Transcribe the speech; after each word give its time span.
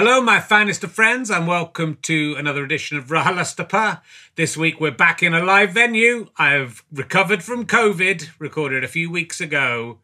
Hello, 0.00 0.20
my 0.20 0.38
finest 0.38 0.84
of 0.84 0.92
friends, 0.92 1.28
and 1.28 1.48
welcome 1.48 1.98
to 2.02 2.36
another 2.38 2.62
edition 2.62 2.96
of 2.96 3.06
RHLSTP. 3.06 4.00
This 4.36 4.56
week 4.56 4.78
we're 4.80 4.92
back 4.92 5.24
in 5.24 5.34
a 5.34 5.42
live 5.42 5.72
venue. 5.72 6.28
I've 6.36 6.84
recovered 6.92 7.42
from 7.42 7.66
COVID, 7.66 8.28
recorded 8.38 8.84
a 8.84 8.86
few 8.86 9.10
weeks 9.10 9.40
ago. 9.40 9.98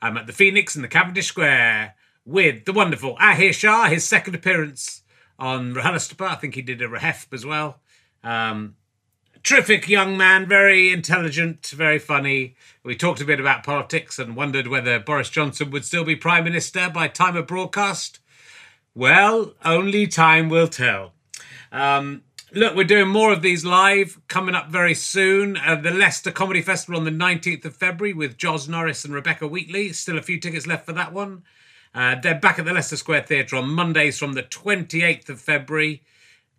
I'm 0.00 0.16
at 0.16 0.28
the 0.28 0.32
Phoenix 0.32 0.76
in 0.76 0.82
the 0.82 0.88
Cavendish 0.88 1.26
Square 1.26 1.96
with 2.24 2.64
the 2.64 2.72
wonderful 2.72 3.16
Ahir 3.16 3.52
Shah, 3.52 3.88
his 3.88 4.04
second 4.04 4.36
appearance 4.36 5.02
on 5.36 5.74
RHLSTP. 5.74 6.24
I 6.24 6.36
think 6.36 6.54
he 6.54 6.62
did 6.62 6.80
a 6.80 6.86
Rehef 6.86 7.26
as 7.32 7.44
well. 7.44 7.80
Um, 8.22 8.76
terrific 9.42 9.88
young 9.88 10.16
man, 10.16 10.46
very 10.46 10.92
intelligent, 10.92 11.66
very 11.74 11.98
funny. 11.98 12.54
We 12.84 12.94
talked 12.94 13.20
a 13.20 13.24
bit 13.24 13.40
about 13.40 13.64
politics 13.64 14.16
and 14.16 14.36
wondered 14.36 14.68
whether 14.68 15.00
Boris 15.00 15.28
Johnson 15.28 15.72
would 15.72 15.84
still 15.84 16.04
be 16.04 16.14
Prime 16.14 16.44
Minister 16.44 16.88
by 16.88 17.08
time 17.08 17.34
of 17.34 17.48
broadcast. 17.48 18.20
Well, 18.94 19.54
only 19.64 20.06
time 20.08 20.48
will 20.48 20.66
tell. 20.66 21.12
Um, 21.70 22.22
look, 22.52 22.74
we're 22.74 22.84
doing 22.84 23.08
more 23.08 23.32
of 23.32 23.40
these 23.40 23.64
live 23.64 24.20
coming 24.26 24.56
up 24.56 24.68
very 24.68 24.94
soon. 24.94 25.56
Uh, 25.56 25.76
the 25.76 25.92
Leicester 25.92 26.32
Comedy 26.32 26.60
Festival 26.60 26.98
on 26.98 27.04
the 27.04 27.10
19th 27.12 27.64
of 27.64 27.76
February 27.76 28.12
with 28.12 28.36
Joz 28.36 28.68
Norris 28.68 29.04
and 29.04 29.14
Rebecca 29.14 29.46
Wheatley. 29.46 29.92
Still 29.92 30.18
a 30.18 30.22
few 30.22 30.40
tickets 30.40 30.66
left 30.66 30.86
for 30.86 30.92
that 30.92 31.12
one. 31.12 31.44
Uh, 31.94 32.16
they're 32.20 32.38
back 32.38 32.58
at 32.58 32.64
the 32.64 32.72
Leicester 32.72 32.96
Square 32.96 33.22
Theatre 33.22 33.56
on 33.56 33.68
Mondays 33.68 34.18
from 34.18 34.32
the 34.32 34.42
28th 34.42 35.28
of 35.28 35.40
February. 35.40 36.02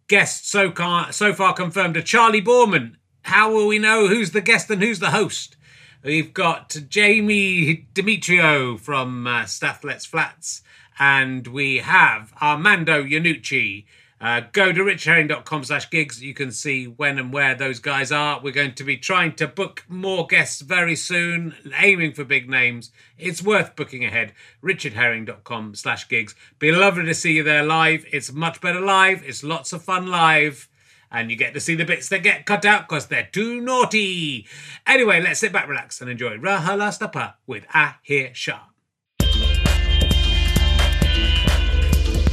Guests 0.08 0.50
so, 0.50 0.72
car- 0.72 1.12
so 1.12 1.34
far 1.34 1.54
confirmed 1.54 1.98
are 1.98 2.02
Charley 2.02 2.42
Boorman. 2.42 2.96
How 3.24 3.52
will 3.52 3.68
we 3.68 3.78
know 3.78 4.08
who's 4.08 4.32
the 4.32 4.42
guest 4.42 4.70
and 4.70 4.82
who's 4.82 5.00
the 5.00 5.12
host? 5.12 5.58
We've 6.04 6.34
got 6.34 6.76
Jamie 6.90 7.88
Demetriou 7.94 8.80
from 8.80 9.28
uh, 9.28 9.46
Flats, 9.46 10.64
and 11.00 11.48
we 11.48 11.78
have 11.78 12.34
Armando 12.42 13.04
Iannucci. 13.04 13.86
Uh, 14.22 14.42
go 14.52 14.72
to 14.72 14.82
richherring.com 14.82 15.64
slash 15.64 15.90
gigs. 15.90 16.22
You 16.22 16.36
can 16.36 16.52
see 16.52 16.86
when 16.86 17.18
and 17.18 17.34
where 17.34 17.56
those 17.56 17.80
guys 17.80 18.12
are. 18.12 18.40
We're 18.40 18.54
going 18.54 18.76
to 18.76 18.84
be 18.84 18.96
trying 18.96 19.34
to 19.38 19.48
book 19.48 19.84
more 19.90 20.28
guests 20.28 20.62
very 20.62 20.96
soon, 20.96 21.56
aiming 21.76 22.14
for 22.14 22.24
big 22.24 22.48
names. 22.48 22.92
It's 23.18 23.42
worth 23.42 23.76
booking 23.76 24.06
ahead. 24.06 24.34
richardherring.com 24.64 25.74
slash 25.74 26.08
gigs. 26.08 26.36
Be 26.60 26.72
lovely 26.72 27.06
to 27.06 27.16
see 27.16 27.34
you 27.34 27.42
there 27.42 27.64
live. 27.64 28.06
It's 28.12 28.32
much 28.32 28.62
better 28.62 28.80
live. 28.80 29.24
It's 29.26 29.44
lots 29.44 29.74
of 29.74 29.84
fun 29.84 30.06
live. 30.06 30.70
And 31.12 31.32
you 31.32 31.36
get 31.36 31.56
to 31.56 31.60
see 31.60 31.74
the 31.74 31.84
bits 31.84 32.08
that 32.10 32.22
get 32.22 32.46
cut 32.46 32.64
out 32.64 32.88
because 32.88 33.08
they're 33.08 33.28
too 33.32 33.60
naughty. 33.60 34.48
Anyway, 34.86 35.20
let's 35.20 35.40
sit 35.40 35.52
back, 35.52 35.68
relax, 35.68 36.00
and 36.00 36.12
enjoy 36.12 36.38
RHLSTP 36.38 37.34
with 37.48 37.66
Ahir 37.70 38.36
Shah. 38.36 38.71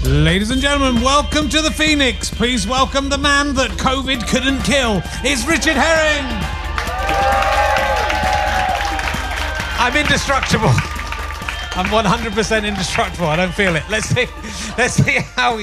Ladies 0.05 0.51
and 0.51 0.63
gentlemen, 0.63 1.03
welcome 1.03 1.49
to 1.49 1.61
the 1.61 1.71
Phoenix. 1.71 2.31
Please 2.31 2.67
welcome 2.67 3.09
the 3.09 3.19
man 3.19 3.53
that 3.55 3.73
COVID 3.73 4.27
couldn't 4.29 4.63
kill. 4.63 5.03
It's 5.25 5.45
Richard 5.45 5.75
Herring. 5.75 6.25
I'm 9.79 9.97
indestructible. 9.97 10.69
I'm 11.77 11.87
100% 11.87 12.67
indestructible. 12.67 13.27
I 13.27 13.37
don't 13.37 13.53
feel 13.53 13.77
it. 13.77 13.83
Let's 13.91 14.09
see. 14.09 14.27
Let's 14.79 14.95
see 14.95 15.19
how 15.37 15.59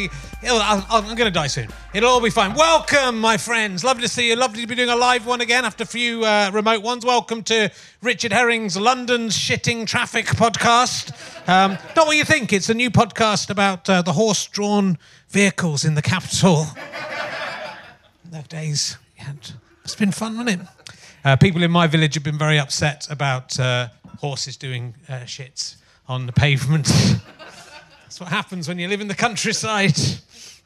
we. 0.54 0.60
i 0.60 0.84
am 0.92 1.04
going 1.16 1.18
to 1.18 1.32
die 1.32 1.48
soon. 1.48 1.68
It'll 1.94 2.10
all 2.10 2.22
be 2.22 2.30
fine. 2.30 2.54
Welcome, 2.54 3.20
my 3.20 3.38
friends. 3.38 3.84
Lovely 3.84 4.04
to 4.04 4.08
see 4.08 4.30
you. 4.30 4.36
Lovely 4.36 4.62
to 4.62 4.68
be 4.68 4.76
doing 4.76 4.90
a 4.90 4.96
live 4.96 5.26
one 5.26 5.42
again 5.42 5.66
after 5.66 5.84
a 5.84 5.88
few 5.88 6.24
uh, 6.24 6.52
remote 6.54 6.84
ones. 6.84 7.04
Welcome 7.04 7.42
to 7.44 7.72
Richard 8.02 8.32
Herring's 8.32 8.78
London's 8.78 9.36
Shitting 9.36 9.88
Traffic 9.88 10.28
podcast. 10.28 11.12
Um, 11.50 11.78
not 11.96 12.06
what 12.06 12.16
you 12.16 12.24
think. 12.24 12.54
It's 12.54 12.70
a 12.70 12.76
new 12.76 12.92
podcast 12.92 13.50
about 13.50 13.90
uh, 13.90 14.04
the 14.04 14.14
horse-drawn 14.14 15.00
vehicles 15.30 15.84
in 15.84 15.96
the 15.96 16.02
capital. 16.02 16.68
the 18.32 18.44
days. 18.48 18.98
It's 19.84 19.96
been 19.96 20.12
fun, 20.12 20.36
hasn't 20.36 20.62
it? 20.62 20.68
Uh, 21.24 21.36
people 21.38 21.64
in 21.64 21.72
my 21.72 21.88
village 21.88 22.14
have 22.14 22.24
been 22.24 22.38
very 22.38 22.60
upset 22.60 23.08
about 23.10 23.60
uh, 23.60 23.88
horses 24.20 24.58
doing 24.58 24.94
uh, 25.10 25.22
shits 25.22 25.78
on 26.08 26.28
the 26.28 26.34
pavement. 26.34 26.86
that's 28.04 28.20
what 28.20 28.30
happens 28.30 28.68
when 28.68 28.78
you 28.78 28.88
live 28.88 29.02
in 29.02 29.08
the 29.08 29.16
countryside. 29.16 29.98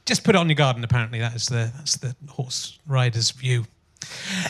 Just 0.06 0.24
put 0.24 0.36
it 0.36 0.40
on 0.40 0.50
your 0.50 0.56
garden. 0.56 0.84
Apparently, 0.84 1.20
that 1.20 1.36
is 1.36 1.48
the 1.48 1.72
that's 1.78 1.98
the 1.98 2.16
horse 2.30 2.80
rider's 2.88 3.32
view. 3.32 3.66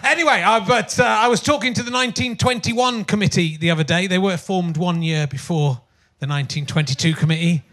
Anyway, 0.03 0.43
but 0.67 0.99
uh, 0.99 1.03
I 1.03 1.27
was 1.27 1.41
talking 1.41 1.73
to 1.73 1.83
the 1.83 1.91
1921 1.91 3.03
committee 3.05 3.57
the 3.57 3.71
other 3.71 3.83
day. 3.83 4.07
They 4.07 4.17
were 4.17 4.37
formed 4.37 4.77
one 4.77 5.01
year 5.01 5.27
before 5.27 5.81
the 6.19 6.27
1922 6.27 7.13
committee. 7.13 7.63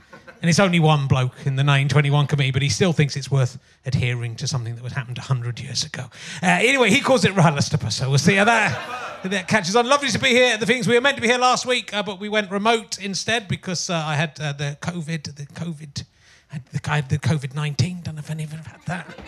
And 0.42 0.50
it's 0.50 0.60
only 0.60 0.80
one 0.80 1.06
bloke 1.06 1.32
in 1.40 1.56
the 1.56 1.64
1921 1.64 2.26
committee, 2.26 2.50
but 2.50 2.62
he 2.62 2.68
still 2.68 2.92
thinks 2.92 3.16
it's 3.16 3.30
worth 3.30 3.58
adhering 3.86 4.36
to 4.36 4.46
something 4.46 4.74
that 4.74 4.84
was 4.84 4.92
happened 4.92 5.16
100 5.16 5.58
years 5.58 5.84
ago. 5.84 6.04
Uh, 6.42 6.46
anyway, 6.46 6.90
he 6.90 7.00
calls 7.00 7.24
it 7.24 7.32
RHLSTP, 7.32 7.90
so 7.90 8.10
we'll 8.10 8.18
see 8.18 8.34
how 8.34 8.44
that, 8.44 9.22
that 9.24 9.48
catches 9.48 9.74
on. 9.74 9.88
Lovely 9.88 10.10
to 10.10 10.18
be 10.18 10.28
here 10.28 10.56
the 10.58 10.66
things. 10.66 10.86
We 10.86 10.94
were 10.94 11.00
meant 11.00 11.16
to 11.16 11.22
be 11.22 11.28
here 11.28 11.38
last 11.38 11.64
week, 11.64 11.94
uh, 11.94 12.02
but 12.02 12.20
we 12.20 12.28
went 12.28 12.50
remote 12.50 12.98
instead 12.98 13.48
because 13.48 13.88
uh, 13.88 13.94
I 13.94 14.14
had 14.14 14.38
uh, 14.38 14.52
the 14.52 14.76
COVID, 14.80 15.36
the 15.36 15.46
COVID, 15.46 16.04
the, 16.52 17.04
the 17.08 17.18
COVID 17.18 17.54
19. 17.54 18.00
Don't 18.02 18.14
know 18.14 18.18
if 18.20 18.30
any 18.30 18.44
of 18.44 18.52
you 18.52 18.58
have 18.58 18.66
had 18.66 18.82
that. 18.86 19.18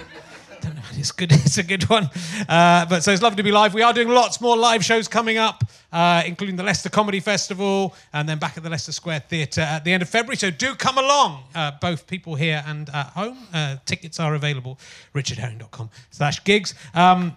It's 0.99 1.13
good. 1.13 1.33
It's 1.49 1.57
a 1.57 1.63
good 1.63 1.89
one. 1.89 2.11
Uh, 2.49 2.85
but 2.87 3.03
so 3.03 3.13
it's 3.13 3.23
lovely 3.23 3.37
to 3.37 3.43
be 3.43 3.53
live. 3.53 3.73
We 3.73 3.83
are 3.83 3.93
doing 3.93 4.09
lots 4.09 4.41
more 4.41 4.57
live 4.57 4.85
shows 4.85 5.09
coming 5.09 5.39
up, 5.39 5.65
uh, 5.93 6.23
including 6.27 6.57
the 6.57 6.63
Leicester 6.63 6.91
Comedy 6.91 7.21
Festival, 7.21 7.95
and 8.13 8.29
then 8.29 8.39
back 8.39 8.57
at 8.57 8.63
the 8.63 8.69
Leicester 8.69 8.93
Square 8.93 9.21
Theatre 9.29 9.63
at 9.63 9.85
the 9.85 9.93
end 9.93 10.03
of 10.03 10.09
February. 10.09 10.37
So 10.37 10.51
do 10.51 10.75
come 10.75 10.99
along, 10.99 11.45
uh, 11.55 11.73
both 11.81 12.07
people 12.07 12.35
here 12.35 12.63
and 12.67 12.91
at 12.91 13.07
home. 13.09 13.39
Uh, 13.53 13.77
tickets 13.87 14.21
are 14.21 14.35
available. 14.35 14.79
RichardHerring.com/slash 15.15 16.45
gigs. 16.45 16.75
Um, 16.93 17.37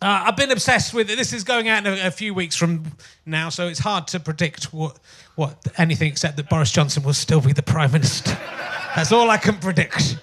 uh, 0.00 0.24
I've 0.26 0.36
been 0.36 0.52
obsessed 0.52 0.92
with 0.92 1.10
it. 1.10 1.16
This 1.16 1.32
is 1.32 1.44
going 1.44 1.68
out 1.68 1.86
in 1.86 1.94
a, 1.94 2.08
a, 2.08 2.10
few 2.10 2.34
weeks 2.34 2.54
from 2.54 2.84
now, 3.24 3.48
so 3.48 3.68
it's 3.68 3.80
hard 3.80 4.06
to 4.08 4.20
predict 4.20 4.64
what, 4.72 4.98
what 5.34 5.66
anything 5.78 6.08
except 6.08 6.36
that 6.36 6.50
Boris 6.50 6.70
Johnson 6.70 7.02
will 7.02 7.14
still 7.14 7.40
be 7.40 7.52
the 7.52 7.62
Prime 7.62 7.90
Minister. 7.90 8.38
That's 8.96 9.10
all 9.10 9.28
I 9.28 9.38
can 9.38 9.56
predict. 9.56 10.18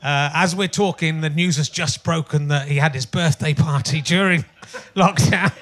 Uh, 0.00 0.30
as 0.34 0.54
we're 0.54 0.68
talking, 0.68 1.20
the 1.20 1.30
news 1.30 1.56
has 1.56 1.68
just 1.68 2.04
broken 2.04 2.48
that 2.48 2.68
he 2.68 2.76
had 2.76 2.94
his 2.94 3.06
birthday 3.06 3.54
party 3.54 4.00
during 4.00 4.44
lockdown. 4.94 5.52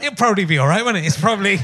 it'll 0.00 0.16
probably 0.16 0.46
be 0.46 0.56
all 0.56 0.66
right, 0.66 0.82
won't 0.82 0.96
it? 0.96 1.04
It's 1.04 1.20
probably 1.20 1.58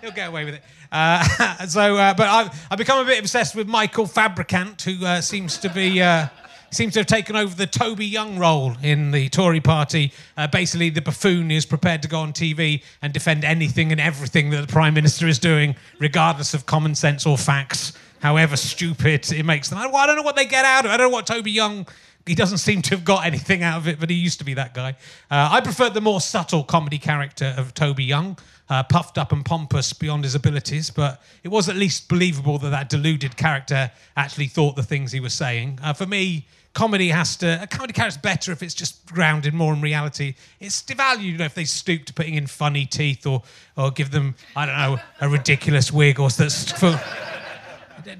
he'll 0.00 0.12
get 0.12 0.28
away 0.28 0.44
with 0.44 0.54
it. 0.54 0.62
Uh, 0.92 1.66
so, 1.66 1.96
uh, 1.96 2.14
but 2.14 2.28
I've, 2.28 2.66
I've, 2.70 2.78
become 2.78 3.00
a 3.00 3.04
bit 3.04 3.18
obsessed 3.18 3.56
with 3.56 3.66
Michael 3.66 4.06
Fabricant, 4.06 4.80
who 4.82 5.04
uh, 5.04 5.20
seems 5.20 5.58
to 5.58 5.68
be 5.68 6.00
uh, 6.00 6.28
seems 6.74 6.94
to 6.94 7.00
have 7.00 7.06
taken 7.06 7.36
over 7.36 7.54
the 7.54 7.66
Toby 7.66 8.06
Young 8.06 8.38
role 8.38 8.74
in 8.82 9.10
the 9.10 9.28
Tory 9.28 9.60
party. 9.60 10.12
Uh, 10.36 10.46
basically, 10.46 10.90
the 10.90 11.02
buffoon 11.02 11.50
is 11.50 11.64
prepared 11.66 12.02
to 12.02 12.08
go 12.08 12.20
on 12.20 12.32
TV 12.32 12.82
and 13.02 13.12
defend 13.12 13.44
anything 13.44 13.92
and 13.92 14.00
everything 14.00 14.50
that 14.50 14.66
the 14.66 14.72
Prime 14.72 14.94
Minister 14.94 15.26
is 15.26 15.38
doing, 15.38 15.76
regardless 15.98 16.54
of 16.54 16.66
common 16.66 16.94
sense 16.94 17.26
or 17.26 17.38
facts 17.38 17.92
however 18.24 18.56
stupid 18.56 19.30
it 19.32 19.44
makes 19.44 19.68
them. 19.68 19.78
I 19.78 20.06
don't 20.06 20.16
know 20.16 20.22
what 20.22 20.34
they 20.34 20.46
get 20.46 20.64
out 20.64 20.86
of 20.86 20.90
it. 20.90 20.94
I 20.94 20.96
don't 20.96 21.10
know 21.10 21.14
what 21.14 21.26
Toby 21.26 21.50
Young. 21.50 21.86
He 22.24 22.34
doesn't 22.34 22.56
seem 22.56 22.80
to 22.80 22.90
have 22.96 23.04
got 23.04 23.26
anything 23.26 23.62
out 23.62 23.76
of 23.76 23.86
it, 23.86 24.00
but 24.00 24.08
he 24.08 24.16
used 24.16 24.38
to 24.38 24.46
be 24.46 24.54
that 24.54 24.72
guy. 24.72 24.96
Uh, 25.30 25.50
I 25.52 25.60
preferred 25.60 25.92
the 25.92 26.00
more 26.00 26.22
subtle 26.22 26.64
comedy 26.64 26.96
character 26.96 27.54
of 27.58 27.74
Toby 27.74 28.02
Young, 28.02 28.38
uh, 28.70 28.82
puffed 28.82 29.18
up 29.18 29.30
and 29.32 29.44
pompous 29.44 29.92
beyond 29.92 30.24
his 30.24 30.34
abilities, 30.34 30.88
but 30.88 31.22
it 31.42 31.48
was 31.48 31.68
at 31.68 31.76
least 31.76 32.08
believable 32.08 32.56
that 32.60 32.70
that 32.70 32.88
deluded 32.88 33.36
character 33.36 33.90
actually 34.16 34.46
thought 34.46 34.74
the 34.74 34.82
things 34.82 35.12
he 35.12 35.20
was 35.20 35.34
saying. 35.34 35.78
Uh, 35.82 35.92
for 35.92 36.06
me, 36.06 36.46
comedy 36.74 37.08
has 37.08 37.36
to 37.36 37.62
a 37.62 37.66
comedy 37.66 37.92
character's 37.92 38.20
better 38.20 38.52
if 38.52 38.62
it's 38.62 38.74
just 38.74 39.06
grounded 39.06 39.54
more 39.54 39.72
in 39.72 39.80
reality. 39.80 40.34
It's 40.60 40.82
devalued 40.82 41.22
you 41.22 41.38
know, 41.38 41.44
if 41.44 41.54
they 41.54 41.64
stoop 41.64 42.04
to 42.06 42.12
putting 42.12 42.34
in 42.34 42.46
funny 42.46 42.84
teeth 42.84 43.26
or 43.26 43.42
or 43.76 43.90
give 43.90 44.10
them 44.10 44.34
I 44.54 44.66
don't 44.66 44.76
know 44.76 44.98
a 45.20 45.28
ridiculous 45.28 45.90
wig 45.92 46.20
or 46.20 46.28
that's 46.30 46.72
for 46.72 46.86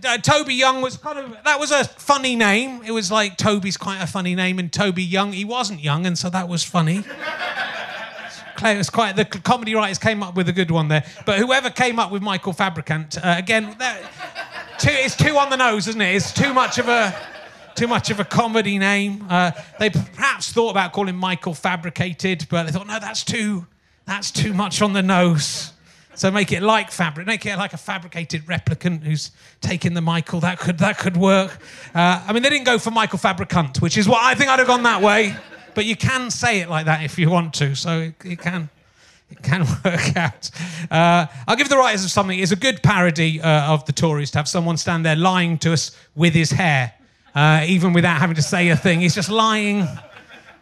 uh, 0.06 0.18
Toby 0.18 0.54
Young 0.54 0.80
was 0.80 0.96
kind 0.96 1.18
of 1.18 1.36
that 1.44 1.58
was 1.60 1.70
a 1.70 1.84
funny 1.84 2.36
name. 2.36 2.82
It 2.84 2.92
was 2.92 3.10
like 3.10 3.36
Toby's 3.36 3.76
quite 3.76 4.00
a 4.00 4.06
funny 4.06 4.34
name, 4.34 4.58
and 4.58 4.72
Toby 4.72 5.02
Young 5.02 5.32
he 5.32 5.44
wasn't 5.44 5.80
young, 5.80 6.06
and 6.06 6.16
so 6.16 6.30
that 6.30 6.48
was 6.48 6.62
funny. 6.62 7.04
It 8.62 8.78
was 8.78 8.88
quite 8.88 9.16
the 9.16 9.24
comedy 9.26 9.74
writers 9.74 9.98
came 9.98 10.22
up 10.22 10.36
with 10.36 10.48
a 10.48 10.52
good 10.52 10.70
one 10.70 10.88
there. 10.88 11.04
But 11.26 11.38
whoever 11.38 11.68
came 11.68 11.98
up 11.98 12.10
with 12.10 12.22
Michael 12.22 12.54
Fabricant, 12.54 13.18
uh, 13.18 13.34
again, 13.36 13.74
that, 13.78 14.00
too, 14.78 14.90
it's 14.90 15.16
too 15.16 15.36
on 15.36 15.50
the 15.50 15.56
nose, 15.56 15.86
isn't 15.88 16.00
it? 16.00 16.14
It's 16.14 16.32
too 16.32 16.54
much 16.54 16.78
of 16.78 16.88
a 16.88 17.14
too 17.74 17.86
much 17.86 18.10
of 18.10 18.20
a 18.20 18.24
comedy 18.24 18.78
name. 18.78 19.26
Uh, 19.28 19.50
they 19.78 19.90
perhaps 19.90 20.52
thought 20.52 20.70
about 20.70 20.92
calling 20.92 21.16
Michael 21.16 21.54
Fabricated, 21.54 22.46
but 22.50 22.64
they 22.64 22.72
thought 22.72 22.86
no, 22.86 22.98
that's 22.98 23.24
too 23.24 23.66
that's 24.06 24.30
too 24.30 24.52
much 24.52 24.82
on 24.82 24.92
the 24.92 25.02
nose. 25.02 25.72
So 26.16 26.30
make 26.30 26.52
it 26.52 26.62
like 26.62 26.92
fabric, 26.92 27.26
make 27.26 27.44
it 27.44 27.56
like 27.56 27.72
a 27.72 27.76
fabricated 27.76 28.46
replicant 28.46 29.02
who's 29.02 29.32
taking 29.60 29.94
the 29.94 30.00
Michael. 30.00 30.40
That 30.40 30.58
could 30.60 30.78
that 30.78 30.98
could 30.98 31.16
work. 31.16 31.58
Uh, 31.94 32.24
I 32.26 32.32
mean, 32.32 32.42
they 32.42 32.50
didn't 32.50 32.66
go 32.66 32.78
for 32.78 32.90
Michael 32.92 33.18
Fabricant, 33.18 33.82
which 33.82 33.98
is 33.98 34.08
what 34.08 34.22
I 34.22 34.34
think 34.34 34.48
I'd 34.50 34.60
have 34.60 34.68
gone 34.68 34.84
that 34.84 35.02
way. 35.02 35.34
But 35.74 35.86
you 35.86 35.96
can 35.96 36.30
say 36.30 36.60
it 36.60 36.70
like 36.70 36.86
that 36.86 37.02
if 37.02 37.18
you 37.18 37.30
want 37.30 37.52
to, 37.54 37.74
so 37.74 38.00
it, 38.00 38.14
it 38.24 38.38
can 38.38 38.68
It 39.30 39.42
can 39.42 39.66
work 39.84 40.16
out. 40.16 40.50
Uh, 40.90 41.26
I'll 41.48 41.56
give 41.56 41.68
the 41.68 41.76
writers 41.76 42.04
of 42.04 42.10
something. 42.10 42.38
It's 42.38 42.52
a 42.52 42.56
good 42.56 42.82
parody 42.82 43.40
uh, 43.40 43.72
of 43.72 43.84
the 43.86 43.92
Tories 43.92 44.30
to 44.32 44.38
have 44.38 44.48
someone 44.48 44.76
stand 44.76 45.04
there 45.04 45.16
lying 45.16 45.58
to 45.58 45.72
us 45.72 45.96
with 46.14 46.34
his 46.34 46.50
hair, 46.52 46.92
uh, 47.34 47.64
even 47.66 47.92
without 47.92 48.18
having 48.18 48.36
to 48.36 48.42
say 48.42 48.68
a 48.68 48.76
thing. 48.76 49.00
He's 49.00 49.14
just 49.14 49.30
lying. 49.30 49.86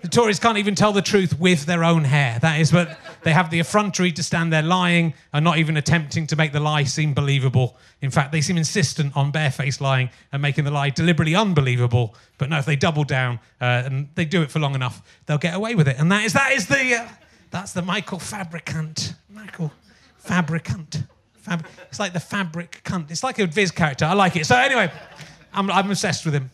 The 0.03 0.09
Tories 0.09 0.41
can't 0.41 0.59
even 0.59 0.75
tell 0.75 0.93
the 0.93 1.03
truth 1.03 1.39
with 1.39 1.65
their 1.67 1.85
own 1.85 2.03
hair. 2.03 2.39
That 2.41 2.61
is 2.61 2.73
what 2.73 2.99
they 3.23 3.33
have 3.33 3.51
the 3.51 3.61
effrontery 3.61 4.11
to 4.13 4.23
stand 4.23 4.53
there 4.53 4.63
lying 4.63 5.15
and 5.33 5.45
not 5.45 5.59
even 5.59 5.77
attempting 5.77 6.27
to 6.27 6.37
make 6.37 6.53
the 6.53 6.59
lie 6.59 6.83
seem 6.85 7.15
believable. 7.15 7.77
In 8.01 8.11
fact, 8.11 8.33
they 8.33 8.41
seem 8.41 8.57
insistent 8.57 9.17
on 9.17 9.31
barefaced 9.31 9.81
lying 9.81 10.11
and 10.33 10.43
making 10.43 10.65
the 10.65 10.73
lie 10.73 10.91
deliberately 10.91 11.37
unbelievable. 11.37 12.17
But 12.39 12.51
no, 12.51 12.59
if 12.59 12.67
they 12.67 12.75
double 12.75 13.05
down 13.05 13.39
uh, 13.61 13.85
and 13.85 14.09
they 14.17 14.25
do 14.25 14.43
it 14.43 14.51
for 14.51 14.59
long 14.59 14.75
enough, 14.75 15.03
they'll 15.27 15.39
get 15.39 15.55
away 15.55 15.77
with 15.77 15.87
it. 15.87 16.01
And 16.01 16.11
that 16.11 16.25
is 16.25 16.33
that 16.33 16.51
is 16.53 16.67
the 16.67 16.97
uh, 16.97 17.09
that's 17.53 17.73
the 17.73 17.83
Michael 17.83 18.19
Fabricant. 18.19 19.15
Michael 19.31 19.71
Fabricant. 20.19 21.05
Fab- 21.43 21.67
it's 21.89 21.99
like 21.99 22.13
the 22.13 22.21
fabric 22.21 22.83
cunt. 22.85 23.11
It's 23.11 23.25
like 23.25 23.39
a 23.41 23.47
Viz 23.47 23.73
character. 23.73 24.05
I 24.05 24.15
like 24.15 24.37
it. 24.37 24.47
So 24.47 24.57
anyway, 24.57 24.93
I'm, 25.53 25.71
I'm 25.71 25.91
obsessed 25.91 26.25
with 26.25 26.35
him. 26.35 26.51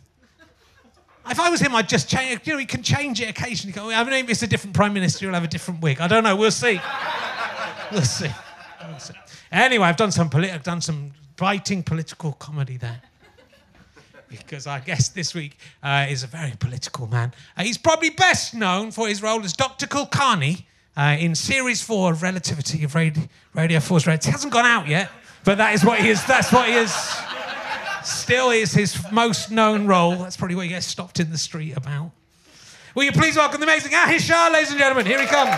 If 1.31 1.41
I 1.41 1.51
was 1.51 1.61
him, 1.61 1.75
I'd 1.75 1.89
just 1.89 2.09
change. 2.09 2.41
You 2.45 2.55
know, 2.55 2.59
he 2.59 2.67
can 2.67 2.83
change 2.83 3.21
it 3.21 3.29
occasionally. 3.29 3.73
Go, 3.73 3.91
I 3.91 4.03
mean, 4.05 4.25
if 4.25 4.31
it's 4.31 4.43
a 4.43 4.47
different 4.47 4.75
prime 4.75 4.93
minister, 4.93 5.27
he'll 5.27 5.35
have 5.35 5.45
a 5.45 5.49
different 5.49 5.81
wig. 5.81 6.01
I 6.01 6.09
don't 6.09 6.25
know. 6.25 6.37
We'll 6.37 6.51
see. 6.51 6.81
We'll 7.91 8.03
see. 8.03 8.29
We'll 8.87 8.99
see. 8.99 9.15
Anyway, 9.51 9.87
I've 9.87 9.97
done 9.97 10.13
some 10.13 10.29
politi- 10.29 10.53
I've 10.53 10.63
done 10.63 10.83
some 10.83 11.13
biting 11.37 11.83
political 11.83 12.33
comedy 12.33 12.77
there. 12.77 13.01
Because 14.29 14.67
I 14.67 14.81
guess 14.81 15.09
this 15.09 15.35
week 15.35 15.57
uh, 15.83 16.05
is 16.11 16.23
a 16.23 16.27
very 16.27 16.53
political 16.59 17.07
man. 17.07 17.33
Uh, 17.57 17.63
he's 17.63 17.79
probably 17.79 18.11
best 18.11 18.53
known 18.53 18.91
for 18.91 19.09
his 19.09 19.23
role 19.23 19.43
as 19.43 19.55
Dr. 19.55 19.87
Kulkarni 19.87 20.65
uh, 20.99 21.17
in 21.19 21.35
Series 21.35 21.81
4 21.81 22.13
of 22.13 22.23
Relativity 22.23 22.85
of 22.85 22.95
Radio, 22.95 23.23
Radio 23.55 23.79
4's 23.79 24.07
Relativity. 24.07 24.29
It 24.29 24.33
hasn't 24.33 24.53
gone 24.53 24.67
out 24.67 24.87
yet, 24.87 25.11
but 25.45 25.57
that 25.57 25.73
is 25.73 25.83
what 25.83 25.99
he 26.01 26.11
is. 26.11 26.23
That's 26.27 26.53
what 26.53 26.69
he 26.69 26.75
is 26.75 26.93
still 28.09 28.51
is 28.51 28.73
his 28.73 28.99
most 29.13 29.51
known 29.51 29.87
role. 29.87 30.17
That's 30.17 30.37
probably 30.37 30.57
what 30.57 30.65
he 30.65 30.71
gets 30.71 30.87
stopped 30.87 31.21
in 31.21 31.31
the 31.31 31.39
street 31.39 31.77
about. 31.77 32.11
Will 32.95 33.05
you 33.05 33.13
please 33.13 33.37
welcome 33.37 33.61
the 33.61 33.67
amazing 33.67 33.93
Ahir 33.93 34.19
Shah, 34.19 34.51
ladies 34.53 34.71
and 34.71 34.79
gentlemen? 34.79 35.07
Here 35.07 35.21
he 35.21 35.27
comes. 35.27 35.51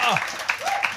Oh. 0.00 0.16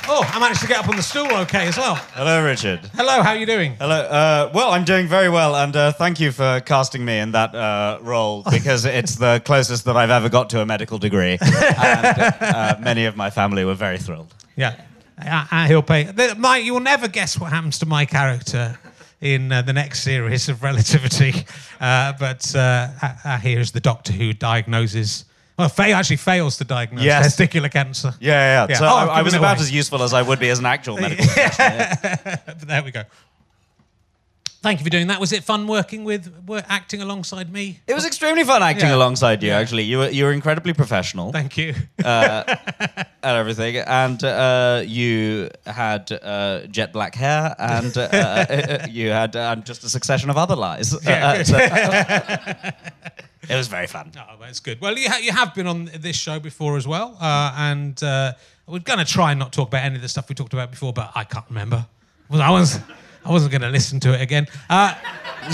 oh, 0.08 0.32
I 0.34 0.40
managed 0.40 0.62
to 0.62 0.68
get 0.68 0.80
up 0.80 0.88
on 0.88 0.96
the 0.96 1.02
stool 1.04 1.28
okay 1.40 1.68
as 1.68 1.78
well. 1.78 1.96
Hello, 1.96 2.44
Richard. 2.44 2.80
Hello, 2.94 3.22
how 3.22 3.32
are 3.32 3.36
you 3.36 3.46
doing? 3.46 3.76
Hello. 3.76 4.00
Uh, 4.00 4.52
well, 4.54 4.72
I'm 4.72 4.86
doing 4.86 5.08
very 5.08 5.30
well, 5.30 5.56
and 5.56 5.76
uh, 5.76 5.92
thank 5.92 6.20
you 6.20 6.32
for 6.32 6.62
casting 6.62 7.04
me 7.04 7.20
in 7.20 7.32
that 7.32 7.54
uh, 7.56 7.98
role 8.02 8.44
because 8.52 8.86
it's 8.86 9.16
the 9.16 9.42
closest 9.44 9.86
that 9.86 9.98
I've 9.98 10.12
ever 10.12 10.30
got 10.30 10.50
to 10.52 10.62
a 10.62 10.66
medical 10.66 10.98
degree, 10.98 11.38
and 11.42 12.34
uh, 12.40 12.78
many 12.80 13.06
of 13.06 13.18
my 13.18 13.30
family 13.30 13.66
were 13.66 13.76
very 13.76 13.98
thrilled. 13.98 14.34
Yeah, 14.56 14.80
uh, 15.20 15.48
uh, 15.52 15.66
he'll 15.66 15.82
pay. 15.82 16.10
Mike, 16.38 16.64
you 16.64 16.74
will 16.74 16.80
never 16.80 17.08
guess 17.08 17.38
what 17.38 17.52
happens 17.52 17.80
to 17.80 17.86
my 17.86 18.06
character 18.06 18.78
in 19.22 19.52
uh, 19.52 19.62
the 19.62 19.74
next 19.74 20.02
series 20.02 20.50
of 20.50 20.64
Relativity, 20.64 21.46
uh, 21.80 22.14
but 22.20 22.54
uh, 22.56 22.88
uh, 23.24 23.38
here's 23.38 23.72
the 23.72 23.80
doctor 23.80 24.12
who 24.14 24.34
diagnoses. 24.34 25.26
Well, 25.60 25.70
Faye 25.70 25.94
actually 25.94 26.16
fails 26.18 26.58
to 26.58 26.64
diagnose 26.64 27.04
Yes. 27.04 27.36
testicular 27.36 27.70
cancer. 27.72 28.14
Yeah, 28.20 28.32
yeah. 28.32 28.68
Yeah. 28.70 28.76
So 28.78 28.86
Oh, 28.86 28.96
I, 29.10 29.20
I've 29.20 29.26
was 29.26 29.36
about 29.36 29.60
as 29.60 29.72
useful 29.72 30.02
as 30.02 30.12
I 30.14 30.22
would 30.24 30.40
be 30.40 30.50
as 30.50 30.58
an 30.60 30.66
actual 30.66 30.98
medical 30.98 31.24
professional. 31.28 31.78
yeah. 31.78 32.36
But 32.46 32.62
there 32.62 32.84
we 32.84 32.90
go. 32.92 33.04
Thank 34.62 34.80
you 34.80 34.84
for 34.84 34.92
doing 34.92 35.08
that. 35.08 35.20
Was 35.20 35.32
it 35.34 35.44
fun 35.44 35.66
working 35.68 36.04
with, 36.04 36.32
wor- 36.46 36.62
acting 36.70 37.02
alongside 37.02 37.52
me? 37.52 37.80
It 37.88 37.96
was 37.96 38.06
extremely 38.06 38.44
fun 38.44 38.62
acting 38.62 38.90
Yeah. 38.90 38.96
alongside 38.96 39.42
you. 39.42 39.50
Yeah. 39.50 39.58
Actually, 39.58 39.84
you 39.86 39.98
were 39.98 40.10
you 40.10 40.24
were 40.26 40.32
incredibly 40.34 40.74
professional 40.74 41.32
Thank 41.32 41.58
you. 41.58 41.74
and 42.06 42.48
everything, 43.24 43.78
and 43.78 44.24
uh, 44.24 44.84
you 44.86 45.50
had 45.66 46.12
uh, 46.12 46.68
jet 46.68 46.94
black 46.94 47.16
hair, 47.16 47.56
and 47.58 47.98
uh, 47.98 48.02
uh, 48.02 48.88
you 48.90 49.10
had 49.10 49.36
uh, 49.36 49.56
just 49.56 49.84
a 49.84 49.90
succession 49.90 50.30
of 50.30 50.38
other 50.38 50.56
lies. 50.56 50.94
Yeah, 51.04 51.28
Uh, 51.40 51.44
so- 51.44 51.58
it 53.50 53.56
was 53.56 53.68
very 53.68 53.88
fun. 53.88 54.12
Oh, 54.16 54.36
that's 54.40 54.60
good. 54.60 54.80
Well, 54.80 54.96
you, 54.98 55.10
ha- 55.10 55.20
you 55.22 55.32
have 55.32 55.56
been 55.56 55.68
on 55.68 55.90
this 56.00 56.16
show 56.16 56.40
before 56.40 56.78
as 56.78 56.88
well, 56.88 57.18
uh, 57.20 57.54
and 57.58 58.02
uh, 58.04 58.34
we're 58.68 58.80
going 58.80 59.00
to 59.00 59.06
try 59.06 59.32
and 59.32 59.40
not 59.40 59.52
talk 59.54 59.70
about 59.70 59.84
any 59.86 59.96
of 59.96 60.02
the 60.04 60.10
stuff 60.10 60.30
we 60.30 60.36
talked 60.36 60.54
about 60.54 60.70
before, 60.70 60.94
but 60.94 61.12
I 61.16 61.24
can't 61.24 61.46
remember. 61.50 61.88
Well, 62.30 62.42
I 62.44 62.50
was. 62.52 62.80
I 63.24 63.30
wasn't 63.32 63.52
going 63.52 63.62
to 63.62 63.70
listen 63.70 64.00
to 64.02 64.14
it 64.14 64.22
again. 64.22 64.48
Uh, 64.70 64.96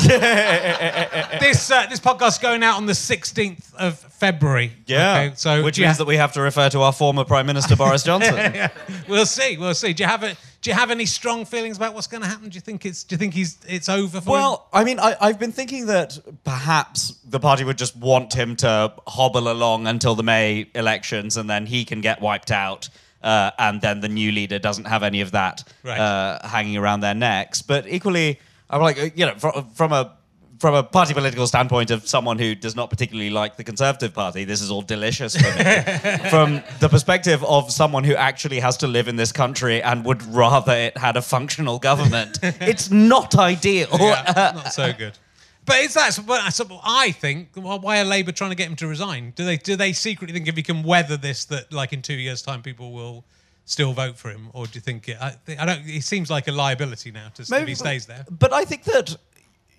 this 1.39 1.71
uh, 1.71 1.85
this 1.87 1.99
podcast's 1.99 2.39
going 2.39 2.63
out 2.63 2.77
on 2.77 2.85
the 2.85 2.93
16th 2.93 3.73
of 3.75 3.97
February. 3.97 4.71
Yeah. 4.85 5.13
Okay, 5.27 5.35
so 5.35 5.63
which 5.63 5.79
means 5.79 5.93
ha- 5.93 5.97
that 5.99 6.07
we 6.07 6.17
have 6.17 6.33
to 6.33 6.41
refer 6.41 6.69
to 6.69 6.81
our 6.81 6.93
former 6.93 7.23
Prime 7.23 7.45
Minister 7.45 7.75
Boris 7.75 8.03
Johnson. 8.05 8.35
yeah, 8.35 8.69
we'll 9.07 9.25
see. 9.25 9.57
We'll 9.57 9.73
see. 9.73 9.93
Do 9.93 10.03
you 10.03 10.09
have 10.09 10.23
a, 10.23 10.35
Do 10.61 10.69
you 10.69 10.73
have 10.73 10.91
any 10.91 11.05
strong 11.05 11.45
feelings 11.45 11.77
about 11.77 11.93
what's 11.93 12.07
going 12.07 12.23
to 12.23 12.29
happen? 12.29 12.49
Do 12.49 12.55
you 12.55 12.61
think 12.61 12.85
it's 12.85 13.03
Do 13.03 13.13
you 13.15 13.17
think 13.17 13.33
he's 13.33 13.57
it's 13.67 13.89
over 13.89 14.19
for 14.21 14.29
him? 14.29 14.33
Well, 14.33 14.67
I 14.73 14.83
mean, 14.83 14.99
I, 14.99 15.15
I've 15.21 15.39
been 15.39 15.51
thinking 15.51 15.85
that 15.87 16.17
perhaps 16.43 17.19
the 17.25 17.39
party 17.39 17.63
would 17.63 17.77
just 17.77 17.95
want 17.95 18.33
him 18.33 18.55
to 18.57 18.93
hobble 19.07 19.49
along 19.51 19.87
until 19.87 20.15
the 20.15 20.23
May 20.23 20.69
elections, 20.75 21.37
and 21.37 21.49
then 21.49 21.65
he 21.65 21.85
can 21.85 22.01
get 22.01 22.21
wiped 22.21 22.51
out, 22.51 22.89
uh, 23.23 23.51
and 23.59 23.81
then 23.81 23.99
the 24.01 24.09
new 24.09 24.31
leader 24.31 24.59
doesn't 24.59 24.85
have 24.85 25.03
any 25.03 25.21
of 25.21 25.31
that 25.31 25.63
Right. 25.83 25.99
uh, 25.99 26.47
hanging 26.47 26.77
around 26.77 26.99
their 27.01 27.15
necks. 27.15 27.61
But 27.61 27.87
equally, 27.87 28.39
I'm 28.69 28.81
like, 28.81 28.99
uh, 28.99 29.09
you 29.15 29.25
know, 29.25 29.35
from, 29.35 29.65
from 29.73 29.91
a 29.93 30.13
from 30.59 30.73
a 30.73 30.81
party 30.81 31.13
political 31.13 31.45
standpoint 31.45 31.91
of 31.91 32.07
someone 32.07 32.39
who 32.39 32.55
does 32.55 32.75
not 32.75 32.89
particularly 32.89 33.29
like 33.29 33.57
the 33.57 33.63
Conservative 33.63 34.11
Party, 34.11 34.43
this 34.43 34.59
is 34.59 34.71
all 34.71 34.81
delicious 34.81 35.35
for 35.35 35.43
me. 35.55 35.63
from 36.31 36.63
the 36.79 36.89
perspective 36.89 37.43
of 37.43 37.71
someone 37.71 38.03
who 38.03 38.15
actually 38.15 38.59
has 38.59 38.75
to 38.77 38.87
live 38.87 39.07
in 39.07 39.17
this 39.17 39.31
country 39.31 39.83
and 39.83 40.03
would 40.03 40.23
rather 40.23 40.71
it 40.71 40.97
had 40.97 41.15
a 41.15 41.21
functional 41.21 41.77
government, 41.77 42.39
it's 42.41 42.89
not 42.89 43.35
ideal. 43.37 43.87
yeah, 43.99 44.51
not 44.55 44.73
so 44.73 44.91
good. 44.93 45.13
But 45.67 45.75
it's 45.81 45.93
that's 45.93 46.17
but 46.17 46.41
what 46.69 46.81
I 46.83 47.11
think. 47.11 47.49
well, 47.55 47.79
Why 47.79 47.99
are 47.99 48.05
Labour 48.05 48.31
trying 48.31 48.51
to 48.51 48.55
get 48.55 48.69
him 48.69 48.77
to 48.77 48.87
resign? 48.87 49.33
Do 49.35 49.45
they 49.45 49.57
do 49.57 49.75
they 49.75 49.91
secretly 49.93 50.33
think 50.33 50.47
if 50.47 50.55
he 50.55 50.63
can 50.63 50.81
weather 50.81 51.17
this, 51.17 51.45
that 51.45 51.71
like 51.73 51.91
in 51.91 52.01
two 52.01 52.15
years' 52.15 52.41
time 52.41 52.61
people 52.61 52.93
will 52.93 53.25
still 53.65 53.91
vote 53.91 54.17
for 54.17 54.29
him, 54.29 54.49
or 54.53 54.65
do 54.65 54.71
you 54.75 54.81
think 54.81 55.09
it, 55.09 55.17
I, 55.21 55.35
I 55.59 55.65
don't? 55.65 55.81
He 55.81 55.99
seems 55.99 56.31
like 56.31 56.47
a 56.47 56.53
liability 56.53 57.11
now 57.11 57.27
to 57.35 57.41
if 57.43 57.67
he 57.67 57.75
stays 57.75 58.05
there. 58.05 58.25
But 58.31 58.53
I 58.53 58.63
think 58.63 58.85
that 58.85 59.17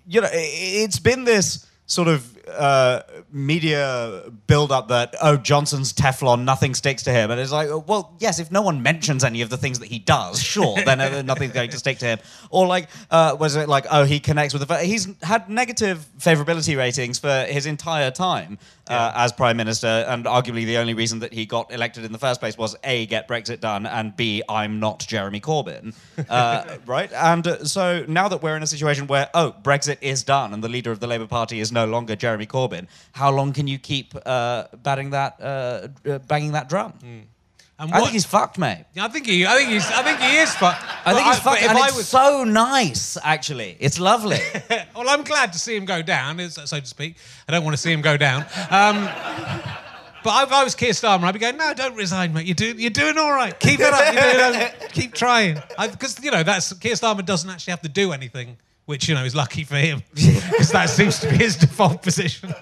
you 0.07 0.21
know 0.21 0.29
it's 0.31 0.99
been 0.99 1.23
this 1.23 1.65
sort 1.87 2.07
of 2.07 2.37
uh, 2.57 3.03
media 3.31 4.23
build 4.47 4.71
up 4.71 4.87
that 4.89 5.15
oh 5.21 5.37
Johnson's 5.37 5.93
Teflon, 5.93 6.43
nothing 6.43 6.73
sticks 6.75 7.03
to 7.03 7.11
him, 7.11 7.31
and 7.31 7.39
it's 7.39 7.51
like 7.51 7.69
well 7.87 8.15
yes, 8.19 8.39
if 8.39 8.51
no 8.51 8.61
one 8.61 8.81
mentions 8.81 9.23
any 9.23 9.41
of 9.41 9.49
the 9.49 9.57
things 9.57 9.79
that 9.79 9.87
he 9.87 9.99
does, 9.99 10.41
sure, 10.41 10.77
then 10.83 10.99
uh, 10.99 11.21
nothing's 11.21 11.53
going 11.53 11.69
to 11.69 11.77
stick 11.77 11.99
to 11.99 12.05
him. 12.05 12.19
Or 12.49 12.67
like 12.67 12.89
uh, 13.11 13.35
was 13.39 13.55
it 13.55 13.69
like 13.69 13.85
oh 13.91 14.03
he 14.03 14.19
connects 14.19 14.53
with 14.53 14.67
the 14.67 14.77
he's 14.77 15.07
had 15.21 15.49
negative 15.49 16.07
favorability 16.19 16.77
ratings 16.77 17.19
for 17.19 17.45
his 17.45 17.65
entire 17.65 18.11
time. 18.11 18.57
Uh, 18.89 19.11
as 19.13 19.31
prime 19.31 19.55
minister, 19.55 20.03
and 20.07 20.25
arguably 20.25 20.65
the 20.65 20.77
only 20.77 20.95
reason 20.95 21.19
that 21.19 21.31
he 21.31 21.45
got 21.45 21.71
elected 21.71 22.03
in 22.03 22.11
the 22.11 22.17
first 22.17 22.39
place 22.39 22.57
was 22.57 22.75
a 22.83 23.05
get 23.05 23.27
Brexit 23.27 23.59
done, 23.59 23.85
and 23.85 24.17
b 24.17 24.41
I'm 24.49 24.79
not 24.79 25.05
Jeremy 25.07 25.39
Corbyn, 25.39 25.93
uh, 26.27 26.77
right? 26.87 27.11
And 27.13 27.45
uh, 27.45 27.65
so 27.65 28.03
now 28.07 28.27
that 28.29 28.41
we're 28.41 28.55
in 28.55 28.63
a 28.63 28.67
situation 28.67 29.05
where 29.05 29.29
oh 29.35 29.53
Brexit 29.61 29.97
is 30.01 30.23
done, 30.23 30.55
and 30.55 30.63
the 30.63 30.69
leader 30.69 30.91
of 30.91 30.99
the 30.99 31.05
Labour 31.05 31.27
Party 31.27 31.59
is 31.59 31.71
no 31.71 31.85
longer 31.85 32.15
Jeremy 32.15 32.38
Corbyn, 32.45 32.87
how 33.13 33.31
long 33.31 33.53
can 33.53 33.67
you 33.67 33.77
keep 33.77 34.13
uh, 34.25 34.65
batting 34.83 35.11
that, 35.11 35.39
uh, 35.41 35.87
uh, 36.09 36.19
banging 36.19 36.53
that 36.53 36.69
drum? 36.69 36.93
And 37.81 37.93
I 37.93 37.99
think 38.01 38.11
he's 38.11 38.25
fucked, 38.25 38.57
mate. 38.57 38.85
I 38.99 39.07
think 39.07 39.25
he. 39.25 39.45
I 39.45 39.55
think 39.55 39.69
he's. 39.69 39.87
I 39.89 40.03
think 40.03 40.19
he 40.19 40.37
is. 40.37 40.53
But 40.59 40.77
I 41.05 41.13
think 41.13 41.27
he's 41.27 41.39
but 41.39 41.43
fucked, 41.43 41.63
and 41.63 41.77
I 41.77 41.87
it's 41.87 41.95
was, 41.95 42.09
so 42.09 42.43
nice. 42.43 43.17
Actually, 43.23 43.77
it's 43.79 43.97
lovely. 43.97 44.39
well, 44.69 45.07
I'm 45.07 45.23
glad 45.23 45.53
to 45.53 45.59
see 45.59 45.77
him 45.77 45.85
go 45.85 46.01
down, 46.01 46.49
so 46.49 46.79
to 46.79 46.85
speak. 46.85 47.15
I 47.47 47.53
don't 47.53 47.63
want 47.63 47.75
to 47.75 47.81
see 47.81 47.93
him 47.93 48.01
go 48.01 48.17
down. 48.17 48.41
Um, 48.69 49.07
but 50.23 50.43
if 50.43 50.51
I 50.51 50.63
was 50.63 50.75
Keir 50.75 50.91
Starmer, 50.91 51.23
I'd 51.23 51.31
be 51.31 51.39
going, 51.39 51.57
no, 51.57 51.73
don't 51.73 51.95
resign, 51.95 52.33
mate. 52.33 52.45
You're 52.45 52.55
doing, 52.55 52.79
you're 52.79 52.89
doing 52.89 53.17
all 53.17 53.31
right. 53.31 53.57
Keep 53.57 53.79
it 53.79 53.93
up. 53.93 54.13
You're 54.13 54.51
doing, 54.51 54.69
keep 54.91 55.13
trying. 55.13 55.61
Because, 55.77 56.21
you 56.23 56.31
know, 56.31 56.43
that's 56.43 56.73
Keir 56.73 56.95
Starmer 56.95 57.25
doesn't 57.25 57.49
actually 57.49 57.71
have 57.71 57.81
to 57.81 57.89
do 57.89 58.11
anything, 58.11 58.57
which, 58.89 59.07
you 59.07 59.13
know, 59.13 59.23
is 59.23 59.35
lucky 59.35 59.63
for 59.63 59.75
him. 59.75 60.01
Because 60.49 60.71
that 60.71 60.89
seems 60.89 61.19
to 61.19 61.29
be 61.29 61.37
his 61.37 61.55
default 61.55 62.01
position. 62.01 62.53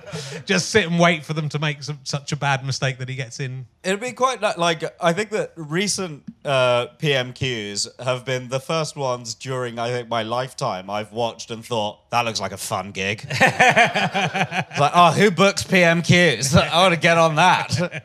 Just 0.46 0.70
sit 0.70 0.86
and 0.86 1.00
wait 1.00 1.24
for 1.24 1.34
them 1.34 1.48
to 1.50 1.58
make 1.58 1.82
some, 1.82 2.00
such 2.04 2.32
a 2.32 2.36
bad 2.36 2.66
mistake 2.66 2.98
that 3.00 3.10
he 3.10 3.16
gets 3.16 3.40
in. 3.40 3.66
It'd 3.82 4.02
be 4.02 4.12
quite 4.12 4.42
like 4.42 4.84
I 5.02 5.14
think 5.14 5.32
that 5.32 5.54
recent 5.56 6.24
uh, 6.46 6.88
PMQs 7.00 8.04
have 8.04 8.24
been 8.24 8.50
the 8.50 8.60
first 8.60 8.96
ones 8.96 9.34
during 9.34 9.80
I 9.80 9.90
think 9.90 10.10
my 10.10 10.22
lifetime 10.22 10.90
I've 10.90 11.12
watched 11.12 11.50
and 11.50 11.66
thought 11.66 12.10
that 12.12 12.26
looks 12.26 12.40
like 12.40 12.52
a 12.52 12.58
fun 12.58 12.92
gig. 12.92 13.26
it's 13.30 14.80
like 14.80 14.92
oh, 14.94 15.14
who 15.14 15.32
books 15.32 15.64
PMQs? 15.64 16.56
I 16.62 16.84
want 16.84 16.94
to 16.94 17.00
get 17.00 17.18
on 17.18 17.36
that. 17.36 18.04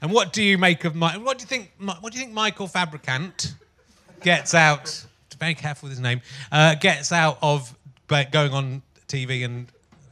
And 0.00 0.10
what 0.10 0.32
do 0.32 0.42
you 0.42 0.58
make 0.58 0.84
of 0.84 0.96
my? 0.96 1.18
What 1.18 1.38
do 1.38 1.42
you 1.42 1.48
think? 1.48 1.72
What 1.78 2.12
do 2.12 2.18
you 2.18 2.24
think 2.24 2.34
Michael 2.34 2.66
Fabricant 2.66 3.54
gets 4.22 4.54
out? 4.54 5.04
Very 5.34 5.54
careful 5.54 5.86
with 5.88 5.92
his 5.96 6.00
name. 6.00 6.20
Uh, 6.50 6.74
gets 6.74 7.12
out 7.12 7.38
of 7.42 7.74
going 8.08 8.52
on 8.52 8.82
TV 9.08 9.44
and 9.44 9.66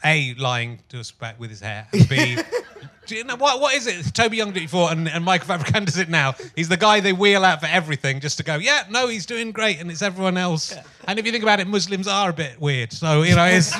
a 0.04 0.34
lying 0.34 0.80
to 0.88 1.00
us 1.00 1.10
back 1.10 1.38
with 1.38 1.50
his 1.50 1.60
hair, 1.60 1.86
and 1.92 2.08
b 2.08 2.36
Do 3.06 3.16
you 3.16 3.24
know 3.24 3.36
what? 3.36 3.60
What 3.60 3.74
is 3.74 3.88
it? 3.88 4.14
Toby 4.14 4.36
Young 4.36 4.52
did 4.52 4.58
it 4.58 4.66
before, 4.66 4.92
and, 4.92 5.08
and 5.08 5.24
Michael 5.24 5.48
Fabricant 5.48 5.86
does 5.86 5.98
it 5.98 6.08
now. 6.08 6.34
He's 6.54 6.68
the 6.68 6.76
guy 6.76 7.00
they 7.00 7.12
wheel 7.12 7.44
out 7.44 7.60
for 7.60 7.66
everything, 7.66 8.20
just 8.20 8.38
to 8.38 8.44
go, 8.44 8.54
yeah, 8.56 8.84
no, 8.90 9.08
he's 9.08 9.26
doing 9.26 9.50
great, 9.50 9.80
and 9.80 9.90
it's 9.90 10.02
everyone 10.02 10.36
else. 10.36 10.72
And 11.06 11.18
if 11.18 11.26
you 11.26 11.32
think 11.32 11.42
about 11.42 11.58
it, 11.58 11.66
Muslims 11.66 12.06
are 12.06 12.30
a 12.30 12.32
bit 12.32 12.60
weird, 12.60 12.92
so 12.92 13.22
you 13.22 13.34
know, 13.34 13.44
it's 13.44 13.76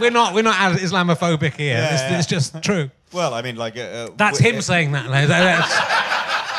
we're 0.00 0.10
not 0.10 0.34
we're 0.34 0.42
not 0.42 0.54
Islamophobic 0.76 1.54
here. 1.54 1.76
Yeah, 1.76 1.92
it's, 1.92 2.02
yeah. 2.02 2.18
it's 2.18 2.26
just 2.26 2.62
true. 2.62 2.90
Well, 3.12 3.32
I 3.34 3.42
mean, 3.42 3.56
like. 3.56 3.76
Uh, 3.76 4.10
That's 4.16 4.38
w- 4.38 4.56
him 4.56 4.62
saying 4.62 4.92
that. 4.92 5.08
like, 5.08 5.28
that's- 5.28 5.70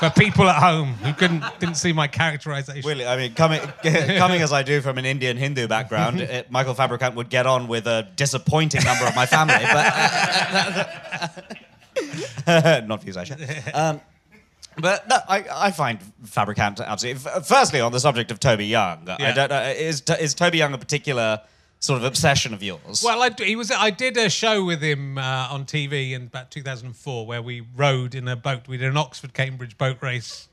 for 0.00 0.10
people 0.10 0.48
at 0.48 0.56
home 0.60 0.94
who 0.94 1.12
couldn't 1.12 1.44
didn't 1.60 1.76
see 1.76 1.92
my 1.92 2.08
characterization. 2.08 2.88
Really, 2.88 3.06
I 3.06 3.16
mean, 3.16 3.34
coming 3.34 3.60
coming 3.82 4.40
as 4.42 4.52
I 4.52 4.62
do 4.62 4.80
from 4.80 4.98
an 4.98 5.04
Indian 5.04 5.36
Hindu 5.36 5.68
background, 5.68 6.20
it, 6.36 6.50
Michael 6.50 6.74
Fabricant 6.74 7.14
would 7.14 7.28
get 7.28 7.46
on 7.46 7.68
with 7.68 7.86
a 7.86 8.08
disappointing 8.16 8.82
number 8.82 9.04
of 9.06 9.14
my 9.14 9.26
family, 9.26 9.54
but 12.46 12.86
not 12.88 13.02
views 13.02 13.16
I 13.16 13.24
share. 13.24 13.36
Um, 13.74 14.00
but 14.78 15.06
no, 15.08 15.18
I, 15.28 15.44
I 15.52 15.70
find 15.72 15.98
Fabricant 16.24 16.80
absolutely. 16.80 17.30
f- 17.30 17.46
Firstly, 17.46 17.80
on 17.80 17.92
the 17.92 18.00
subject 18.00 18.30
of 18.30 18.40
Toby 18.40 18.66
Young, 18.66 19.08
I 19.08 19.32
don't 19.32 19.50
know 19.50 19.62
is 19.62 20.02
is 20.18 20.34
Toby 20.34 20.58
Young 20.58 20.72
a 20.72 20.78
particular 20.78 21.40
sort 21.80 21.96
of 21.98 22.04
obsession 22.04 22.54
of 22.54 22.62
yours? 22.62 23.02
Well, 23.04 23.22
I, 23.22 23.30
he 23.42 23.56
was. 23.56 23.70
I 23.72 23.90
did 23.90 24.16
a 24.16 24.30
show 24.30 24.64
with 24.64 24.80
him 24.80 25.18
uh, 25.18 25.48
on 25.50 25.64
TV 25.64 26.12
in 26.12 26.22
about 26.24 26.50
2004 26.50 27.26
where 27.26 27.42
we 27.42 27.62
rowed 27.76 28.14
in 28.14 28.28
a 28.28 28.36
boat. 28.36 28.68
We 28.68 28.76
did 28.76 28.88
an 28.88 28.96
Oxford 28.96 29.34
Cambridge 29.34 29.76
boat 29.76 29.96
race, 30.00 30.48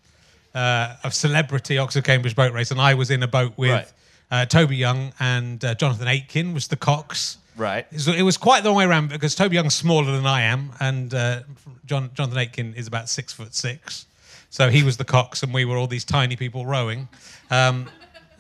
uh, 0.56 0.96
a 1.04 1.12
celebrity 1.12 1.78
Oxford 1.78 2.04
Cambridge 2.06 2.36
boat 2.36 2.54
race, 2.54 2.72
and 2.72 2.82
I 2.82 2.94
was 2.96 3.12
in 3.12 3.22
a 3.24 3.28
boat 3.28 3.54
with 3.58 3.72
Right. 3.72 3.92
uh, 4.32 4.46
Toby 4.46 4.78
Young 4.78 5.14
and 5.20 5.64
uh, 5.64 5.76
Jonathan 5.76 6.08
Aitken 6.08 6.54
was 6.54 6.68
the 6.68 6.78
cox. 6.78 7.38
Right. 7.56 7.86
So 8.00 8.12
it 8.12 8.22
was 8.22 8.38
quite 8.38 8.62
the 8.64 8.70
long 8.70 8.78
way 8.78 8.86
around 8.86 9.10
because 9.10 9.34
Toby 9.36 9.56
Young's 9.56 9.74
smaller 9.76 10.12
than 10.12 10.28
I 10.28 10.42
am, 10.44 10.72
and 10.80 11.14
uh, 11.14 11.42
John, 11.86 12.12
Jonathan 12.14 12.38
Aitken 12.40 12.74
is 12.76 12.86
about 12.88 13.10
six 13.10 13.34
foot 13.34 13.56
six. 13.56 14.06
So 14.50 14.70
he 14.70 14.84
was 14.84 14.96
the 14.98 15.04
cox, 15.04 15.44
and 15.44 15.54
we 15.54 15.66
were 15.66 15.76
all 15.76 15.88
these 15.88 16.06
tiny 16.06 16.36
people 16.36 16.66
rowing. 16.66 17.10
Um, 17.52 17.90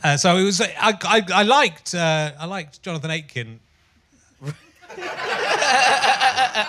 uh, 0.03 0.17
so 0.17 0.37
it 0.37 0.43
was. 0.43 0.61
I, 0.61 0.69
I, 0.79 1.21
I 1.33 1.43
liked. 1.43 1.93
Uh, 1.95 2.31
I 2.39 2.45
liked 2.45 2.81
Jonathan 2.81 3.11
Aitken. 3.11 3.59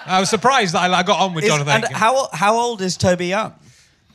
I 0.06 0.18
was 0.20 0.30
surprised 0.30 0.74
that 0.74 0.90
I, 0.90 0.98
I 0.98 1.02
got 1.02 1.20
on 1.20 1.34
with 1.34 1.44
Is- 1.44 1.50
Jonathan 1.50 1.74
and 1.74 1.84
Aitken. 1.84 1.96
how 1.96 2.28
how 2.32 2.56
old 2.56 2.80
is 2.82 2.96
Toby 2.96 3.26
Young? 3.26 3.54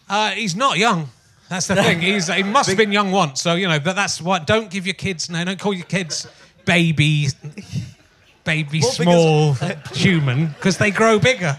Uh, 0.10 0.32
he's 0.32 0.56
not 0.56 0.78
young. 0.78 1.10
That's 1.50 1.68
the 1.68 1.76
thing. 1.76 2.00
He's 2.02 2.28
he 2.28 2.44
must 2.44 2.70
have 2.70 2.78
been 2.78 2.92
young 2.92 3.12
once. 3.12 3.42
So 3.42 3.56
you 3.56 3.68
know, 3.68 3.80
but 3.80 3.96
that's 3.96 4.22
what. 4.22 4.48
Don't 4.48 4.70
give 4.70 4.86
your 4.88 4.96
kids. 4.96 5.30
No, 5.30 5.44
don't 5.46 5.60
call 5.60 5.74
your 5.74 5.86
kids 5.86 6.28
baby, 6.66 7.28
baby 8.44 8.80
Well, 8.82 8.92
small 8.92 9.54
human 9.94 10.48
because 10.48 10.78
they 10.78 10.92
grow 10.92 11.20
bigger. 11.20 11.58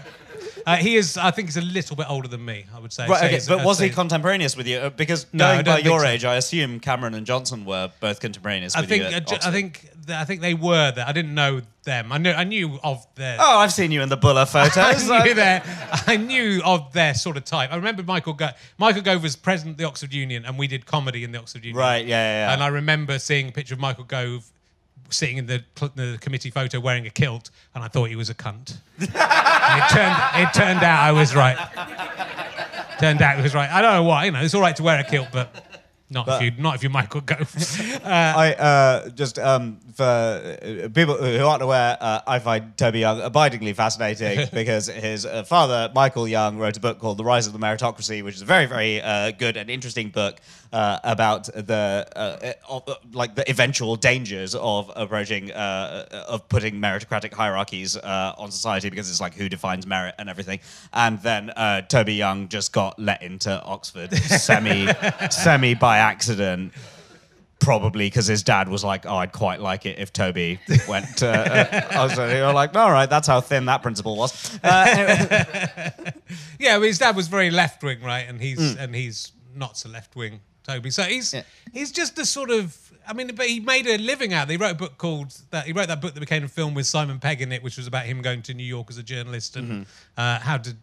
Uh, 0.65 0.75
he 0.77 0.95
is. 0.95 1.17
I 1.17 1.31
think 1.31 1.47
he's 1.49 1.57
a 1.57 1.61
little 1.61 1.95
bit 1.95 2.07
older 2.09 2.27
than 2.27 2.43
me. 2.43 2.65
I 2.75 2.79
would 2.79 2.91
say. 2.91 3.07
Right, 3.07 3.19
So 3.41 3.53
okay, 3.55 3.57
but 3.61 3.65
was 3.65 3.79
he 3.79 3.89
contemporaneous 3.89 4.57
with 4.57 4.67
you? 4.67 4.77
Uh, 4.77 4.89
Because 4.89 5.27
No, 5.31 5.45
I 5.45 5.53
going 5.53 5.65
don't 5.65 5.71
by 5.73 5.75
think 5.77 5.85
your 5.85 5.99
so. 6.01 6.07
age, 6.07 6.25
I 6.25 6.35
assume 6.35 6.79
Cameron 6.79 7.13
and 7.13 7.25
Johnson 7.25 7.65
were 7.65 7.91
both 7.99 8.19
contemporaneous 8.19 8.75
I 8.75 8.81
with 8.81 8.89
think. 8.89 9.03
you. 9.03 9.09
uh, 9.09 9.11
At 9.17 9.27
ju- 9.27 9.33
I 9.33 9.37
Oxford. 9.37 9.51
think. 9.51 9.81
th- 10.07 10.17
I 10.17 10.25
think 10.25 10.41
they 10.41 10.53
were 10.55 10.91
there. 10.91 11.05
I 11.07 11.11
didn't 11.11 11.33
know 11.35 11.61
them. 11.83 12.11
I 12.11 12.17
knew. 12.17 12.31
I 12.31 12.43
knew 12.45 12.79
of 12.83 13.05
their. 13.15 13.37
Oh, 13.39 13.59
I've 13.59 13.71
seen 13.73 13.91
you 13.91 14.01
in 14.01 14.09
the 14.09 14.17
Buller 14.17 14.45
photos. 14.47 15.09
I 15.09 15.23
knew 15.23 15.33
their, 15.35 15.61
I 16.07 16.17
knew 16.17 16.61
of 16.65 16.91
their 16.93 17.13
sort 17.13 17.37
of 17.37 17.45
type. 17.45 17.71
I 17.71 17.75
remember 17.75 18.01
Michael 18.01 18.33
Gove. 18.33 18.53
Michael 18.79 19.03
Gove 19.03 19.21
was 19.21 19.35
president 19.35 19.73
of 19.73 19.77
the 19.77 19.83
Oxford 19.85 20.13
Union, 20.13 20.45
and 20.45 20.57
we 20.57 20.67
did 20.67 20.85
comedy 20.87 21.23
in 21.23 21.31
the 21.31 21.37
Oxford 21.39 21.63
Union. 21.63 21.77
Right, 21.79 22.05
yeah, 22.05 22.15
yeah, 22.15 22.47
yeah. 22.47 22.53
And 22.53 22.63
I 22.63 22.67
remember 22.67 23.19
seeing 23.19 23.49
a 23.49 23.51
picture 23.51 23.75
of 23.75 23.79
Michael 23.79 24.03
Gove 24.05 24.45
sitting 25.15 25.37
in 25.37 25.45
the, 25.45 25.63
the 25.95 26.17
committee 26.21 26.51
photo 26.51 26.79
wearing 26.79 27.05
a 27.07 27.09
kilt, 27.09 27.49
and 27.73 27.83
I 27.83 27.87
thought 27.87 28.09
he 28.09 28.15
was 28.15 28.29
a 28.29 28.35
cunt. 28.35 28.77
It 29.67 29.89
turned. 29.89 30.15
It 30.35 30.53
turned 30.53 30.83
out 30.83 31.03
I 31.03 31.11
was 31.11 31.35
right. 31.35 31.57
Turned 32.99 33.21
out 33.21 33.37
he 33.37 33.41
was 33.41 33.55
right. 33.55 33.69
I 33.69 33.81
don't 33.81 33.93
know 33.93 34.03
why. 34.03 34.25
You 34.25 34.31
know, 34.31 34.41
it's 34.41 34.53
all 34.53 34.61
right 34.61 34.75
to 34.75 34.83
wear 34.83 34.99
a 34.99 35.03
kilt, 35.03 35.29
but. 35.31 35.64
Not 36.09 36.27
But- 36.27 36.43
if 36.43 36.55
you, 36.57 36.61
not 36.61 36.75
if 36.75 36.83
you're 36.83 36.91
Michael 36.91 37.21
Gove. 37.21 37.51
I 38.05 38.53
uh, 38.53 39.09
just 39.09 39.39
um, 39.39 39.79
for 39.95 40.03
uh, 40.03 40.89
people 40.93 41.15
who 41.15 41.43
aren't 41.43 41.63
aware, 41.63 41.97
uh, 41.99 42.21
I 42.27 42.37
find 42.39 42.77
Toby 42.77 42.99
Young 42.99 43.21
abidingly 43.21 43.73
fascinating 43.73 44.47
because 44.53 44.87
his 44.87 45.25
uh, 45.25 45.43
father, 45.43 45.91
Michael 45.95 46.27
Young, 46.27 46.57
wrote 46.59 46.77
a 46.77 46.79
book 46.79 46.99
called 46.99 47.17
The 47.17 47.23
Rise 47.23 47.47
of 47.47 47.53
the 47.53 47.59
Meritocracy, 47.59 48.23
which 48.23 48.35
is 48.35 48.43
a 48.43 48.45
very, 48.45 48.67
very 48.67 49.01
uh, 49.01 49.31
good 49.31 49.57
and 49.57 49.69
interesting 49.69 50.09
book 50.09 50.39
uh, 50.75 50.99
about 51.03 51.45
the 51.45 52.05
uh, 52.15 52.53
of, 52.67 52.87
uh, 52.87 52.95
like 53.13 53.33
the 53.35 53.49
eventual 53.49 53.95
dangers 53.95 54.53
of 54.55 54.91
approaching 54.95 55.51
uh, 55.53 56.05
of 56.27 56.47
putting 56.49 56.75
meritocratic 56.75 57.33
hierarchies 57.33 57.95
uh, 57.95 58.33
on 58.37 58.51
society 58.51 58.89
because 58.89 59.09
it's 59.09 59.21
like 59.21 59.33
who 59.33 59.47
defines 59.47 59.87
merit 59.87 60.13
and 60.19 60.29
everything. 60.29 60.59
And 60.91 61.21
then 61.21 61.51
uh, 61.51 61.81
Toby 61.81 62.15
Young 62.15 62.49
just 62.49 62.73
got 62.73 62.99
let 62.99 63.23
into 63.23 63.63
Oxford 63.63 64.13
semi 64.17 64.91
semi 65.29 65.73
by 65.75 65.94
accident 65.97 66.73
probably 67.59 68.05
because 68.07 68.27
his 68.27 68.43
dad 68.43 68.67
was 68.69 68.83
like, 68.83 69.05
"Oh, 69.05 69.15
I'd 69.15 69.31
quite 69.31 69.59
like 69.59 69.85
it 69.85 69.97
if 69.97 70.11
Toby 70.13 70.59
went." 70.87 71.17
To, 71.17 71.27
uh, 71.29 71.87
I 71.99 72.03
was 72.03 72.17
uh, 72.19 72.51
like, 72.53 72.75
"All 72.75 72.91
right, 72.91 73.09
that's 73.09 73.27
how 73.27 73.41
thin 73.41 73.65
that 73.65 73.81
principle 73.81 74.15
was." 74.17 74.59
Uh, 74.63 75.89
Yeah, 76.59 76.77
but 76.79 76.85
his 76.87 76.97
dad 76.99 77.15
was 77.15 77.27
very 77.27 77.49
left 77.51 77.83
wing, 77.83 78.01
right? 78.01 78.25
And 78.27 78.41
he's 78.41 78.75
and 78.75 78.93
he's 78.95 79.31
not 79.53 79.77
so 79.77 79.89
left 79.89 80.15
wing, 80.15 80.41
Toby. 80.63 80.89
So 80.91 81.03
he's. 81.03 81.33
Yeah. 81.33 81.43
he's 81.73 81.91
just 81.91 82.17
a 82.19 82.25
sort 82.25 82.49
of. 82.49 82.77
I 83.07 83.13
mean, 83.13 83.29
but 83.35 83.45
he 83.45 83.59
made 83.59 83.85
a 83.85 83.97
living 83.99 84.33
out. 84.33 84.43
of 84.45 84.49
it. 84.49 84.53
He 84.53 84.57
wrote 84.57 84.71
a 84.71 84.75
book 84.75 84.97
called 84.97 85.37
that. 85.51 85.65
He 85.65 85.73
wrote 85.73 85.87
that 85.89 86.01
book 86.01 86.13
that 86.15 86.19
became 86.19 86.43
a 86.43 86.47
film 86.47 86.73
with 86.73 86.87
Simon 86.87 87.19
Pegg 87.19 87.41
in 87.41 87.51
it, 87.51 87.61
which 87.61 87.77
was 87.77 87.85
about 87.87 88.05
him 88.05 88.21
going 88.21 88.41
to 88.43 88.53
New 88.53 88.63
York 88.63 88.87
as 88.89 88.97
a 88.97 89.03
journalist 89.03 89.55
and 89.55 89.69
Mm-hmm. 89.69 89.83
uh, 90.17 90.39
how 90.39 90.57
to 90.57 90.75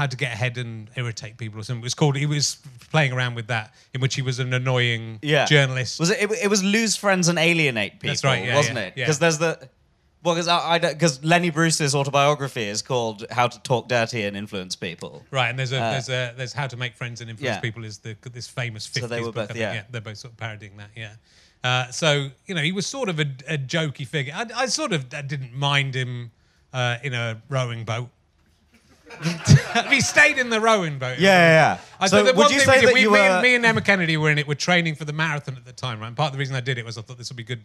how 0.00 0.06
to 0.06 0.16
get 0.16 0.32
ahead 0.32 0.56
and 0.56 0.88
irritate 0.96 1.36
people 1.36 1.60
or 1.60 1.62
something. 1.62 1.82
It 1.82 1.84
was 1.84 1.94
called. 1.94 2.16
He 2.16 2.24
was 2.24 2.56
playing 2.90 3.12
around 3.12 3.34
with 3.34 3.48
that, 3.48 3.74
in 3.92 4.00
which 4.00 4.14
he 4.14 4.22
was 4.22 4.38
an 4.38 4.54
annoying 4.54 5.18
yeah, 5.20 5.44
journalist. 5.44 6.00
Was 6.00 6.10
it, 6.10 6.22
it? 6.22 6.30
It 6.44 6.48
was 6.48 6.64
lose 6.64 6.96
friends 6.96 7.28
and 7.28 7.38
alienate 7.38 7.94
people. 7.94 8.08
That's 8.08 8.24
right, 8.24 8.42
yeah, 8.42 8.56
wasn't 8.56 8.78
yeah, 8.78 8.84
it? 8.84 8.92
yeah. 8.96 9.04
Because 9.04 9.18
there's 9.18 9.38
the. 9.38 9.68
Well, 10.22 10.34
because 10.34 10.48
I 10.48 10.78
because 10.78 11.22
Lenny 11.22 11.50
Bruce's 11.50 11.94
autobiography 11.94 12.64
is 12.64 12.80
called 12.80 13.26
"How 13.30 13.48
to 13.48 13.60
Talk 13.60 13.88
Dirty 13.88 14.22
and 14.24 14.36
Influence 14.36 14.74
People." 14.74 15.22
Right, 15.30 15.50
and 15.50 15.58
there's 15.58 15.72
a 15.72 15.80
Uh, 15.80 15.90
there's 15.90 16.08
a 16.08 16.34
there's 16.34 16.52
how 16.54 16.66
to 16.66 16.76
make 16.78 16.94
friends 16.94 17.20
and 17.20 17.28
influence 17.28 17.60
people 17.60 17.84
is 17.84 17.98
the 17.98 18.16
this 18.32 18.48
famous 18.48 18.86
50s 18.88 19.08
they 19.08 19.20
were 19.20 19.32
book. 19.32 19.48
Both- 19.48 19.56
yeah, 19.56 19.82
they're 19.90 20.00
both 20.00 20.16
sort 20.16 20.32
of 20.32 20.38
parodying 20.38 20.78
that. 20.78 20.90
Yeah. 20.96 21.14
Uh, 21.62 21.90
so 21.90 22.30
you 22.46 22.54
know 22.54 22.62
he 22.62 22.72
was 22.72 22.86
sort 22.86 23.10
of 23.10 23.18
a, 23.18 23.26
a 23.48 23.58
jokey 23.58 24.06
figure. 24.06 24.32
I, 24.34 24.46
I 24.54 24.66
sort 24.66 24.92
of 24.92 25.12
I 25.12 25.20
didn't 25.20 25.54
mind 25.54 25.94
him 25.94 26.32
uh, 26.72 26.96
in 27.02 27.12
a 27.12 27.42
rowing 27.48 27.84
boat. 27.84 28.08
he 29.90 30.00
stayed 30.00 30.38
in 30.38 30.50
the 30.50 30.60
rowing 30.60 30.98
boat. 30.98 31.18
Yeah, 31.18 31.30
yeah. 31.30 31.50
yeah. 31.74 31.78
I 31.98 32.06
so 32.06 32.22
the 32.22 32.32
would 32.34 32.50
you 32.50 32.60
say 32.60 32.80
we 32.80 32.86
that 32.86 32.94
we- 32.94 33.00
you 33.02 33.10
me, 33.10 33.18
were? 33.18 33.24
and, 33.24 33.42
me 33.42 33.54
and 33.54 33.64
Emma 33.66 33.80
Kennedy 33.80 34.16
were 34.16 34.30
in 34.30 34.38
it. 34.38 34.46
We're 34.48 34.54
training 34.54 34.94
for 34.94 35.04
the 35.04 35.12
marathon 35.12 35.56
at 35.56 35.64
the 35.64 35.72
time, 35.72 36.00
right? 36.00 36.08
And 36.08 36.16
part 36.16 36.28
of 36.28 36.32
the 36.32 36.38
reason 36.38 36.54
I 36.56 36.60
did 36.60 36.78
it 36.78 36.84
was 36.84 36.96
I 36.98 37.02
thought 37.02 37.18
this 37.18 37.30
would 37.30 37.36
be 37.36 37.44
good 37.44 37.62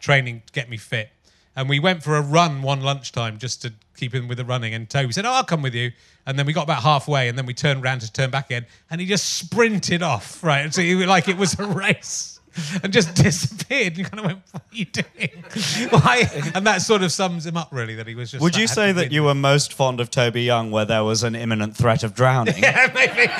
training 0.00 0.42
to 0.46 0.52
get 0.52 0.68
me 0.70 0.76
fit. 0.76 1.10
And 1.56 1.68
we 1.68 1.78
went 1.78 2.02
for 2.02 2.16
a 2.16 2.20
run 2.20 2.62
one 2.62 2.80
lunchtime 2.80 3.38
just 3.38 3.62
to 3.62 3.72
keep 3.96 4.12
in 4.14 4.26
with 4.26 4.38
the 4.38 4.44
running. 4.44 4.74
And 4.74 4.90
Toby 4.90 5.12
said, 5.12 5.24
"Oh, 5.24 5.30
I'll 5.32 5.44
come 5.44 5.62
with 5.62 5.74
you." 5.74 5.92
And 6.26 6.36
then 6.36 6.46
we 6.46 6.52
got 6.52 6.62
about 6.64 6.82
halfway, 6.82 7.28
and 7.28 7.38
then 7.38 7.46
we 7.46 7.54
turned 7.54 7.84
around 7.84 8.00
to 8.00 8.12
turn 8.12 8.30
back 8.30 8.46
again, 8.46 8.66
and 8.90 9.00
he 9.00 9.06
just 9.06 9.34
sprinted 9.34 10.02
off, 10.02 10.42
right? 10.42 10.60
And 10.60 10.74
so 10.74 10.82
he, 10.82 10.94
like 11.06 11.28
it 11.28 11.36
was 11.36 11.56
a 11.60 11.64
race. 11.82 12.33
And 12.82 12.92
just 12.92 13.14
disappeared. 13.22 13.98
You 13.98 14.04
kind 14.04 14.20
of 14.20 14.26
went, 14.26 14.42
"What 14.52 14.62
are 14.62 14.76
you 14.76 14.84
doing?" 14.84 15.44
Why? 15.90 16.28
And 16.54 16.66
that 16.66 16.82
sort 16.82 17.02
of 17.02 17.10
sums 17.12 17.46
him 17.46 17.56
up, 17.56 17.68
really. 17.72 17.94
That 17.94 18.06
he 18.06 18.14
was 18.14 18.30
just. 18.30 18.42
would 18.42 18.56
you 18.56 18.66
say 18.66 18.92
that 18.92 19.12
you 19.12 19.24
were 19.24 19.34
most 19.34 19.72
fond 19.72 20.00
of 20.00 20.10
Toby 20.10 20.42
Young, 20.42 20.70
where 20.70 20.84
there 20.84 21.04
was 21.04 21.22
an 21.22 21.34
imminent 21.34 21.76
threat 21.76 22.02
of 22.02 22.14
drowning? 22.14 22.54
Yeah, 22.64 22.90
maybe. 22.94 23.30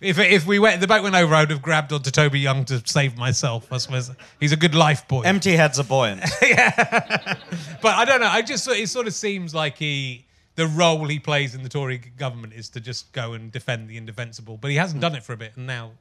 if, 0.00 0.18
if 0.18 0.46
we 0.46 0.58
went, 0.58 0.80
the 0.80 0.86
boat 0.86 1.02
went 1.02 1.14
over, 1.14 1.34
I 1.34 1.40
would 1.40 1.50
have 1.50 1.62
grabbed 1.62 1.92
onto 1.92 2.10
Toby 2.10 2.40
Young 2.40 2.64
to 2.66 2.82
save 2.84 3.16
myself. 3.16 3.72
I 3.72 3.78
suppose 3.78 4.10
he's 4.38 4.52
a 4.52 4.56
good 4.56 4.74
life 4.74 5.08
boy. 5.08 5.22
Empty 5.22 5.56
heads 5.56 5.78
are 5.80 5.84
buoyant. 5.84 6.22
yeah, 6.42 7.36
but 7.80 7.94
I 7.94 8.04
don't 8.04 8.20
know. 8.20 8.28
I 8.28 8.42
just 8.42 8.68
it 8.68 8.88
sort 8.88 9.06
of 9.06 9.14
seems 9.14 9.54
like 9.54 9.78
he 9.78 10.26
the 10.56 10.66
role 10.66 11.06
he 11.06 11.18
plays 11.18 11.54
in 11.54 11.62
the 11.62 11.68
Tory 11.68 11.98
government 11.98 12.52
is 12.52 12.68
to 12.70 12.80
just 12.80 13.12
go 13.12 13.32
and 13.32 13.50
defend 13.50 13.88
the 13.88 13.96
indefensible. 13.96 14.56
But 14.56 14.70
he 14.70 14.76
hasn't 14.76 15.00
done 15.00 15.14
it 15.14 15.22
for 15.22 15.32
a 15.32 15.36
bit, 15.36 15.52
and 15.56 15.66
now 15.66 15.92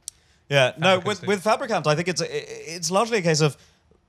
Yeah, 0.50 0.74
no, 0.78 1.00
with, 1.00 1.22
do. 1.22 1.28
with 1.28 1.44
Fabricant, 1.44 1.88
I 1.88 1.96
think 1.96 2.08
it's 2.08 2.22
it's 2.22 2.92
largely 2.92 3.20
a 3.20 3.22
case 3.22 3.42
of 3.42 3.58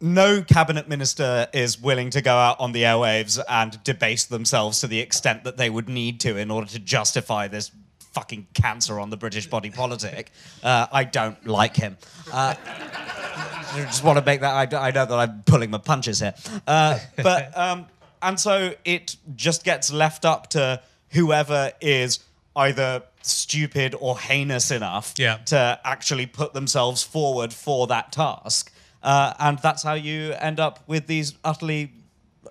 no 0.01 0.43
cabinet 0.43 0.89
minister 0.89 1.49
is 1.55 1.81
willing 1.81 2.11
to 2.11 2.21
go 2.21 2.35
out 2.35 2.61
on 2.61 2.73
the 2.73 2.83
airwaves 2.83 3.41
and 3.49 3.83
debase 3.85 4.25
themselves 4.25 4.81
to 4.81 4.87
the 4.87 5.01
extent 5.01 5.45
that 5.45 5.57
they 5.57 5.71
would 5.71 5.89
need 5.89 6.21
to 6.21 6.37
in 6.37 6.51
order 6.51 6.67
to 6.67 6.79
justify 6.79 7.49
this 7.49 7.71
fucking 8.13 8.47
cancer 8.55 9.01
on 9.01 9.11
the 9.11 9.17
British 9.17 9.47
body 9.49 9.71
politic. 9.71 10.31
Uh, 10.63 10.87
I 10.93 11.05
don't 11.05 11.47
like 11.47 11.77
him. 11.77 11.97
Uh, 12.33 12.55
I 12.57 13.85
just 13.87 14.05
want 14.05 14.19
to 14.19 14.25
make 14.25 14.41
that. 14.41 14.75
I, 14.75 14.89
I 14.89 14.91
know 14.91 15.07
that 15.07 15.19
I'm 15.19 15.43
pulling 15.45 15.71
my 15.71 15.79
punches 15.79 16.21
here, 16.21 16.35
uh, 16.67 16.99
but 17.17 17.57
um, 17.57 17.87
and 18.23 18.39
so 18.39 18.75
it 18.85 19.17
just 19.35 19.65
gets 19.65 19.93
left 19.93 20.25
up 20.25 20.51
to 20.51 20.81
whoever 21.11 21.73
is 21.81 22.21
either 22.57 23.03
stupid 23.27 23.95
or 23.99 24.19
heinous 24.19 24.71
enough 24.71 25.15
Yeah. 25.19 25.37
to 25.47 25.81
actually 25.85 26.27
put 26.27 26.53
themselves 26.55 27.03
forward 27.03 27.53
for 27.53 27.87
that 27.89 28.13
task, 28.13 28.73
uh, 29.03 29.35
and 29.39 29.59
that's 29.59 29.83
how 29.83 29.95
you 29.95 30.33
end 30.35 30.61
up 30.61 30.81
with 30.87 31.07
these 31.07 31.35
utterly 31.45 31.93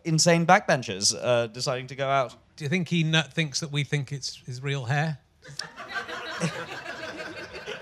insane 0.04 0.46
backbenchers 0.46 1.16
uh, 1.20 1.48
deciding 1.48 1.88
to 1.88 1.96
go 1.96 2.08
out. 2.10 2.36
Do 2.56 2.64
you 2.66 2.70
think 2.70 2.90
he 2.90 3.04
thinks 3.32 3.60
that 3.62 3.72
we 3.72 3.84
think 3.84 4.12
it's 4.12 4.42
his 4.46 4.62
real 4.62 4.86
hair? 4.86 5.18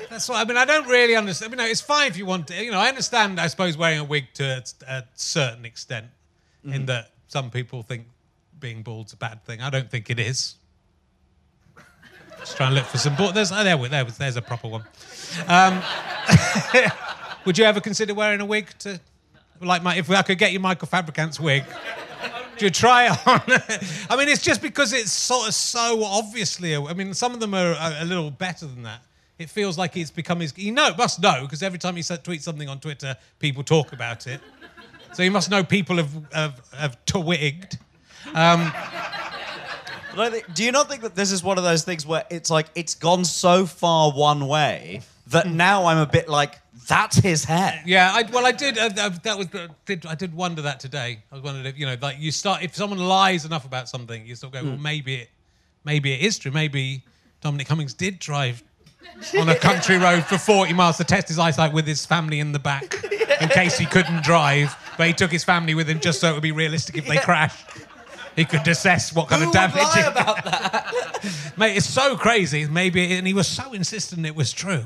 That's 0.10 0.28
what 0.28 0.38
I 0.38 0.44
mean. 0.48 0.58
I 0.58 0.66
don't 0.66 0.88
really 0.88 1.16
understand. 1.16 1.50
I 1.54 1.56
mean, 1.56 1.66
no, 1.66 1.72
it's 1.72 1.80
fine 1.82 2.08
if 2.08 2.18
you 2.18 2.26
want 2.26 2.48
to. 2.48 2.64
You 2.64 2.72
know, 2.72 2.80
I 2.80 2.90
understand. 2.90 3.40
I 3.40 3.48
suppose 3.48 3.78
wearing 3.78 4.00
a 4.00 4.04
wig 4.04 4.26
to 4.36 4.44
a, 4.44 4.64
a 4.98 5.04
certain 5.16 5.64
extent, 5.66 6.08
in 6.66 6.86
that 6.88 7.12
some 7.28 7.50
people 7.50 7.82
think 7.82 8.06
being 8.60 8.84
bald's 8.84 9.14
a 9.14 9.18
bad 9.18 9.44
thing. 9.46 9.62
I 9.62 9.70
don't 9.70 9.90
think 9.90 10.10
it 10.10 10.20
is. 10.20 10.56
Just 12.42 12.58
trying 12.58 12.72
to 12.72 12.76
look 12.76 12.86
for 12.86 12.98
some. 12.98 13.16
Bald. 13.16 13.36
There's 13.36 13.52
oh, 13.52 13.64
there, 13.64 13.78
there, 13.78 14.04
there's 14.04 14.36
a 14.36 14.42
proper 14.42 14.68
one. 14.68 14.84
Um, 15.48 15.82
would 17.46 17.58
you 17.58 17.66
ever 17.66 17.80
consider 17.80 18.14
wearing 18.14 18.42
a 18.42 18.46
wig 18.46 18.68
to, 18.80 19.00
like, 19.62 19.84
my, 19.84 19.96
if 19.96 20.10
I 20.10 20.24
could 20.24 20.40
get 20.40 20.52
you 20.52 20.60
Michael 20.60 20.88
Fabricant's 20.88 21.40
wig? 21.40 21.64
Do 22.58 22.66
you 22.66 22.72
try 22.72 23.06
it 23.06 23.28
on? 23.28 23.42
I 24.10 24.16
mean, 24.18 24.28
it's 24.28 24.42
just 24.42 24.62
because 24.62 24.92
it's 24.92 25.12
sort 25.12 25.48
of 25.48 25.54
so 25.54 26.04
obviously. 26.04 26.76
I 26.76 26.94
mean, 26.94 27.14
some 27.14 27.34
of 27.34 27.40
them 27.40 27.54
are 27.54 27.74
a, 27.74 27.98
a 28.00 28.06
little 28.06 28.32
better 28.32 28.66
than 28.66 28.84
that. 28.84 29.02
It 29.38 29.50
feels 29.50 29.78
like 29.78 29.96
it's 29.98 30.12
become 30.12 30.40
his. 30.40 30.56
You 30.58 30.72
know, 30.72 30.92
must 30.98 31.22
know 31.22 31.42
because 31.44 31.64
every 31.64 31.80
time 31.80 31.96
he 31.96 32.02
tweets 32.02 32.42
something 32.42 32.70
on 32.70 32.80
Twitter, 32.80 33.16
people 33.40 33.64
talk 33.64 33.94
about 33.94 34.28
it. 34.28 34.42
So 35.14 35.24
you 35.24 35.32
must 35.32 35.50
know 35.50 35.64
people 35.64 35.98
have 35.98 36.12
have, 36.32 36.62
have 36.74 37.06
twigged. 37.06 37.78
But 38.26 38.36
I 38.36 39.21
think, 40.30 40.54
do 40.54 40.64
you 40.64 40.72
not 40.72 40.90
think 40.90 41.02
that 41.02 41.16
this 41.16 41.32
is 41.32 41.44
one 41.44 41.58
of 41.58 41.64
those 41.64 41.84
things 41.84 42.06
where 42.06 42.26
it's 42.30 42.50
like 42.50 42.68
it's 42.76 42.96
gone 42.96 43.26
so 43.26 43.66
far 43.66 44.12
one 44.12 44.48
way 44.48 45.02
that 45.28 45.48
now 45.48 45.86
I'm 45.86 45.98
a 45.98 46.06
bit 46.06 46.28
like, 46.28 46.60
that's 46.88 47.18
his 47.18 47.46
hair. 47.46 47.82
Yeah, 47.86 48.12
I, 48.14 48.24
well, 48.32 48.46
I 48.46 48.52
did. 48.52 48.78
Uh, 48.78 48.90
uh, 48.98 49.10
that 49.24 49.38
was 49.38 49.54
uh, 49.54 49.68
did, 49.86 50.06
I 50.06 50.16
did 50.16 50.34
wonder 50.34 50.62
that 50.64 50.80
today. 50.80 51.20
I 51.32 51.36
was 51.36 51.44
wondering 51.44 51.66
if 51.66 51.78
you 51.78 51.86
know, 51.86 51.96
like 52.02 52.18
you 52.20 52.32
start 52.32 52.64
if 52.64 52.76
someone 52.76 53.00
lies 53.00 53.46
enough 53.46 53.66
about 53.66 53.88
something, 53.88 54.26
you 54.26 54.36
still 54.36 54.50
go, 54.50 54.64
well, 54.64 54.78
maybe 54.78 55.16
it, 55.16 55.30
maybe 55.86 56.12
it 56.14 56.22
is 56.22 56.38
true. 56.38 56.52
Maybe 56.52 57.04
Dominic 57.42 57.68
Cummings 57.68 57.94
did 57.94 58.20
drive 58.20 58.64
on 59.38 59.50
a 59.50 59.56
country 59.56 59.98
road 59.98 60.26
for 60.26 60.38
40 60.38 60.74
miles 60.74 60.98
to 60.98 61.04
test 61.04 61.28
his 61.28 61.40
eyesight 61.40 61.74
with 61.74 61.86
his 61.86 62.06
family 62.06 62.40
in 62.40 62.52
the 62.52 62.60
back 62.60 63.04
in 63.42 63.50
case 63.50 63.78
he 63.78 63.86
couldn't 63.86 64.24
drive, 64.24 64.76
but 64.98 65.08
he 65.08 65.14
took 65.14 65.32
his 65.32 65.44
family 65.44 65.74
with 65.74 65.90
him 65.90 66.00
just 66.00 66.20
so 66.20 66.30
it 66.30 66.34
would 66.34 66.44
be 66.44 66.52
realistic 66.52 66.98
if 66.98 67.08
they 67.08 67.18
crashed. 67.24 67.66
He 68.36 68.46
could 68.46 68.66
assess 68.68 69.14
what 69.14 69.28
kind 69.28 69.42
Who 69.44 69.50
of 69.50 69.54
would 69.54 69.60
damage. 69.60 69.84
lie 69.84 70.00
it- 70.00 70.08
about 70.12 70.44
that? 70.46 71.54
Mate, 71.58 71.78
it's 71.78 71.86
so 71.86 72.16
crazy. 72.16 72.66
Maybe, 72.66 73.14
and 73.14 73.28
he 73.28 73.34
was 73.34 73.48
so 73.48 73.74
insistent 73.74 74.26
it 74.26 74.36
was 74.36 74.52
true. 74.54 74.86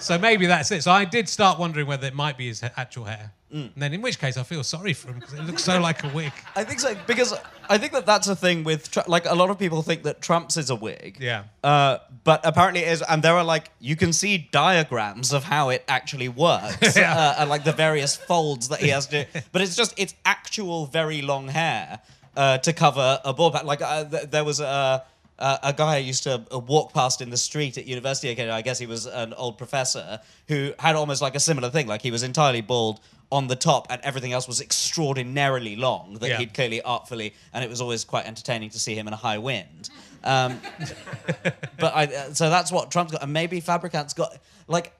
so 0.00 0.18
maybe 0.18 0.46
that's 0.46 0.70
it. 0.72 0.82
So 0.82 0.90
I 0.90 1.04
did 1.04 1.28
start 1.28 1.58
wondering 1.58 1.86
whether 1.86 2.06
it 2.06 2.14
might 2.14 2.36
be 2.36 2.48
his 2.48 2.62
actual 2.76 3.04
hair. 3.04 3.32
Mm. 3.52 3.74
And 3.74 3.82
then, 3.82 3.92
in 3.92 4.00
which 4.00 4.18
case, 4.18 4.36
I 4.38 4.42
feel 4.44 4.62
sorry 4.64 4.94
for 4.94 5.08
him 5.08 5.18
because 5.20 5.34
it 5.34 5.42
looks 5.42 5.62
so 5.64 5.78
like 5.78 6.02
a 6.04 6.08
wig. 6.08 6.32
I 6.56 6.64
think 6.64 6.80
so 6.80 6.96
because 7.06 7.34
I 7.68 7.76
think 7.78 7.92
that 7.92 8.06
that's 8.06 8.26
a 8.28 8.34
thing 8.36 8.64
with 8.64 8.96
like 9.06 9.26
a 9.26 9.34
lot 9.34 9.50
of 9.50 9.58
people 9.58 9.82
think 9.82 10.04
that 10.04 10.22
Trump's 10.22 10.56
is 10.56 10.70
a 10.70 10.74
wig. 10.74 11.18
Yeah. 11.20 11.44
Uh, 11.62 11.98
but 12.24 12.40
apparently 12.44 12.82
it 12.82 12.88
is, 12.88 13.02
and 13.02 13.22
there 13.22 13.34
are 13.34 13.44
like 13.44 13.70
you 13.78 13.94
can 13.96 14.12
see 14.12 14.48
diagrams 14.52 15.32
of 15.32 15.44
how 15.44 15.68
it 15.68 15.84
actually 15.86 16.28
works, 16.28 16.96
Yeah. 16.96 17.14
uh, 17.14 17.34
and 17.40 17.50
like 17.50 17.64
the 17.64 17.72
various 17.72 18.16
folds 18.16 18.68
that 18.68 18.80
he 18.80 18.88
has 18.88 19.06
to. 19.08 19.26
But 19.52 19.60
it's 19.62 19.76
just 19.76 19.92
it's 19.98 20.14
actual 20.24 20.86
very 20.86 21.20
long 21.20 21.48
hair 21.48 22.00
uh, 22.36 22.58
to 22.58 22.72
cover 22.72 23.20
a 23.24 23.34
ball 23.34 23.50
pat. 23.50 23.66
Like 23.66 23.82
uh, 23.82 24.04
th- 24.04 24.30
there 24.30 24.44
was 24.44 24.60
a. 24.60 25.04
Uh, 25.38 25.58
a 25.64 25.72
guy 25.72 25.94
I 25.94 25.96
used 25.96 26.22
to 26.22 26.44
uh, 26.54 26.58
walk 26.60 26.92
past 26.94 27.20
in 27.20 27.30
the 27.30 27.36
street 27.36 27.76
at 27.76 27.84
university 27.84 28.28
again. 28.30 28.48
I 28.48 28.62
guess 28.62 28.78
he 28.78 28.86
was 28.86 29.06
an 29.06 29.34
old 29.34 29.58
professor 29.58 30.20
who 30.46 30.72
had 30.78 30.94
almost 30.94 31.20
like 31.20 31.34
a 31.34 31.40
similar 31.40 31.68
thing. 31.68 31.88
Like 31.88 32.00
he 32.00 32.12
was 32.12 32.22
entirely 32.22 32.60
bald 32.60 33.00
on 33.32 33.48
the 33.48 33.56
top, 33.56 33.86
and 33.90 34.00
everything 34.02 34.32
else 34.32 34.46
was 34.46 34.60
extraordinarily 34.60 35.74
long. 35.74 36.14
That 36.20 36.28
Yeah. 36.28 36.38
he'd 36.38 36.54
clearly 36.54 36.80
artfully, 36.82 37.34
and 37.52 37.64
it 37.64 37.70
was 37.70 37.80
always 37.80 38.04
quite 38.04 38.26
entertaining 38.26 38.70
to 38.70 38.78
see 38.78 38.94
him 38.94 39.08
in 39.08 39.12
a 39.14 39.16
high 39.16 39.38
wind. 39.38 39.90
Um, 40.22 40.60
but 41.78 41.92
I, 41.94 42.04
uh, 42.04 42.34
so 42.34 42.48
that's 42.50 42.70
what 42.70 42.90
Trump's 42.92 43.12
got, 43.12 43.22
and 43.22 43.32
maybe 43.32 43.58
Fabricant's 43.60 44.14
got 44.14 44.36
like 44.68 44.92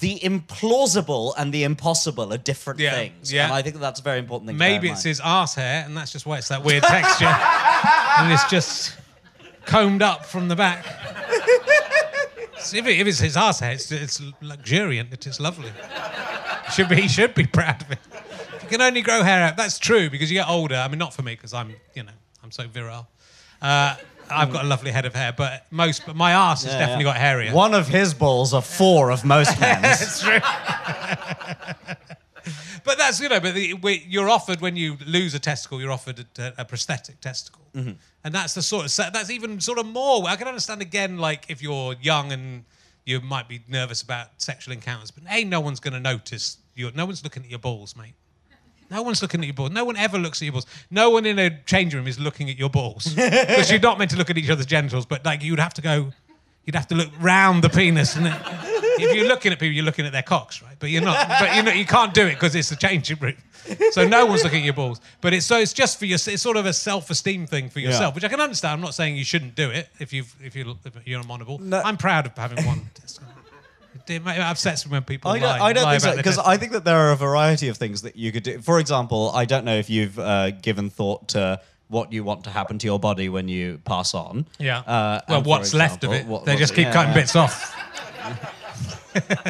the 0.00 0.18
implausible 0.18 1.32
and 1.38 1.52
the 1.52 1.64
impossible 1.64 2.32
are 2.32 2.36
different 2.38 2.78
Yeah, 2.80 2.90
things. 2.94 3.32
yeah. 3.32 3.44
and 3.44 3.54
I 3.54 3.62
think 3.62 3.74
that 3.76 3.80
that's 3.80 4.00
a 4.00 4.02
very 4.02 4.18
important 4.18 4.48
thing. 4.48 4.58
Maybe 4.58 4.90
it's 4.90 5.02
his 5.04 5.20
arse 5.20 5.54
hair, 5.54 5.84
and 5.86 5.96
that's 5.96 6.10
just 6.12 6.26
why 6.26 6.38
it's 6.38 6.48
that 6.48 6.62
weird 6.64 6.82
texture. 6.82 7.24
and 8.18 8.32
it's 8.32 8.44
just 8.50 8.96
combed 9.64 10.02
up 10.02 10.26
from 10.26 10.48
the 10.48 10.56
back. 10.56 10.84
So 12.58 12.76
if, 12.80 12.86
it, 12.86 12.98
if 13.00 13.06
it's 13.06 13.18
his 13.18 13.36
arse 13.36 13.60
hair, 13.60 13.72
it's, 13.72 13.90
it's 13.92 14.20
luxuriant. 14.42 15.12
It 15.12 15.26
is 15.26 15.38
lovely. 15.40 15.70
Should 16.74 16.88
be, 16.88 16.96
he 16.96 17.08
should 17.08 17.34
be 17.34 17.46
proud 17.46 17.82
of 17.82 17.90
it. 17.92 17.98
If 18.56 18.62
you 18.64 18.68
can 18.68 18.80
only 18.82 19.00
grow 19.02 19.22
hair 19.22 19.42
out, 19.42 19.56
that's 19.56 19.78
true 19.78 20.10
because 20.10 20.30
you 20.30 20.38
get 20.38 20.48
older. 20.48 20.74
I 20.76 20.88
mean, 20.88 20.98
not 20.98 21.14
for 21.14 21.22
me 21.22 21.34
because 21.34 21.54
I'm, 21.54 21.74
you 21.94 22.02
know, 22.02 22.12
I'm 22.44 22.50
so 22.50 22.66
virile. 22.68 23.08
Uh, 23.62 23.96
I've 24.30 24.52
got 24.52 24.64
a 24.64 24.68
lovely 24.68 24.90
head 24.90 25.06
of 25.06 25.14
hair, 25.14 25.32
but 25.32 25.66
most, 25.70 26.04
but 26.04 26.14
my 26.14 26.34
arse 26.34 26.64
has 26.64 26.74
Yeah, 26.74 26.80
definitely 26.80 27.04
yeah. 27.06 27.12
got 27.12 27.16
hairier. 27.20 27.54
One 27.54 27.72
of 27.72 27.88
his 27.88 28.12
balls 28.12 28.52
are 28.52 28.60
four 28.60 29.10
of 29.10 29.24
most 29.24 29.58
men's. 29.60 29.82
That's 29.82 30.20
true. 30.22 30.38
but 32.84 32.98
that's 32.98 33.20
you 33.20 33.28
know, 33.28 33.40
but 33.40 33.54
the, 33.54 33.74
we, 33.74 34.04
you're 34.08 34.28
offered 34.28 34.60
when 34.60 34.76
you 34.76 34.96
lose 35.06 35.34
a 35.34 35.38
testicle, 35.38 35.80
you're 35.80 35.92
offered 35.92 36.26
a, 36.38 36.52
a 36.58 36.64
prosthetic 36.64 37.20
testicle, 37.20 37.62
and 37.74 38.34
that's 38.34 38.54
the 38.54 38.62
sort 38.62 38.84
of 38.86 39.12
that's 39.12 39.30
even 39.30 39.60
sort 39.60 39.78
of 39.78 39.86
more. 39.86 40.26
I 40.28 40.36
can 40.36 40.48
understand 40.48 40.82
again, 40.82 41.18
like 41.18 41.46
if 41.48 41.62
you're 41.62 41.94
young 42.00 42.32
and 42.32 42.64
you 43.08 43.22
might 43.22 43.48
be 43.48 43.62
nervous 43.68 44.02
about 44.02 44.28
sexual 44.36 44.74
encounters, 44.74 45.10
but 45.10 45.24
hey, 45.24 45.42
no 45.42 45.60
one's 45.60 45.80
going 45.80 45.94
to 45.94 46.00
notice. 46.00 46.58
You, 46.74 46.90
no 46.94 47.06
one's 47.06 47.24
looking 47.24 47.42
at 47.42 47.48
your 47.48 47.58
balls, 47.58 47.96
mate. 47.96 48.12
No 48.90 49.02
one's 49.02 49.22
looking 49.22 49.40
at 49.40 49.46
your 49.46 49.54
balls. 49.54 49.70
No 49.70 49.84
one 49.84 49.96
ever 49.96 50.18
looks 50.18 50.42
at 50.42 50.44
your 50.44 50.52
balls. 50.52 50.66
No 50.90 51.08
one 51.10 51.24
in 51.24 51.38
a 51.38 51.62
change 51.64 51.94
room 51.94 52.06
is 52.06 52.18
looking 52.18 52.50
at 52.50 52.58
your 52.58 52.68
balls 52.68 53.14
because 53.14 53.70
you're 53.70 53.80
not 53.80 53.98
meant 53.98 54.10
to 54.10 54.16
look 54.16 54.28
at 54.30 54.36
each 54.36 54.50
other's 54.50 54.66
genitals. 54.66 55.06
But 55.06 55.24
like 55.24 55.42
you'd 55.42 55.58
have 55.58 55.74
to 55.74 55.82
go, 55.82 56.12
you'd 56.68 56.74
have 56.74 56.86
to 56.86 56.94
look 56.94 57.08
round 57.18 57.64
the 57.64 57.70
penis, 57.70 58.14
and 58.14 58.26
if 58.26 59.16
you're 59.16 59.26
looking 59.26 59.52
at 59.52 59.58
people, 59.58 59.72
you're 59.72 59.86
looking 59.86 60.04
at 60.04 60.12
their 60.12 60.22
cocks, 60.22 60.62
right? 60.62 60.76
But 60.78 60.90
you're 60.90 61.00
not. 61.00 61.26
But 61.26 61.56
you 61.56 61.62
know 61.62 61.72
you 61.72 61.86
can't 61.86 62.12
do 62.12 62.26
it 62.26 62.34
because 62.34 62.54
it's 62.54 62.70
a 62.70 62.76
changing 62.76 63.16
room. 63.20 63.36
So 63.92 64.06
no 64.06 64.26
one's 64.26 64.44
looking 64.44 64.58
at 64.58 64.64
your 64.66 64.74
balls. 64.74 65.00
But 65.22 65.32
it's 65.32 65.46
so 65.46 65.56
it's 65.56 65.72
just 65.72 65.98
for 65.98 66.04
your. 66.04 66.16
It's 66.16 66.42
sort 66.42 66.58
of 66.58 66.66
a 66.66 66.74
self-esteem 66.74 67.46
thing 67.46 67.70
for 67.70 67.80
yourself, 67.80 68.14
which 68.14 68.22
I 68.22 68.28
can 68.28 68.38
understand. 68.38 68.74
I'm 68.74 68.80
not 68.82 68.92
saying 68.92 69.16
you 69.16 69.24
shouldn't 69.24 69.54
do 69.54 69.70
it 69.70 69.88
if 69.98 70.12
you've 70.12 70.30
if 70.44 70.54
you 70.54 70.76
if 70.84 71.06
you're 71.06 71.22
a 71.22 71.24
monoball. 71.24 71.58
No. 71.58 71.80
I'm 71.82 71.96
proud 71.96 72.26
of 72.26 72.36
having 72.36 72.62
one. 72.66 72.82
It 74.06 74.26
upsets 74.26 74.84
me 74.84 74.92
when 74.92 75.04
people 75.04 75.30
I 75.30 75.38
don't, 75.38 75.58
lie, 75.58 75.66
I 75.68 75.72
don't 75.72 75.88
think 75.88 76.02
so 76.02 76.16
because. 76.16 76.38
I 76.38 76.58
think 76.58 76.72
that 76.72 76.84
there 76.84 76.96
are 76.96 77.12
a 77.12 77.16
variety 77.16 77.68
of 77.68 77.78
things 77.78 78.02
that 78.02 78.14
you 78.14 78.30
could 78.30 78.42
do. 78.42 78.60
For 78.60 78.78
example, 78.78 79.30
I 79.34 79.46
don't 79.46 79.64
know 79.64 79.76
if 79.76 79.88
you've 79.88 80.18
uh, 80.18 80.50
given 80.50 80.90
thought 80.90 81.28
to 81.28 81.62
what 81.88 82.12
you 82.12 82.22
want 82.24 82.44
to 82.44 82.50
happen 82.50 82.78
to 82.78 82.86
your 82.86 82.98
body 83.00 83.28
when 83.28 83.48
you 83.48 83.80
pass 83.84 84.14
on. 84.14 84.46
Yeah. 84.58 84.78
Uh, 84.80 85.20
well, 85.28 85.42
what's 85.42 85.72
left 85.74 86.04
of 86.04 86.12
it? 86.12 86.26
what- 86.26 86.44
they 86.44 86.56
just 86.56 86.74
keep 86.74 86.86
yeah, 86.86 86.92
cutting 86.92 87.10
yeah. 87.12 87.20
bits 87.20 87.36
off. 87.36 87.74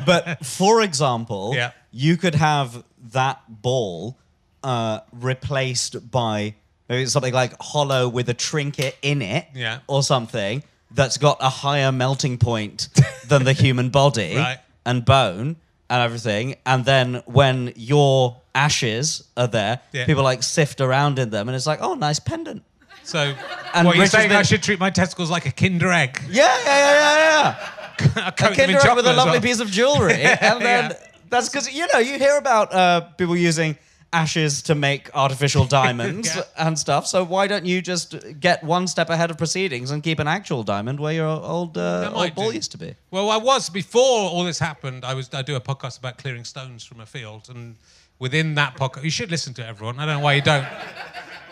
But 0.06 0.44
for 0.46 0.80
example, 0.82 1.52
Yeah. 1.54 1.72
you 1.90 2.16
could 2.16 2.34
have 2.36 2.84
that 3.12 3.40
ball 3.48 4.16
uh, 4.64 5.00
replaced 5.12 6.10
by 6.10 6.54
maybe 6.88 7.06
something 7.06 7.34
like 7.34 7.54
hollow 7.60 8.08
with 8.08 8.28
a 8.30 8.34
trinket 8.34 8.96
in 9.02 9.20
it, 9.20 9.46
Yeah. 9.54 9.80
or 9.86 10.02
something 10.02 10.62
that's 10.90 11.18
got 11.18 11.36
a 11.40 11.50
higher 11.50 11.92
melting 11.92 12.38
point 12.38 12.88
than 13.26 13.44
the 13.44 13.52
human 13.64 13.90
body 13.90 14.36
Right. 14.36 14.58
and 14.86 15.04
bone 15.04 15.56
and 15.90 16.02
everything. 16.02 16.56
And 16.64 16.84
then 16.86 17.22
when 17.26 17.72
your 17.76 18.36
ashes 18.64 19.06
are 19.36 19.46
there, 19.58 19.80
Yeah. 19.92 20.06
people 20.06 20.24
like 20.30 20.42
sift 20.42 20.80
around 20.80 21.18
in 21.18 21.30
them, 21.30 21.48
and 21.48 21.54
it's 21.56 21.66
like, 21.72 21.80
oh, 21.80 21.94
nice 21.94 22.18
pendant. 22.18 22.62
So, 23.04 23.34
And 23.74 23.86
what 23.86 23.96
you're 23.96 24.02
Rich 24.04 24.12
saying? 24.12 24.32
I 24.32 24.42
should 24.42 24.62
treat 24.62 24.80
my 24.86 24.90
testicles 24.90 25.30
like 25.30 25.46
a 25.46 25.52
Kinder 25.52 25.90
egg. 25.92 26.12
Yeah, 26.28 26.44
yeah, 26.64 26.78
yeah, 26.84 26.94
yeah, 27.04 27.18
yeah. 27.34 28.26
A 28.28 28.32
Kinder 28.32 28.78
Egg 28.78 28.96
with 28.96 29.06
a 29.06 29.12
lovely 29.12 29.32
well. 29.32 29.40
piece 29.48 29.60
of 29.60 29.68
jewelry, 29.78 30.22
and 30.48 30.60
then 30.68 30.84
Yeah. 30.90 30.96
that's 31.32 31.48
because 31.48 31.66
you 31.78 31.84
know 31.92 31.98
you 32.00 32.14
hear 32.24 32.36
about 32.36 32.72
uh, 32.72 33.00
people 33.20 33.36
using 33.36 33.76
ashes 34.12 34.62
to 34.62 34.74
make 34.74 35.02
artificial 35.14 35.64
diamonds 35.80 36.28
Yeah. 36.34 36.42
and 36.64 36.78
stuff. 36.78 37.06
So 37.06 37.18
why 37.24 37.46
don't 37.48 37.66
you 37.72 37.82
just 37.92 38.08
get 38.40 38.62
one 38.62 38.86
step 38.86 39.10
ahead 39.10 39.30
of 39.32 39.36
proceedings 39.36 39.90
and 39.90 40.02
keep 40.02 40.18
an 40.20 40.28
actual 40.28 40.62
diamond 40.62 40.98
where 41.00 41.12
your 41.22 41.26
old 41.54 41.76
uh, 41.76 42.12
old 42.14 42.34
ball 42.34 42.50
do. 42.50 42.56
used 42.56 42.70
to 42.72 42.78
be? 42.78 42.94
Well, 43.10 43.30
I 43.30 43.38
was 43.50 43.68
before 43.70 44.20
all 44.32 44.44
this 44.44 44.58
happened. 44.60 45.04
I 45.04 45.14
was 45.14 45.26
I 45.34 45.42
do 45.42 45.56
a 45.56 45.60
podcast 45.60 45.98
about 45.98 46.14
clearing 46.22 46.44
stones 46.44 46.84
from 46.88 47.00
a 47.00 47.06
field, 47.06 47.42
and 47.52 47.76
within 48.18 48.54
that 48.56 48.76
podcast, 48.76 49.04
you 49.04 49.10
should 49.10 49.30
listen 49.30 49.54
to 49.54 49.62
it, 49.62 49.66
everyone. 49.66 49.98
I 49.98 50.06
don't 50.06 50.16
know 50.18 50.24
why 50.24 50.34
you 50.34 50.42
don't. 50.42 50.66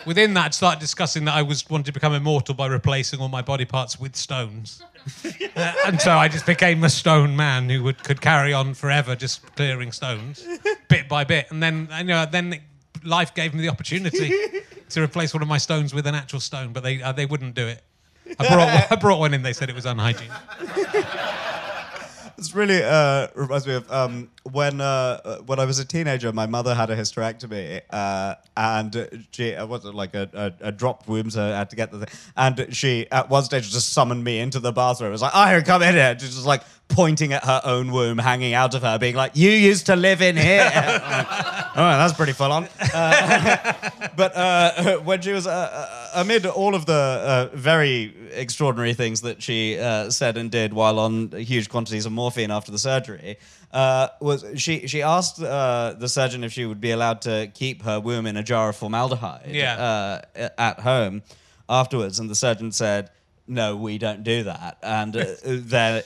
Within 0.06 0.34
that, 0.34 0.46
I 0.46 0.50
started 0.50 0.78
discussing 0.78 1.24
that 1.24 1.34
I 1.34 1.42
was 1.42 1.68
wanted 1.68 1.86
to 1.86 1.92
become 1.92 2.14
immortal 2.14 2.54
by 2.54 2.66
replacing 2.66 3.20
all 3.20 3.28
my 3.28 3.42
body 3.42 3.64
parts 3.64 3.98
with 3.98 4.14
stones, 4.14 4.82
Uh, 5.56 5.72
and 5.86 5.98
so 6.00 6.18
I 6.18 6.28
just 6.28 6.44
became 6.44 6.84
a 6.84 6.90
stone 6.90 7.34
man 7.34 7.70
who 7.70 7.82
would 7.84 8.02
could 8.04 8.20
carry 8.20 8.52
on 8.52 8.74
forever, 8.74 9.16
just 9.16 9.54
clearing 9.56 9.90
stones, 9.90 10.46
bit 10.88 11.08
by 11.08 11.24
bit, 11.24 11.46
and 11.50 11.62
then 11.62 11.88
you 11.98 12.04
know 12.04 12.26
then 12.26 12.60
life 13.02 13.34
gave 13.34 13.54
me 13.54 13.62
the 13.62 13.70
opportunity 13.70 14.34
to 14.90 15.02
replace 15.02 15.32
one 15.32 15.42
of 15.42 15.48
my 15.48 15.56
stones 15.56 15.94
with 15.94 16.06
an 16.06 16.14
actual 16.14 16.40
stone, 16.40 16.74
but 16.74 16.82
they 16.82 17.00
uh, 17.00 17.12
they 17.12 17.24
wouldn't 17.24 17.54
do 17.54 17.66
it. 17.66 17.82
I 18.38 18.48
brought 18.48 18.92
I 18.92 18.96
brought 18.96 19.18
one 19.18 19.32
in. 19.32 19.42
They 19.42 19.54
said 19.54 19.70
it 19.70 19.74
was 19.74 19.86
unhygienic. 19.86 20.30
This 22.36 22.54
really 22.54 22.82
uh, 22.82 23.28
reminds 23.34 23.66
me 23.66 23.74
of 23.74 23.90
um, 23.90 24.30
when 24.52 24.80
uh, 24.80 25.38
when 25.46 25.58
I 25.58 25.64
was 25.64 25.78
a 25.78 25.84
teenager, 25.84 26.32
my 26.32 26.46
mother 26.46 26.74
had 26.74 26.90
a 26.90 26.96
hysterectomy, 26.96 27.82
uh, 27.90 28.34
and 28.56 29.26
she 29.30 29.54
uh, 29.54 29.66
was 29.66 29.84
like 29.84 30.14
a, 30.14 30.54
a, 30.60 30.68
a 30.68 30.72
dropped 30.72 31.08
womb, 31.08 31.30
so 31.30 31.42
I 31.42 31.58
had 31.58 31.70
to 31.70 31.76
get 31.76 31.90
the 31.90 32.06
thing. 32.06 32.18
And 32.36 32.74
she 32.74 33.06
at 33.10 33.28
one 33.28 33.44
stage 33.44 33.70
just 33.70 33.92
summoned 33.92 34.24
me 34.24 34.38
into 34.38 34.60
the 34.60 34.72
bathroom. 34.72 35.08
It 35.08 35.12
was 35.12 35.22
like, 35.22 35.32
"Oh, 35.34 35.62
come 35.64 35.82
in 35.82 35.94
here!" 35.94 36.16
She's 36.18 36.34
just 36.34 36.46
like 36.46 36.62
pointing 36.88 37.32
at 37.32 37.44
her 37.44 37.60
own 37.64 37.90
womb 37.90 38.18
hanging 38.18 38.54
out 38.54 38.74
of 38.74 38.82
her, 38.82 38.98
being 38.98 39.16
like, 39.16 39.32
"You 39.34 39.50
used 39.50 39.86
to 39.86 39.96
live 39.96 40.22
in 40.22 40.36
here." 40.36 40.64
like, 40.64 41.30
right, 41.30 41.72
that's 41.74 42.14
pretty 42.14 42.32
full 42.32 42.52
on. 42.52 42.68
Uh, 42.94 43.72
but 44.16 44.36
uh, 44.36 44.98
when 44.98 45.20
she 45.20 45.32
was 45.32 45.46
uh, 45.46 45.50
uh, 45.50 46.20
amid 46.20 46.46
all 46.46 46.74
of 46.74 46.86
the 46.86 46.92
uh, 46.92 47.48
very 47.56 48.14
extraordinary 48.32 48.94
things 48.94 49.22
that 49.22 49.42
she 49.42 49.78
uh, 49.78 50.10
said 50.10 50.36
and 50.36 50.50
did 50.50 50.72
while 50.72 50.98
on 50.98 51.30
huge 51.32 51.68
quantities 51.68 52.06
of 52.06 52.12
morphine 52.12 52.50
after 52.50 52.70
the 52.72 52.78
surgery, 52.78 53.36
uh, 53.72 54.08
was 54.20 54.44
she 54.56 54.86
she 54.86 55.02
asked 55.02 55.40
uh, 55.42 55.94
the 55.98 56.08
surgeon 56.08 56.44
if 56.44 56.52
she 56.52 56.64
would 56.64 56.80
be 56.80 56.90
allowed 56.92 57.22
to 57.22 57.50
keep 57.54 57.82
her 57.82 58.00
womb 58.00 58.26
in 58.26 58.36
a 58.36 58.42
jar 58.42 58.68
of 58.70 58.76
formaldehyde 58.76 59.46
Yeah. 59.48 60.22
uh, 60.36 60.48
at 60.58 60.80
home 60.80 61.22
afterwards, 61.68 62.18
and 62.18 62.30
the 62.30 62.34
surgeon 62.34 62.72
said, 62.72 63.10
"No, 63.46 63.76
we 63.76 63.98
don't 63.98 64.22
do 64.24 64.44
that." 64.44 64.78
And 64.82 65.16
uh, 65.16 65.24
then 65.44 66.02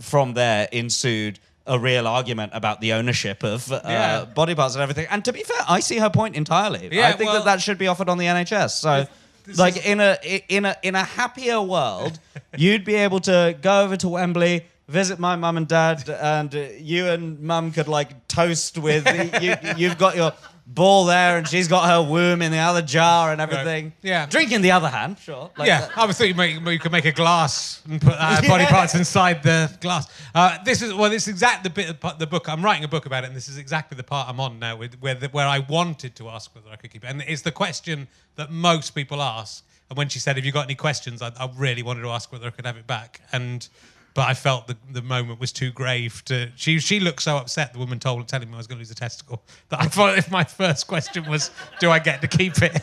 from 0.00 0.34
there 0.34 0.68
ensued. 0.72 1.38
A 1.68 1.80
real 1.80 2.06
argument 2.06 2.52
about 2.54 2.80
the 2.80 2.92
ownership 2.92 3.42
of 3.42 3.72
uh, 3.72 3.80
Yeah. 3.84 4.24
body 4.24 4.54
parts 4.54 4.76
and 4.76 4.82
everything. 4.82 5.08
And 5.10 5.24
to 5.24 5.32
be 5.32 5.42
fair, 5.42 5.62
I 5.68 5.80
see 5.80 5.98
her 5.98 6.08
point 6.10 6.36
entirely. 6.36 6.88
Yeah, 6.92 7.08
I 7.08 7.12
think 7.14 7.28
well- 7.28 7.40
that 7.42 7.44
that 7.56 7.60
should 7.60 7.76
be 7.76 7.88
offered 7.88 8.08
on 8.08 8.18
the 8.18 8.26
NHS. 8.26 8.70
So, 8.78 9.08
like 9.56 9.76
is- 9.76 9.84
in 9.84 9.98
a 9.98 10.16
in 10.48 10.64
a 10.64 10.76
in 10.84 10.94
a 10.94 11.02
happier 11.02 11.60
world, 11.60 12.20
you'd 12.56 12.84
be 12.84 12.94
able 12.94 13.18
to 13.22 13.56
go 13.60 13.82
over 13.82 13.96
to 13.96 14.08
Wembley, 14.08 14.64
visit 14.88 15.18
my 15.18 15.36
mum 15.36 15.56
and 15.56 15.68
dad, 15.68 16.08
and 16.08 16.54
uh, 16.54 16.58
you 16.78 17.08
and 17.08 17.40
mum 17.40 17.72
could 17.72 17.88
like 17.88 18.28
toast 18.28 18.78
with 18.78 19.06
you. 19.42 19.54
You've 19.76 19.98
got 19.98 20.16
your 20.16 20.32
ball 20.66 21.04
there, 21.04 21.38
and 21.38 21.46
she's 21.46 21.68
got 21.68 21.88
her 21.88 22.02
womb 22.08 22.42
in 22.42 22.50
the 22.52 22.58
other 22.58 22.82
jar 22.82 23.32
and 23.32 23.40
everything. 23.40 23.92
Yeah. 24.02 24.26
drink 24.26 24.52
in 24.52 24.62
the 24.62 24.72
other 24.72 24.88
hand, 24.88 25.18
sure. 25.18 25.50
Like 25.56 25.68
yeah, 25.68 25.82
that. 25.82 25.98
I 25.98 26.06
was 26.06 26.18
thinking 26.18 26.36
make, 26.36 26.60
you 26.60 26.78
could 26.78 26.92
make 26.92 27.04
a 27.04 27.12
glass 27.12 27.82
and 27.88 28.00
put 28.00 28.14
uh, 28.18 28.40
body 28.48 28.64
Yeah. 28.64 28.70
parts 28.70 28.94
inside 28.94 29.42
the 29.42 29.70
glass. 29.80 30.08
Uh, 30.34 30.58
this 30.64 30.82
is 30.82 30.92
well, 30.92 31.10
this 31.10 31.22
is 31.22 31.28
exactly 31.28 31.68
the 31.68 31.74
bit 31.74 32.04
of 32.04 32.18
the 32.18 32.26
book. 32.26 32.48
I'm 32.48 32.64
writing 32.64 32.84
a 32.84 32.88
book 32.88 33.06
about 33.06 33.24
it, 33.24 33.28
and 33.28 33.36
this 33.36 33.48
is 33.48 33.58
exactly 33.58 33.96
the 33.96 34.04
part 34.04 34.28
I'm 34.28 34.40
on 34.40 34.58
now, 34.58 34.76
with, 34.76 34.94
where 35.00 35.14
the, 35.14 35.28
where 35.28 35.46
I 35.46 35.60
wanted 35.60 36.14
to 36.16 36.28
ask 36.28 36.54
whether 36.54 36.68
I 36.70 36.76
could 36.76 36.90
keep 36.90 37.04
it, 37.04 37.08
and 37.08 37.22
it's 37.22 37.42
the 37.42 37.52
question 37.52 38.08
that 38.36 38.50
most 38.50 38.90
people 38.90 39.22
ask. 39.22 39.64
And 39.88 39.96
when 39.96 40.08
she 40.08 40.18
said, 40.18 40.34
"Have 40.36 40.44
you 40.44 40.50
got 40.52 40.64
any 40.64 40.74
questions?" 40.74 41.22
I, 41.22 41.28
I 41.38 41.48
really 41.56 41.84
wanted 41.84 42.02
to 42.02 42.10
ask 42.10 42.32
whether 42.32 42.48
I 42.48 42.50
could 42.50 42.66
have 42.66 42.76
it 42.76 42.88
back, 42.88 43.20
and 43.32 43.68
but 44.16 44.28
I 44.28 44.34
felt 44.34 44.66
the, 44.66 44.76
the 44.90 45.02
moment 45.02 45.38
was 45.38 45.52
too 45.52 45.70
grave 45.70 46.24
to. 46.24 46.50
She 46.56 46.80
she 46.80 46.98
looked 46.98 47.22
so 47.22 47.36
upset. 47.36 47.72
The 47.72 47.78
woman 47.78 48.00
told 48.00 48.26
telling 48.26 48.48
me 48.48 48.54
I 48.54 48.56
was 48.56 48.66
going 48.66 48.78
to 48.78 48.80
lose 48.80 48.90
a 48.90 48.94
testicle 48.96 49.42
that 49.68 49.80
I 49.80 49.86
thought 49.86 50.18
if 50.18 50.30
my 50.30 50.42
first 50.42 50.88
question 50.88 51.28
was, 51.30 51.50
"Do 51.78 51.90
I 51.92 52.00
get 52.00 52.20
to 52.22 52.26
keep 52.28 52.60
it?" 52.62 52.72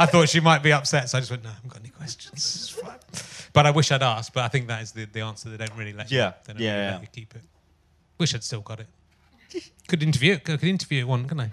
I 0.00 0.06
thought 0.06 0.28
she 0.28 0.40
might 0.40 0.62
be 0.62 0.72
upset, 0.72 1.08
so 1.08 1.16
I 1.16 1.20
just 1.22 1.30
went, 1.30 1.44
"No, 1.44 1.50
I 1.50 1.54
haven't 1.54 1.70
got 1.72 1.80
any 1.80 1.88
questions." 1.90 2.76
But 3.54 3.64
I 3.66 3.70
wish 3.70 3.90
I'd 3.92 4.02
asked. 4.02 4.34
But 4.34 4.42
I 4.44 4.48
think 4.48 4.66
that 4.68 4.82
is 4.82 4.90
the, 4.92 5.04
the 5.06 5.20
answer. 5.20 5.48
They 5.48 5.56
don't 5.64 5.76
really 5.78 5.92
let 5.92 6.10
you. 6.10 6.18
Yeah. 6.18 6.32
Don't 6.46 6.58
Yeah, 6.58 6.72
really 6.74 6.82
yeah. 6.94 7.00
you 7.00 7.06
keep 7.12 7.34
it. 7.36 7.42
Wish 8.18 8.34
I'd 8.34 8.42
still 8.44 8.60
got 8.60 8.80
it. 8.80 8.88
Could 9.86 10.02
interview. 10.02 10.38
Could, 10.38 10.58
could 10.58 10.68
interview 10.68 11.06
one, 11.06 11.22
couldn't 11.28 11.40
I? 11.40 11.50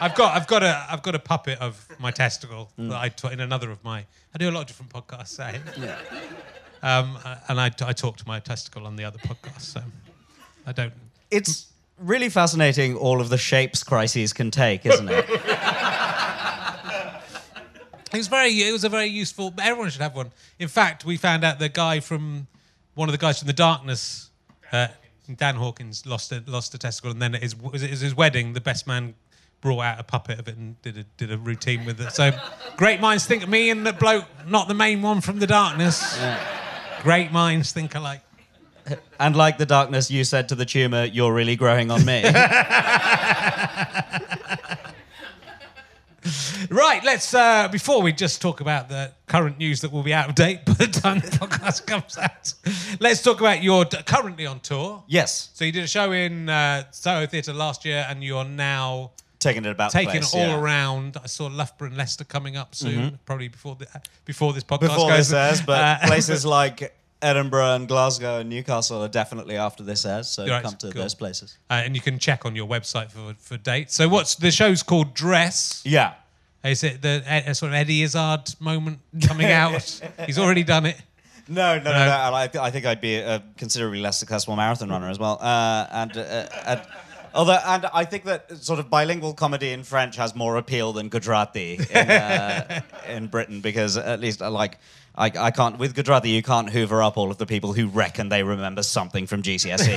I've 0.00 0.14
got, 0.14 0.36
I've 0.36 0.46
got 0.46 0.62
a, 0.62 0.86
I've 0.90 1.02
got 1.02 1.14
a 1.14 1.18
puppet 1.18 1.58
of 1.60 1.88
my 1.98 2.10
testicle 2.12 2.70
Mm. 2.78 2.90
that 2.90 2.98
I 3.00 3.08
taught 3.08 3.32
in 3.32 3.40
another 3.40 3.70
of 3.70 3.82
my. 3.82 4.04
I 4.34 4.38
do 4.38 4.48
a 4.48 4.52
lot 4.52 4.60
of 4.60 4.66
different 4.66 4.92
podcasts. 4.92 5.28
Say. 5.28 5.58
Um, 6.82 7.18
and 7.48 7.60
I, 7.60 7.66
I 7.82 7.92
talk 7.92 8.16
to 8.18 8.26
my 8.26 8.40
testicle 8.40 8.86
on 8.86 8.96
the 8.96 9.04
other 9.04 9.18
podcast, 9.18 9.60
so 9.60 9.82
I 10.66 10.72
don't. 10.72 10.92
It's 11.30 11.72
really 11.98 12.28
fascinating 12.28 12.96
all 12.96 13.20
of 13.20 13.28
the 13.28 13.38
shapes 13.38 13.82
crises 13.82 14.32
can 14.32 14.50
take, 14.50 14.86
isn't 14.86 15.08
it? 15.10 15.26
It 18.12 18.16
was 18.16 18.28
very. 18.28 18.50
It 18.62 18.72
was 18.72 18.84
a 18.84 18.88
very 18.88 19.06
useful. 19.06 19.52
Everyone 19.60 19.90
should 19.90 20.00
have 20.00 20.14
one. 20.16 20.32
In 20.58 20.68
fact, 20.68 21.04
we 21.04 21.16
found 21.16 21.44
out 21.44 21.58
the 21.58 21.68
guy 21.68 22.00
from 22.00 22.46
one 22.94 23.08
of 23.08 23.12
the 23.12 23.18
guys 23.18 23.38
from 23.38 23.46
the 23.46 23.52
Darkness, 23.52 24.30
uh, 24.72 24.88
Dan 25.36 25.56
Hawkins, 25.56 26.06
lost 26.06 26.32
a 26.32 26.42
lost 26.46 26.74
a 26.74 26.78
testicle, 26.78 27.10
and 27.10 27.20
then 27.20 27.34
at 27.34 27.42
his 27.42 27.54
was 27.54 27.82
it 27.82 27.90
his 27.90 28.14
wedding. 28.14 28.54
The 28.54 28.60
best 28.60 28.86
man 28.86 29.14
brought 29.60 29.82
out 29.82 30.00
a 30.00 30.04
puppet 30.04 30.38
of 30.38 30.48
it 30.48 30.56
and 30.56 30.80
did 30.82 30.96
a 30.96 31.02
did 31.18 31.30
a 31.30 31.36
routine 31.36 31.84
with 31.84 32.00
it. 32.00 32.12
So 32.12 32.30
great 32.76 33.00
minds 33.00 33.26
think. 33.26 33.46
Me 33.46 33.68
and 33.70 33.86
the 33.86 33.92
bloke, 33.92 34.24
not 34.46 34.68
the 34.68 34.74
main 34.74 35.02
one 35.02 35.20
from 35.20 35.38
the 35.38 35.46
Darkness. 35.46 36.18
Great 37.02 37.32
minds 37.32 37.72
think 37.72 37.94
alike. 37.94 38.22
and 39.20 39.36
like 39.36 39.58
the 39.58 39.66
darkness, 39.66 40.10
you 40.10 40.24
said 40.24 40.48
to 40.48 40.54
the 40.54 40.64
tumor, 40.64 41.04
"You're 41.04 41.32
really 41.34 41.56
growing 41.56 41.90
on 41.90 42.04
me." 42.04 42.24
Right, 46.70 47.02
let's 47.04 47.32
uh, 47.32 47.68
before 47.68 48.02
we 48.02 48.12
just 48.12 48.42
talk 48.42 48.60
about 48.60 48.90
the 48.90 49.12
current 49.26 49.56
news 49.56 49.80
that 49.80 49.90
will 49.90 50.02
be 50.02 50.12
out 50.12 50.28
of 50.28 50.34
date 50.34 50.64
by 50.66 50.74
the 50.74 50.86
time 50.86 51.20
the 51.20 51.28
podcast 51.28 51.86
comes 51.86 52.18
out. 52.18 52.52
Let's 53.00 53.22
talk 53.22 53.40
about 53.40 53.62
your 53.62 53.86
currently 53.86 54.44
on 54.44 54.60
tour. 54.60 55.02
yes, 55.06 55.48
So 55.54 55.64
you 55.64 55.72
did 55.72 55.84
a 55.84 55.88
show 55.88 56.12
in 56.12 56.50
uh, 56.50 56.84
Soho 56.90 57.24
Theatre 57.26 57.54
last 57.54 57.84
year, 57.86 58.04
and 58.10 58.22
you're 58.22 58.44
now 58.44 59.12
taking 59.38 59.64
it 59.64 59.70
about 59.70 59.90
taking 59.92 60.10
place, 60.10 60.34
it 60.34 60.36
all 60.36 60.46
yeah. 60.46 60.54
Mm-hmm. 60.54 60.64
around. 60.64 61.16
I 61.22 61.26
saw 61.26 61.46
Loughborough 61.46 61.88
and 61.88 61.96
Leicester 61.96 62.24
coming 62.24 62.56
up 62.56 62.74
soon, 62.74 63.18
probably 63.26 63.48
before 63.48 63.76
the, 63.76 63.86
before 64.24 64.52
this 64.52 64.64
podcast 64.64 64.80
before 64.80 65.08
goes. 65.10 65.28
this 65.30 65.32
airs, 65.32 65.60
but 65.62 65.80
Uh, 65.80 65.98
places 66.06 66.44
like 66.44 66.94
Edinburgh 67.20 67.74
and 67.74 67.88
Glasgow 67.88 68.38
and 68.40 68.48
Newcastle 68.50 69.02
are 69.02 69.08
definitely 69.08 69.56
after 69.56 69.82
this 69.82 70.04
airs, 70.06 70.28
so 70.28 70.46
Right, 70.46 70.62
come 70.62 70.76
to 70.76 70.90
cool. 70.92 71.02
those 71.02 71.14
places. 71.14 71.56
uh, 71.70 71.74
and 71.84 71.94
you 71.96 72.00
can 72.00 72.18
check 72.18 72.44
on 72.46 72.54
your 72.56 72.66
website 72.68 73.10
for 73.10 73.34
for 73.38 73.56
dates. 73.56 73.94
So 73.94 74.08
what's 74.08 74.34
the 74.36 74.50
show's 74.50 74.82
called? 74.82 75.14
Dress. 75.14 75.82
Yeah. 75.84 76.14
Is 76.64 76.82
it 76.82 77.02
the 77.02 77.22
uh, 77.28 77.54
sort 77.54 77.70
of 77.70 77.74
Eddie 77.76 78.02
Izzard 78.02 78.54
moment 78.60 78.98
coming 79.26 79.46
out? 79.46 80.00
He's 80.26 80.38
already 80.38 80.64
done 80.64 80.86
it. 80.86 80.96
No, 81.48 81.78
no, 81.78 81.84
no, 81.84 81.90
No. 81.92 81.92
no. 81.92 81.98
and 82.26 82.34
I, 82.36 82.50
I 82.66 82.70
think 82.70 82.84
I'd 82.84 83.00
be 83.00 83.14
a 83.16 83.42
considerably 83.56 84.00
less 84.00 84.18
successful 84.18 84.54
marathon 84.56 84.90
runner 84.90 85.08
as 85.08 85.18
well. 85.18 85.38
Uh, 85.40 85.86
and, 85.90 86.16
uh, 86.16 86.46
and 86.66 86.80
although, 87.34 87.58
and 87.64 87.86
I 87.92 88.04
think 88.04 88.24
that 88.24 88.58
sort 88.58 88.78
of 88.78 88.90
bilingual 88.90 89.34
comedy 89.34 89.72
in 89.72 89.82
French 89.82 90.16
has 90.16 90.34
more 90.34 90.56
appeal 90.56 90.92
than 90.92 91.08
Gujarati 91.08 91.80
in, 91.90 92.10
uh, 92.10 92.80
in 93.08 93.26
Britain 93.26 93.60
because 93.60 93.96
at 93.96 94.20
least 94.20 94.42
I 94.42 94.48
like. 94.48 94.78
I, 95.14 95.32
I 95.36 95.50
can't 95.50 95.78
with 95.78 95.96
Gujarati. 95.96 96.30
You 96.30 96.44
can't 96.44 96.70
hoover 96.70 97.02
up 97.02 97.16
all 97.16 97.32
of 97.32 97.38
the 97.38 97.46
people 97.46 97.72
who 97.72 97.88
reckon 97.88 98.28
they 98.28 98.44
remember 98.44 98.84
something 98.84 99.26
from 99.26 99.42
GCSE. 99.42 99.96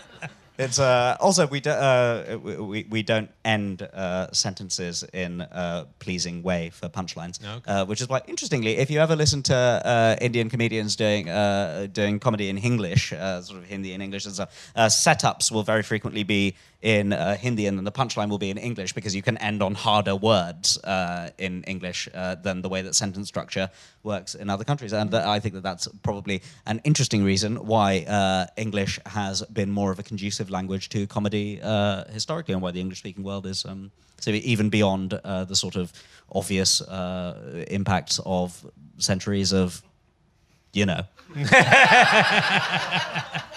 It's 0.60 0.78
uh, 0.78 1.16
also 1.20 1.46
we, 1.46 1.60
do, 1.60 1.70
uh, 1.70 2.38
we 2.42 2.84
we 2.90 3.02
don't 3.02 3.30
end 3.44 3.82
uh, 3.82 4.26
sentences 4.32 5.04
in 5.12 5.40
a 5.40 5.86
pleasing 5.98 6.42
way 6.42 6.70
for 6.70 6.88
punchlines, 6.90 7.40
Okay. 7.42 7.72
uh, 7.72 7.84
which 7.86 8.00
is 8.02 8.08
why 8.08 8.20
interestingly, 8.26 8.76
if 8.76 8.90
you 8.90 9.00
ever 9.00 9.16
listen 9.16 9.42
to 9.44 9.54
uh, 9.54 10.16
Indian 10.20 10.50
comedians 10.50 10.96
doing 10.96 11.28
uh, 11.30 11.86
doing 11.92 12.20
comedy 12.20 12.48
in 12.48 12.58
English, 12.58 13.12
uh, 13.12 13.40
sort 13.42 13.58
of 13.60 13.64
Hindi 13.68 13.94
and 13.94 14.02
English 14.02 14.26
and 14.26 14.34
stuff, 14.34 14.50
uh, 14.76 14.86
setups 14.86 15.50
will 15.50 15.62
very 15.62 15.82
frequently 15.82 16.24
be 16.24 16.54
in 16.82 17.12
uh, 17.12 17.36
Hindi 17.36 17.66
and 17.66 17.76
then 17.76 17.84
the 17.84 17.92
punchline 17.92 18.30
will 18.30 18.38
be 18.38 18.50
in 18.50 18.56
English 18.56 18.94
because 18.94 19.14
you 19.14 19.22
can 19.22 19.36
end 19.38 19.62
on 19.62 19.74
harder 19.74 20.16
words 20.16 20.78
uh, 20.84 21.30
in 21.38 21.62
English 21.64 22.08
uh, 22.14 22.36
than 22.36 22.62
the 22.62 22.68
way 22.68 22.82
that 22.82 22.94
sentence 22.94 23.28
structure 23.28 23.70
works 24.02 24.34
in 24.34 24.48
other 24.48 24.64
countries, 24.64 24.92
and 24.92 25.12
uh, 25.12 25.30
I 25.30 25.40
think 25.40 25.54
that 25.54 25.62
that's 25.62 25.88
probably 26.02 26.42
an 26.66 26.80
interesting 26.84 27.22
reason 27.22 27.66
why 27.66 28.04
uh, 28.08 28.46
English 28.56 28.98
has 29.06 29.42
been 29.42 29.70
more 29.70 29.90
of 29.90 29.98
a 29.98 30.02
conducive 30.02 30.48
language 30.48 30.88
to 30.90 31.06
comedy 31.06 31.60
uh, 31.62 32.04
historically, 32.10 32.54
and 32.54 32.62
why 32.62 32.70
the 32.70 32.80
English-speaking 32.80 33.24
world 33.24 33.44
is 33.44 33.66
um, 33.66 33.90
so 34.18 34.30
even 34.30 34.70
beyond 34.70 35.14
uh, 35.14 35.44
the 35.44 35.56
sort 35.56 35.76
of 35.76 35.92
obvious 36.32 36.80
impacts 37.68 38.20
of 38.24 38.64
centuries 38.98 39.52
of, 39.52 39.82
you 40.72 40.86
know. 40.86 41.02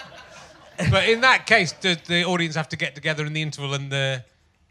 But 0.90 1.08
in 1.08 1.20
that 1.22 1.46
case, 1.46 1.72
does 1.72 1.98
the 2.06 2.24
audience 2.24 2.54
have 2.56 2.68
to 2.70 2.76
get 2.76 2.94
together 2.94 3.24
in 3.26 3.32
the 3.32 3.42
interval 3.42 3.74
and 3.74 3.90
the 3.90 4.24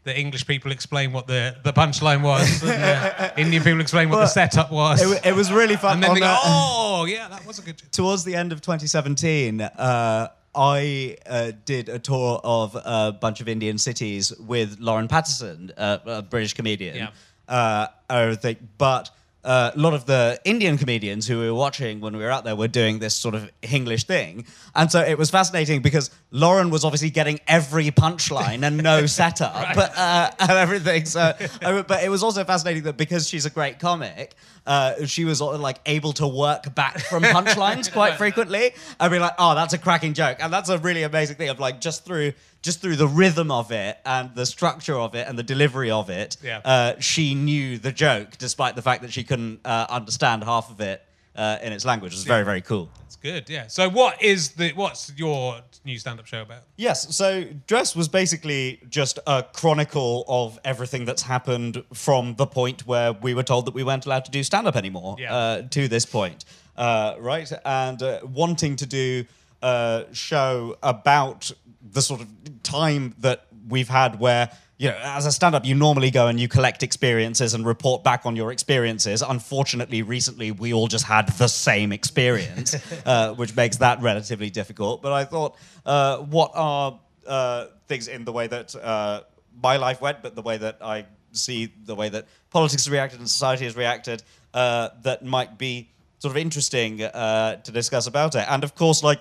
the 0.04 0.14
English 0.18 0.46
people 0.46 0.70
explain 0.70 1.12
what 1.12 1.26
the, 1.26 1.56
the 1.64 1.72
punchline 1.72 2.20
was, 2.20 2.62
and 2.62 2.70
the 2.70 3.32
Indian 3.40 3.62
people 3.62 3.80
explain 3.80 4.10
what 4.10 4.18
the 4.18 4.26
setup 4.26 4.70
was, 4.70 5.00
It, 5.00 5.26
it 5.28 5.34
was 5.34 5.50
really 5.50 5.76
fun. 5.76 5.94
and 5.94 6.02
then 6.02 6.12
they 6.14 6.20
go, 6.20 6.36
"Oh, 6.44 7.06
yeah, 7.08 7.26
that 7.28 7.46
was 7.46 7.58
a 7.58 7.62
good." 7.62 7.78
towards 7.90 8.22
the 8.22 8.34
end 8.34 8.52
of 8.52 8.60
2017, 8.60 9.62
uh, 9.62 10.28
I 10.54 11.16
uh, 11.26 11.52
did 11.64 11.88
a 11.88 11.98
tour 11.98 12.38
of 12.44 12.76
a 12.76 13.12
bunch 13.18 13.40
of 13.40 13.48
Indian 13.48 13.78
cities 13.78 14.30
with 14.38 14.78
Lauren 14.78 15.08
Pattison, 15.08 15.72
uh, 15.76 15.98
a 16.04 16.20
British 16.22 16.52
comedian. 16.52 16.96
Yeah. 16.96 17.08
Uh, 17.48 17.86
everything, 18.10 18.56
but 18.76 19.10
uh, 19.44 19.72
a 19.74 19.78
lot 19.78 19.94
of 19.94 20.06
the 20.06 20.40
Indian 20.44 20.78
comedians 20.78 21.26
who 21.26 21.38
we 21.38 21.46
were 21.46 21.54
watching 21.54 22.00
when 22.00 22.16
we 22.16 22.22
were 22.22 22.30
out 22.30 22.44
there 22.44 22.56
were 22.56 22.68
doing 22.68 22.98
this 22.98 23.14
sort 23.14 23.34
of 23.34 23.50
English 23.62 24.04
thing. 24.04 24.46
And 24.74 24.90
so 24.90 25.00
it 25.00 25.18
was 25.18 25.30
fascinating 25.30 25.82
because 25.82 26.10
Lauren 26.30 26.70
was 26.70 26.84
obviously 26.84 27.10
getting 27.10 27.40
every 27.46 27.90
punchline 27.90 28.62
and 28.62 28.78
no 28.78 29.06
setup 29.20 29.74
but, 29.74 29.96
uh, 29.96 30.30
and 30.40 30.50
everything. 30.66 31.04
So, 31.04 31.34
but 31.60 32.02
it 32.02 32.08
was 32.08 32.22
also 32.22 32.42
fascinating 32.44 32.84
that 32.84 32.96
because 32.96 33.28
she's 33.28 33.44
a 33.44 33.50
great 33.50 33.78
comic, 33.78 34.34
uh, 34.66 35.04
she 35.06 35.24
was 35.24 35.40
like 35.40 35.78
able 35.86 36.12
to 36.14 36.26
work 36.26 36.74
back 36.74 36.98
from 37.00 37.22
punchlines 37.22 37.92
quite 37.92 38.14
frequently. 38.18 38.72
I'd 38.98 39.10
be 39.10 39.18
like, 39.18 39.34
oh, 39.38 39.54
that's 39.54 39.74
a 39.74 39.78
cracking 39.78 40.14
joke. 40.14 40.38
And 40.40 40.52
that's 40.52 40.68
a 40.70 40.78
really 40.78 41.02
amazing 41.02 41.36
thing 41.36 41.48
of 41.50 41.60
like 41.60 41.80
just 41.80 42.04
through 42.04 42.32
just 42.62 42.80
through 42.80 42.96
the 42.96 43.06
rhythm 43.08 43.50
of 43.50 43.70
it 43.72 43.98
and 44.06 44.34
the 44.34 44.46
structure 44.46 44.94
of 44.98 45.14
it 45.14 45.28
and 45.28 45.38
the 45.38 45.42
delivery 45.42 45.90
of 45.90 46.08
it, 46.08 46.38
Yeah. 46.42 46.60
uh, 46.64 46.94
she 46.98 47.34
knew 47.34 47.76
the 47.76 47.92
joke, 47.92 48.38
despite 48.38 48.74
the 48.74 48.80
fact 48.80 49.02
that 49.02 49.12
she 49.12 49.22
couldn't 49.22 49.60
uh, 49.66 49.86
understand 49.90 50.42
half 50.44 50.70
of 50.70 50.80
it 50.80 51.02
uh, 51.36 51.58
in 51.62 51.72
its 51.72 51.84
language. 51.84 52.12
It's 52.12 52.22
very, 52.22 52.44
very 52.44 52.60
cool. 52.60 52.88
It's 53.06 53.16
good. 53.16 53.48
Yeah. 53.50 53.66
So 53.66 53.88
what 53.90 54.22
is 54.22 54.50
the 54.50 54.72
what's 54.72 55.12
your 55.16 55.60
new 55.84 55.98
stand-up 55.98 56.26
show 56.26 56.42
about? 56.42 56.62
Yes, 56.76 57.14
so 57.16 57.44
Dress 57.66 57.94
was 57.96 58.08
basically 58.08 58.80
just 58.88 59.18
a 59.26 59.42
chronicle 59.52 60.24
of 60.28 60.58
everything 60.64 61.04
that's 61.04 61.22
happened 61.22 61.82
from 61.92 62.34
the 62.36 62.46
point 62.46 62.86
where 62.86 63.12
we 63.12 63.34
were 63.34 63.42
told 63.42 63.66
that 63.66 63.74
we 63.74 63.82
weren't 63.84 64.06
allowed 64.06 64.24
to 64.26 64.30
do 64.30 64.42
stand 64.42 64.66
up 64.66 64.76
anymore 64.76 65.16
Yeah. 65.18 65.34
uh, 65.34 65.62
to 65.70 65.88
this 65.88 66.06
point. 66.06 66.44
Uh, 66.76 67.14
right? 67.18 67.50
And 67.64 68.02
uh, 68.02 68.20
wanting 68.24 68.76
to 68.76 68.86
do 68.86 69.24
a 69.62 70.06
show 70.12 70.76
about 70.82 71.50
the 71.92 72.02
sort 72.02 72.20
of 72.20 72.28
time 72.62 73.14
that 73.18 73.46
we've 73.68 73.88
had 73.88 74.18
where. 74.20 74.50
You 74.76 74.88
know, 74.88 74.98
as 75.04 75.24
a 75.24 75.30
stand-up, 75.30 75.64
you 75.64 75.76
normally 75.76 76.10
go 76.10 76.26
and 76.26 76.38
you 76.38 76.48
collect 76.48 76.82
experiences 76.82 77.54
and 77.54 77.64
report 77.64 78.02
back 78.02 78.26
on 78.26 78.34
your 78.34 78.50
experiences. 78.50 79.22
Unfortunately, 79.22 80.02
recently 80.02 80.50
we 80.50 80.74
all 80.74 80.88
just 80.88 81.04
had 81.04 81.28
the 81.38 81.46
same 81.46 81.92
experience, 81.92 82.74
uh, 83.06 83.34
which 83.34 83.54
makes 83.54 83.76
that 83.76 84.02
relatively 84.02 84.50
difficult. 84.50 85.00
But 85.00 85.12
I 85.12 85.24
thought, 85.26 85.56
uh, 85.86 86.18
what 86.18 86.50
are 86.54 86.98
uh, 87.24 87.66
things 87.86 88.08
in 88.08 88.24
the 88.24 88.32
way 88.32 88.48
that 88.48 88.74
uh, 88.74 89.22
my 89.62 89.76
life 89.76 90.00
went, 90.00 90.22
but 90.22 90.34
the 90.34 90.42
way 90.42 90.56
that 90.56 90.78
I 90.80 91.06
see 91.32 91.72
the 91.84 91.94
way 91.94 92.08
that 92.08 92.26
politics 92.50 92.84
has 92.84 92.90
reacted 92.90 93.20
and 93.20 93.28
society 93.28 93.64
has 93.64 93.76
reacted, 93.76 94.22
uh, 94.52 94.90
that 95.02 95.24
might 95.24 95.58
be 95.58 95.90
sort 96.18 96.32
of 96.32 96.36
interesting 96.36 97.02
uh, 97.02 97.56
to 97.56 97.72
discuss 97.72 98.06
about 98.06 98.34
it. 98.34 98.46
And 98.48 98.64
of 98.64 98.74
course, 98.74 99.02
like 99.02 99.20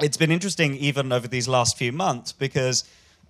it's 0.00 0.16
been 0.16 0.30
interesting 0.30 0.76
even 0.76 1.12
over 1.12 1.28
these 1.28 1.48
last 1.48 1.76
few 1.76 1.92
months 1.92 2.32
because 2.32 2.84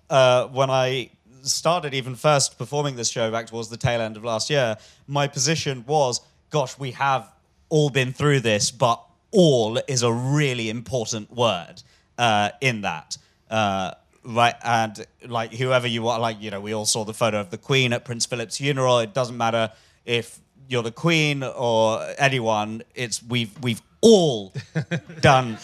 uh, 0.09 0.47
when 0.47 0.69
I 0.69 1.09
started 1.43 1.93
even 1.93 2.15
first 2.15 2.57
performing 2.57 2.95
this 2.95 3.09
show 3.09 3.31
back 3.31 3.47
towards 3.47 3.69
the 3.69 3.77
tail 3.77 4.01
end 4.01 4.17
of 4.17 4.23
last 4.23 4.49
year, 4.49 4.77
my 5.07 5.27
position 5.27 5.83
was, 5.87 6.21
gosh, 6.49 6.77
we 6.77 6.91
have 6.91 7.31
all 7.69 7.89
been 7.89 8.13
through 8.13 8.39
this, 8.39 8.71
but 8.71 9.03
all 9.31 9.79
is 9.87 10.03
a 10.03 10.11
really 10.11 10.69
important 10.69 11.31
word 11.31 11.83
uh, 12.17 12.49
in 12.61 12.81
that. 12.81 13.17
Uh, 13.49 13.91
right, 14.23 14.55
and 14.63 15.05
like 15.25 15.53
whoever 15.53 15.87
you 15.87 16.07
are, 16.07 16.19
like 16.19 16.41
you 16.41 16.51
know, 16.51 16.61
we 16.61 16.73
all 16.73 16.85
saw 16.85 17.03
the 17.03 17.13
photo 17.13 17.39
of 17.39 17.49
the 17.51 17.57
Queen 17.57 17.93
at 17.93 18.05
Prince 18.05 18.25
Philip's 18.25 18.57
funeral. 18.57 18.99
It 18.99 19.13
doesn't 19.13 19.37
matter 19.37 19.71
if 20.05 20.39
you're 20.67 20.83
the 20.83 20.91
Queen 20.91 21.43
or 21.43 22.05
anyone. 22.17 22.83
It's 22.95 23.21
we've 23.21 23.51
we've 23.61 23.81
all 24.01 24.53
done 25.21 25.57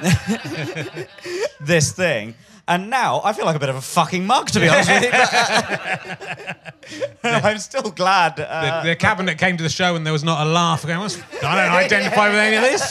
this 1.60 1.92
thing. 1.92 2.34
And 2.68 2.90
now 2.90 3.20
I 3.22 3.32
feel 3.32 3.44
like 3.44 3.54
a 3.54 3.60
bit 3.60 3.68
of 3.68 3.76
a 3.76 3.80
fucking 3.80 4.26
mug, 4.26 4.48
to 4.50 4.58
be 4.60 4.68
honest 4.68 4.90
with 4.90 5.04
you. 5.04 5.10
But, 7.22 7.44
I'm 7.44 7.58
still 7.58 7.90
glad. 7.92 8.36
The, 8.36 8.52
Uh, 8.52 8.84
the 8.84 8.96
cabinet 8.96 9.38
came 9.38 9.56
to 9.56 9.62
the 9.62 9.68
show 9.68 9.94
and 9.94 10.04
there 10.04 10.12
was 10.12 10.24
not 10.24 10.44
a 10.44 10.50
laugh. 10.50 10.82
Going, 10.84 10.98
I 10.98 11.08
don't 11.64 11.72
identify 11.72 12.28
with 12.28 12.38
any 12.38 12.56
of 12.56 12.62
this. 12.62 12.82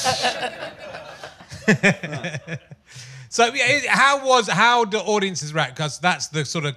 so, 3.29 3.53
yeah, 3.53 3.81
how 3.89 4.25
was 4.25 4.47
how 4.47 4.85
do 4.85 4.97
audiences 4.99 5.53
react? 5.53 5.75
Because 5.75 5.99
that's 5.99 6.27
the 6.27 6.45
sort 6.45 6.65
of 6.65 6.75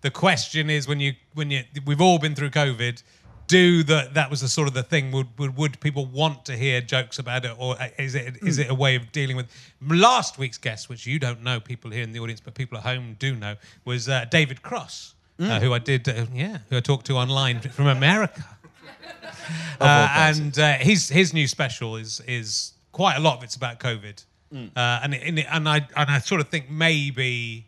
the 0.00 0.10
question 0.10 0.70
is 0.70 0.88
when 0.88 0.98
you 0.98 1.12
when 1.34 1.50
you 1.50 1.62
we've 1.86 2.00
all 2.00 2.18
been 2.18 2.34
through 2.34 2.50
COVID. 2.50 3.02
Do 3.50 3.82
that? 3.82 4.14
That 4.14 4.30
was 4.30 4.42
the 4.42 4.48
sort 4.48 4.68
of 4.68 4.74
the 4.74 4.84
thing. 4.84 5.10
Would, 5.10 5.26
would 5.36 5.56
would 5.56 5.80
people 5.80 6.06
want 6.06 6.44
to 6.44 6.56
hear 6.56 6.80
jokes 6.80 7.18
about 7.18 7.44
it, 7.44 7.52
or 7.58 7.76
is 7.98 8.14
it 8.14 8.36
is 8.42 8.58
it 8.58 8.70
a 8.70 8.74
way 8.74 8.94
of 8.94 9.10
dealing 9.10 9.36
with? 9.36 9.46
Last 9.82 10.38
week's 10.38 10.56
guest, 10.56 10.88
which 10.88 11.04
you 11.04 11.18
don't 11.18 11.42
know, 11.42 11.58
people 11.58 11.90
here 11.90 12.04
in 12.04 12.12
the 12.12 12.20
audience, 12.20 12.38
but 12.40 12.54
people 12.54 12.78
at 12.78 12.84
home 12.84 13.16
do 13.18 13.34
know, 13.34 13.56
was 13.84 14.08
uh, 14.08 14.24
David 14.30 14.62
Cross, 14.62 15.14
uh, 15.40 15.58
who 15.58 15.74
I 15.74 15.80
did, 15.80 16.08
uh, 16.08 16.26
yeah, 16.32 16.58
who 16.68 16.76
I 16.76 16.80
talked 16.80 17.06
to 17.06 17.16
online 17.16 17.60
from 17.60 17.88
America. 17.88 18.44
Uh, 19.80 20.08
and 20.14 20.58
uh, 20.58 20.74
his 20.74 21.08
his 21.08 21.32
new 21.32 21.48
special 21.48 21.96
is 21.96 22.20
is 22.28 22.74
quite 22.92 23.16
a 23.16 23.20
lot 23.20 23.38
of 23.38 23.42
it's 23.42 23.56
about 23.56 23.80
COVID, 23.80 24.22
uh, 24.76 25.00
and 25.02 25.14
it, 25.14 25.22
and, 25.24 25.38
it, 25.40 25.46
and 25.50 25.68
I 25.68 25.76
and 25.96 26.10
I 26.10 26.18
sort 26.18 26.40
of 26.40 26.48
think 26.48 26.70
maybe 26.70 27.66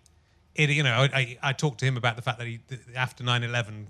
it 0.54 0.70
you 0.70 0.82
know 0.82 0.92
I, 0.92 1.04
I, 1.04 1.38
I 1.42 1.52
talked 1.52 1.80
to 1.80 1.86
him 1.86 1.96
about 1.96 2.14
the 2.16 2.22
fact 2.22 2.38
that 2.38 2.46
he 2.46 2.60
after 2.94 3.24
9-11, 3.24 3.86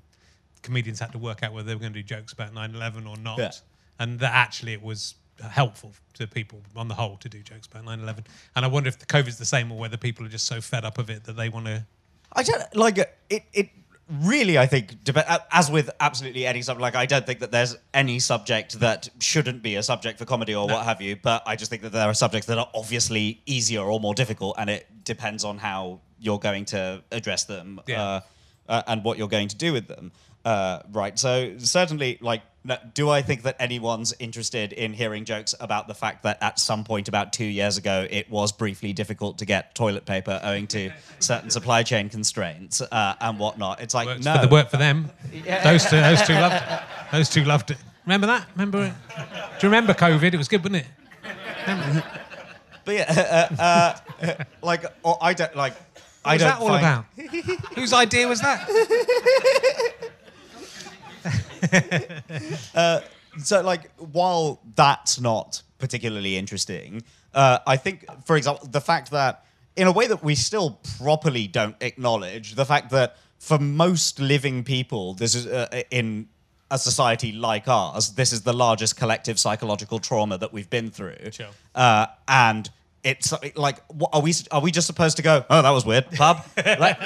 comedians 0.62 1.01
had 1.01 1.12
to 1.12 1.18
work 1.18 1.42
out 1.42 1.53
whether 1.53 1.66
they 1.68 1.75
were 1.75 1.81
going 1.81 1.92
to 1.92 1.98
do 1.98 2.05
jokes 2.05 2.33
about 2.33 2.55
9-11 2.55 3.09
or 3.09 3.16
not, 3.16 3.38
Yeah. 3.38 3.51
and 3.98 4.18
that 4.20 4.33
actually 4.33 4.72
it 4.72 4.83
was 4.83 5.14
helpful 5.40 5.92
to 6.14 6.27
people 6.27 6.62
on 6.77 6.88
the 6.88 6.94
whole 6.94 7.16
to 7.16 7.29
do 7.29 7.40
jokes 7.42 7.66
about 7.66 7.85
9-11 7.85 8.25
and 8.55 8.64
i 8.64 8.68
wonder 8.68 8.87
if 8.88 8.98
the 8.98 9.07
covid's 9.07 9.38
the 9.38 9.46
same 9.46 9.72
or 9.72 9.79
whether 9.79 9.96
people 9.96 10.25
are 10.25 10.29
just 10.29 10.46
so 10.46 10.61
fed 10.61 10.85
up 10.85 10.98
of 10.98 11.11
it 11.11 11.25
that 11.25 11.33
they 11.33 11.48
want 11.48 11.66
to 11.66 11.85
I 12.35 12.42
don't 12.42 12.77
like 12.77 12.98
uh, 12.98 13.05
it. 13.29 13.42
It 13.53 13.68
really, 14.09 14.59
I 14.59 14.66
think, 14.66 14.94
as 15.53 15.70
with 15.70 15.90
absolutely 16.01 16.46
any 16.46 16.62
subject, 16.62 16.81
like 16.83 16.96
I 16.96 17.07
don't 17.07 17.27
think 17.27 17.40
that 17.40 17.51
there's 17.51 17.77
any 17.92 18.18
subject 18.18 18.81
that 18.81 19.09
shouldn't 19.20 19.62
be 19.62 19.77
a 19.77 19.83
subject 19.83 20.18
for 20.18 20.25
comedy 20.25 20.55
or 20.55 20.66
what 20.66 20.85
have 20.85 21.01
you. 21.01 21.16
But 21.16 21.42
I 21.46 21.57
just 21.57 21.70
think 21.70 21.83
that 21.83 21.92
there 21.92 22.09
are 22.09 22.14
subjects 22.14 22.46
that 22.46 22.59
are 22.59 22.68
obviously 22.75 23.42
easier 23.46 23.83
or 23.83 24.01
more 24.01 24.14
difficult, 24.14 24.57
and 24.59 24.70
it 24.70 24.87
depends 25.05 25.44
on 25.44 25.59
how 25.59 26.01
you're 26.18 26.38
going 26.38 26.64
to 26.66 27.03
address 27.11 27.44
them 27.44 27.81
Yeah. 27.87 28.03
uh, 28.03 28.20
uh, 28.68 28.83
and 28.87 29.05
what 29.05 29.18
you're 29.18 29.29
going 29.29 29.48
to 29.48 29.57
do 29.57 29.72
with 29.72 29.88
them. 29.88 30.12
Uh, 30.44 30.81
right. 30.90 31.18
So 31.18 31.55
certainly, 31.59 32.18
like, 32.20 32.42
do 32.94 33.11
I 33.11 33.22
think 33.22 33.42
that 33.42 33.57
anyone's 33.59 34.14
interested 34.18 34.72
in 34.72 34.92
hearing 34.92 35.24
jokes 35.24 35.55
about 35.59 35.88
the 35.88 35.94
fact 35.94 36.22
that 36.22 36.38
at 36.40 36.59
some 36.61 36.85
point 36.85 37.09
about 37.09 37.33
two 37.33 37.44
years 37.44 37.76
ago 37.76 38.07
it 38.09 38.31
was 38.31 38.52
briefly 38.52 38.92
difficult 38.92 39.38
to 39.38 39.44
get 39.44 39.74
toilet 39.74 40.05
paper 40.07 40.40
owing 40.44 40.68
to 40.68 40.92
certain 41.18 41.50
supply 41.50 41.83
chain 41.83 42.09
constraints 42.09 42.81
uh, 42.81 43.14
and 43.20 43.38
whatnot? 43.38 43.81
It's 43.81 43.94
like 43.94 44.07
works 44.07 44.24
no. 44.24 44.37
for 44.37 44.46
the 44.46 44.52
work 44.52 44.70
for 44.70 44.76
them. 44.76 45.11
Those 45.64 45.85
two, 45.85 45.96
those 46.00 46.22
two 46.22 46.35
loved 46.35 46.55
it. 46.55 46.81
Those 47.11 47.28
two 47.28 47.44
loved 47.44 47.70
it. 47.72 47.78
Remember 48.07 48.26
that? 48.28 48.46
Remember 48.55 48.85
it? 48.85 48.92
Do 49.16 49.66
you 49.66 49.68
remember 49.68 49.92
COVID? 49.92 50.33
It 50.35 50.37
was 50.38 50.48
good, 50.48 50.61
wasn't 50.64 50.85
it? 50.85 52.05
But 52.85 52.94
yeah, 52.94 53.48
uh, 53.59 54.26
uh, 54.26 54.44
like 54.62 54.85
or 55.05 55.16
I 55.20 55.35
don't 55.35 55.55
like. 55.55 55.74
I 56.24 56.31
What 56.31 56.33
was 56.35 56.42
don't 56.42 56.50
that 56.50 56.61
all 56.61 56.68
find- 56.68 56.85
about? 56.85 57.68
Whose 57.76 57.92
idea 57.92 58.28
was 58.28 58.40
that? 58.40 58.68
so 63.38 63.61
like 63.62 63.90
while 63.96 64.61
that's 64.75 65.20
not 65.20 65.62
particularly 65.79 66.37
interesting 66.37 67.03
uh, 67.35 67.59
i 67.66 67.77
think 67.77 68.05
for 68.25 68.37
example 68.37 68.66
the 68.70 68.81
fact 68.81 69.11
that 69.11 69.44
in 69.77 69.87
a 69.87 69.92
way 69.92 70.07
that 70.07 70.22
we 70.22 70.35
still 70.35 70.79
properly 70.98 71.46
don't 71.46 71.77
acknowledge 71.81 72.55
the 72.55 72.64
fact 72.64 72.90
that 72.90 73.16
for 73.38 73.59
most 73.59 74.20
living 74.20 74.62
people 74.64 75.14
this 75.14 75.35
is 75.35 75.46
uh, 75.46 75.83
in 75.90 76.29
a 76.70 76.79
society 76.79 77.33
like 77.33 77.68
ours 77.68 78.11
this 78.11 78.33
is 78.33 78.42
the 78.42 78.53
largest 78.53 78.96
collective 78.96 79.38
psychological 79.38 79.98
trauma 79.98 80.38
that 80.38 80.53
we've 80.53 80.70
been 80.70 80.90
through 80.90 81.16
Sure. 81.31 81.48
uh, 81.75 82.07
and 82.29 82.70
it's 83.05 83.33
like 83.57 83.79
what, 83.88 84.11
are 84.12 84.20
we 84.22 84.33
are 84.53 84.61
we 84.61 84.70
just 84.70 84.87
supposed 84.87 85.16
to 85.16 85.22
go 85.22 85.44
oh 85.51 85.62
that 85.62 85.70
was 85.70 85.85
weird 85.85 86.09
pub 86.12 86.44
like, 86.57 86.98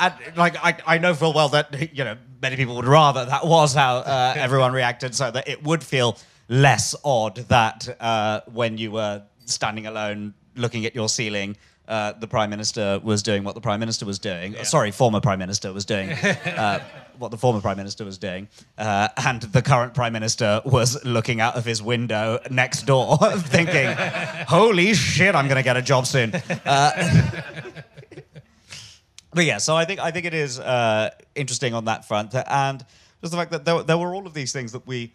and 0.00 0.36
like 0.36 0.56
I, 0.56 0.76
I 0.86 0.98
know 0.98 1.14
full 1.14 1.32
well 1.32 1.50
that 1.50 1.94
you 1.96 2.04
know 2.04 2.16
many 2.42 2.56
people 2.56 2.76
would 2.76 2.86
rather 2.86 3.24
that 3.26 3.46
was 3.46 3.74
how 3.74 3.96
uh, 3.98 4.34
everyone 4.36 4.72
reacted, 4.72 5.14
so 5.14 5.30
that 5.30 5.48
it 5.48 5.62
would 5.62 5.84
feel 5.84 6.18
less 6.48 6.94
odd 7.04 7.36
that 7.48 7.96
uh, 8.00 8.40
when 8.52 8.78
you 8.78 8.90
were 8.90 9.22
standing 9.44 9.86
alone 9.86 10.34
looking 10.56 10.84
at 10.84 10.94
your 10.94 11.08
ceiling, 11.08 11.56
uh, 11.86 12.12
the 12.12 12.26
prime 12.26 12.50
minister 12.50 13.00
was 13.02 13.22
doing 13.22 13.44
what 13.44 13.54
the 13.54 13.60
prime 13.60 13.80
minister 13.80 14.06
was 14.06 14.18
doing. 14.18 14.54
Sorry, 14.64 14.90
former 14.90 15.20
prime 15.20 15.38
minister 15.38 15.72
was 15.72 15.84
doing 15.84 16.10
uh, 16.12 16.80
what 17.18 17.30
the 17.30 17.36
former 17.36 17.60
prime 17.60 17.76
minister 17.76 18.04
was 18.04 18.16
doing, 18.16 18.48
uh, 18.78 19.08
and 19.24 19.42
the 19.42 19.60
current 19.62 19.94
prime 19.94 20.12
minister 20.12 20.62
was 20.64 21.04
looking 21.04 21.40
out 21.40 21.56
of 21.56 21.64
his 21.64 21.82
window 21.82 22.38
next 22.50 22.86
door, 22.86 23.18
thinking, 23.36 23.94
"Holy 24.48 24.94
shit, 24.94 25.34
I'm 25.34 25.46
going 25.46 25.56
to 25.56 25.62
get 25.62 25.76
a 25.76 25.82
job 25.82 26.06
soon." 26.06 26.32
But 29.32 29.44
yeah, 29.44 29.58
so 29.58 29.76
I 29.76 29.84
think 29.84 30.00
I 30.00 30.10
think 30.10 30.26
it 30.26 30.34
is 30.34 30.58
uh, 30.58 31.10
interesting 31.34 31.74
on 31.74 31.84
that 31.86 32.04
front, 32.06 32.34
and 32.34 32.84
just 33.20 33.30
the 33.32 33.36
fact 33.38 33.50
that 33.52 33.64
there, 33.64 33.82
there 33.82 33.98
were 33.98 34.14
all 34.14 34.26
of 34.26 34.34
these 34.34 34.52
things 34.52 34.72
that 34.72 34.86
we 34.86 35.12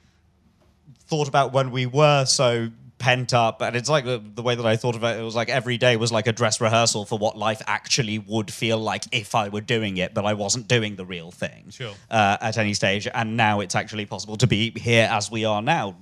thought 1.08 1.28
about 1.28 1.54
when 1.54 1.72
we 1.72 1.86
were 1.86 2.26
so 2.26 2.70
pent 2.98 3.34
up, 3.34 3.62
and 3.62 3.76
it's 3.76 3.90
like 3.90 4.06
the, 4.06 4.22
the 4.36 4.42
way 4.42 4.56
that 4.56 4.66
I 4.66 4.78
thought 4.78 4.96
about 4.96 5.18
it, 5.18 5.20
it 5.20 5.24
was 5.24 5.36
like 5.36 5.50
every 5.50 5.78
day 5.78 5.98
was 5.98 6.12
like 6.12 6.28
a 6.28 6.32
dress 6.32 6.62
rehearsal 6.62 7.06
for 7.06 7.20
what 7.20 7.38
life 7.38 7.62
actually 7.68 8.20
would 8.20 8.52
feel 8.52 8.78
like 8.78 9.04
if 9.12 9.36
I 9.36 9.50
were 9.50 9.62
doing 9.62 9.98
it, 9.98 10.14
but 10.14 10.26
I 10.26 10.34
wasn't 10.34 10.68
doing 10.68 10.96
the 10.96 11.06
real 11.06 11.30
thing 11.32 11.70
Sure. 11.72 11.94
uh, 12.10 12.38
at 12.42 12.58
any 12.58 12.74
stage. 12.74 13.08
And 13.14 13.36
now 13.36 13.60
it's 13.60 13.76
actually 13.76 14.06
possible 14.06 14.38
to 14.38 14.48
be 14.48 14.72
here 14.72 15.08
as 15.12 15.30
we 15.30 15.44
are 15.46 15.62
now, 15.62 15.98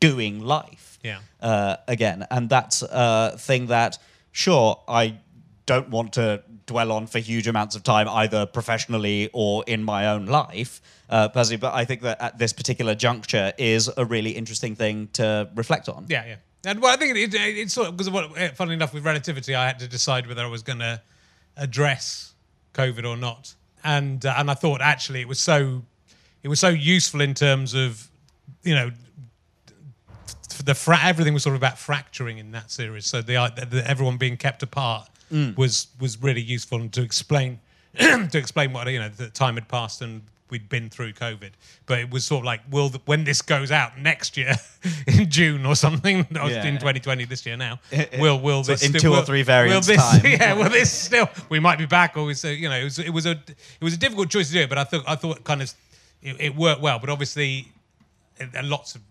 doing 0.00 0.40
life 0.40 0.98
Yeah. 1.04 1.18
uh, 1.42 1.76
again. 1.86 2.26
And 2.30 2.48
that's 2.48 2.82
a 2.82 3.36
thing 3.36 3.66
that, 3.66 3.98
sure, 4.32 4.80
I 4.88 5.16
don't 5.66 5.90
want 5.90 6.14
to 6.14 6.42
dwell 6.70 6.92
on 6.92 7.06
for 7.08 7.18
huge 7.18 7.48
amounts 7.48 7.74
of 7.74 7.82
time, 7.82 8.08
either 8.08 8.46
professionally 8.46 9.28
or 9.32 9.64
in 9.66 9.82
my 9.82 10.06
own 10.06 10.26
life, 10.26 10.80
uh, 11.08 11.28
personally. 11.28 11.56
But 11.56 11.74
I 11.74 11.84
think 11.84 12.02
that 12.02 12.20
at 12.22 12.38
this 12.38 12.52
particular 12.52 12.94
juncture 12.94 13.52
is 13.58 13.90
a 13.96 14.04
really 14.04 14.30
interesting 14.30 14.76
thing 14.76 15.08
to 15.14 15.50
reflect 15.56 15.88
on. 15.88 16.06
Yeah, 16.08 16.24
yeah. 16.26 16.36
And 16.64 16.80
well, 16.80 16.92
I 16.92 16.96
think 16.96 17.16
it, 17.16 17.34
it, 17.34 17.58
it's 17.58 17.74
sort 17.74 17.88
of 17.88 17.96
because 17.96 18.10
what, 18.10 18.36
eh, 18.36 18.50
funnily 18.50 18.76
enough, 18.76 18.94
with 18.94 19.04
relativity, 19.04 19.54
I 19.54 19.66
had 19.66 19.78
to 19.80 19.88
decide 19.88 20.28
whether 20.28 20.42
I 20.42 20.46
was 20.46 20.62
going 20.62 20.78
to 20.78 21.02
address 21.56 22.34
COVID 22.74 23.04
or 23.04 23.16
not, 23.16 23.54
and 23.82 24.24
uh, 24.24 24.34
and 24.36 24.50
I 24.50 24.54
thought 24.54 24.80
actually 24.80 25.20
it 25.20 25.28
was 25.28 25.40
so 25.40 25.82
it 26.42 26.48
was 26.48 26.60
so 26.60 26.68
useful 26.68 27.20
in 27.20 27.34
terms 27.34 27.74
of 27.74 28.08
you 28.62 28.74
know 28.74 28.90
the 30.64 30.74
fra- 30.74 31.00
everything 31.02 31.34
was 31.34 31.42
sort 31.42 31.56
of 31.56 31.60
about 31.62 31.78
fracturing 31.78 32.38
in 32.38 32.52
that 32.52 32.70
series. 32.70 33.06
So 33.06 33.22
the, 33.22 33.34
the 33.70 33.82
everyone 33.88 34.18
being 34.18 34.36
kept 34.36 34.62
apart 34.62 35.08
Mm. 35.30 35.56
was 35.56 35.86
was 36.00 36.20
really 36.22 36.40
useful 36.42 36.80
and 36.80 36.92
to 36.92 37.02
explain 37.02 37.60
to 37.98 38.38
explain 38.38 38.72
what 38.72 38.88
you 38.90 38.98
know 38.98 39.08
the 39.08 39.28
time 39.28 39.54
had 39.54 39.68
passed 39.68 40.02
and 40.02 40.22
we'd 40.50 40.68
been 40.68 40.88
through 40.90 41.12
COVID. 41.12 41.50
But 41.86 42.00
it 42.00 42.10
was 42.10 42.24
sort 42.24 42.40
of 42.40 42.44
like, 42.46 42.60
will 42.72 42.88
the, 42.88 42.98
when 43.04 43.22
this 43.22 43.40
goes 43.40 43.70
out 43.70 43.96
next 43.98 44.36
year 44.36 44.54
in 45.06 45.30
June 45.30 45.64
or 45.64 45.76
something, 45.76 46.26
or 46.42 46.50
Yeah. 46.50 46.64
in 46.66 46.74
2020 46.74 47.24
this 47.26 47.46
year 47.46 47.56
now, 47.56 47.78
eh, 47.92 48.06
eh, 48.10 48.20
will 48.20 48.40
will 48.40 48.64
So 48.64 48.72
this 48.72 48.82
in 48.82 48.88
still- 48.98 49.12
two 49.12 49.14
or 49.16 49.22
three 49.24 49.42
variants 49.42 49.86
will 49.86 49.94
this, 49.96 50.10
time. 50.10 50.20
Yeah, 50.40 50.54
will 50.54 50.68
this 50.70 50.90
still? 50.92 51.28
We 51.50 51.60
might 51.60 51.78
be 51.78 51.86
back, 51.86 52.16
or 52.16 52.24
we 52.24 52.34
say, 52.34 52.54
you 52.54 52.68
know, 52.68 52.76
it 52.76 52.82
was 52.84 52.98
it 52.98 53.10
was 53.10 53.26
a 53.26 53.32
it 53.80 53.82
was 53.84 53.94
a 53.94 53.98
difficult 53.98 54.28
choice 54.30 54.48
to 54.48 54.54
do, 54.54 54.60
it, 54.62 54.68
but 54.68 54.78
I 54.78 54.82
thought 54.84 55.04
I 55.06 55.14
thought 55.14 55.44
kind 55.44 55.62
of 55.62 55.72
it, 56.22 56.36
it 56.40 56.56
worked 56.56 56.80
well. 56.80 56.98
But 56.98 57.10
obviously, 57.10 57.68
lots 58.64 58.96
of 58.96 59.02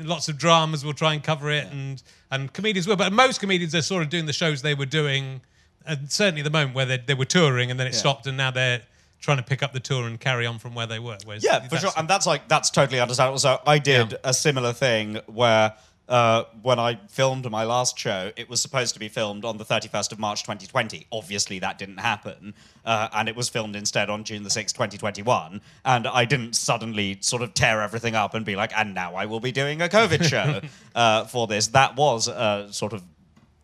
lots 0.00 0.28
of 0.28 0.36
dramas 0.38 0.84
will 0.84 0.94
try 0.94 1.12
and 1.14 1.22
cover 1.22 1.50
it 1.50 1.66
and 1.72 2.02
and 2.30 2.52
comedians 2.52 2.86
will 2.86 2.96
but 2.96 3.12
most 3.12 3.40
comedians 3.40 3.74
are 3.74 3.82
sort 3.82 4.02
of 4.02 4.08
doing 4.10 4.26
the 4.26 4.32
shows 4.32 4.62
they 4.62 4.74
were 4.74 4.86
doing 4.86 5.40
and 5.86 6.10
certainly 6.10 6.42
the 6.42 6.50
moment 6.50 6.74
where 6.74 6.86
they, 6.86 6.98
they 6.98 7.14
were 7.14 7.24
touring 7.24 7.70
and 7.70 7.78
then 7.78 7.86
it 7.86 7.92
Yeah. 7.94 7.98
stopped 8.00 8.26
and 8.26 8.36
now 8.36 8.50
they're 8.50 8.82
trying 9.20 9.38
to 9.38 9.42
pick 9.42 9.62
up 9.62 9.72
the 9.72 9.80
tour 9.80 10.06
and 10.06 10.20
carry 10.20 10.46
on 10.46 10.58
from 10.58 10.74
where 10.74 10.86
they 10.86 10.98
were 11.00 11.18
Whereas 11.24 11.42
Yeah, 11.44 11.66
for 11.66 11.76
sure. 11.76 11.90
And 11.96 12.06
that's 12.08 12.26
like 12.26 12.46
that's 12.48 12.70
totally 12.70 13.00
understandable. 13.00 13.38
So 13.38 13.60
I 13.66 13.78
did 13.78 14.12
Yeah. 14.12 14.18
a 14.24 14.32
similar 14.34 14.72
thing 14.72 15.16
where 15.26 15.74
uh, 16.08 16.44
when 16.62 16.78
I 16.78 16.98
filmed 17.08 17.50
my 17.50 17.64
last 17.64 17.98
show, 17.98 18.32
it 18.34 18.48
was 18.48 18.62
supposed 18.62 18.94
to 18.94 18.98
be 19.00 19.08
filmed 19.08 19.44
on 19.44 19.58
the 19.58 19.64
31st 19.64 20.10
of 20.12 20.18
March 20.18 20.42
2020. 20.42 21.06
Obviously, 21.12 21.58
that 21.58 21.76
didn't 21.76 21.98
happen. 21.98 22.54
Uh, 22.82 23.08
and 23.12 23.28
it 23.28 23.36
was 23.36 23.50
filmed 23.50 23.76
instead 23.76 24.08
on 24.08 24.24
June 24.24 24.42
the 24.42 24.48
6th, 24.48 24.72
2021. 24.72 25.60
And 25.84 26.06
I 26.06 26.24
didn't 26.24 26.54
suddenly 26.56 27.18
sort 27.20 27.42
of 27.42 27.52
tear 27.52 27.82
everything 27.82 28.14
up 28.14 28.32
and 28.32 28.46
be 28.46 28.56
like, 28.56 28.72
and 28.74 28.94
now 28.94 29.16
I 29.16 29.26
will 29.26 29.40
be 29.40 29.52
doing 29.52 29.82
a 29.82 29.88
COVID 29.88 30.24
show 30.26 30.62
uh, 30.94 31.24
for 31.24 31.46
this. 31.46 31.66
That 31.66 31.94
was 31.96 32.26
uh, 32.26 32.72
sort 32.72 32.94
of 32.94 33.02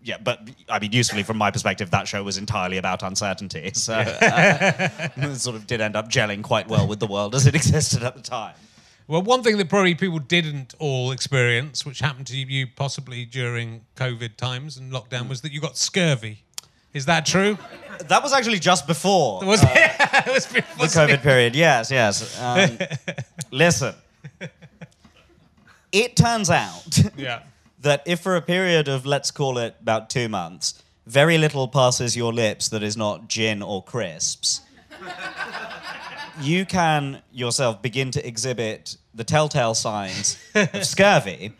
yeah, 0.04 0.18
but 0.22 0.48
I 0.68 0.78
mean, 0.78 0.92
usefully 0.92 1.22
from 1.22 1.38
my 1.38 1.50
perspective, 1.50 1.90
that 1.90 2.06
show 2.06 2.22
was 2.22 2.36
entirely 2.36 2.76
about 2.76 3.02
uncertainty. 3.02 3.70
So 3.72 3.94
uh, 3.94 4.88
it 5.16 5.36
sort 5.36 5.56
of 5.56 5.66
did 5.66 5.80
end 5.80 5.96
up 5.96 6.10
gelling 6.10 6.42
quite 6.42 6.68
well 6.68 6.86
with 6.86 7.00
the 7.00 7.06
world 7.06 7.34
as 7.34 7.46
it 7.46 7.54
existed 7.54 8.02
at 8.02 8.14
the 8.14 8.22
time. 8.22 8.54
well 9.06 9.22
one 9.22 9.42
thing 9.42 9.56
that 9.56 9.68
probably 9.70 9.94
people 9.94 10.18
didn't 10.18 10.74
all 10.78 11.10
experience 11.10 11.84
which 11.84 12.00
happened 12.00 12.26
to 12.26 12.36
you 12.36 12.66
possibly 12.66 13.24
during 13.24 13.84
covid 13.96 14.36
times 14.36 14.76
and 14.76 14.92
lockdown 14.92 15.28
was 15.28 15.40
that 15.42 15.52
you 15.52 15.60
got 15.60 15.76
scurvy 15.76 16.38
is 16.94 17.04
that 17.06 17.26
true 17.26 17.58
That 18.08 18.22
was 18.22 18.32
actually 18.32 18.58
just 18.58 18.86
before 18.86 19.44
was 19.44 19.62
it, 19.64 19.68
it 19.72 20.26
was 20.26 20.46
the 20.46 20.60
COVID 21.00 21.22
period. 21.22 21.54
Yes, 21.54 21.90
yes. 21.90 22.40
Um, 22.40 22.78
listen, 23.50 23.94
it 25.92 26.16
turns 26.16 26.50
out 26.50 26.98
yeah 27.16 27.42
that 27.84 28.02
if 28.06 28.20
for 28.20 28.34
a 28.34 28.42
period 28.42 28.88
of, 28.88 29.06
let's 29.06 29.30
call 29.30 29.58
it 29.58 29.76
about 29.80 30.10
two 30.10 30.28
months, 30.28 30.82
very 31.06 31.38
little 31.38 31.68
passes 31.68 32.16
your 32.16 32.32
lips 32.32 32.68
that 32.70 32.82
is 32.82 32.96
not 32.96 33.28
gin 33.28 33.62
or 33.62 33.82
crisps, 33.82 34.62
you 36.40 36.64
can 36.64 37.22
yourself 37.32 37.80
begin 37.82 38.10
to 38.10 38.26
exhibit 38.26 38.96
the 39.14 39.22
telltale 39.22 39.74
signs 39.74 40.38
of 40.54 40.84
scurvy, 40.84 41.52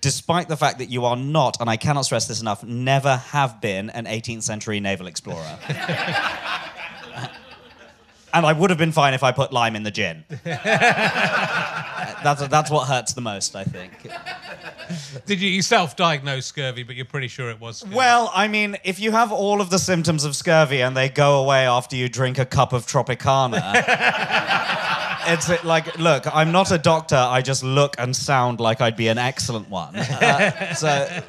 despite 0.00 0.48
the 0.48 0.56
fact 0.56 0.78
that 0.78 0.90
you 0.90 1.04
are 1.04 1.16
not, 1.16 1.60
and 1.60 1.68
I 1.68 1.76
cannot 1.76 2.02
stress 2.02 2.26
this 2.26 2.40
enough, 2.40 2.64
never 2.64 3.16
have 3.16 3.60
been 3.60 3.90
an 3.90 4.06
18th 4.06 4.42
century 4.42 4.80
naval 4.80 5.06
explorer. 5.06 5.58
And 8.32 8.46
I 8.46 8.52
would 8.52 8.70
have 8.70 8.78
been 8.78 8.92
fine 8.92 9.14
if 9.14 9.22
I 9.22 9.32
put 9.32 9.52
lime 9.52 9.76
in 9.76 9.82
the 9.82 9.90
gin. 9.90 10.24
that's, 12.22 12.46
that's 12.48 12.70
what 12.70 12.88
hurts 12.88 13.12
the 13.12 13.20
most, 13.20 13.56
I 13.56 13.64
think. 13.64 13.92
did 15.26 15.40
you, 15.40 15.48
you 15.48 15.62
self-diagnose 15.62 16.46
scurvy 16.46 16.82
but 16.82 16.96
you're 16.96 17.04
pretty 17.04 17.28
sure 17.28 17.50
it 17.50 17.60
was 17.60 17.78
scurvy? 17.78 17.94
Well, 17.94 18.30
I 18.34 18.48
mean, 18.48 18.76
if 18.84 19.00
you 19.00 19.12
have 19.12 19.32
all 19.32 19.60
of 19.60 19.70
the 19.70 19.78
symptoms 19.78 20.24
of 20.24 20.36
scurvy 20.36 20.80
and 20.82 20.96
they 20.96 21.08
go 21.08 21.42
away 21.42 21.66
after 21.66 21.96
you 21.96 22.08
drink 22.08 22.38
a 22.38 22.46
cup 22.46 22.72
of 22.72 22.86
Tropicana, 22.86 23.72
it's 25.26 25.50
uh, 25.50 25.58
like, 25.64 25.98
look, 25.98 26.24
I'm 26.34 26.52
not 26.52 26.70
a 26.70 26.78
doctor. 26.78 27.16
I 27.16 27.42
just 27.42 27.62
look 27.62 27.96
and 27.98 28.14
sound 28.14 28.60
like 28.60 28.80
I'd 28.80 28.96
be 28.96 29.08
an 29.08 29.18
excellent 29.18 29.68
one. 29.68 29.94
Uh, 30.20 30.74
so, 30.74 31.22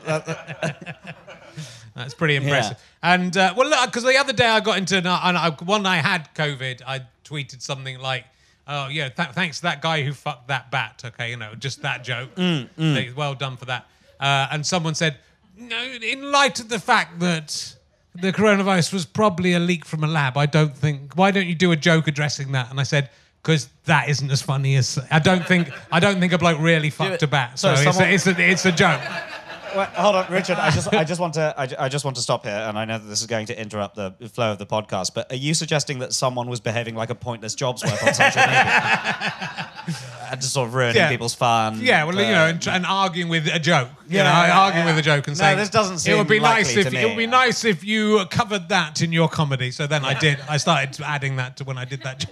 That's 1.95 2.13
pretty 2.13 2.35
impressive. 2.35 2.77
And 3.03 3.35
uh, 3.35 3.53
well, 3.57 3.67
look, 3.69 3.85
because 3.85 4.03
the 4.03 4.17
other 4.17 4.33
day 4.33 4.45
I 4.47 4.59
got 4.59 4.77
into 4.77 4.97
and 4.97 5.07
I, 5.07 5.49
one 5.63 5.85
I 5.85 5.97
had 5.97 6.29
COVID. 6.35 6.81
I 6.85 7.01
tweeted 7.25 7.61
something 7.61 7.99
like, 7.99 8.25
"Oh 8.67 8.87
yeah, 8.89 9.09
th- 9.09 9.29
thanks 9.29 9.57
to 9.57 9.63
that 9.63 9.81
guy 9.81 10.03
who 10.03 10.13
fucked 10.13 10.47
that 10.49 10.69
bat." 10.69 11.01
Okay, 11.05 11.31
you 11.31 11.37
know, 11.37 11.55
just 11.55 11.81
that 11.81 12.03
joke. 12.03 12.29
Like, 12.77 13.17
Well 13.17 13.33
done 13.35 13.57
for 13.57 13.65
that. 13.65 13.87
Uh, 14.19 14.47
and 14.51 14.65
someone 14.65 14.93
said, 14.95 15.17
"No, 15.57 15.81
in 15.83 16.31
light 16.31 16.59
of 16.59 16.69
the 16.69 16.79
fact 16.79 17.19
that." 17.19 17.75
The 18.13 18.33
coronavirus 18.33 18.91
was 18.91 19.05
probably 19.05 19.53
a 19.53 19.59
leak 19.59 19.85
from 19.85 20.03
a 20.03 20.07
lab. 20.07 20.35
I 20.37 20.45
don't 20.45 20.75
think. 20.75 21.13
Why 21.15 21.31
don't 21.31 21.47
you 21.47 21.55
do 21.55 21.71
a 21.71 21.77
joke 21.77 22.07
addressing 22.09 22.51
that? 22.51 22.69
And 22.69 22.77
I 22.77 22.83
said, 22.83 23.09
because 23.41 23.69
that 23.85 24.09
isn't 24.09 24.29
as 24.29 24.41
funny 24.41 24.75
as 24.75 24.99
I 25.09 25.19
don't 25.19 25.47
think. 25.47 25.69
I 25.93 26.01
don't 26.01 26.19
think 26.19 26.33
a 26.33 26.37
bloke 26.37 26.59
really 26.59 26.89
fucked 26.89 27.23
a 27.23 27.27
bat. 27.27 27.57
So 27.57 27.71
it's, 27.71 27.83
someone- 27.83 28.03
a, 28.09 28.13
it's 28.13 28.27
a 28.27 28.49
it's 28.51 28.65
a 28.65 28.71
joke. 28.73 28.99
Wait, 29.75 29.87
hold 29.89 30.15
on, 30.15 30.31
Richard. 30.31 30.57
I 30.57 30.69
just, 30.71 30.93
I 30.93 31.03
just 31.03 31.19
want 31.21 31.35
to, 31.35 31.53
I, 31.57 31.85
I 31.85 31.89
just 31.89 32.03
want 32.03 32.15
to 32.17 32.21
stop 32.21 32.43
here, 32.43 32.53
and 32.53 32.77
I 32.77 32.85
know 32.85 32.97
that 32.97 33.05
this 33.07 33.21
is 33.21 33.27
going 33.27 33.45
to 33.47 33.59
interrupt 33.59 33.95
the 33.95 34.11
flow 34.33 34.51
of 34.51 34.57
the 34.57 34.65
podcast. 34.65 35.13
But 35.13 35.31
are 35.31 35.35
you 35.37 35.53
suggesting 35.53 35.99
that 35.99 36.13
someone 36.13 36.49
was 36.49 36.59
behaving 36.59 36.95
like 36.95 37.09
a 37.09 37.15
pointless 37.15 37.55
jobs 37.55 37.83
worth 37.83 38.05
on 38.05 38.13
social 38.13 38.41
media, 38.41 39.69
and 40.31 40.41
just 40.41 40.53
sort 40.53 40.67
of 40.67 40.73
ruining 40.73 40.95
Yeah. 40.97 41.09
people's 41.09 41.35
fun? 41.35 41.79
Yeah, 41.81 42.03
well, 42.03 42.15
you 42.15 42.21
uh, 42.25 42.31
know, 42.31 42.45
and, 42.47 42.67
and 42.67 42.85
arguing 42.85 43.29
with 43.29 43.47
a 43.47 43.59
joke. 43.59 43.89
You 44.09 44.17
Yeah, 44.17 44.23
know, 44.23 44.53
arguing 44.53 44.87
yeah. 44.87 44.91
with 44.95 44.99
a 44.99 45.05
joke 45.05 45.27
and 45.27 45.37
No, 45.37 45.41
saying 45.43 45.57
this 45.57 45.69
doesn't 45.69 45.99
seem." 45.99 46.15
it 46.15 46.17
would 46.17 46.27
be 46.27 46.39
nice 46.39 46.75
if 46.75 46.93
it 46.93 47.05
would 47.07 47.17
be 47.17 47.27
nice 47.27 47.63
if 47.63 47.83
you 47.83 48.25
covered 48.29 48.69
that 48.69 49.01
in 49.01 49.11
your 49.13 49.29
comedy. 49.29 49.71
So 49.71 49.87
then 49.87 50.03
I 50.03 50.13
did. 50.19 50.39
I 50.49 50.57
started 50.57 51.01
adding 51.03 51.37
that 51.37 51.57
to 51.57 51.63
when 51.63 51.77
I 51.77 51.85
did 51.85 52.01
that. 52.03 52.19
joke. 52.19 52.31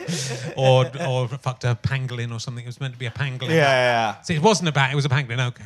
or 0.56 0.90
or 1.06 1.28
fucked 1.28 1.64
a 1.64 1.76
pangolin 1.82 2.34
or 2.34 2.40
something. 2.40 2.64
It 2.64 2.68
was 2.68 2.80
meant 2.80 2.94
to 2.94 2.98
be 2.98 3.06
a 3.06 3.10
pangolin. 3.10 3.50
Yeah, 3.50 3.54
yeah, 3.54 4.14
yeah. 4.14 4.20
See, 4.22 4.34
it 4.34 4.42
wasn't 4.42 4.68
a 4.68 4.72
bat. 4.72 4.92
It 4.92 4.96
was 4.96 5.04
a 5.04 5.10
pangolin. 5.10 5.46
Okay. 5.48 5.62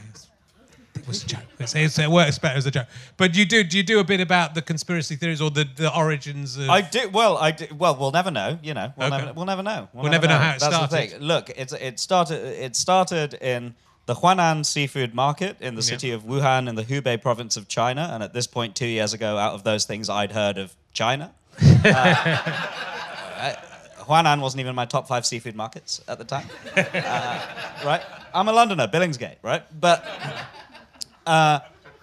It 1.04 1.08
was 1.08 1.22
a 1.22 1.26
joke. 1.26 1.40
It's, 1.58 1.74
it's, 1.74 1.98
it 1.98 2.10
works 2.10 2.38
better 2.38 2.56
as 2.56 2.64
a 2.66 2.70
joke. 2.70 2.86
But 3.18 3.36
you 3.36 3.44
do 3.44 3.62
do 3.62 3.76
you 3.76 3.82
do 3.82 4.00
a 4.00 4.04
bit 4.04 4.20
about 4.20 4.54
the 4.54 4.62
conspiracy 4.62 5.16
theories 5.16 5.40
or 5.40 5.50
the, 5.50 5.64
the 5.76 5.94
origins 5.94 6.56
of 6.56 6.70
I 6.70 6.80
do 6.80 7.10
well. 7.10 7.36
I 7.36 7.50
do, 7.50 7.66
well. 7.76 7.94
We'll 7.96 8.10
never 8.10 8.30
know. 8.30 8.58
You 8.62 8.74
know. 8.74 8.92
We'll, 8.96 9.08
Okay. 9.08 9.18
never, 9.18 9.32
we'll 9.34 9.44
never 9.46 9.62
know. 9.62 9.88
We'll 9.92 10.10
never 10.10 10.26
know 10.26 10.38
how 10.38 10.54
it 10.54 10.60
That's 10.60 10.74
started. 10.74 10.90
The 10.90 11.06
thing. 11.18 11.20
Look, 11.20 11.50
it's 11.50 11.72
it 11.74 12.00
started. 12.00 12.42
It 12.42 12.74
started 12.74 13.34
in 13.34 13.74
the 14.06 14.14
Huanan 14.14 14.64
seafood 14.66 15.14
market 15.14 15.56
in 15.60 15.74
the 15.76 15.82
Yeah. 15.82 15.88
city 15.88 16.10
of 16.10 16.22
Wuhan 16.24 16.68
in 16.68 16.74
the 16.74 16.84
Hubei 16.84 17.20
province 17.20 17.56
of 17.56 17.68
China. 17.68 18.10
And 18.12 18.22
at 18.22 18.32
this 18.32 18.46
point, 18.46 18.74
two 18.74 18.86
years 18.86 19.12
ago, 19.12 19.36
out 19.38 19.54
of 19.54 19.62
those 19.64 19.84
things, 19.84 20.08
I'd 20.10 20.32
heard 20.32 20.56
of 20.58 20.74
China. 20.92 21.32
Uh, 23.36 23.52
Huanan 24.04 24.40
wasn't 24.40 24.60
even 24.60 24.74
my 24.74 24.84
top 24.86 25.08
five 25.08 25.26
seafood 25.26 25.54
markets 25.56 26.00
at 26.08 26.18
the 26.18 26.24
time. 26.24 26.46
Uh, 26.76 27.40
right? 27.84 28.02
I'm 28.32 28.48
a 28.48 28.52
Londoner, 28.52 28.86
Billingsgate, 28.88 29.36
right? 29.42 29.62
But 29.80 30.04
uh, 31.26 31.60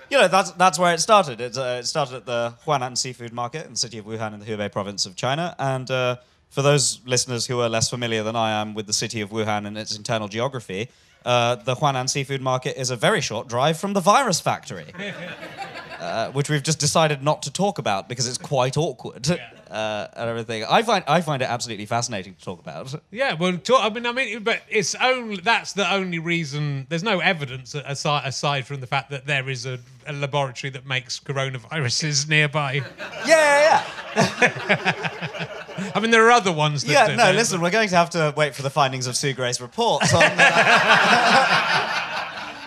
you 0.10 0.17
know, 0.17 0.27
that's 0.27 0.51
that's 0.51 0.77
where 0.77 0.93
it 0.93 0.99
started. 0.99 1.39
It, 1.39 1.57
uh, 1.57 1.79
it 1.79 1.86
started 1.86 2.15
at 2.15 2.25
the 2.25 2.53
Huanan 2.65 2.97
Seafood 2.97 3.31
Market 3.31 3.65
in 3.65 3.71
the 3.71 3.77
city 3.77 3.97
of 3.97 4.05
Wuhan 4.05 4.34
in 4.34 4.39
the 4.41 4.45
Hubei 4.45 4.71
province 4.71 5.05
of 5.05 5.15
China. 5.15 5.55
And 5.57 5.89
uh, 5.89 6.17
for 6.49 6.62
those 6.62 6.99
listeners 7.05 7.45
who 7.45 7.62
are 7.62 7.69
less 7.69 7.89
familiar 7.89 8.21
than 8.21 8.36
I 8.36 8.51
am 8.51 8.73
with 8.73 8.88
the 8.88 8.93
city 8.93 9.21
of 9.21 9.29
Wuhan 9.29 9.65
and 9.65 9.77
its 9.77 9.95
internal 9.95 10.27
geography, 10.27 10.89
uh, 11.25 11.55
the 11.55 11.75
Huanan 11.75 12.10
Seafood 12.10 12.41
Market 12.41 12.79
is 12.79 12.89
a 12.89 12.97
very 12.97 13.21
short 13.21 13.47
drive 13.47 13.77
from 13.77 13.93
the 13.93 14.01
virus 14.01 14.41
factory. 14.41 14.88
uh, 16.01 16.31
which 16.31 16.49
we've 16.49 16.63
just 16.63 16.79
decided 16.79 17.21
not 17.21 17.43
to 17.43 17.53
talk 17.53 17.77
about 17.77 18.09
because 18.09 18.27
it's 18.27 18.39
quite 18.39 18.75
awkward 18.75 19.29
uh, 19.69 20.07
and 20.13 20.29
everything. 20.29 20.65
I 20.67 20.81
find 20.81 21.03
I 21.07 21.21
find 21.21 21.43
it 21.43 21.45
absolutely 21.45 21.85
fascinating 21.85 22.33
to 22.33 22.43
talk 22.43 22.59
about. 22.59 22.93
Yeah, 23.11 23.33
well, 23.33 23.55
talk, 23.57 23.83
I 23.83 23.89
mean, 23.93 24.07
I 24.07 24.11
mean, 24.11 24.43
but 24.43 24.63
it's 24.67 24.95
only 24.95 25.38
that's 25.38 25.73
the 25.73 25.93
only 25.93 26.17
reason. 26.17 26.88
There's 26.89 27.03
no 27.03 27.19
evidence 27.19 27.76
aside 27.76 28.23
aside 28.26 28.65
from 28.65 28.82
the 28.82 28.88
fact 28.88 29.11
that 29.11 29.28
there 29.28 29.47
is 29.47 29.67
a, 29.67 29.80
a 30.07 30.13
laboratory 30.13 30.71
that 30.71 30.88
makes 30.88 31.19
coronaviruses 31.19 32.28
nearby. 32.36 32.82
Yeah, 33.26 33.28
yeah, 33.28 33.86
yeah. 34.15 35.57
I 35.95 35.99
mean, 35.99 36.09
there 36.09 36.26
are 36.26 36.32
other 36.32 36.51
ones. 36.51 36.84
That 36.84 36.91
yeah. 36.91 37.07
do, 37.09 37.15
No, 37.15 37.32
listen, 37.32 37.61
we're 37.61 37.69
going 37.69 37.89
to 37.89 37.95
have 37.95 38.09
to 38.11 38.34
wait 38.36 38.55
for 38.55 38.63
the 38.63 38.71
findings 38.71 39.05
of 39.05 39.15
Sue 39.15 39.34
Gray's 39.34 39.61
reports 39.61 40.13
on 40.13 40.23
uh, 40.23 40.32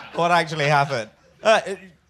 what 0.14 0.30
actually 0.30 0.66
happened. 0.66 1.10
Uh, 1.42 1.60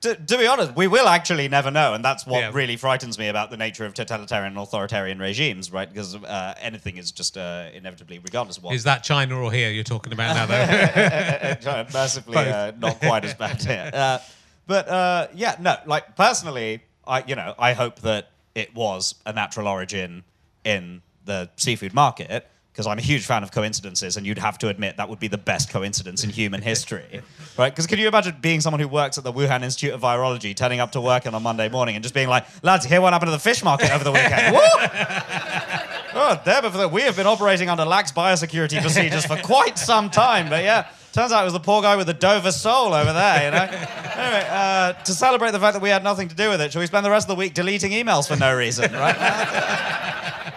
to, 0.05 0.15
to 0.15 0.39
be 0.39 0.47
honest, 0.47 0.77
we 0.77 0.87
will 0.87 1.09
actually 1.09 1.49
never 1.49 1.71
know, 1.71 1.95
and 1.95 2.05
that's 2.05 2.27
what 2.27 2.41
Yeah. 2.41 2.51
really 2.53 2.77
frightens 2.77 3.19
me 3.19 3.29
about 3.29 3.51
the 3.51 3.57
nature 3.57 3.85
of 3.87 3.95
totalitarian 3.95 4.53
and 4.53 4.59
authoritarian 4.59 5.19
regimes, 5.19 5.73
right? 5.73 5.89
Because 5.89 6.15
uh, 6.15 6.55
anything 6.61 6.97
is 6.97 7.11
just 7.13 7.37
uh, 7.37 7.69
inevitably, 7.75 8.19
regardless 8.19 8.59
of 8.59 8.65
what. 8.65 8.75
Is 8.75 8.85
that 8.85 9.03
China 9.03 9.41
or 9.43 9.51
here 9.51 9.71
you're 9.71 9.83
talking 9.85 10.13
about 10.13 10.35
now, 10.37 10.47
though? 10.47 11.85
Mercifully, 11.93 12.35
Both. 12.35 12.47
uh, 12.55 12.73
not 12.79 12.99
quite 13.01 13.25
as 13.25 13.35
bad 13.35 13.61
here. 13.63 13.91
Uh, 13.93 14.19
but 14.67 14.89
uh, 14.89 15.27
yeah, 15.35 15.57
no, 15.61 15.77
like 15.87 16.17
personally, 16.17 16.83
I 17.07 17.23
you 17.27 17.37
know 17.37 17.55
I 17.59 17.73
hope 17.73 18.01
that 18.01 18.31
it 18.55 18.75
was 18.75 19.15
a 19.27 19.33
natural 19.33 19.69
origin 19.69 20.25
in 20.65 21.03
the 21.25 21.51
seafood 21.57 21.93
market 21.95 22.47
because 22.75 22.89
I'm 22.89 22.99
a 22.99 23.03
huge 23.03 23.25
fan 23.25 23.45
of 23.45 23.53
coincidences, 23.53 24.17
and 24.17 24.27
you'd 24.27 24.39
have 24.39 24.59
to 24.59 24.69
admit 24.69 24.97
that 24.97 25.09
would 25.09 25.21
be 25.21 25.29
the 25.29 25.39
best 25.39 25.71
coincidence 25.71 26.25
in 26.25 26.31
human 26.31 26.61
history, 26.73 27.23
right? 27.57 27.71
Because 27.71 27.87
can 27.87 28.01
you 28.01 28.09
imagine 28.09 28.35
being 28.41 28.61
someone 28.61 28.81
who 28.81 28.89
works 28.89 29.17
at 29.17 29.23
the 29.23 29.33
Wuhan 29.33 29.63
Institute 29.63 29.95
of 29.95 30.01
Virology, 30.01 30.57
turning 30.57 30.81
up 30.81 30.91
to 30.93 31.01
work 31.01 31.25
on 31.25 31.35
a 31.35 31.41
Monday 31.41 31.69
morning 31.69 31.95
and 31.95 32.03
just 32.03 32.15
being 32.15 32.29
like, 32.29 32.45
"Lads, 32.65 32.85
hear 32.85 33.01
what 33.01 33.13
happened 33.13 33.29
to 33.29 33.33
the 33.33 33.39
fish 33.39 33.63
market 33.63 33.93
over 33.93 34.03
the 34.03 34.11
weekend?" 34.11 34.57
Oh, 36.17 36.41
it 36.47 36.71
for. 36.71 36.89
We 36.89 37.03
have 37.03 37.17
been 37.17 37.27
operating 37.27 37.69
under 37.69 37.85
lax 37.85 38.13
biosecurity 38.13 38.81
procedures 38.81 39.27
for 39.27 39.37
quite 39.37 39.79
some 39.79 40.11
time. 40.11 40.49
But 40.49 40.63
yeah, 40.63 40.87
turns 41.13 41.33
out 41.33 41.43
it 41.43 41.45
was 41.45 41.53
the 41.53 41.61
poor 41.61 41.83
guy 41.83 41.97
with 41.97 42.07
the 42.07 42.15
Dover 42.15 42.53
sole 42.53 42.95
over 42.95 43.13
there, 43.13 43.45
you 43.45 43.51
know? 43.51 43.65
anyway, 43.65 44.47
uh, 44.49 44.93
to 44.93 45.13
celebrate 45.13 45.51
the 45.51 45.59
fact 45.59 45.75
that 45.75 45.83
we 45.83 45.89
had 45.89 46.05
nothing 46.05 46.29
to 46.29 46.35
do 46.37 46.51
with 46.51 46.61
it, 46.61 46.73
shall 46.73 46.81
we 46.81 46.87
spend 46.87 47.05
the 47.05 47.11
rest 47.11 47.29
of 47.29 47.37
the 47.37 47.39
week 47.39 47.53
deleting 47.55 47.91
emails 47.91 48.29
for 48.29 48.37
no 48.37 48.57
reason, 48.57 48.93
right? 48.93 50.53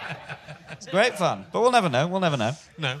Great 0.90 1.16
fun. 1.16 1.46
But 1.52 1.60
we'll 1.60 1.72
never 1.72 1.88
know. 1.88 2.06
We'll 2.06 2.20
never 2.20 2.36
know. 2.36 2.52
no. 2.78 3.00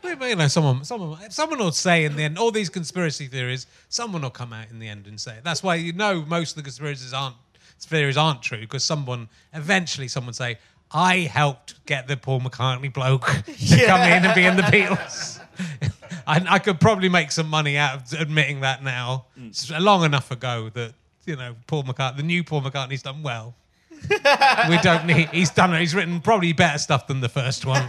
But, 0.00 0.28
you 0.28 0.36
know, 0.36 0.48
someone, 0.48 0.84
someone, 0.84 1.30
someone 1.30 1.58
will 1.58 1.72
say 1.72 2.04
in 2.04 2.16
the 2.16 2.22
end, 2.22 2.38
all 2.38 2.50
these 2.50 2.68
conspiracy 2.68 3.26
theories, 3.26 3.66
someone 3.88 4.22
will 4.22 4.30
come 4.30 4.52
out 4.52 4.70
in 4.70 4.78
the 4.78 4.88
end 4.88 5.06
and 5.06 5.20
say 5.20 5.36
it. 5.36 5.44
That's 5.44 5.62
why 5.62 5.74
you 5.74 5.92
know 5.92 6.24
most 6.24 6.52
of 6.52 6.56
the 6.56 6.62
conspiracies 6.62 7.12
aren't 7.12 7.34
theories 7.80 8.16
aren't 8.16 8.42
true 8.42 8.60
because 8.60 8.84
someone 8.84 9.28
eventually 9.54 10.08
someone 10.08 10.34
say, 10.34 10.58
I 10.90 11.18
helped 11.20 11.84
get 11.86 12.08
the 12.08 12.16
Paul 12.16 12.40
McCartney 12.40 12.92
bloke 12.92 13.26
to 13.46 13.86
come 13.86 14.00
in 14.02 14.24
and 14.24 14.34
be 14.34 14.44
in 14.44 14.56
the 14.56 14.62
Beatles. 14.62 15.40
I, 16.26 16.44
I 16.48 16.58
could 16.58 16.80
probably 16.80 17.08
make 17.08 17.30
some 17.30 17.48
money 17.48 17.76
out 17.76 18.12
of 18.12 18.20
admitting 18.20 18.60
that 18.60 18.82
now. 18.82 19.26
Mm. 19.38 19.48
It's 19.48 19.70
long 19.70 20.04
enough 20.04 20.30
ago 20.30 20.70
that 20.74 20.94
you 21.26 21.36
know 21.36 21.56
Paul 21.66 21.84
McCartney, 21.84 22.18
the 22.18 22.22
new 22.22 22.44
Paul 22.44 22.62
McCartney's 22.62 23.02
done 23.02 23.22
well. 23.22 23.54
we 24.68 24.78
don't 24.78 25.06
need. 25.06 25.28
He's 25.30 25.50
done. 25.50 25.78
He's 25.78 25.94
written 25.94 26.20
probably 26.20 26.52
better 26.52 26.78
stuff 26.78 27.06
than 27.06 27.20
the 27.20 27.28
first 27.28 27.64
one. 27.66 27.86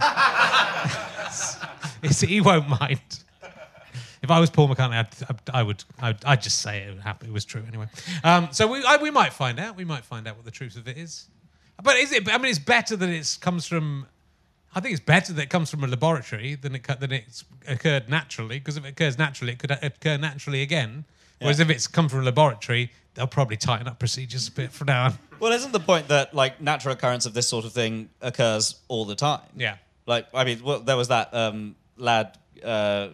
It's- 2.02 2.20
he 2.20 2.40
won't 2.40 2.68
mind. 2.68 3.00
If 4.22 4.30
I 4.30 4.38
was 4.38 4.50
Paul 4.50 4.68
McCartney, 4.68 4.94
I'd, 4.94 5.36
I 5.52 5.62
would, 5.62 5.82
I'd, 6.00 6.22
I'd 6.24 6.42
just 6.42 6.60
say 6.60 6.82
it, 6.82 6.98
it 7.24 7.32
was 7.32 7.44
true 7.44 7.62
anyway. 7.66 7.86
Um, 8.22 8.48
so 8.52 8.66
we, 8.68 8.84
I, 8.84 8.96
we 8.98 9.10
might 9.10 9.32
find 9.32 9.58
out. 9.58 9.76
We 9.76 9.84
might 9.84 10.04
find 10.04 10.26
out 10.28 10.36
what 10.36 10.44
the 10.44 10.50
truth 10.50 10.76
of 10.76 10.86
it 10.88 10.98
is. 10.98 11.28
But 11.82 11.96
is 11.96 12.12
it? 12.12 12.28
I 12.30 12.36
mean, 12.36 12.50
it's 12.50 12.58
better 12.58 12.96
that 12.96 13.08
it 13.08 13.38
comes 13.40 13.66
from. 13.66 14.06
I 14.74 14.80
think 14.80 14.92
it's 14.92 15.04
better 15.04 15.32
that 15.32 15.42
it 15.42 15.50
comes 15.50 15.70
from 15.70 15.82
a 15.84 15.86
laboratory 15.86 16.54
than 16.54 16.74
it 16.74 16.86
than 17.00 17.12
it's 17.12 17.44
occurred 17.66 18.08
naturally. 18.10 18.58
Because 18.58 18.76
if 18.76 18.84
it 18.84 18.88
occurs 18.90 19.18
naturally, 19.18 19.52
it 19.52 19.58
could 19.58 19.70
occur 19.70 20.18
naturally 20.18 20.60
again. 20.62 21.04
Whereas 21.40 21.60
if 21.60 21.70
it's 21.70 21.86
come 21.86 22.08
from 22.08 22.20
a 22.20 22.24
laboratory, 22.24 22.90
they'll 23.14 23.26
probably 23.26 23.56
tighten 23.56 23.86
up 23.88 23.98
procedures 23.98 24.48
a 24.48 24.52
bit 24.52 24.72
from 24.72 24.86
now 24.86 25.06
on. 25.06 25.18
Well, 25.40 25.52
isn't 25.52 25.72
the 25.72 25.80
point 25.80 26.08
that 26.08 26.34
like 26.34 26.60
natural 26.60 26.92
occurrence 26.94 27.24
of 27.26 27.32
this 27.34 27.48
sort 27.48 27.64
of 27.64 27.72
thing 27.72 28.10
occurs 28.20 28.76
all 28.88 29.04
the 29.06 29.14
time? 29.14 29.40
Yeah. 29.56 29.76
Like, 30.06 30.26
I 30.34 30.44
mean, 30.44 30.62
well, 30.62 30.80
there 30.80 30.96
was 30.96 31.08
that 31.08 31.32
um, 31.32 31.76
lad 31.96 32.36
uh, 32.62 33.08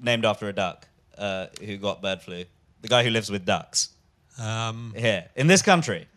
named 0.00 0.24
after 0.24 0.48
a 0.48 0.52
duck 0.52 0.86
uh, 1.16 1.46
who 1.64 1.76
got 1.76 2.02
bird 2.02 2.22
flu. 2.22 2.44
The 2.82 2.88
guy 2.88 3.04
who 3.04 3.10
lives 3.10 3.30
with 3.30 3.44
ducks 3.44 3.90
Um, 4.38 4.94
here 4.96 5.28
in 5.36 5.46
this 5.46 5.62
country. 5.62 6.08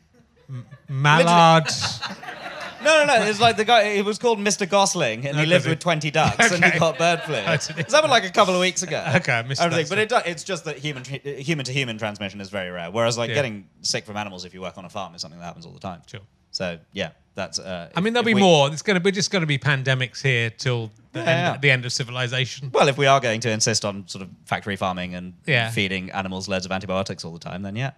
Mallard. 0.88 1.68
No, 2.84 3.06
no, 3.06 3.20
no. 3.20 3.26
It's 3.26 3.40
like 3.40 3.58
the 3.58 3.66
guy. 3.66 3.96
He 3.96 4.02
was 4.02 4.18
called 4.20 4.40
Mr. 4.40 4.68
Gosling, 4.70 5.26
and 5.28 5.36
he 5.38 5.44
Okay. 5.44 5.46
lived 5.50 5.68
with 5.68 5.80
twenty 5.80 6.12
ducks, 6.12 6.52
and 6.52 6.64
he 6.64 6.78
got 6.80 6.98
bird 6.98 7.22
flu. 7.26 7.36
That's 7.36 7.70
it. 7.70 7.92
Happened 7.92 8.12
like 8.12 8.26
a 8.26 8.30
couple 8.32 8.54
of 8.54 8.60
weeks 8.62 8.84
ago. 8.84 9.04
Okay, 9.16 9.34
I 9.34 9.42
missed 9.44 9.62
Everything. 9.62 9.86
that 9.86 9.90
But 9.90 9.98
it 10.00 10.10
do, 10.26 10.32
it's 10.32 10.44
just 10.44 10.66
that 10.66 10.78
human 10.78 11.04
human 11.06 11.66
to 11.66 11.72
human 11.72 11.98
transmission 11.98 12.42
is 12.42 12.50
very 12.50 12.70
rare. 12.70 12.92
Whereas 12.92 13.18
like 13.18 13.30
Yeah. 13.30 13.36
getting 13.36 13.68
sick 13.82 14.06
from 14.06 14.18
animals 14.18 14.46
if 14.46 14.54
you 14.54 14.62
work 14.62 14.78
on 14.78 14.86
a 14.86 14.90
farm 14.90 15.16
is 15.16 15.22
something 15.22 15.40
that 15.40 15.46
happens 15.46 15.66
all 15.66 15.74
the 15.74 15.80
time. 15.80 16.02
Sure. 16.08 16.22
So 16.52 16.78
yeah, 16.92 17.10
that's. 17.36 17.58
Uh, 17.60 17.90
I 17.96 18.02
mean, 18.02 18.14
there'll 18.14 18.28
if 18.28 18.32
be 18.32 18.36
we- 18.36 18.42
more. 18.42 18.72
It's 18.72 18.82
going 18.84 18.96
to 18.96 19.00
be 19.00 19.12
just 19.12 19.32
going 19.32 19.42
to 19.42 19.48
be 19.48 19.58
pandemics 19.58 20.22
here 20.22 20.50
till 20.52 20.92
the, 21.14 21.20
Yeah, 21.20 21.26
end, 21.26 21.40
yeah. 21.56 21.58
the 21.58 21.72
end 21.72 21.86
of 21.86 21.94
civilization. 21.94 22.70
Well, 22.72 22.88
if 22.90 22.98
we 22.98 23.08
are 23.08 23.20
going 23.20 23.40
to 23.42 23.50
insist 23.50 23.86
on 23.86 24.08
sort 24.08 24.22
of 24.24 24.30
factory 24.46 24.76
farming 24.76 25.16
and 25.16 25.34
Yeah. 25.48 25.72
feeding 25.72 26.12
animals 26.12 26.48
loads 26.48 26.66
of 26.66 26.72
antibiotics 26.72 27.26
all 27.26 27.34
the 27.34 27.40
time, 27.40 27.62
then 27.64 27.76
yeah. 27.76 27.92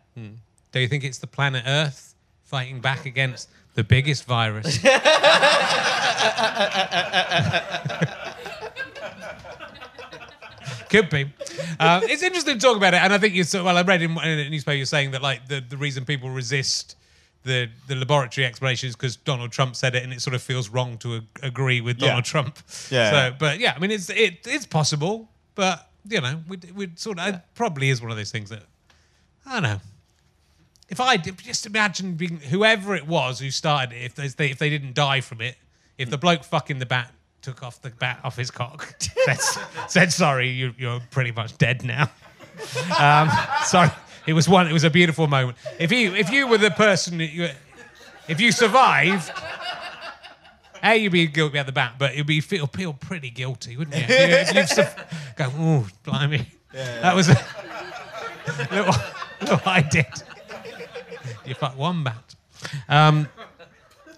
Do 0.71 0.79
you 0.79 0.87
think 0.87 1.03
it's 1.03 1.17
the 1.19 1.27
planet 1.27 1.63
Earth 1.67 2.15
fighting 2.43 2.79
back 2.79 3.05
against 3.05 3.49
the 3.75 3.83
biggest 3.83 4.25
virus? 4.25 4.79
Could 10.89 11.09
be. 11.09 11.25
Uh, 11.79 12.01
it's 12.03 12.23
interesting 12.23 12.55
to 12.55 12.59
talk 12.59 12.77
about 12.77 12.93
it, 12.93 13.01
and 13.01 13.11
I 13.11 13.17
think 13.17 13.33
you. 13.33 13.43
So, 13.43 13.63
well, 13.63 13.77
I 13.77 13.81
read 13.81 14.01
in, 14.01 14.11
in 14.11 14.39
a 14.39 14.49
newspaper 14.49 14.75
you're 14.75 14.85
saying 14.85 15.11
that 15.11 15.21
like 15.21 15.47
the, 15.47 15.61
the 15.67 15.77
reason 15.77 16.05
people 16.05 16.29
resist 16.29 16.95
the 17.43 17.69
the 17.87 17.95
laboratory 17.95 18.45
explanation 18.45 18.89
is 18.89 18.95
because 18.95 19.15
Donald 19.17 19.51
Trump 19.51 19.75
said 19.75 19.95
it, 19.95 20.03
and 20.03 20.13
it 20.13 20.21
sort 20.21 20.35
of 20.35 20.41
feels 20.41 20.69
wrong 20.69 20.97
to 20.99 21.17
ag- 21.17 21.23
agree 21.43 21.81
with 21.81 21.99
Yeah. 21.99 22.09
Donald 22.09 22.25
Trump. 22.25 22.59
Yeah, 22.91 23.11
So, 23.11 23.35
but 23.37 23.59
yeah, 23.59 23.73
I 23.75 23.79
mean, 23.79 23.91
it's 23.91 24.09
it, 24.09 24.39
it's 24.45 24.65
possible, 24.65 25.29
but 25.55 25.89
you 26.07 26.21
know, 26.21 26.41
we 26.47 26.59
we 26.75 26.89
sort 26.95 27.19
of 27.19 27.35
it 27.35 27.41
probably 27.55 27.89
is 27.89 28.01
one 28.01 28.11
of 28.11 28.17
those 28.17 28.31
things 28.31 28.49
that 28.51 28.63
I 29.45 29.53
don't 29.53 29.63
know. 29.63 29.81
If 30.89 30.99
I 30.99 31.17
did, 31.17 31.37
just 31.39 31.65
imagine 31.65 32.13
being 32.13 32.37
whoever 32.37 32.95
it 32.95 33.07
was 33.07 33.39
who 33.39 33.49
started 33.49 33.95
it, 33.95 34.13
if 34.17 34.35
they, 34.35 34.49
if 34.51 34.59
they 34.59 34.69
didn't 34.69 34.93
die 34.93 35.21
from 35.21 35.41
it, 35.41 35.55
if 35.97 36.09
the 36.09 36.17
bloke 36.17 36.43
fucking 36.43 36.77
the 36.79 36.85
bat 36.85 37.11
took 37.41 37.63
off 37.63 37.81
the 37.81 37.89
bat 37.89 38.19
off 38.23 38.35
his 38.37 38.51
cock, 38.51 38.93
said, 39.87 40.11
sorry, 40.11 40.49
you, 40.49 40.73
you're 40.77 40.99
pretty 41.11 41.31
much 41.31 41.57
dead 41.57 41.83
now. 41.83 42.09
Um, 42.99 43.29
sorry, 43.63 43.89
it 44.27 44.33
was 44.33 44.47
one. 44.47 44.67
It 44.67 44.73
was 44.73 44.83
a 44.83 44.89
beautiful 44.89 45.27
moment. 45.27 45.57
If 45.79 45.91
you 45.91 46.13
if 46.15 46.29
you 46.31 46.47
were 46.47 46.57
the 46.57 46.71
person, 46.71 47.17
that 47.17 47.31
you, 47.31 47.49
if 48.27 48.39
you 48.39 48.51
survived. 48.51 49.31
A, 50.83 50.95
you'd 50.95 51.11
be 51.13 51.25
guilty 51.25 51.57
at 51.57 51.65
the 51.65 51.71
bat, 51.71 51.95
but 51.97 52.15
you'd 52.15 52.27
be 52.27 52.41
feel 52.41 52.67
feel 52.67 52.93
pretty 52.93 53.31
guilty, 53.31 53.75
wouldn't 53.75 53.97
you? 53.97 54.15
You- 54.15 54.67
sur- 54.67 54.95
go, 55.35 55.49
ooh, 55.59 55.85
blimey, 56.03 56.45
that 56.71 57.15
was 57.15 57.27
a 57.29 57.33
little, 58.71 58.93
little 59.41 59.59
I 59.65 59.81
did. 59.81 60.05
One 61.73 62.03
bat. 62.03 62.35
Um, 62.87 63.27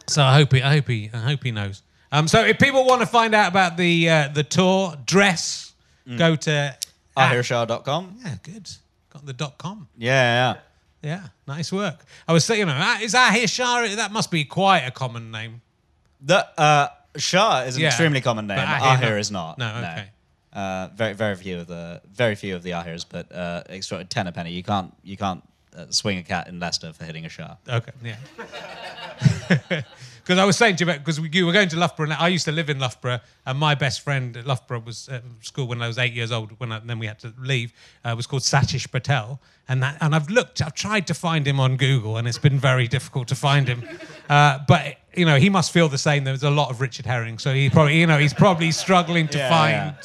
so 0.08 0.24
I 0.24 0.36
hope 0.36 0.54
he, 0.54 0.62
I 0.62 0.74
hope 0.76 0.88
he, 0.88 1.10
I 1.14 1.18
hope 1.18 1.44
he 1.44 1.52
knows. 1.52 1.82
Um, 2.12 2.28
so 2.28 2.44
if 2.46 2.60
people 2.60 2.86
want 2.86 3.02
to 3.02 3.08
find 3.08 3.34
out 3.36 3.50
about 3.50 3.78
the 3.78 4.10
uh, 4.10 4.28
the 4.30 4.44
tour 4.44 4.96
dress, 5.06 5.74
go 6.18 6.36
to 6.36 6.78
Ahirshah.com. 7.18 8.20
Yeah, 8.24 8.36
good. 8.44 8.70
Got 9.12 9.26
the 9.26 9.34
dot 9.34 9.58
com. 9.58 9.88
Yeah, 9.98 10.54
yeah. 10.54 10.62
Yeah, 11.04 11.28
nice 11.48 11.72
work. 11.72 12.04
I 12.28 12.34
was 12.34 12.44
saying, 12.44 12.62
you 12.62 12.66
know, 12.66 12.76
ah, 12.76 13.00
is 13.02 13.14
Ahir 13.14 13.48
Shah? 13.48 13.96
That 13.96 14.12
must 14.12 14.32
be 14.32 14.44
quite 14.46 14.80
a 14.80 14.92
common 14.92 15.32
name. 15.32 15.62
The 16.22 16.46
uh, 16.60 16.88
Shah 17.16 17.62
is 17.62 17.76
an 17.76 17.82
Yeah. 17.84 17.88
extremely 17.90 18.22
common 18.22 18.48
name. 18.48 18.58
Ahir, 18.60 18.98
Ahir 18.98 19.12
no. 19.12 19.18
is 19.18 19.32
not. 19.32 19.58
No, 19.58 19.68
okay. 19.78 20.08
Uh, 20.54 20.88
very, 20.96 21.14
very 21.14 21.36
few 21.36 21.60
of 21.60 21.68
the 21.68 22.02
very 22.12 22.36
few 22.36 22.56
of 22.56 22.64
the 22.64 22.72
Ahirs, 22.72 23.06
but 23.08 23.32
uh, 23.32 23.64
extra 23.70 24.04
ten 24.06 24.26
a 24.28 24.32
penny. 24.32 24.52
You 24.52 24.64
can't, 24.64 24.92
you 25.04 25.16
can't 25.18 25.44
uh, 25.44 25.48
swing 25.90 26.18
a 26.18 26.24
cat 26.24 26.48
in 26.48 26.60
Leicester 26.60 26.92
for 26.94 27.06
hitting 27.06 27.26
a 27.26 27.30
Shah. 27.30 27.56
Okay, 27.68 27.92
yeah. 28.04 29.82
Because 30.28 30.40
I 30.40 30.44
was 30.44 30.58
saying 30.58 30.76
to 30.76 30.86
you, 30.86 30.92
because 30.92 31.22
we, 31.22 31.30
you 31.32 31.46
were 31.46 31.54
going 31.54 31.70
to 31.70 31.80
Loughborough, 31.80 32.04
and 32.08 32.14
I 32.14 32.28
used 32.28 32.44
to 32.46 32.52
live 32.52 32.70
in 32.70 32.80
Loughborough, 32.80 33.22
and 33.46 33.58
my 33.58 33.76
best 33.76 34.02
friend 34.02 34.36
at 34.36 34.46
Loughborough 34.46 34.82
was 34.82 35.08
at 35.08 35.24
school 35.40 35.68
when 35.68 35.82
I 35.82 35.88
was 35.88 35.98
eight 35.98 36.12
years 36.12 36.34
old. 36.34 36.52
When 36.60 36.70
I, 36.74 36.80
then 36.80 37.00
we 37.00 37.08
had 37.08 37.18
to 37.20 37.34
leave, 37.40 37.72
uh, 38.04 38.14
was 38.14 38.28
called 38.28 38.42
Satish 38.42 38.92
Patel, 38.92 39.40
and 39.70 39.82
that, 39.82 39.96
and 40.02 40.14
I've 40.14 40.30
looked, 40.30 40.62
I've 40.62 40.74
tried 40.74 41.08
to 41.08 41.14
find 41.14 41.48
him 41.48 41.62
on 41.62 41.78
Google, 41.78 42.18
and 42.18 42.28
it's 42.28 42.38
been 42.38 42.60
very 42.60 42.88
difficult 42.96 43.30
to 43.30 43.36
find 43.36 43.70
him. 43.70 43.88
Uh, 44.30 44.60
but 44.68 44.98
you 45.16 45.24
know, 45.24 45.38
he 45.38 45.50
must 45.50 45.72
feel 45.72 45.88
the 45.88 45.98
same. 45.98 46.26
There's 46.26 46.44
a 46.44 46.50
lot 46.50 46.72
of 46.72 46.82
Richard 46.82 47.06
Herring, 47.06 47.38
so 47.38 47.54
he 47.54 47.70
probably, 47.70 47.98
you 47.98 48.06
know, 48.06 48.18
he's 48.18 48.34
probably 48.34 48.72
struggling 48.72 49.30
to 49.30 49.38
Yeah, 49.38 49.50
find. 49.94 49.96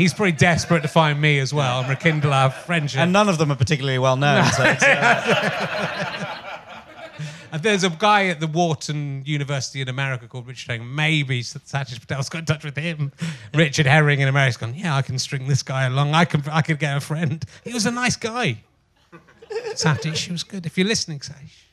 He's 0.00 0.14
pretty 0.14 0.34
desperate 0.34 0.80
to 0.80 0.88
find 0.88 1.20
me 1.20 1.38
as 1.40 1.52
well 1.52 1.80
and 1.80 1.88
rekindle 1.90 2.32
our 2.32 2.50
friendship. 2.50 3.00
And 3.00 3.12
none 3.12 3.28
of 3.28 3.36
them 3.36 3.52
are 3.52 3.56
particularly 3.56 3.98
well 3.98 4.16
known. 4.16 4.46
so 4.46 4.62
uh, 4.64 6.36
And 7.52 7.62
there's 7.62 7.84
a 7.84 7.90
guy 7.90 8.28
at 8.28 8.40
the 8.40 8.46
Wharton 8.46 9.22
University 9.26 9.82
in 9.82 9.90
America 9.90 10.26
called 10.26 10.46
Richard 10.46 10.70
Herring. 10.70 10.94
Maybe 10.94 11.42
Satish 11.42 12.00
Patel's 12.08 12.30
got 12.30 12.38
in 12.38 12.44
touch 12.46 12.64
with 12.64 12.78
him. 12.78 13.12
Richard 13.54 13.84
Herring 13.84 14.20
in 14.20 14.28
America's 14.28 14.56
gone, 14.56 14.74
yeah, 14.74 14.96
I 14.96 15.02
can 15.02 15.18
string 15.18 15.46
this 15.46 15.62
guy 15.62 15.84
along. 15.84 16.14
I 16.14 16.24
can, 16.24 16.42
I 16.50 16.62
could 16.62 16.78
get 16.78 16.96
a 16.96 17.00
friend. 17.00 17.44
He 17.62 17.74
was 17.74 17.84
a 17.84 17.90
nice 17.90 18.16
guy. 18.16 18.62
Satish, 19.74 20.24
he 20.24 20.32
was 20.32 20.44
good. 20.44 20.64
If 20.64 20.78
you're 20.78 20.88
listening, 20.88 21.18
Satish, 21.18 21.66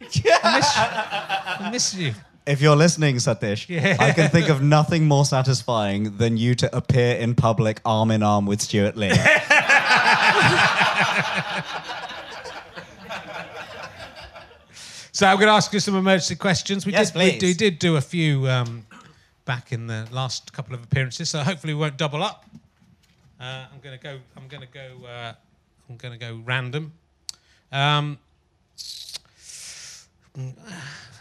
miss 0.00 0.16
you. 0.16 0.32
I 0.32 1.70
miss 1.70 1.94
you. 1.94 2.14
If 2.46 2.60
you're 2.60 2.76
listening, 2.76 3.16
Satish, 3.16 3.68
Yeah. 3.68 3.96
I 3.98 4.12
can 4.12 4.28
think 4.30 4.50
of 4.50 4.60
nothing 4.62 5.06
more 5.08 5.24
satisfying 5.24 6.18
than 6.18 6.36
you 6.36 6.54
to 6.56 6.76
appear 6.76 7.16
in 7.16 7.34
public 7.34 7.80
arm 7.86 8.10
in 8.10 8.22
arm 8.22 8.44
with 8.46 8.60
Stewart 8.60 8.96
Lee. 8.96 9.12
So 15.12 15.28
I'm 15.28 15.36
going 15.36 15.46
to 15.46 15.52
ask 15.52 15.72
you 15.72 15.78
some 15.78 15.94
emergency 15.94 16.34
questions. 16.34 16.84
We 16.84 16.90
Yes, 16.92 17.12
did, 17.12 17.40
we, 17.40 17.46
we 17.48 17.54
did 17.54 17.78
do 17.78 17.94
a 17.94 18.00
few 18.00 18.48
um, 18.48 18.84
back 19.44 19.70
in 19.70 19.86
the 19.86 20.08
last 20.10 20.52
couple 20.52 20.74
of 20.74 20.82
appearances, 20.82 21.30
so 21.30 21.38
hopefully 21.38 21.72
we 21.72 21.78
won't 21.78 21.96
double 21.96 22.20
up. 22.20 22.44
Uh, 23.40 23.66
I'm 23.72 23.78
going 23.80 23.96
to 23.96 24.02
go. 24.02 24.18
I'm 24.36 24.48
going 24.48 24.62
to 24.62 24.66
go. 24.66 25.06
Uh, 25.06 25.34
I'm 25.88 25.96
going 25.98 26.14
to 26.14 26.18
go 26.18 26.40
random. 26.44 26.92
Um, 27.70 28.18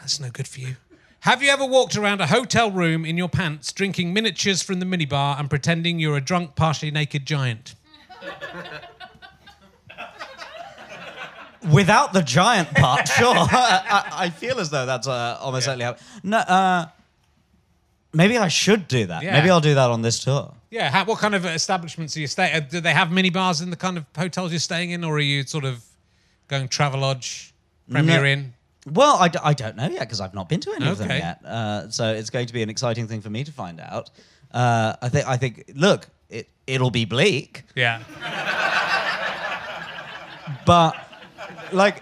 that's 0.01 0.19
no 0.19 0.32
good 0.32 0.47
for 0.47 0.61
you. 0.61 0.76
Have 1.24 1.41
you 1.41 1.51
ever 1.51 1.65
walked 1.65 1.95
around 1.95 2.19
a 2.19 2.28
hotel 2.28 2.69
room 2.69 3.05
in 3.05 3.15
your 3.15 3.30
pants, 3.30 3.71
drinking 3.71 4.11
miniatures 4.11 4.61
from 4.61 4.82
the 4.82 4.86
minibar 4.86 5.39
and 5.39 5.49
pretending 5.49 5.97
you're 5.97 6.17
a 6.17 6.21
drunk, 6.21 6.57
partially 6.57 6.91
naked 6.91 7.26
giant? 7.26 7.76
Without 11.71 12.11
the 12.11 12.21
giant 12.24 12.76
part, 12.76 13.07
sure. 13.07 13.28
I, 13.38 14.11
I 14.13 14.30
feel 14.32 14.59
as 14.59 14.69
though 14.69 14.86
that's 14.86 15.07
uh, 15.07 15.38
almost 15.39 15.63
certainly 15.63 15.86
happening. 15.86 16.05
No, 16.24 16.39
uh, 16.39 16.88
maybe 18.11 18.38
I 18.38 18.49
should 18.49 18.89
do 18.89 19.05
that. 19.05 19.24
Yeah. 19.24 19.32
Maybe 19.39 19.49
I'll 19.49 19.61
do 19.61 19.76
that 19.76 19.91
on 19.91 20.01
this 20.01 20.21
tour. 20.21 20.53
Yeah. 20.71 20.91
How, 20.91 21.05
what 21.05 21.19
kind 21.19 21.36
of 21.36 21.45
establishments 21.45 22.17
are 22.17 22.19
you 22.19 22.28
staying? 22.28 22.65
Do 22.69 22.82
they 22.82 22.91
have 22.91 23.13
mini 23.13 23.30
bars 23.30 23.61
in 23.61 23.69
the 23.69 23.78
kind 23.78 23.97
of 23.97 24.03
hotels 24.13 24.51
you're 24.51 24.59
staying 24.59 24.91
in, 24.91 25.05
or 25.05 25.15
are 25.15 25.21
you 25.21 25.43
sort 25.43 25.63
of 25.63 25.86
going 26.49 26.67
Travelodge, 26.67 27.53
Premier 27.89 28.19
No. 28.19 28.26
Inn? 28.26 28.53
Well, 28.92 29.16
I, 29.18 29.28
d- 29.30 29.40
I 29.44 29.54
don't 29.54 29.76
know 29.78 29.88
yet 29.88 30.02
because 30.02 30.20
I've 30.20 30.34
not 30.34 30.50
been 30.50 30.60
to 30.62 30.74
any 30.74 30.88
of 30.88 30.98
them 30.98 31.08
Okay. 31.08 31.20
yet. 31.20 31.44
Uh, 31.46 31.90
so 31.90 32.14
it's 32.14 32.30
going 32.30 32.48
to 32.48 32.54
be 32.54 32.62
an 32.64 32.70
exciting 32.70 33.08
thing 33.08 33.22
for 33.22 33.30
me 33.30 33.44
to 33.46 33.52
find 33.52 33.80
out. 33.80 34.10
Uh, 34.52 34.94
I 35.02 35.10
think. 35.10 35.28
I 35.28 35.38
think. 35.38 35.72
Look, 35.76 36.08
it 36.30 36.50
it'll 36.68 36.92
be 36.92 37.06
bleak, 37.06 37.64
Yeah. 37.76 38.04
but 40.66 40.96
like, 41.72 42.02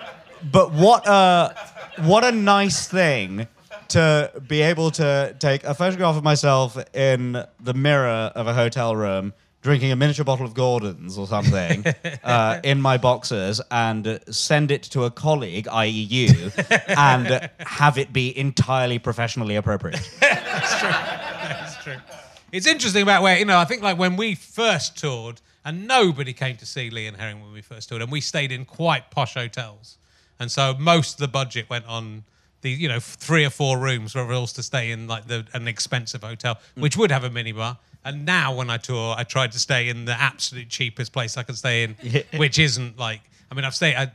but 0.52 0.72
what 0.74 1.08
a 1.08 1.56
what 2.04 2.24
a 2.24 2.32
nice 2.32 2.88
thing 2.88 3.48
to 3.90 4.32
be 4.48 4.62
able 4.62 4.92
to 4.92 5.36
take 5.40 5.64
a 5.64 5.74
photograph 5.74 6.16
of 6.16 6.24
myself 6.24 6.78
in 6.96 7.44
the 7.60 7.74
mirror 7.74 8.32
of 8.36 8.48
a 8.48 8.54
hotel 8.54 8.96
room. 8.96 9.34
Drinking 9.62 9.91
a 9.91 9.95
miniature 9.95 10.26
bottle 10.26 10.45
of 10.45 10.55
Gordon's 10.55 11.18
or 11.18 11.28
something 11.28 11.86
uh, 12.24 12.59
in 12.64 12.82
my 12.82 12.97
boxers 12.97 13.62
and 13.70 14.20
send 14.30 14.72
it 14.72 14.84
to 14.84 15.03
a 15.03 15.12
colleague, 15.12 15.68
i.e., 15.68 15.89
you, 15.89 16.51
and 16.88 17.49
have 17.59 17.99
it 17.99 18.12
be 18.12 18.36
entirely 18.36 18.97
professionally 18.97 19.55
appropriate. 19.55 19.99
That's 20.20 21.84
true. 21.84 21.97
It's 22.51 22.66
interesting 22.66 23.03
about 23.03 23.22
where, 23.22 23.38
you 23.38 23.45
know, 23.45 23.57
I 23.57 23.66
think 23.66 23.84
like 23.84 23.97
when 23.99 24.18
we 24.18 24.34
first 24.36 24.97
toured, 24.97 25.41
and 25.64 25.88
nobody 25.88 26.34
came 26.34 26.57
to 26.57 26.66
see 26.66 26.89
Lee 26.89 27.05
and 27.07 27.16
Herring 27.18 27.41
when 27.41 27.53
we 27.53 27.62
first 27.62 27.89
toured, 27.89 28.01
and 28.01 28.12
we 28.12 28.20
stayed 28.20 28.51
in 28.51 28.66
quite 28.66 29.12
posh 29.12 29.36
hotels. 29.36 29.97
And 30.39 30.51
so 30.51 30.74
most 30.78 31.14
of 31.14 31.20
the 31.20 31.28
budget 31.28 31.70
went 31.70 31.86
on 31.86 32.24
the, 32.62 32.70
you 32.70 32.88
know, 32.88 32.99
three 32.99 33.45
or 33.45 33.49
four 33.49 33.78
rooms 33.78 34.16
where 34.16 34.32
else 34.32 34.53
to 34.53 34.64
stay 34.64 34.91
in 34.91 35.07
like 35.07 35.28
the, 35.28 35.45
an 35.53 35.68
expensive 35.68 36.24
hotel, 36.24 36.59
hmm. 36.76 36.82
which 36.82 36.97
would 36.97 37.12
have 37.12 37.24
a 37.24 37.30
minibar. 37.30 37.78
And 38.03 38.26
now 38.26 38.55
when 38.55 38.70
I 38.70 38.78
tour, 38.78 39.16
I 39.18 39.24
try 39.24 39.47
to 39.47 39.59
stay 39.59 39.89
in 39.89 40.05
the 40.05 40.20
absolute 40.20 40.70
cheapest 40.70 41.14
place 41.14 41.38
I 41.38 41.43
can 41.43 41.55
stay 41.55 41.84
in, 41.84 41.95
Yeah. 42.01 42.24
which 42.38 42.57
isn't 42.57 42.97
like, 42.97 43.22
I 43.51 43.55
mean, 43.55 43.66
I've 43.66 43.76
stayed, 43.76 43.95
I, 43.95 44.12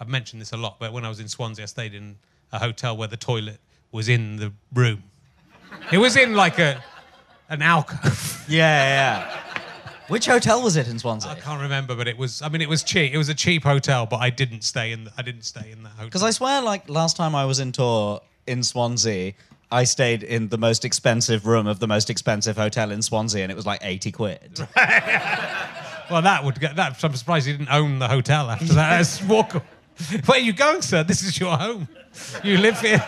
I've 0.00 0.08
mentioned 0.08 0.42
this 0.42 0.52
a 0.52 0.56
lot, 0.56 0.76
but 0.78 0.92
when 0.92 1.04
I 1.04 1.08
was 1.08 1.20
in 1.20 1.28
Swansea, 1.28 1.62
I 1.62 1.66
stayed 1.66 1.94
in 1.94 2.16
a 2.52 2.58
hotel 2.58 2.96
where 2.96 3.08
the 3.08 3.16
toilet 3.16 3.58
was 3.92 4.08
in 4.08 4.36
the 4.36 4.52
room. 4.74 5.02
It 5.90 5.98
was 5.98 6.16
in 6.16 6.34
like 6.34 6.58
a 6.58 6.82
an 7.48 7.62
alcove. 7.62 8.44
Yeah, 8.48 9.24
yeah. 9.24 9.40
Which 10.08 10.26
hotel 10.26 10.62
was 10.62 10.76
it 10.76 10.88
in 10.88 10.98
Swansea? 10.98 11.30
I 11.30 11.34
can't 11.34 11.60
remember, 11.60 11.94
but 11.94 12.08
it 12.08 12.16
was. 12.16 12.40
I 12.40 12.48
mean, 12.48 12.62
it 12.62 12.68
was 12.68 12.82
cheap. 12.82 13.12
It 13.12 13.18
was 13.18 13.28
a 13.28 13.34
cheap 13.34 13.62
hotel, 13.62 14.06
but 14.06 14.16
I 14.16 14.30
didn't 14.30 14.62
stay 14.62 14.92
in. 14.92 15.04
The, 15.04 15.12
I 15.18 15.22
didn't 15.22 15.42
stay 15.42 15.70
in 15.70 15.82
that 15.82 15.90
hotel. 15.90 16.06
Because 16.06 16.22
I 16.22 16.30
swear, 16.30 16.62
like 16.62 16.88
last 16.88 17.16
time 17.16 17.34
I 17.34 17.44
was 17.44 17.60
in 17.60 17.72
tour 17.72 18.22
in 18.46 18.62
Swansea, 18.62 19.34
I 19.70 19.84
stayed 19.84 20.22
in 20.22 20.48
the 20.48 20.56
most 20.56 20.86
expensive 20.86 21.46
room 21.46 21.66
of 21.66 21.78
the 21.78 21.86
most 21.86 22.08
expensive 22.08 22.56
hotel 22.56 22.90
in 22.90 23.02
Swansea, 23.02 23.42
and 23.42 23.52
it 23.52 23.54
was 23.54 23.66
like 23.66 23.80
eighty 23.82 24.10
quid. 24.10 24.66
well, 26.10 26.22
that 26.22 26.42
would 26.42 26.58
get 26.58 26.76
that. 26.76 27.04
I'm 27.04 27.14
surprised 27.14 27.46
you 27.46 27.52
didn't 27.58 27.70
own 27.70 27.98
the 27.98 28.08
hotel 28.08 28.50
after 28.50 28.64
that. 28.66 28.96
That's 28.96 29.22
walk. 29.28 29.52
Where 29.52 30.38
are 30.38 30.38
you 30.38 30.54
going, 30.54 30.80
sir? 30.80 31.02
This 31.02 31.22
is 31.22 31.38
your 31.38 31.56
home. 31.56 31.88
You 32.42 32.56
live 32.58 32.80
here. 32.80 33.04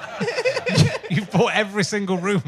You've 1.10 1.30
bought 1.30 1.54
every 1.54 1.84
single 1.84 2.18
room. 2.18 2.42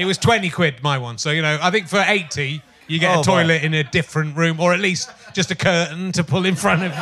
It 0.00 0.06
was 0.06 0.16
twenty 0.16 0.48
quid, 0.48 0.82
my 0.82 0.96
one. 0.96 1.18
So 1.18 1.30
you 1.30 1.42
know, 1.42 1.58
I 1.60 1.70
think 1.70 1.86
for 1.86 2.02
eighty, 2.06 2.62
you 2.88 2.98
get 2.98 3.10
Oh, 3.14 3.20
a 3.20 3.22
boy. 3.22 3.42
toilet 3.42 3.62
in 3.62 3.74
a 3.74 3.84
different 3.84 4.34
room, 4.34 4.58
or 4.58 4.72
at 4.72 4.80
least 4.80 5.10
just 5.34 5.50
a 5.50 5.54
curtain 5.54 6.10
to 6.12 6.24
pull 6.24 6.46
in 6.46 6.54
front 6.56 6.82
of, 6.84 6.92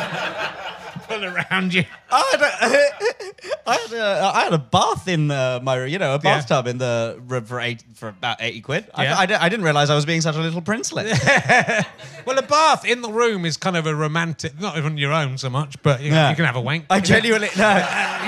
pull 1.09 1.25
around 1.25 1.73
you. 1.73 1.83
I 2.11 2.29
had 2.31 2.41
a, 2.41 3.59
I 3.69 3.75
had 3.75 3.93
a, 3.93 4.31
I 4.35 4.43
had 4.45 4.53
a 4.53 4.57
bath 4.57 5.07
in 5.07 5.29
uh, 5.31 5.59
my, 5.61 5.85
you 5.85 5.97
know, 5.99 6.11
a 6.11 6.13
Yeah. 6.13 6.17
bathtub 6.17 6.67
in 6.67 6.77
the 6.77 7.19
room 7.27 7.45
for 7.45 7.59
eight 7.59 7.83
for 7.95 8.09
about 8.09 8.37
eighty 8.41 8.61
quid. 8.61 8.85
Yeah. 8.97 9.15
I, 9.17 9.21
I, 9.21 9.25
di- 9.25 9.35
I 9.35 9.49
didn't 9.49 9.65
realize 9.65 9.89
I 9.89 9.95
was 9.95 10.05
being 10.05 10.21
such 10.21 10.35
a 10.35 10.39
little 10.41 10.61
princelet. 10.61 11.07
Well, 12.25 12.37
a 12.37 12.43
bath 12.43 12.85
in 12.85 13.01
the 13.01 13.09
room 13.09 13.43
is 13.45 13.57
kind 13.57 13.75
of 13.75 13.87
a 13.87 13.95
romantic, 13.95 14.59
not 14.59 14.77
even 14.77 14.97
your 14.99 15.11
own 15.13 15.37
so 15.39 15.49
much, 15.49 15.81
but 15.81 16.01
you, 16.01 16.11
Yeah. 16.11 16.29
you 16.29 16.35
can 16.35 16.45
have 16.45 16.57
a 16.57 16.61
wank. 16.61 16.85
I 16.89 16.99
genuinely 16.99 17.47
no. 17.57 17.69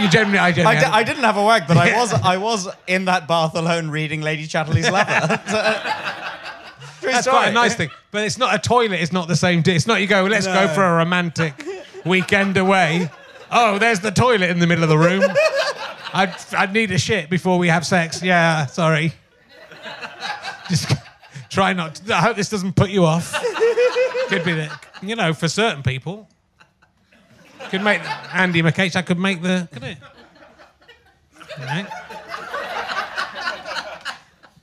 You 0.02 0.10
generally, 0.10 0.40
I 0.40 0.48
I, 0.48 0.52
generally. 0.54 0.80
di- 0.80 0.90
I 0.92 1.04
didn't 1.04 1.24
have 1.24 1.38
a 1.38 1.44
wank, 1.44 1.68
but 1.68 1.78
I 1.78 1.96
was 2.00 2.12
I 2.14 2.38
was 2.38 2.68
in 2.88 3.06
that 3.06 3.28
bath 3.28 3.54
alone 3.56 3.92
reading 3.92 4.22
Lady 4.22 4.48
Chatterley's 4.48 4.90
Lover. 4.90 5.40
True 7.02 7.12
That's 7.12 7.24
story. 7.28 7.36
quite 7.38 7.50
a 7.50 7.52
nice 7.54 7.76
thing, 7.76 7.90
but 8.12 8.24
it's 8.26 8.38
not 8.38 8.54
a 8.56 8.60
toilet. 8.60 9.02
It's 9.02 9.12
not 9.12 9.28
the 9.28 9.36
same. 9.36 9.62
It's 9.66 9.86
not 9.88 10.02
you 10.02 10.08
go. 10.08 10.24
Let's 10.26 10.48
go 10.48 10.66
No. 10.68 10.74
for 10.74 10.84
a 10.84 10.96
romantic 10.98 11.54
weekend 12.06 12.58
away. 12.58 13.10
Oh, 13.52 13.78
there's 13.78 14.00
the 14.00 14.12
toilet 14.12 14.50
in 14.50 14.60
the 14.60 14.68
middle 14.68 14.84
of 14.84 14.90
the 14.90 14.98
room. 14.98 15.24
I'd, 16.14 16.36
I'd 16.54 16.74
need 16.74 16.92
a 16.92 16.98
shit 16.98 17.30
before 17.30 17.58
we 17.58 17.68
have 17.68 17.86
sex. 17.86 18.22
Yeah, 18.22 18.66
sorry. 18.66 19.14
Just 20.70 20.92
try 21.50 21.74
not. 21.74 21.96
To, 21.96 22.16
I 22.16 22.20
hope 22.20 22.36
this 22.38 22.50
doesn't 22.50 22.76
put 22.76 22.90
you 22.90 23.06
off. 23.06 23.34
Could 24.28 24.46
be 24.46 24.54
that 24.54 24.86
you 25.02 25.16
know 25.16 25.34
for 25.34 25.48
certain 25.48 25.84
people. 25.84 26.30
Could 27.70 27.84
make 27.84 28.02
Andy 28.34 28.62
McCase. 28.62 28.96
I 28.96 29.02
could 29.02 29.20
make 29.20 29.42
the. 29.42 29.68
Could 29.72 29.84
it? 29.84 29.98
Right? 31.60 31.88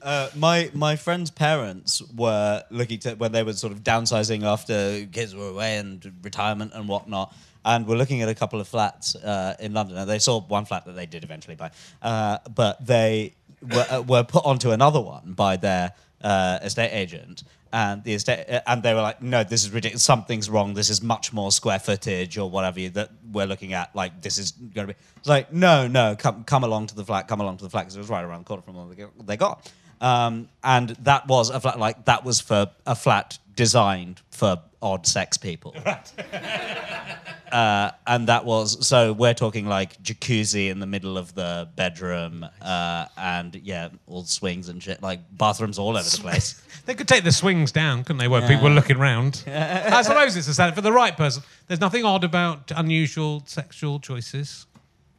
Uh, 0.08 0.30
my 0.36 0.70
my 0.72 0.96
friend's 0.96 1.30
parents 1.30 2.00
were 2.16 2.64
looking 2.70 2.98
to 2.98 3.14
when 3.16 3.30
they 3.30 3.42
were 3.42 3.52
sort 3.52 3.74
of 3.74 3.82
downsizing 3.82 4.42
after 4.42 5.04
kids 5.12 5.34
were 5.34 5.48
away 5.48 5.76
and 5.76 6.10
retirement 6.22 6.72
and 6.74 6.88
whatnot, 6.88 7.34
and 7.62 7.86
were 7.86 7.94
looking 7.94 8.22
at 8.22 8.28
a 8.30 8.34
couple 8.34 8.58
of 8.58 8.66
flats 8.66 9.14
uh, 9.16 9.54
in 9.60 9.74
London. 9.74 9.98
And 9.98 10.08
they 10.08 10.18
saw 10.18 10.40
one 10.40 10.64
flat 10.64 10.86
that 10.86 10.96
they 10.96 11.04
did 11.04 11.24
eventually 11.24 11.56
buy, 11.56 11.72
uh, 12.00 12.38
but 12.54 12.86
they 12.86 13.34
were, 13.60 13.86
uh, 13.90 14.00
were 14.00 14.24
put 14.24 14.46
onto 14.46 14.70
another 14.70 14.98
one 14.98 15.34
by 15.34 15.58
their 15.58 15.92
uh, 16.22 16.60
estate 16.62 16.92
agent. 16.94 17.42
And 17.70 18.02
the 18.02 18.14
estate, 18.14 18.46
and 18.66 18.82
they 18.82 18.94
were 18.94 19.02
like, 19.02 19.20
"No, 19.20 19.44
this 19.44 19.62
is 19.62 19.70
ridiculous. 19.72 20.02
Something's 20.02 20.48
wrong. 20.48 20.72
This 20.72 20.88
is 20.88 21.02
much 21.02 21.34
more 21.34 21.52
square 21.52 21.78
footage 21.78 22.38
or 22.38 22.48
whatever 22.48 22.88
that 22.88 23.10
we're 23.30 23.44
looking 23.44 23.74
at. 23.74 23.94
Like, 23.94 24.22
this 24.22 24.38
is 24.38 24.52
going 24.52 24.86
to 24.86 24.94
be." 24.94 24.98
It's 25.18 25.28
like, 25.28 25.52
"No, 25.52 25.86
no, 25.86 26.16
come, 26.16 26.44
come 26.44 26.64
along 26.64 26.86
to 26.86 26.94
the 26.94 27.04
flat. 27.04 27.28
Come 27.28 27.42
along 27.42 27.58
to 27.58 27.64
the 27.64 27.68
flat 27.68 27.82
because 27.82 27.96
it 27.96 27.98
was 27.98 28.08
right 28.08 28.24
around 28.24 28.40
the 28.40 28.44
corner 28.46 28.62
from 28.62 28.94
got- 28.94 29.26
they 29.26 29.36
got." 29.36 29.70
Um, 30.00 30.48
and 30.62 30.90
that 30.90 31.26
was 31.26 31.50
a 31.50 31.60
flat 31.60 31.78
like 31.78 32.04
that 32.04 32.24
was 32.24 32.40
for 32.40 32.70
a 32.86 32.94
flat 32.94 33.38
designed 33.56 34.20
for 34.30 34.60
odd 34.80 35.06
sex 35.06 35.36
people. 35.36 35.74
uh, 37.52 37.90
and 38.06 38.28
that 38.28 38.44
was 38.44 38.86
so 38.86 39.12
we're 39.12 39.34
talking 39.34 39.66
like 39.66 40.00
jacuzzi 40.02 40.70
in 40.70 40.78
the 40.78 40.86
middle 40.86 41.18
of 41.18 41.34
the 41.34 41.68
bedroom, 41.76 42.46
uh, 42.62 43.06
and 43.16 43.54
yeah, 43.56 43.88
all 44.06 44.24
swings 44.24 44.68
and 44.68 44.82
shit, 44.82 45.02
like 45.02 45.20
bathrooms 45.32 45.78
all 45.78 45.96
over 45.96 46.08
the 46.08 46.18
place. 46.18 46.62
They 46.86 46.94
could 46.94 47.08
take 47.08 47.22
the 47.22 47.32
swings 47.32 47.70
down, 47.70 48.02
couldn't 48.02 48.16
they, 48.16 48.28
where 48.28 48.40
people 48.48 48.64
were 48.64 48.74
looking 48.74 48.96
round? 48.96 49.44
I 49.46 50.00
suppose 50.00 50.34
it's 50.38 50.48
a 50.48 50.54
standard 50.54 50.74
for 50.74 50.80
the 50.80 50.90
right 50.90 51.14
person. 51.14 51.42
There's 51.66 51.80
nothing 51.80 52.02
odd 52.02 52.24
about 52.24 52.72
unusual 52.74 53.42
sexual 53.44 54.00
choices. 54.00 54.64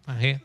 I 0.07 0.15
hear. 0.15 0.41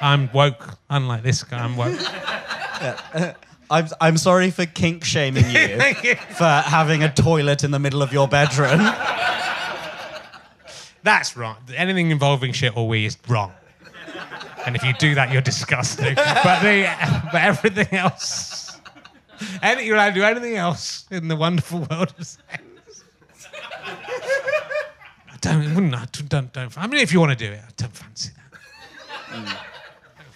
I'm 0.00 0.32
woke, 0.32 0.78
unlike 0.88 1.22
this 1.22 1.42
guy. 1.44 1.58
I'm 1.58 1.76
woke. 1.76 1.98
I'm, 3.70 3.86
I'm 4.00 4.16
sorry 4.16 4.50
for 4.50 4.66
kink 4.66 5.04
shaming 5.04 5.44
you 5.50 5.78
for 6.36 6.44
having 6.44 7.04
a 7.04 7.12
toilet 7.12 7.62
in 7.62 7.70
the 7.70 7.78
middle 7.78 8.02
of 8.02 8.12
your 8.12 8.26
bedroom. 8.26 8.80
That's 11.02 11.36
wrong. 11.36 11.56
Anything 11.74 12.10
involving 12.10 12.52
shit 12.52 12.76
or 12.76 12.88
wee 12.88 13.06
is 13.06 13.16
wrong. 13.28 13.52
And 14.66 14.76
if 14.76 14.82
you 14.82 14.92
do 14.94 15.14
that, 15.14 15.32
you're 15.32 15.40
disgusting. 15.40 16.14
But 16.14 16.60
the 16.60 16.90
but 17.32 17.40
everything 17.40 17.96
else, 17.96 18.78
any, 19.62 19.86
you're 19.86 19.94
allowed 19.94 20.10
to 20.10 20.14
do 20.16 20.22
anything 20.22 20.56
else 20.56 21.06
in 21.10 21.28
the 21.28 21.36
wonderful 21.36 21.86
world 21.90 22.12
of 22.18 22.26
sex. 22.26 22.62
I 25.32 25.36
don't, 25.40 25.74
wouldn't, 25.74 25.94
I 25.94 26.04
don't, 26.28 26.52
don't, 26.52 26.76
I 26.76 26.86
mean, 26.86 27.00
if 27.00 27.14
you 27.14 27.20
want 27.20 27.38
to 27.38 27.46
do 27.46 27.50
it, 27.50 27.60
I 27.66 27.70
don't 27.76 27.96
fancy 27.96 28.32
that. 28.36 28.60
Mm. 29.34 29.69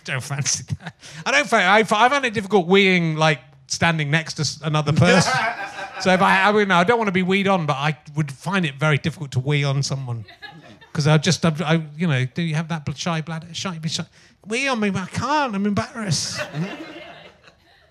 Don't 0.04 0.22
fancy 0.22 0.64
that. 0.80 0.94
I 1.24 1.30
don't. 1.30 1.52
I, 1.52 1.78
I 1.78 1.82
find 1.84 2.24
it 2.24 2.34
difficult 2.34 2.68
weeing 2.68 3.16
like 3.16 3.40
standing 3.66 4.10
next 4.10 4.34
to 4.34 4.66
another 4.66 4.92
person. 4.92 5.32
so 6.00 6.12
if 6.12 6.22
I, 6.22 6.48
I 6.48 6.52
mean, 6.52 6.70
I 6.70 6.84
don't 6.84 6.98
want 6.98 7.08
to 7.08 7.12
be 7.12 7.22
weed 7.22 7.48
on, 7.48 7.66
but 7.66 7.74
I 7.76 7.96
would 8.14 8.30
find 8.30 8.64
it 8.64 8.76
very 8.76 8.98
difficult 8.98 9.32
to 9.32 9.40
wee 9.40 9.64
on 9.64 9.82
someone 9.82 10.24
because 10.92 11.06
I 11.06 11.18
just, 11.18 11.44
I, 11.44 11.52
I, 11.64 11.82
you 11.96 12.06
know, 12.06 12.24
do 12.24 12.42
you 12.42 12.54
have 12.54 12.68
that 12.68 12.86
shy 12.96 13.20
bladder? 13.20 13.48
Shy, 13.52 13.78
be 13.78 13.88
shy. 13.88 14.04
Wee 14.46 14.68
on 14.68 14.80
me, 14.80 14.90
but 14.90 15.02
I 15.02 15.06
can't. 15.06 15.54
I'm 15.54 15.66
embarrassed. 15.66 16.38
Mm-hmm. 16.38 16.93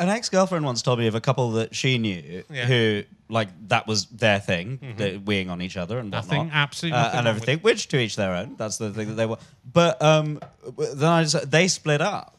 An 0.03 0.09
ex-girlfriend 0.09 0.65
once 0.65 0.81
told 0.81 0.99
me 0.99 1.07
of 1.07 1.15
a 1.15 1.21
couple 1.21 1.51
that 1.53 1.73
she 1.75 1.97
knew 1.97 2.43
Yeah. 2.51 2.65
who, 2.65 3.03
like, 3.29 3.47
that 3.69 3.87
was 3.87 4.05
their 4.07 4.39
thing, 4.39 4.79
the 4.97 5.17
weeing 5.19 5.49
on 5.49 5.61
each 5.61 5.77
other 5.77 5.97
and 5.99 6.11
whatnot. 6.11 6.25
Nothing, 6.29 6.51
absolutely 6.53 6.97
uh, 6.99 7.03
nothing 7.03 7.17
and 7.19 7.25
wrong 7.25 7.33
with 7.35 7.43
everything. 7.43 7.59
Which 7.63 7.87
to 7.89 7.99
each 7.99 8.15
their 8.15 8.33
own. 8.35 8.55
That's 8.57 8.77
the 8.77 8.91
thing 8.91 9.07
that 9.09 9.13
they 9.15 9.25
were. 9.25 9.37
But 9.71 10.01
um, 10.01 10.39
then 10.77 11.09
I 11.09 11.23
just, 11.23 11.49
they 11.49 11.67
split 11.67 12.01
up. 12.01 12.37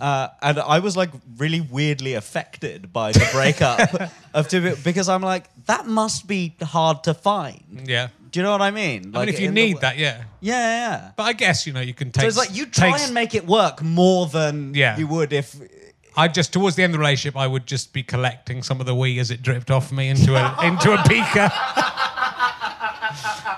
Uh, 0.00 0.28
and 0.42 0.58
I 0.58 0.78
was 0.80 0.96
like 0.96 1.10
really 1.36 1.60
weirdly 1.60 2.14
affected 2.14 2.92
by 2.92 3.12
the 3.12 3.28
breakup 3.32 4.10
of 4.34 4.48
two 4.48 4.74
because 4.82 5.08
I'm 5.10 5.20
like 5.22 5.44
that 5.66 5.86
must 5.86 6.26
be 6.26 6.54
hard 6.62 7.04
to 7.04 7.14
find. 7.14 7.82
Yeah. 7.84 8.08
Do 8.30 8.40
you 8.40 8.44
know 8.44 8.50
what 8.50 8.62
I 8.62 8.70
mean? 8.72 9.14
I 9.14 9.20
mean, 9.20 9.28
if 9.28 9.38
you 9.38 9.48
in 9.48 9.54
the 9.54 9.60
need 9.66 9.74
w- 9.74 9.80
that, 9.82 9.96
yeah. 9.98 10.24
yeah, 10.40 10.54
yeah. 10.54 10.90
yeah. 10.90 11.10
But 11.16 11.24
I 11.24 11.32
guess 11.34 11.66
you 11.66 11.72
know 11.74 11.80
you 11.80 11.94
can 11.94 12.10
take. 12.10 12.22
So 12.22 12.26
it's 12.28 12.36
like 12.36 12.56
you 12.56 12.66
try 12.66 12.98
and 12.98 13.14
make 13.14 13.34
it 13.34 13.46
work 13.46 13.82
more 13.82 14.26
than 14.26 14.74
Yeah. 14.74 14.96
you 14.96 15.06
would 15.06 15.32
if 15.32 15.54
I 16.16 16.28
just 16.28 16.52
towards 16.52 16.76
the 16.76 16.84
end 16.84 16.92
of 16.92 16.98
the 16.98 17.00
relationship, 17.00 17.36
I 17.36 17.46
would 17.46 17.66
just 17.66 17.92
be 17.92 18.02
collecting 18.02 18.62
some 18.62 18.80
of 18.80 18.86
the 18.86 18.94
wee 18.94 19.18
as 19.18 19.30
it 19.30 19.42
dripped 19.42 19.70
off 19.70 19.90
me 19.90 20.08
into 20.08 20.36
a 20.36 20.56
into 20.66 20.92
a 20.92 21.02
beaker, 21.08 21.50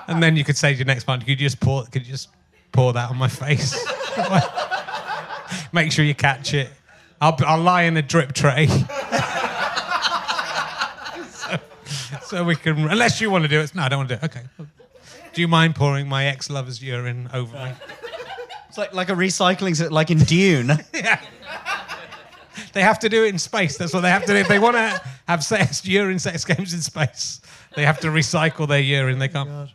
and 0.07 0.23
then 0.23 0.35
you 0.35 0.43
could 0.43 0.57
say 0.57 0.73
to 0.73 0.77
your 0.77 0.85
next 0.85 1.03
partner, 1.03 1.25
"Could 1.25 1.39
you 1.39 1.45
just 1.45 1.59
pour? 1.59 1.83
Could 1.85 2.05
you 2.05 2.11
just 2.11 2.29
pour 2.71 2.93
that 2.93 3.11
on 3.11 3.17
my 3.17 3.27
face? 3.27 3.75
Make 5.71 5.91
sure 5.91 6.03
you 6.03 6.15
catch 6.15 6.53
it. 6.53 6.69
I'll 7.21 7.37
I'll 7.45 7.61
lie 7.61 7.83
in 7.83 7.95
a 7.97 8.01
drip 8.01 8.33
tray." 8.33 8.67
so, 11.27 11.59
so 12.23 12.43
we 12.43 12.55
can, 12.55 12.89
unless 12.89 13.21
you 13.21 13.29
want 13.29 13.43
to 13.43 13.47
do 13.47 13.59
it. 13.59 13.75
No, 13.75 13.83
I 13.83 13.89
don't 13.89 13.99
want 13.99 14.09
to 14.09 14.15
do 14.15 14.25
it. 14.25 14.27
Okay. 14.35 14.41
Do 15.33 15.41
you 15.41 15.47
mind 15.47 15.75
pouring 15.75 16.07
my 16.07 16.25
ex-lover's 16.25 16.81
urine 16.81 17.29
over 17.31 17.55
me? 17.55 17.71
it's 18.67 18.79
like 18.79 18.95
like 18.95 19.09
a 19.09 19.13
recycling 19.13 19.91
like 19.91 20.09
in 20.09 20.17
Dune. 20.17 20.71
They 22.77 22.83
have 22.83 22.99
to 22.99 23.09
do 23.09 23.25
it 23.25 23.29
in 23.29 23.39
space. 23.39 23.75
That's 23.75 23.91
what 23.91 24.01
they 24.01 24.11
have 24.11 24.23
to 24.25 24.33
do. 24.33 24.35
If 24.35 24.47
they 24.47 24.59
want 24.59 24.75
to 24.75 25.01
have 25.27 25.43
sex, 25.43 25.83
urine 25.83 26.19
sex 26.19 26.45
games 26.45 26.75
in 26.75 26.81
space, 26.81 27.41
they 27.75 27.83
have 27.83 27.99
to 28.01 28.09
recycle 28.09 28.67
their 28.67 28.79
urine. 28.79 29.17
They 29.17 29.29
can't. 29.29 29.49
Oh 29.49 29.67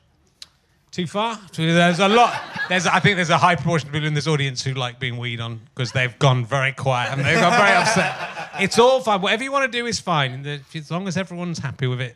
Too 0.92 1.08
far? 1.08 1.36
There's 1.52 1.98
a 1.98 2.06
lot. 2.06 2.40
There's, 2.68 2.86
I 2.86 3.00
think 3.00 3.16
there's 3.16 3.30
a 3.30 3.38
high 3.38 3.56
proportion 3.56 3.88
of 3.88 3.92
people 3.92 4.06
in 4.06 4.14
this 4.14 4.28
audience 4.28 4.62
who 4.62 4.74
like 4.74 5.00
being 5.00 5.16
weed 5.16 5.40
on 5.40 5.62
because 5.74 5.90
they've 5.90 6.16
gone 6.20 6.44
very 6.44 6.70
quiet 6.70 7.10
and 7.10 7.24
they've 7.24 7.40
got 7.40 7.58
very 7.58 7.72
upset. 7.72 8.14
It's 8.60 8.78
all 8.78 9.00
fine. 9.00 9.20
Whatever 9.20 9.42
you 9.42 9.50
want 9.50 9.72
to 9.72 9.76
do 9.76 9.86
is 9.86 9.98
fine, 9.98 10.46
as 10.46 10.88
long 10.88 11.08
as 11.08 11.16
everyone's 11.16 11.58
happy 11.58 11.88
with 11.88 12.00
it. 12.00 12.14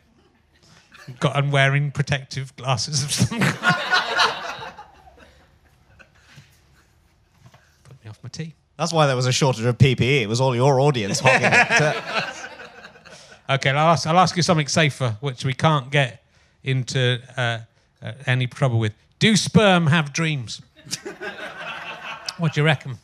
Got 1.19 1.35
and 1.35 1.51
wearing 1.51 1.91
protective 1.91 2.55
glasses 2.55 3.03
of 3.03 3.11
some 3.11 3.41
kind. 3.41 3.57
Put 7.83 8.05
me 8.05 8.09
off 8.09 8.23
my 8.23 8.29
tea. 8.29 8.53
That's 8.77 8.93
why 8.93 9.07
there 9.07 9.15
was 9.15 9.25
a 9.25 9.31
shortage 9.31 9.65
of 9.65 9.77
PPE. 9.77 10.21
It 10.21 10.29
was 10.29 10.39
all 10.39 10.55
your 10.55 10.79
audience 10.79 11.19
hogging 11.19 11.49
it. 11.51 12.03
Okay, 13.49 13.69
I'll 13.69 13.91
ask, 13.91 14.05
I'll 14.05 14.19
ask 14.19 14.35
you 14.35 14.43
something 14.43 14.67
safer, 14.67 15.15
which 15.21 15.45
we 15.45 15.53
can't 15.53 15.89
get 15.89 16.21
into 16.65 17.21
uh, 17.37 17.59
uh, 18.01 18.11
any 18.25 18.45
trouble 18.45 18.77
with. 18.77 18.93
Do 19.19 19.37
sperm 19.37 19.87
have 19.87 20.11
dreams? 20.11 20.61
what 22.37 22.53
do 22.53 22.59
you 22.59 22.65
reckon? 22.65 22.97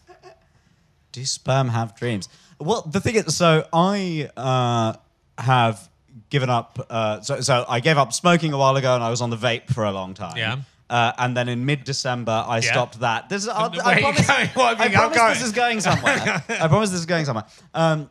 Do 1.14 1.24
sperm 1.24 1.70
have 1.70 1.96
dreams? 1.96 2.28
Well, 2.60 2.82
the 2.82 3.00
thing 3.00 3.16
is, 3.16 3.34
so 3.34 3.66
I 3.72 4.30
uh, 4.36 4.96
have 5.42 5.90
given 6.30 6.50
up. 6.50 6.86
Uh, 6.90 7.22
so, 7.22 7.40
so 7.40 7.66
I 7.70 7.80
gave 7.80 7.98
up 7.98 8.12
smoking 8.12 8.52
a 8.52 8.58
while 8.58 8.76
ago, 8.76 8.96
and 8.96 9.04
I 9.04 9.10
was 9.10 9.22
on 9.22 9.30
the 9.30 9.38
vape 9.38 9.74
for 9.74 9.86
a 9.86 9.94
long 9.94 10.14
time. 10.14 10.36
Yeah. 10.36 10.58
Uh, 10.90 11.12
and 11.18 11.36
then 11.36 11.50
in 11.50 11.66
mid-December, 11.66 12.44
I 12.48 12.58
Yeah. 12.60 12.72
stopped 12.72 13.00
that. 13.00 13.30
This 13.30 13.44
is, 13.44 13.50
I, 13.50 13.66
I 13.66 14.00
promise, 14.02 14.28
going? 14.28 14.50
I 14.56 14.90
promise 14.90 15.18
this 15.40 15.44
is 15.44 15.52
going 15.54 15.80
somewhere. 15.82 16.44
I 16.50 16.68
promise 16.68 16.90
this 16.92 17.00
is 17.00 17.06
going 17.06 17.26
somewhere. 17.26 17.46
Um, 17.74 18.10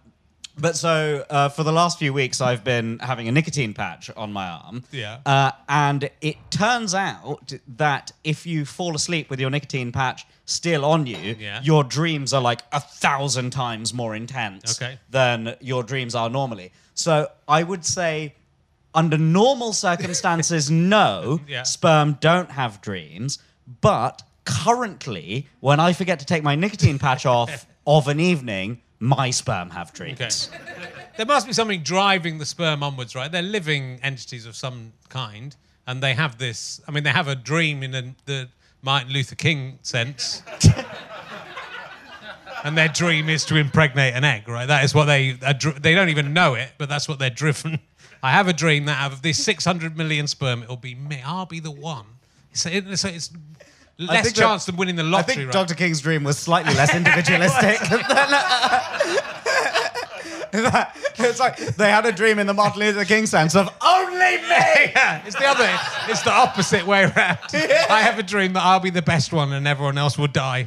but 0.58 0.76
so 0.76 1.24
uh, 1.30 1.48
for 1.48 1.62
the 1.64 1.72
last 1.72 1.98
few 1.98 2.12
weeks, 2.12 2.40
I've 2.40 2.62
been 2.64 2.98
having 2.98 3.26
a 3.28 3.32
nicotine 3.32 3.72
patch 3.72 4.10
on 4.16 4.32
my 4.32 4.46
arm. 4.48 4.84
Yeah. 4.90 5.18
Uh, 5.24 5.52
and 5.68 6.10
it 6.20 6.36
turns 6.50 6.94
out 6.94 7.52
that 7.76 8.12
if 8.24 8.46
you 8.46 8.64
fall 8.66 8.94
asleep 8.94 9.30
with 9.30 9.40
your 9.40 9.48
nicotine 9.50 9.92
patch 9.92 10.26
still 10.44 10.84
on 10.84 11.06
you, 11.06 11.36
Yeah. 11.38 11.60
your 11.62 11.84
dreams 11.84 12.34
are 12.34 12.40
like 12.42 12.60
a 12.72 12.80
thousand 12.80 13.50
times 13.50 13.94
more 13.94 14.14
intense 14.14 14.80
Okay. 14.82 14.98
than 15.10 15.56
your 15.60 15.82
dreams 15.82 16.14
are 16.14 16.28
normally. 16.28 16.70
So 16.94 17.28
I 17.48 17.62
would 17.62 17.84
say, 17.86 18.34
under 18.94 19.18
normal 19.18 19.72
circumstances, 19.72 20.70
no, 20.96 21.40
Yeah. 21.48 21.62
sperm 21.64 22.18
don't 22.20 22.50
have 22.50 22.80
dreams. 22.80 23.38
But 23.80 24.22
currently, 24.44 25.48
when 25.60 25.80
I 25.80 25.92
forget 25.92 26.18
to 26.20 26.26
take 26.26 26.42
my 26.42 26.54
nicotine 26.54 26.98
patch 26.98 27.26
off 27.26 27.66
of 27.86 28.08
an 28.08 28.20
evening, 28.20 28.80
my 28.98 29.30
sperm 29.30 29.70
have 29.70 29.92
dreams. 29.92 30.20
Okay. 30.20 30.58
There 31.16 31.26
must 31.26 31.46
be 31.46 31.52
something 31.52 31.82
driving 31.82 32.38
the 32.38 32.46
sperm 32.46 32.82
onwards, 32.82 33.14
right? 33.14 33.30
They're 33.30 33.42
living 33.42 33.98
entities 34.02 34.46
of 34.46 34.56
some 34.56 34.92
kind, 35.08 35.54
and 35.86 36.02
they 36.02 36.14
have 36.14 36.38
this. 36.38 36.80
I 36.86 36.90
mean, 36.92 37.04
they 37.04 37.10
have 37.10 37.28
a 37.28 37.34
dream 37.34 37.82
in 37.82 37.94
a, 37.94 38.14
the 38.26 38.48
Martin 38.82 39.12
Luther 39.12 39.34
King 39.34 39.78
sense. 39.82 40.42
and 42.64 42.78
their 42.78 42.88
dream 42.88 43.28
is 43.28 43.44
to 43.46 43.56
impregnate 43.56 44.14
an 44.14 44.24
egg, 44.24 44.48
right? 44.48 44.66
That 44.66 44.84
is 44.84 44.94
what 44.94 45.06
they 45.06 45.32
they 45.32 45.94
don't 45.94 46.08
even 46.08 46.32
know 46.32 46.54
it, 46.54 46.70
but 46.78 46.88
that's 46.88 47.08
what 47.08 47.18
they're 47.18 47.30
driven. 47.30 47.80
I 48.22 48.30
have 48.30 48.48
a 48.48 48.52
dream 48.52 48.84
that 48.86 48.98
out 49.00 49.12
of 49.12 49.22
this 49.22 49.42
600 49.44 49.96
million 49.96 50.26
sperm, 50.26 50.62
it'll 50.62 50.76
be 50.76 50.94
me. 50.94 51.20
I'll 51.24 51.46
be 51.46 51.60
the 51.60 51.70
one. 51.72 52.06
So 52.52 52.68
it- 52.70 52.98
so 52.98 53.08
it's 53.08 53.30
less 53.98 54.24
think 54.24 54.36
that- 54.36 54.40
chance 54.42 54.64
than 54.66 54.76
winning 54.76 54.96
the 54.96 55.02
lottery. 55.02 55.32
I 55.32 55.36
think 55.36 55.46
right? 55.46 55.52
Dr. 55.52 55.74
King's 55.74 56.00
dream 56.00 56.24
was 56.24 56.38
slightly 56.38 56.74
less 56.74 56.94
individualistic. 56.94 57.78
it's 60.54 61.40
like 61.40 61.56
they 61.76 61.90
had 61.90 62.04
a 62.06 62.12
dream 62.12 62.38
in 62.38 62.46
the 62.46 62.54
Martin 62.54 62.80
Luther 62.80 63.04
King 63.04 63.26
sense 63.26 63.56
of 63.56 63.68
only 63.84 64.36
me. 64.36 64.42
yeah, 64.48 65.22
it's 65.26 65.36
the 65.36 65.46
other. 65.46 65.68
It's 66.08 66.22
the 66.22 66.32
opposite 66.32 66.86
way 66.86 67.04
around. 67.04 67.38
I 67.54 68.02
have 68.02 68.18
a 68.18 68.22
dream 68.22 68.52
that 68.52 68.62
I'll 68.62 68.80
be 68.80 68.90
the 68.90 69.02
best 69.02 69.32
one 69.32 69.52
and 69.52 69.66
everyone 69.66 69.98
else 69.98 70.16
will 70.18 70.28
die. 70.28 70.66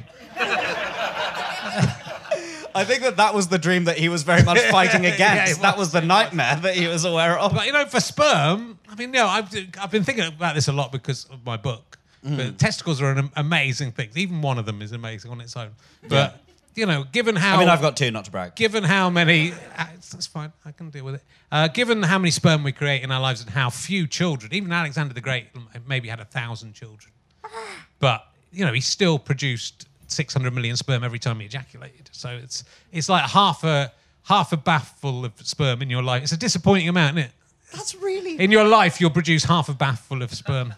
I 2.75 2.83
think 2.83 3.01
that 3.03 3.17
that 3.17 3.33
was 3.33 3.47
the 3.47 3.57
dream 3.57 3.85
that 3.85 3.97
he 3.97 4.09
was 4.09 4.23
very 4.23 4.43
much 4.43 4.59
fighting 4.71 5.03
Yeah, 5.03 5.13
against. 5.15 5.61
that 5.61 5.77
was. 5.77 5.87
was 5.87 5.91
the 5.93 6.01
nightmare 6.01 6.57
that 6.61 6.75
he 6.75 6.87
was 6.87 7.05
aware 7.05 7.39
of. 7.39 7.53
But 7.53 7.65
you 7.65 7.71
know, 7.71 7.85
for 7.85 7.99
sperm, 7.99 8.77
I 8.89 8.95
mean, 8.95 9.09
you 9.13 9.19
know, 9.19 9.27
I've, 9.27 9.47
I've 9.81 9.91
been 9.91 10.03
thinking 10.03 10.25
about 10.25 10.55
this 10.55 10.67
a 10.67 10.73
lot 10.73 10.91
because 10.91 11.25
of 11.25 11.45
my 11.45 11.57
book. 11.57 11.97
Mm. 12.25 12.37
But 12.37 12.59
testicles 12.59 13.01
are 13.01 13.11
an 13.11 13.29
amazing 13.35 13.91
thing. 13.91 14.09
Even 14.15 14.41
one 14.41 14.57
of 14.57 14.65
them 14.65 14.81
is 14.81 14.91
amazing 14.91 15.31
on 15.31 15.41
its 15.41 15.55
own. 15.55 15.71
But 16.07 16.41
you 16.75 16.85
know, 16.85 17.05
given 17.09 17.35
how 17.37 17.55
I 17.55 17.59
mean, 17.59 17.69
I've 17.69 17.81
got 17.81 17.95
two, 17.95 18.11
not 18.11 18.25
to 18.25 18.31
brag. 18.31 18.55
given 18.55 18.83
how 18.83 19.09
many, 19.09 19.53
uh, 19.77 19.85
that's 20.11 20.27
fine, 20.27 20.51
I 20.65 20.71
can 20.73 20.89
deal 20.89 21.05
with 21.05 21.15
it. 21.15 21.23
Uh, 21.51 21.69
given 21.69 22.03
how 22.03 22.17
many 22.19 22.31
sperm 22.31 22.63
we 22.63 22.73
create 22.73 23.01
in 23.03 23.11
our 23.11 23.21
lives 23.21 23.39
and 23.41 23.49
how 23.51 23.69
few 23.69 24.07
children, 24.07 24.53
even 24.53 24.73
Alexander 24.73 25.13
the 25.13 25.21
Great 25.21 25.47
maybe 25.87 26.09
had 26.09 26.19
a 26.19 26.25
thousand 26.25 26.73
children, 26.73 27.13
but 27.99 28.25
you 28.51 28.65
know 28.65 28.73
he 28.73 28.81
still 28.81 29.17
produced 29.19 29.87
600 30.07 30.53
million 30.53 30.75
sperm 30.75 31.03
every 31.03 31.19
time 31.19 31.39
you 31.39 31.45
ejaculated. 31.45 32.09
So 32.11 32.29
it's 32.29 32.63
it's 32.91 33.09
like 33.09 33.29
half 33.29 33.63
a 33.63 33.91
half 34.23 34.51
a 34.53 34.57
bath 34.57 34.97
full 34.99 35.25
of 35.25 35.33
sperm 35.43 35.81
in 35.81 35.89
your 35.89 36.03
life. 36.03 36.23
It's 36.23 36.31
a 36.31 36.37
disappointing 36.37 36.89
amount, 36.89 37.17
isn't 37.17 37.29
it? 37.29 37.35
That's 37.73 37.95
really. 37.95 38.39
In 38.39 38.51
your 38.51 38.65
life, 38.65 39.01
you'll 39.01 39.09
produce 39.09 39.43
half 39.43 39.69
a 39.69 39.73
bath 39.73 39.99
full 39.99 40.21
of 40.21 40.33
sperm. 40.33 40.73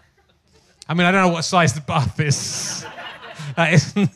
I 0.88 0.94
mean, 0.94 1.06
I 1.06 1.12
don't 1.12 1.26
know 1.26 1.32
what 1.32 1.42
size 1.44 1.74
the 1.74 1.80
bath 1.80 2.18
is. 2.20 2.84
That 3.56 3.72
isn't. 3.72 4.10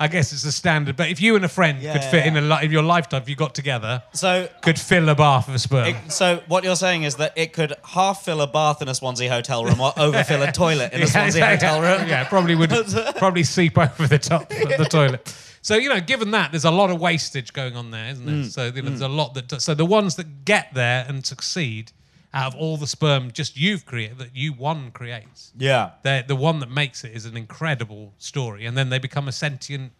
I 0.00 0.08
guess 0.08 0.32
it's 0.32 0.44
a 0.44 0.52
standard. 0.52 0.96
But 0.96 1.08
if 1.08 1.20
you 1.20 1.36
and 1.36 1.44
a 1.44 1.48
friend 1.48 1.80
Yeah, 1.82 1.92
could 1.92 2.02
yeah, 2.02 2.10
fit 2.10 2.26
in 2.26 2.36
a 2.36 2.60
in 2.60 2.70
your 2.70 2.82
lifetime, 2.82 3.22
if 3.22 3.28
you 3.28 3.36
got 3.36 3.54
together, 3.54 4.02
So, 4.12 4.48
could 4.62 4.78
fill 4.78 5.08
a 5.08 5.14
bath 5.14 5.48
of 5.48 5.60
sperm. 5.60 5.86
it, 5.88 6.12
so 6.12 6.42
what 6.48 6.64
you're 6.64 6.76
saying 6.76 7.04
is 7.04 7.16
that 7.16 7.32
it 7.36 7.52
could 7.52 7.74
half 7.84 8.24
fill 8.24 8.40
a 8.40 8.46
bath 8.46 8.82
in 8.82 8.88
a 8.88 8.94
Swansea 8.94 9.30
hotel 9.30 9.64
room 9.64 9.80
or 9.80 9.92
overfill 9.96 10.42
a 10.42 10.52
toilet 10.64 10.92
in 10.92 11.02
a 11.02 11.06
Swansea 11.06 11.40
yeah, 11.40 11.50
hotel 11.50 11.80
room. 11.80 12.08
Yeah, 12.08 12.24
probably 12.28 12.54
would 12.54 12.70
probably 13.16 13.44
seep 13.44 13.76
over 13.78 14.06
the 14.06 14.18
top 14.18 14.50
of 14.50 14.68
the 14.78 14.86
toilet. 14.90 15.34
So 15.60 15.76
you 15.76 15.88
know, 15.88 16.00
given 16.00 16.30
that, 16.30 16.52
there's 16.52 16.64
a 16.64 16.70
lot 16.70 16.90
of 16.90 17.00
wastage 17.00 17.52
going 17.52 17.76
on 17.76 17.90
there, 17.90 18.10
isn't 18.10 18.24
there? 18.24 18.34
Mm. 18.36 18.50
So 18.50 18.66
you 18.66 18.82
know, 18.82 18.88
there's 18.90 19.00
a 19.00 19.08
lot 19.08 19.34
that. 19.34 19.60
So 19.60 19.74
the 19.74 19.84
ones 19.84 20.14
that 20.16 20.44
get 20.44 20.72
there 20.72 21.04
and 21.08 21.26
succeed, 21.26 21.92
out 22.34 22.54
of 22.54 22.60
all 22.60 22.76
the 22.76 22.86
sperm 22.86 23.30
just 23.32 23.56
you've 23.56 23.86
created, 23.86 24.18
that 24.18 24.36
you 24.36 24.52
one 24.52 24.90
creates, 24.90 25.52
Yeah. 25.56 25.90
they're, 26.02 26.22
the 26.22 26.36
one 26.36 26.58
that 26.60 26.70
makes 26.70 27.02
it 27.04 27.12
is 27.12 27.24
an 27.24 27.36
incredible 27.36 28.12
story, 28.18 28.66
and 28.66 28.76
then 28.76 28.90
they 28.90 28.98
become 28.98 29.28
a 29.28 29.32
sentient, 29.32 29.92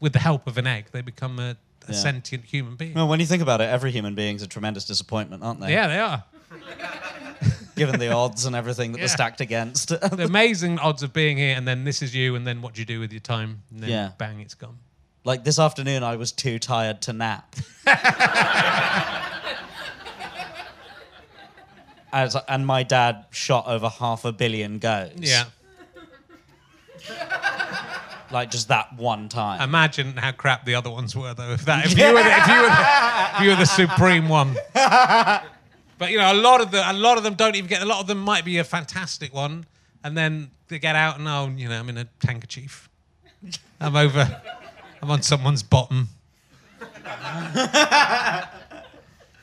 with 0.00 0.12
the 0.12 0.18
help 0.18 0.46
of 0.46 0.58
an 0.58 0.66
egg, 0.66 0.86
they 0.92 1.00
become 1.00 1.38
a, 1.38 1.56
a 1.86 1.92
Yeah. 1.92 1.94
sentient 1.94 2.44
human 2.44 2.74
being. 2.76 2.94
Well, 2.94 3.06
when 3.08 3.20
you 3.20 3.26
think 3.26 3.42
about 3.42 3.60
it, 3.60 3.68
every 3.68 3.90
human 3.92 4.14
being's 4.14 4.42
a 4.42 4.46
tremendous 4.46 4.84
disappointment, 4.84 5.42
aren't 5.44 5.60
they? 5.60 5.72
Yeah, 5.72 5.86
they 5.86 5.98
are. 6.00 6.24
Given 7.76 7.98
the 8.00 8.12
odds 8.12 8.44
and 8.46 8.54
everything 8.56 8.92
that 8.92 8.98
Yeah. 8.98 9.02
they're 9.02 9.08
stacked 9.16 9.40
against. 9.40 9.88
The 10.00 10.24
amazing 10.24 10.78
odds 10.80 11.02
of 11.04 11.12
being 11.12 11.36
here, 11.38 11.56
and 11.56 11.66
then 11.68 11.84
this 11.84 12.02
is 12.02 12.14
you, 12.14 12.34
and 12.34 12.46
then 12.46 12.60
what 12.62 12.74
do 12.74 12.80
you 12.80 12.86
do 12.86 12.98
with 13.00 13.12
your 13.12 13.20
time? 13.20 13.62
And 13.70 13.80
then 13.80 13.90
Yeah. 13.90 14.10
bang, 14.18 14.40
it's 14.40 14.54
gone. 14.54 14.78
like 15.24 15.44
this 15.44 15.58
afternoon, 15.58 16.02
I 16.02 16.16
was 16.16 16.32
too 16.32 16.58
tired 16.58 17.00
to 17.02 17.12
nap. 17.12 17.54
As, 22.12 22.36
and 22.48 22.66
my 22.66 22.82
dad 22.82 23.26
shot 23.30 23.66
over 23.66 23.88
half 23.88 24.24
a 24.24 24.32
billion 24.32 24.78
goats. 24.78 25.14
Yeah. 25.16 25.44
Like 28.32 28.52
just 28.52 28.68
that 28.68 28.96
one 28.96 29.28
time. 29.28 29.60
Imagine 29.60 30.16
how 30.16 30.30
crap 30.30 30.64
the 30.64 30.76
other 30.76 30.88
ones 30.88 31.16
were, 31.16 31.34
though. 31.34 31.50
If 31.50 31.64
that, 31.64 31.86
if 31.86 31.98
you 31.98 32.14
were, 32.14 32.22
the, 32.22 32.30
if 32.30 32.46
you 32.46 32.62
were, 32.62 32.68
the, 32.68 33.30
if 33.34 33.40
you 33.42 33.48
were 33.50 33.56
the 33.56 33.64
supreme 33.64 34.28
one. 34.28 34.54
But 36.00 36.10
you 36.12 36.16
know, 36.16 36.32
a 36.32 36.40
lot 36.40 36.62
of 36.62 36.70
the, 36.70 36.90
a 36.90 36.94
lot 36.94 37.18
of 37.18 37.24
them 37.24 37.34
don't 37.34 37.54
even 37.56 37.68
get. 37.68 37.82
A 37.82 37.84
lot 37.84 38.00
of 38.00 38.06
them 38.06 38.16
might 38.16 38.42
be 38.42 38.56
a 38.56 38.64
fantastic 38.64 39.34
one, 39.34 39.66
and 40.02 40.16
then 40.16 40.50
they 40.68 40.78
get 40.78 40.96
out 40.96 41.18
and 41.18 41.28
oh, 41.28 41.52
you 41.54 41.68
know, 41.68 41.78
I'm 41.78 41.90
in 41.90 41.98
a 41.98 42.08
handkerchief. 42.24 42.88
I'm 43.78 43.94
over. 43.94 44.40
I'm 45.02 45.10
on 45.10 45.20
someone's 45.20 45.62
bottom. 45.62 46.08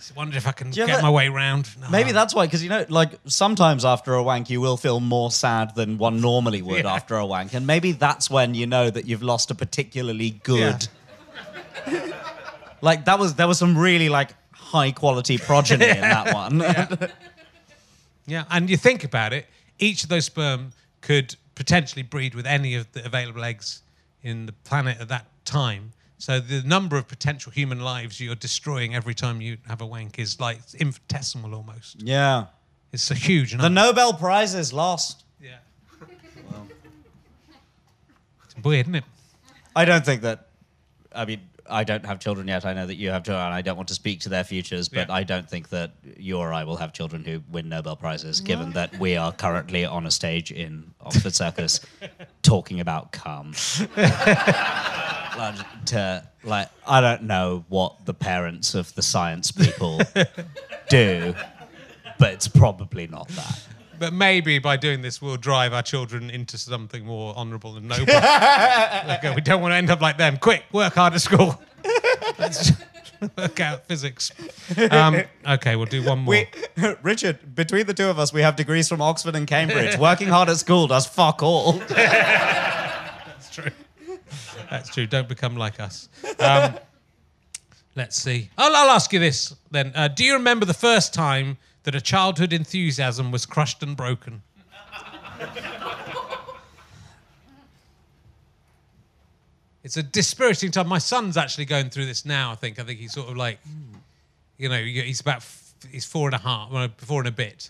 Just 0.07 0.15
wonder 0.15 0.37
if 0.37 0.47
I 0.47 0.53
can 0.53 0.71
get 0.71 0.87
ever- 0.89 1.01
my 1.01 1.09
way 1.09 1.27
round. 1.27 1.69
No. 1.81 1.89
Maybe 1.89 2.13
that's 2.13 2.33
why, 2.33 2.45
because 2.45 2.63
you 2.63 2.69
know, 2.69 2.85
like 2.87 3.11
sometimes 3.25 3.83
after 3.83 4.13
a 4.13 4.23
wank, 4.23 4.49
you 4.49 4.61
will 4.61 4.77
feel 4.77 5.01
more 5.01 5.31
sad 5.31 5.75
than 5.75 5.97
one 5.97 6.21
normally 6.21 6.61
would 6.61 6.85
Yeah. 6.85 6.93
after 6.93 7.17
a 7.17 7.25
wank, 7.25 7.53
and 7.53 7.67
maybe 7.67 7.91
that's 7.91 8.29
when 8.29 8.53
you 8.55 8.67
know 8.67 8.89
that 8.89 9.05
you've 9.05 9.21
lost 9.21 9.51
a 9.51 9.55
particularly 9.55 10.29
good. 10.43 10.87
like 12.81 13.03
that 13.03 13.19
was 13.19 13.35
there 13.35 13.49
was 13.49 13.57
some 13.57 13.77
really 13.77 14.07
like 14.07 14.29
high 14.53 14.91
quality 14.91 15.37
progeny 15.37 15.89
in 15.89 15.99
that 15.99 16.33
one. 16.33 16.61
Yeah, 18.25 18.45
and 18.49 18.69
you 18.69 18.77
think 18.77 19.03
about 19.03 19.33
it, 19.33 19.45
each 19.77 20.03
of 20.03 20.09
those 20.09 20.23
sperm 20.25 20.71
could 21.01 21.35
potentially 21.55 22.03
breed 22.03 22.33
with 22.33 22.45
any 22.45 22.75
of 22.75 22.89
the 22.93 23.05
available 23.05 23.43
eggs 23.43 23.81
in 24.23 24.45
the 24.45 24.53
planet 24.53 24.99
at 25.01 25.09
that 25.09 25.25
time. 25.43 25.91
So 26.19 26.39
the 26.39 26.63
number 26.63 26.97
of 26.97 27.07
potential 27.07 27.51
human 27.51 27.79
lives 27.79 28.19
you're 28.19 28.33
destroying 28.35 28.95
every 28.95 29.13
time 29.13 29.39
you 29.39 29.57
have 29.67 29.81
a 29.81 29.85
wank 29.85 30.17
is 30.19 30.39
like 30.39 30.59
infinitesimal 30.79 31.53
almost. 31.55 32.01
yeah. 32.01 32.45
It's 32.93 33.11
a 33.11 33.15
huge 33.15 33.55
The. 33.55 33.69
Nobel 33.69 34.13
Prize 34.13 34.55
is 34.55 34.71
lost. 34.73 35.25
yeah. 35.41 35.57
It's 38.45 38.55
weird, 38.63 38.85
isn't 38.85 38.95
it? 38.95 39.03
I 39.75 39.85
don't 39.85 40.05
think 40.05 40.21
that. 40.21 40.47
I 41.13 41.25
mean, 41.25 41.41
I 41.69 41.83
don't 41.83 42.05
have 42.05 42.19
children 42.19 42.47
yet. 42.47 42.65
I 42.65 42.73
know 42.73 42.85
that 42.87 42.95
you 42.95 43.09
have 43.09 43.23
children. 43.23 43.45
and 43.45 43.53
I 43.53 43.61
don't 43.61 43.75
want 43.75 43.89
to 43.89 43.93
speak 43.93 44.21
to 44.21 44.29
their 44.29 44.43
futures, 44.45 44.87
but 44.87 45.09
Yeah. 45.09 45.13
I 45.15 45.23
don't 45.23 45.49
think 45.49 45.67
that 45.69 45.91
you 46.17 46.37
or 46.37 46.53
I 46.53 46.63
will 46.63 46.77
have 46.77 46.93
children 46.93 47.25
who 47.25 47.43
win 47.51 47.67
Nobel 47.69 47.95
prizes, 47.97 48.39
given 48.41 48.71
that 48.71 48.97
we 48.99 49.17
are 49.17 49.31
currently 49.33 49.83
on 49.85 50.05
a 50.07 50.11
stage 50.11 50.51
in 50.51 50.93
Oxford 51.01 51.35
Circus 51.35 51.81
talking 52.41 52.79
about 52.79 53.11
cum. 53.11 53.53
like, 55.37 55.85
to, 55.85 56.27
like, 56.43 56.69
I 56.87 57.01
don't 57.01 57.23
know 57.23 57.65
what 57.69 58.05
the 58.05 58.13
parents 58.13 58.73
of 58.75 58.93
the 58.95 59.01
science 59.01 59.51
people 59.51 60.01
do, 60.89 61.35
but 62.19 62.33
it's 62.33 62.47
probably 62.47 63.07
not 63.07 63.27
that. 63.29 63.67
But 63.99 64.13
maybe 64.13 64.59
by 64.59 64.77
doing 64.77 65.01
this, 65.01 65.21
we'll 65.21 65.37
drive 65.37 65.73
our 65.73 65.81
children 65.81 66.29
into 66.29 66.57
something 66.57 67.05
more 67.05 67.35
honourable 67.35 67.75
and 67.77 67.87
noble. 67.87 68.05
Like, 68.13 69.23
we 69.35 69.41
don't 69.41 69.61
want 69.61 69.71
to 69.71 69.75
end 69.75 69.89
up 69.89 70.01
like 70.01 70.17
them. 70.17 70.37
Quick, 70.37 70.65
work 70.71 70.93
hard 70.93 71.13
at 71.13 71.21
school. 71.21 71.61
Let's 72.39 72.73
work 73.37 73.59
out 73.59 73.85
physics. 73.87 74.31
Um, 74.91 75.23
okay, 75.47 75.75
we'll 75.75 75.85
do 75.85 76.03
one 76.03 76.19
more. 76.19 76.45
We, 76.75 76.95
Richard, 77.01 77.55
between 77.55 77.87
the 77.87 77.93
two 77.93 78.07
of 78.07 78.19
us, 78.19 78.33
we 78.33 78.41
have 78.41 78.55
degrees 78.55 78.87
from 78.89 79.01
Oxford 79.01 79.35
and 79.35 79.47
Cambridge. 79.47 79.97
Working 79.97 80.27
hard 80.27 80.49
at 80.49 80.57
school 80.57 80.87
does 80.87 81.07
fuck 81.07 81.41
all. 81.41 81.73
That's 81.73 83.49
true. 83.49 83.71
That's 84.69 84.89
true. 84.89 85.07
Don't 85.07 85.27
become 85.27 85.55
like 85.55 85.79
us. 85.79 86.09
Um, 86.39 86.75
let's 87.95 88.15
see. 88.15 88.49
I'll, 88.57 88.75
I'll 88.75 88.89
ask 88.89 89.11
you 89.13 89.19
this 89.19 89.55
then. 89.71 89.91
Uh, 89.95 90.07
do 90.07 90.23
you 90.23 90.33
remember 90.33 90.65
the 90.65 90.73
first 90.73 91.13
time 91.13 91.57
that 91.83 91.95
a 91.95 92.01
childhood 92.01 92.53
enthusiasm 92.53 93.31
was 93.31 93.45
crushed 93.45 93.83
and 93.83 93.95
broken? 93.95 94.41
It's 99.87 99.95
a 99.95 100.03
dispiriting 100.03 100.71
time. 100.71 100.89
My 100.89 100.97
son's 100.97 101.37
actually 101.37 101.63
going 101.63 101.89
through 101.89 102.07
this 102.07 102.25
now. 102.25 102.51
I 102.51 102.55
think. 102.55 102.77
I 102.77 102.83
think 102.83 102.99
he's 102.99 103.13
sort 103.13 103.29
of 103.29 103.37
like, 103.37 103.57
you 104.57 104.67
know, 104.67 104.83
he's 104.83 105.21
about 105.21 105.45
he's 105.89 106.03
four 106.03 106.27
and 106.27 106.35
a 106.35 106.39
half, 106.39 106.69
well, 106.69 106.89
four 106.97 107.21
and 107.21 107.27
a 107.29 107.31
bit, 107.31 107.69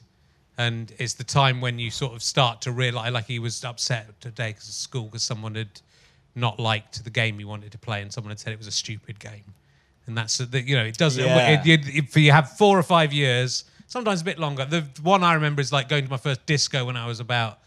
and 0.58 0.92
it's 0.98 1.14
the 1.14 1.24
time 1.24 1.62
when 1.62 1.78
you 1.78 1.92
sort 1.92 2.14
of 2.14 2.24
start 2.24 2.60
to 2.64 2.72
realize. 2.72 3.14
Like 3.14 3.28
he 3.28 3.38
was 3.38 3.64
upset 3.64 4.20
today 4.20 4.50
because 4.50 4.68
of 4.68 4.74
school 4.74 5.04
because 5.04 5.22
someone 5.22 5.54
had 5.54 5.80
not 6.38 6.60
liked 6.60 7.04
the 7.04 7.10
game 7.10 7.40
you 7.40 7.48
wanted 7.48 7.72
to 7.74 7.78
play, 7.78 8.02
and 8.02 8.12
someone 8.14 8.30
had 8.32 8.40
said 8.40 8.54
it 8.54 8.58
was 8.60 8.68
a 8.68 8.72
stupid 8.72 9.20
game, 9.20 9.44
and 10.06 10.18
that's 10.18 10.38
the 10.38 10.62
you 10.62 10.76
know 10.78 10.86
it 10.86 10.98
does 10.98 11.18
Yeah. 11.18 11.50
it, 11.50 11.68
it, 11.68 11.88
if 11.96 12.16
you 12.16 12.32
have 12.32 12.52
four 12.58 12.78
or 12.80 12.84
five 12.84 13.12
years, 13.12 13.66
sometimes 13.88 14.22
a 14.22 14.24
bit 14.24 14.40
longer. 14.40 14.64
The 14.66 14.86
one 15.02 15.24
I 15.24 15.34
remember 15.34 15.62
is 15.62 15.72
like 15.74 15.90
going 15.90 16.06
to 16.06 16.10
my 16.12 16.18
first 16.18 16.46
disco 16.46 16.86
when 16.86 16.96
I 16.96 17.08
was 17.08 17.20
about 17.20 17.60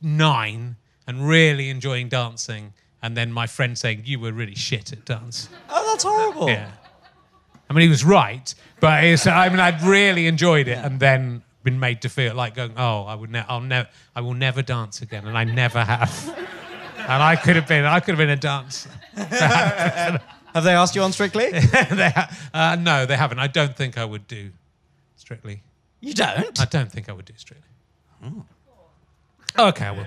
nine 0.00 0.76
and 1.06 1.26
really 1.28 1.68
enjoying 1.70 2.08
dancing, 2.08 2.72
and 3.02 3.16
then 3.16 3.32
my 3.32 3.46
friend 3.46 3.76
saying 3.76 4.02
you 4.04 4.18
were 4.20 4.32
really 4.32 4.54
shit 4.54 4.92
at 4.92 5.04
dance. 5.04 5.48
Oh, 5.68 5.86
that's 5.90 6.04
horrible. 6.04 6.48
Yeah. 6.48 6.70
I 7.68 7.72
mean, 7.72 7.82
he 7.82 7.88
was 7.88 8.04
right, 8.04 8.54
but 8.80 9.04
it's, 9.04 9.26
I 9.26 9.48
mean, 9.48 9.58
I'd 9.60 9.82
really 9.82 10.26
enjoyed 10.26 10.68
it, 10.68 10.78
and 10.78 11.00
then 11.00 11.42
been 11.62 11.80
made 11.80 12.02
to 12.02 12.10
feel 12.10 12.34
like 12.34 12.54
going, 12.54 12.72
"Oh, 12.76 13.04
I 13.04 13.14
would 13.14 13.30
never, 13.30 13.46
I'll 13.48 13.60
never, 13.62 13.88
I 14.14 14.20
will 14.20 14.34
never 14.34 14.60
dance 14.62 15.00
again," 15.02 15.26
and 15.26 15.36
I 15.36 15.44
never 15.44 15.82
have. 15.82 16.12
and 17.08 17.22
I 17.22 17.36
could 17.36 17.56
have 17.56 17.66
been, 17.68 17.84
I 17.84 18.00
could 18.00 18.12
have 18.12 18.18
been 18.18 18.30
a 18.30 18.36
dancer. 18.36 18.90
Have 20.54 20.62
they 20.62 20.72
asked 20.74 20.94
you 20.94 21.02
on 21.02 21.12
Strictly? 21.12 21.50
they 21.50 22.10
ha- 22.10 22.30
uh, 22.54 22.76
no, 22.78 23.06
they 23.06 23.16
haven't. 23.16 23.40
I 23.40 23.48
don't 23.48 23.76
think 23.76 23.98
I 23.98 24.04
would 24.04 24.28
do 24.28 24.50
Strictly. 25.16 25.62
you 26.00 26.14
don't. 26.14 26.60
I 26.60 26.64
don't 26.66 26.90
think 26.92 27.08
I 27.08 27.12
would 27.12 27.24
do 27.24 27.32
Strictly. 27.36 27.68
Okay, 29.58 29.84
I 29.86 29.90
will. 29.90 30.06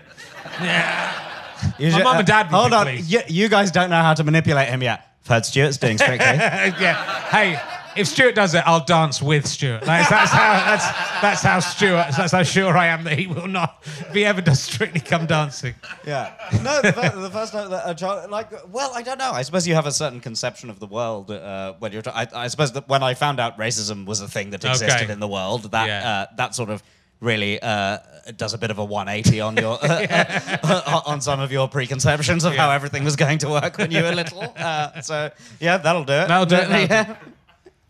You 1.80 1.92
My 1.92 2.04
mum 2.04 2.18
and 2.18 2.28
dad 2.28 2.52
would 2.52 2.58
Hold 2.58 2.72
be 2.72 2.76
on. 2.76 2.86
pleased. 2.86 3.12
You, 3.12 3.22
you 3.28 3.50
guys 3.50 3.72
don't 3.72 3.90
know 3.90 4.02
how 4.02 4.14
to 4.14 4.24
manipulate 4.24 4.70
him 4.70 4.82
yet. 4.82 5.06
I've 5.24 5.28
heard 5.28 5.46
Stewart's 5.46 5.78
doing 5.78 5.98
Strictly. 5.98 6.26
yeah. 6.26 6.94
Hey, 7.30 7.60
if 7.98 8.08
Stewart 8.08 8.36
does 8.36 8.54
it, 8.54 8.64
I'll 8.66 8.84
dance 8.86 9.22
with 9.22 9.46
Stewart. 9.48 9.82
That's, 9.84 10.10
that's 10.10 10.32
how. 10.32 10.54
That's 10.66 11.22
that's 11.22 11.42
how 11.42 11.60
Stewart. 11.60 12.08
That's 12.16 12.32
how 12.32 12.44
sure 12.44 12.78
I 12.78 12.88
am 12.88 13.04
that 13.06 13.18
he 13.18 13.28
will 13.28 13.48
not. 13.48 13.84
If 13.86 14.14
he 14.14 14.26
ever 14.26 14.42
does 14.42 14.62
Strictly 14.62 15.00
Come 15.00 15.26
Dancing. 15.26 15.76
yeah. 16.06 16.34
No, 16.64 16.82
the, 16.82 16.94
fir- 16.94 17.20
the 17.20 17.30
first 17.30 17.52
time 17.54 17.70
that 17.72 17.84
a 17.90 17.96
child, 17.96 18.30
like, 18.30 18.50
well, 18.72 18.92
I 18.96 19.02
don't 19.02 19.18
know. 19.18 19.32
I 19.32 19.42
suppose 19.42 19.68
you 19.68 19.76
have 19.76 19.86
a 19.88 19.92
certain 19.92 20.20
conception 20.20 20.70
of 20.70 20.80
the 20.80 20.88
world 20.88 21.32
uh, 21.32 21.74
when 21.80 21.92
you're. 21.92 22.04
I, 22.08 22.28
I 22.34 22.48
suppose 22.48 22.72
that 22.74 22.88
when 22.88 23.04
I 23.04 23.14
found 23.14 23.40
out 23.40 23.58
racism 23.58 24.06
was 24.06 24.22
a 24.22 24.28
thing 24.28 24.52
that 24.52 24.64
existed 24.64 25.04
Okay. 25.04 25.12
in 25.14 25.20
the 25.20 25.28
world, 25.28 25.72
that 25.72 25.88
Yeah. 25.88 26.10
uh, 26.32 26.36
that 26.38 26.56
sort 26.56 26.70
of 26.70 26.84
really 27.20 27.60
uh, 27.62 27.98
does 28.36 28.54
a 28.54 28.60
bit 28.60 28.70
of 28.70 28.78
a 28.78 28.86
180 28.86 29.42
on 29.42 29.58
your 29.58 29.80
uh, 29.82 31.02
on 31.08 31.20
some 31.20 31.40
of 31.40 31.52
your 31.52 31.68
preconceptions 31.68 32.44
of 32.46 32.56
how 32.56 32.70
everything 32.70 33.04
was 33.04 33.16
going 33.16 33.40
to 33.40 33.50
work 33.50 33.78
when 33.80 33.90
you 33.90 34.04
were 34.04 34.12
little. 34.14 34.54
Uh, 34.56 35.02
so 35.02 35.32
yeah, 35.60 35.78
that'll 35.78 36.04
do 36.04 36.14
it. 36.14 36.28
That'll 36.28 36.46
do 36.46 36.56
it, 36.58 36.70
that'll 36.70 36.88
do 36.88 36.94
yeah. 36.94 37.16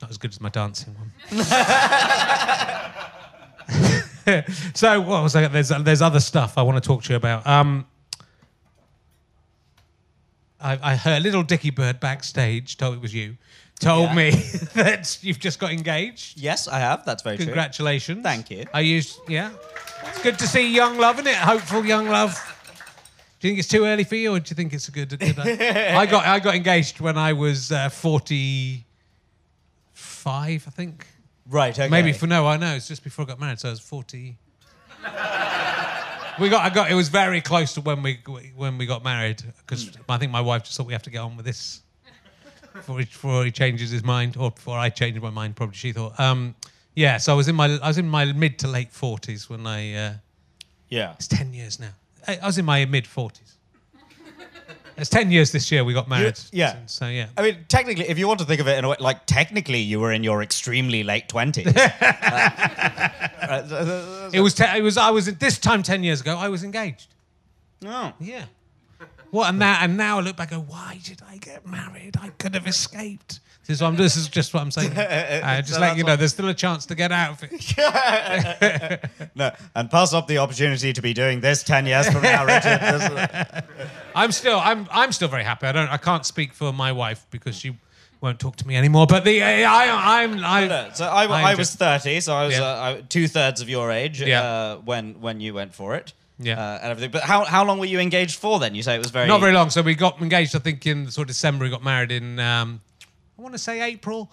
Not 0.07 0.11
as 0.11 0.17
good 0.19 0.31
as 0.31 0.39
my 0.39 0.47
dancing 0.47 0.95
one. 0.95 1.11
so 4.73 5.01
what 5.01 5.21
was 5.21 5.35
I? 5.35 5.49
There's 5.49 5.67
there's 5.67 6.01
other 6.01 6.21
stuff 6.21 6.57
I 6.57 6.61
want 6.61 6.81
to 6.81 6.87
talk 6.87 7.03
to 7.03 7.09
you 7.09 7.17
about. 7.17 7.45
Um, 7.45 7.85
I, 10.61 10.79
I 10.81 10.95
heard 10.95 11.23
little 11.23 11.43
Dicky 11.43 11.71
Bird 11.71 11.99
backstage. 11.99 12.77
Told 12.77 12.95
it 12.95 13.01
was 13.01 13.13
you. 13.13 13.35
Told 13.81 14.11
Yeah. 14.11 14.15
me 14.15 14.31
that 14.75 15.17
you've 15.21 15.39
just 15.39 15.59
got 15.59 15.73
engaged. 15.73 16.39
Yes, 16.39 16.69
I 16.69 16.79
have. 16.79 17.03
That's 17.03 17.21
very 17.21 17.35
true. 17.35 17.47
Congratulations. 17.47 18.23
Thank 18.23 18.49
you. 18.49 18.63
I 18.73 18.79
used 18.79 19.19
yeah. 19.27 19.51
It's 20.05 20.23
good 20.23 20.39
to 20.39 20.47
see 20.47 20.73
young 20.73 20.97
love, 20.97 21.17
isn't 21.17 21.27
it? 21.27 21.35
Hopeful 21.35 21.85
young 21.85 22.07
love. 22.07 22.31
Do 23.41 23.49
you 23.49 23.51
think 23.51 23.59
it's 23.59 23.67
too 23.67 23.83
early 23.83 24.05
for 24.05 24.15
you, 24.15 24.35
or 24.35 24.39
do 24.39 24.49
you 24.51 24.55
think 24.55 24.71
it's 24.71 24.87
a 24.87 24.91
good? 24.91 25.11
a 25.11 25.17
good 25.17 25.37
I 25.37 26.05
got 26.05 26.25
I 26.25 26.39
got 26.39 26.55
engaged 26.55 27.01
when 27.01 27.17
I 27.17 27.33
was 27.33 27.73
uh, 27.73 27.89
forty 27.89 28.85
five, 30.27 30.63
I 30.67 30.71
think. 30.71 31.07
Right. 31.49 31.73
Okay. 31.77 31.89
Maybe 31.89 32.11
for 32.11 32.27
no, 32.27 32.45
I 32.47 32.57
know 32.57 32.75
it's 32.75 32.87
just 32.87 33.03
before 33.03 33.23
I 33.23 33.27
got 33.29 33.39
married, 33.39 33.59
so 33.59 33.69
I 33.69 33.71
was 33.71 33.79
forty. 33.79 34.37
we 36.39 36.49
got. 36.49 36.65
I 36.65 36.69
got. 36.73 36.91
It 36.91 36.95
was 36.95 37.09
very 37.09 37.41
close 37.41 37.73
to 37.75 37.81
when 37.81 38.03
we 38.03 38.19
when 38.55 38.77
we 38.77 38.85
got 38.85 39.03
married 39.03 39.41
because 39.59 39.91
I 40.09 40.17
think 40.17 40.31
my 40.31 40.41
wife 40.41 40.63
just 40.63 40.75
thought 40.77 40.87
we 40.87 40.93
have 40.93 41.03
to 41.03 41.09
get 41.09 41.19
on 41.19 41.37
with 41.37 41.45
this 41.45 41.81
before 42.73 42.99
he, 42.99 43.05
before 43.05 43.45
he 43.45 43.51
changes 43.51 43.89
his 43.91 44.03
mind, 44.03 44.35
or 44.37 44.51
before 44.51 44.77
I 44.77 44.89
change 44.89 45.19
my 45.21 45.29
mind. 45.29 45.55
Probably 45.55 45.75
she 45.75 45.93
thought. 45.93 46.19
Um, 46.19 46.55
yeah. 46.95 47.17
So 47.17 47.33
I 47.33 47.35
was 47.35 47.47
in 47.47 47.55
my 47.55 47.77
I 47.81 47.87
was 47.87 47.97
in 47.97 48.09
my 48.09 48.25
mid 48.33 48.59
to 48.59 48.67
late 48.67 48.91
forties 48.91 49.49
when 49.49 49.65
I. 49.65 49.93
Uh, 49.93 50.13
Yeah. 50.89 51.13
it's 51.13 51.27
ten 51.27 51.53
years 51.53 51.79
now. 51.79 51.93
I, 52.27 52.39
I 52.41 52.45
was 52.45 52.57
in 52.57 52.65
my 52.65 52.85
mid 52.85 53.07
forties. 53.07 53.56
It's 54.97 55.09
ten 55.09 55.31
years 55.31 55.51
this 55.51 55.71
year. 55.71 55.83
We 55.83 55.93
got 55.93 56.07
married. 56.09 56.39
yeah. 56.51 56.73
So, 56.87 57.05
so, 57.05 57.07
yeah. 57.07 57.27
I 57.37 57.43
mean, 57.43 57.65
technically, 57.67 58.09
if 58.09 58.17
you 58.17 58.27
want 58.27 58.39
to 58.39 58.45
think 58.45 58.59
of 58.59 58.67
it 58.67 58.77
in 58.77 58.83
a 58.85 58.89
way, 58.89 58.95
like 58.99 59.25
technically, 59.27 59.79
you 59.79 59.99
were 59.99 60.11
in 60.11 60.23
your 60.23 60.41
extremely 60.41 61.03
late 61.03 61.29
twenties. 61.29 61.67
It 64.33 64.41
was. 64.41 64.53
Te- 64.53 64.77
it 64.77 64.81
was. 64.83 64.97
I 64.97 65.09
was 65.11 65.25
this 65.37 65.57
time 65.57 65.83
ten 65.83 66.03
years 66.03 66.21
ago. 66.21 66.35
I 66.37 66.49
was 66.49 66.63
engaged. 66.63 67.13
oh. 67.85 68.13
Yeah. 68.19 68.45
What 69.31 69.49
and 69.49 69.61
that 69.61 69.83
and 69.83 69.97
now 69.97 70.19
I 70.19 70.21
look 70.21 70.37
back 70.37 70.51
and 70.53 70.65
go, 70.65 70.71
why 70.71 70.99
did 71.03 71.21
I 71.29 71.35
get 71.37 71.67
married? 71.67 72.15
I 72.19 72.29
could 72.29 72.53
have 72.55 72.65
escaped. 72.65 73.41
This 73.67 73.77
is, 73.77 73.81
what 73.81 73.87
I'm, 73.89 73.95
this 73.97 74.15
is 74.15 74.27
just 74.29 74.53
what 74.53 74.61
I'm 74.61 74.71
saying. 74.71 74.93
Uh, 74.97 75.61
just 75.61 75.73
So 75.73 75.81
letting 75.81 75.97
you 75.97 76.05
know, 76.05 76.15
there's 76.15 76.31
still 76.31 76.47
a 76.47 76.53
chance 76.53 76.85
to 76.85 76.95
get 76.95 77.11
out 77.11 77.31
of 77.43 77.49
it. 77.51 79.09
No, 79.35 79.51
and 79.75 79.91
pass 79.91 80.13
up 80.13 80.27
the 80.27 80.37
opportunity 80.39 80.93
to 80.93 81.01
be 81.01 81.13
doing 81.13 81.41
this 81.41 81.63
ten 81.63 81.85
years 81.85 82.09
from 82.09 82.23
now, 82.23 82.45
Richard. 82.45 83.51
I'm 84.15 84.31
still, 84.31 84.57
I'm, 84.59 84.87
I'm 84.89 85.11
still 85.11 85.27
very 85.27 85.43
happy. 85.43 85.67
I 85.67 85.71
don't, 85.73 85.89
I 85.89 85.97
can't 85.97 86.25
speak 86.25 86.53
for 86.53 86.71
my 86.73 86.91
wife 86.91 87.25
because 87.29 87.55
she 87.55 87.75
won't 88.21 88.39
talk 88.39 88.55
to 88.57 88.67
me 88.67 88.75
anymore. 88.75 89.05
But 89.05 89.25
the, 89.25 89.43
I, 89.43 89.61
I, 89.63 90.23
I'm, 90.23 90.43
I, 90.43 90.67
No, 90.67 90.89
so 90.93 91.05
I, 91.05 91.25
I 91.25 91.49
was 91.55 91.67
just- 91.67 91.77
thirty, 91.79 92.19
so 92.21 92.33
I 92.33 92.45
was 92.45 92.55
Yeah. 92.57 92.63
uh, 92.63 93.01
two 93.09 93.27
thirds 93.27 93.61
of 93.61 93.69
your 93.69 93.91
age 93.91 94.21
Yeah. 94.21 94.41
uh, 94.41 94.75
when 94.77 95.19
when 95.21 95.39
you 95.41 95.53
went 95.53 95.73
for 95.75 95.95
it. 95.95 96.13
Yeah. 96.39 96.59
uh, 96.59 96.79
and 96.81 96.91
everything. 96.91 97.11
But 97.11 97.23
how 97.23 97.43
how 97.43 97.65
long 97.65 97.79
were 97.79 97.85
you 97.85 97.99
engaged 97.99 98.39
for? 98.39 98.59
Then 98.59 98.75
you 98.75 98.81
say 98.83 98.95
it 98.95 98.99
was 98.99 99.11
very 99.11 99.27
not 99.27 99.39
very 99.41 99.53
long. 99.53 99.69
So 99.69 99.81
we 99.81 99.93
got 99.93 100.21
engaged. 100.21 100.55
I 100.55 100.59
think 100.59 100.85
in 100.87 101.11
sort 101.11 101.25
of 101.25 101.27
December. 101.35 101.65
We 101.65 101.69
got 101.69 101.83
married 101.83 102.11
in, 102.11 102.39
um, 102.39 102.81
I 103.37 103.41
want 103.41 103.53
to 103.53 103.59
say 103.59 103.81
April. 103.81 104.31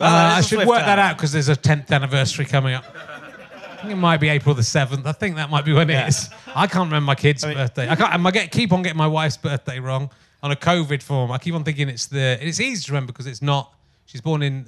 Uh, 0.00 0.04
I 0.36 0.40
should 0.40 0.66
work 0.66 0.78
that 0.78 0.98
out 0.98 1.16
because 1.16 1.32
there's 1.32 1.48
a 1.48 1.56
10th 1.56 1.90
anniversary 1.90 2.44
coming 2.46 2.74
up. 2.74 2.84
I 2.94 3.76
think 3.80 3.92
it 3.92 3.96
might 3.96 4.18
be 4.18 4.28
April 4.28 4.54
the 4.54 4.62
7th. 4.62 5.04
I 5.06 5.12
think 5.12 5.36
that 5.36 5.50
might 5.50 5.64
be 5.64 5.72
when 5.72 5.88
Yeah. 5.88 6.04
it 6.06 6.08
is. 6.08 6.30
I 6.54 6.66
can't 6.66 6.86
remember 6.86 7.06
my 7.06 7.14
kid's 7.14 7.44
mean- 7.44 7.54
birthday. 7.54 7.88
I 7.88 7.94
can't. 7.96 8.24
I 8.26 8.30
get 8.30 8.50
keep 8.50 8.72
on 8.72 8.82
getting 8.82 8.96
my 8.98 9.06
wife's 9.06 9.36
birthday 9.36 9.78
wrong 9.78 10.10
on 10.42 10.50
a 10.52 10.56
COVID 10.56 11.02
form. 11.02 11.30
I 11.30 11.38
keep 11.38 11.54
on 11.54 11.64
thinking 11.64 11.88
it's 11.88 12.06
the. 12.06 12.38
It's 12.40 12.60
easy 12.60 12.84
to 12.86 12.92
remember 12.92 13.12
because 13.12 13.26
it's 13.26 13.42
not. 13.42 13.72
She's 14.06 14.20
born 14.22 14.42
in 14.42 14.66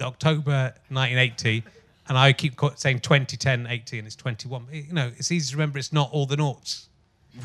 October 0.00 0.74
1980, 0.90 1.64
and 2.08 2.18
I 2.18 2.32
keep 2.34 2.60
saying 2.76 3.00
2010 3.00 3.66
80, 3.66 3.98
and 3.98 4.06
it's 4.06 4.16
21. 4.16 4.66
You 4.70 4.92
know, 4.92 5.10
it's 5.16 5.32
easy 5.32 5.50
to 5.52 5.56
remember. 5.56 5.78
It's 5.78 5.92
not 5.92 6.10
all 6.12 6.26
the 6.26 6.36
noughts. 6.36 6.88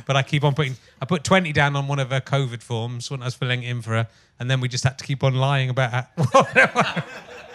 But 0.06 0.16
I 0.16 0.24
keep 0.24 0.44
on 0.44 0.54
putting. 0.54 0.76
I 1.02 1.06
put 1.06 1.24
20 1.24 1.54
down 1.54 1.76
on 1.76 1.88
one 1.88 2.00
of 2.00 2.10
her 2.10 2.22
COVID 2.22 2.62
forms 2.62 3.10
when 3.10 3.22
I 3.22 3.26
was 3.26 3.36
filling 3.36 3.64
in 3.64 3.82
for 3.82 3.92
her, 3.92 4.08
and 4.40 4.50
then 4.50 4.60
we 4.60 4.68
just 4.68 4.84
had 4.84 4.98
to 5.00 5.06
keep 5.06 5.24
on 5.24 5.36
lying 5.36 5.70
about. 5.70 6.06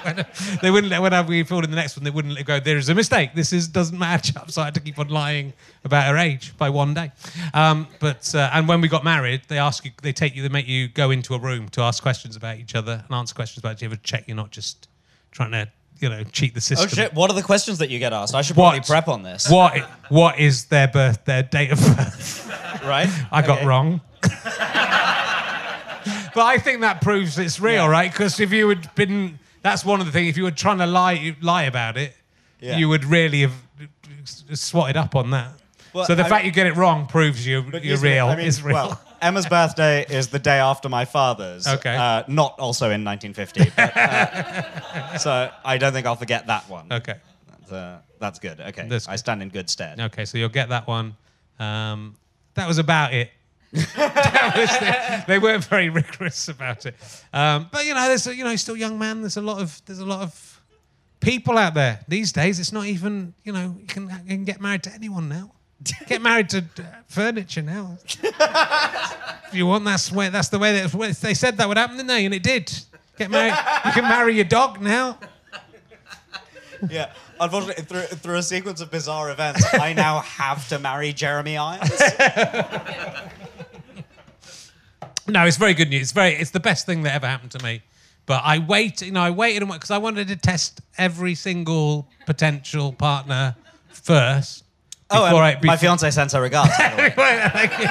When- 0.04 0.26
they 0.60 0.70
wouldn't 0.70 0.90
let 0.90 1.00
when 1.02 1.26
we 1.26 1.42
filled 1.44 1.64
in 1.64 1.70
the 1.70 1.76
next 1.76 1.96
one. 1.96 2.04
They 2.04 2.10
wouldn't 2.10 2.34
let 2.34 2.44
go. 2.44 2.60
There 2.60 2.76
is 2.76 2.88
a 2.88 2.94
mistake. 2.94 3.34
This 3.34 3.52
is 3.52 3.68
doesn't 3.68 3.98
match 3.98 4.36
up. 4.36 4.50
So 4.50 4.62
I 4.62 4.66
had 4.66 4.74
to 4.74 4.80
keep 4.80 4.98
on 4.98 5.08
lying 5.08 5.52
about 5.84 6.06
her 6.06 6.16
age 6.16 6.56
by 6.58 6.70
one 6.70 6.94
day. 6.94 7.12
Um, 7.54 7.86
but 8.00 8.34
uh, 8.34 8.50
and 8.52 8.68
when 8.68 8.80
we 8.80 8.88
got 8.88 9.04
married, 9.04 9.42
they 9.48 9.58
ask 9.58 9.84
you, 9.84 9.92
they 10.02 10.12
take 10.12 10.34
you, 10.34 10.42
they 10.42 10.48
make 10.48 10.68
you 10.68 10.88
go 10.88 11.10
into 11.10 11.34
a 11.34 11.38
room 11.38 11.68
to 11.70 11.82
ask 11.82 12.02
questions 12.02 12.36
about 12.36 12.58
each 12.58 12.74
other 12.74 13.04
and 13.06 13.14
answer 13.14 13.34
questions 13.34 13.58
about 13.62 13.80
each 13.80 13.86
other. 13.86 13.96
Check 14.02 14.24
you're 14.26 14.36
not 14.36 14.50
just 14.50 14.88
trying 15.30 15.52
to 15.52 15.68
you 16.02 16.08
know 16.08 16.24
cheat 16.24 16.54
the 16.54 16.58
oh, 16.58 16.60
system. 16.60 16.88
Oh 16.90 16.94
shit! 16.94 17.14
What 17.14 17.30
are 17.30 17.34
the 17.34 17.42
questions 17.42 17.78
that 17.78 17.88
you 17.90 17.98
get 17.98 18.12
asked? 18.12 18.34
I 18.34 18.42
should 18.42 18.56
What? 18.56 18.70
probably 18.72 18.86
prep 18.86 19.08
on 19.08 19.22
this. 19.22 19.48
What 19.50 19.78
what 20.08 20.38
is 20.38 20.64
their 20.66 20.88
birth 20.88 21.24
their 21.24 21.42
date 21.42 21.72
of 21.72 21.78
birth? 21.78 22.48
Right? 22.82 23.08
I 23.30 23.42
got 23.42 23.58
Okay. 23.58 23.66
wrong. 23.66 24.00
but 24.22 24.32
I 26.42 26.58
think 26.58 26.80
that 26.80 27.00
proves 27.00 27.38
it's 27.38 27.60
real, 27.60 27.88
right? 27.88 28.10
Because 28.10 28.40
if 28.40 28.52
you 28.52 28.68
had 28.68 28.92
been, 28.96 29.38
that's 29.62 29.84
one 29.84 30.00
of 30.00 30.06
the 30.06 30.12
things. 30.12 30.30
If 30.30 30.36
you 30.36 30.42
were 30.44 30.50
trying 30.50 30.78
to 30.78 30.86
lie 30.86 31.36
lie 31.40 31.62
about 31.64 31.96
it, 31.96 32.12
Yeah. 32.60 32.76
you 32.78 32.88
would 32.88 33.04
really 33.04 33.42
have 33.42 33.52
swatted 34.54 34.96
up 34.96 35.14
on 35.14 35.30
that. 35.30 35.52
Well, 35.92 36.06
so 36.06 36.14
the 36.16 36.24
I- 36.24 36.28
fact 36.28 36.44
you 36.44 36.50
get 36.50 36.66
it 36.66 36.74
wrong 36.74 37.06
proves 37.06 37.46
you 37.46 37.62
But 37.62 37.84
you're 37.84 37.94
isn't 37.94 38.08
it- 38.08 38.14
real. 38.14 38.26
I 38.28 38.36
mean, 38.36 38.46
is 38.46 38.62
real. 38.62 38.74
Well, 38.74 39.00
Emma's 39.22 39.46
birthday 39.46 40.04
is 40.08 40.28
the 40.28 40.38
day 40.38 40.58
after 40.58 40.88
my 40.88 41.04
father's. 41.04 41.66
Okay. 41.66 41.96
Uh, 41.96 42.24
not 42.28 42.58
also 42.58 42.86
in 42.90 43.04
1950. 43.04 43.70
But, 43.76 43.96
uh, 43.96 45.18
so 45.24 45.50
I 45.64 45.78
don't 45.78 45.92
think 45.92 46.06
I'll 46.06 46.16
forget 46.16 46.46
that 46.48 46.68
one. 46.68 46.92
okay. 46.92 47.16
That's, 47.48 47.72
uh, 47.72 47.98
that's 48.18 48.38
good. 48.38 48.60
Okay. 48.60 48.86
That's 48.88 49.08
I 49.08 49.16
stand 49.16 49.42
in 49.42 49.48
good 49.48 49.70
stead. 49.70 50.00
Okay, 50.00 50.24
so 50.24 50.38
you'll 50.38 50.48
get 50.48 50.68
that 50.70 50.86
one. 50.86 51.16
Um, 51.58 52.16
that 52.54 52.66
was 52.68 52.78
about 52.78 53.14
it. 53.14 53.30
Was 53.72 53.86
the- 53.86 55.24
they 55.26 55.38
weren't 55.38 55.64
very 55.64 55.88
rigorous 55.88 56.48
about 56.48 56.84
it. 56.84 56.94
Um, 57.32 57.68
but 57.72 57.86
you 57.86 57.94
know, 57.94 58.06
there's 58.06 58.26
a, 58.26 58.36
you 58.36 58.44
know, 58.44 58.54
still 58.56 58.76
young 58.76 58.98
man. 58.98 59.22
There's 59.22 59.38
a 59.38 59.40
lot 59.40 59.62
of 59.62 59.80
there's 59.86 60.00
a 60.00 60.04
lot 60.04 60.20
of 60.20 60.60
people 61.20 61.56
out 61.56 61.72
there 61.72 62.00
these 62.06 62.32
days. 62.32 62.60
It's 62.60 62.72
not 62.72 62.84
even 62.84 63.32
you 63.44 63.52
know 63.52 63.74
you 63.80 63.86
can, 63.86 64.10
you 64.10 64.36
can 64.36 64.44
get 64.44 64.60
married 64.60 64.82
to 64.82 64.92
anyone 64.92 65.30
now. 65.30 65.52
Get 66.06 66.22
married 66.22 66.50
to 66.50 66.64
furniture 67.06 67.62
now. 67.62 67.98
if 68.04 69.52
you 69.52 69.66
want, 69.66 69.84
that's 69.84 70.10
where 70.10 70.30
that's 70.30 70.48
the 70.48 70.58
way 70.58 70.80
that 70.80 71.18
they 71.20 71.34
said 71.34 71.56
that 71.58 71.68
would 71.68 71.76
happen, 71.76 71.96
didn't 71.96 72.08
they? 72.08 72.24
And 72.24 72.34
it 72.34 72.42
did. 72.42 72.72
Get 73.18 73.30
married. 73.30 73.54
You 73.86 73.92
can 73.92 74.04
marry 74.04 74.34
your 74.34 74.44
dog 74.44 74.80
now. 74.80 75.18
Yeah. 76.88 77.12
Unfortunately, 77.40 77.84
through, 77.84 78.02
through 78.02 78.36
a 78.36 78.42
sequence 78.42 78.80
of 78.80 78.90
bizarre 78.90 79.30
events, 79.30 79.64
I 79.74 79.92
now 79.92 80.20
have 80.20 80.68
to 80.68 80.78
marry 80.78 81.12
Jeremy 81.12 81.56
Irons. 81.56 82.00
No, 85.28 85.46
it's 85.46 85.56
very 85.56 85.74
good 85.74 85.88
news. 85.88 86.02
It's 86.02 86.12
very, 86.12 86.34
it's 86.34 86.50
the 86.50 86.60
best 86.60 86.84
thing 86.86 87.02
that 87.04 87.14
ever 87.14 87.26
happened 87.26 87.52
to 87.52 87.62
me. 87.62 87.82
But 88.26 88.42
I 88.44 88.58
wait, 88.58 89.02
you 89.02 89.12
know, 89.12 89.22
I 89.22 89.30
waited 89.30 89.66
because 89.66 89.90
I 89.90 89.98
wanted 89.98 90.28
to 90.28 90.36
test 90.36 90.80
every 90.98 91.34
single 91.34 92.08
potential 92.26 92.92
partner 92.92 93.56
first. 93.88 94.64
Oh, 95.12 95.24
um, 95.24 95.34
and 95.34 95.44
I, 95.44 95.58
my 95.62 95.76
fiance 95.76 96.10
sends 96.10 96.32
her 96.32 96.40
regards. 96.40 96.76
by 96.78 96.90
the 96.90 97.20
way. 97.20 97.48
Thank 97.52 97.78
you. 97.78 97.86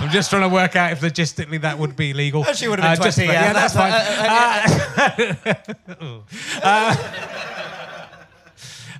I'm 0.00 0.10
just 0.10 0.30
trying 0.30 0.42
to 0.42 0.48
work 0.54 0.76
out 0.76 0.92
if 0.92 1.00
logistically 1.00 1.60
that 1.62 1.78
would 1.78 1.96
be 1.96 2.12
legal. 2.12 2.44
Oh, 2.46 2.52
she 2.52 2.68
would 2.68 2.78
have 2.78 2.98
been 2.98 3.02
uh, 3.02 3.04
just 3.04 3.16
20, 3.18 3.30
about- 3.30 3.42
yeah, 3.42 3.52
that's 3.52 3.74
that's- 3.74 5.38
fine. 5.46 5.54
Uh, 6.62 6.94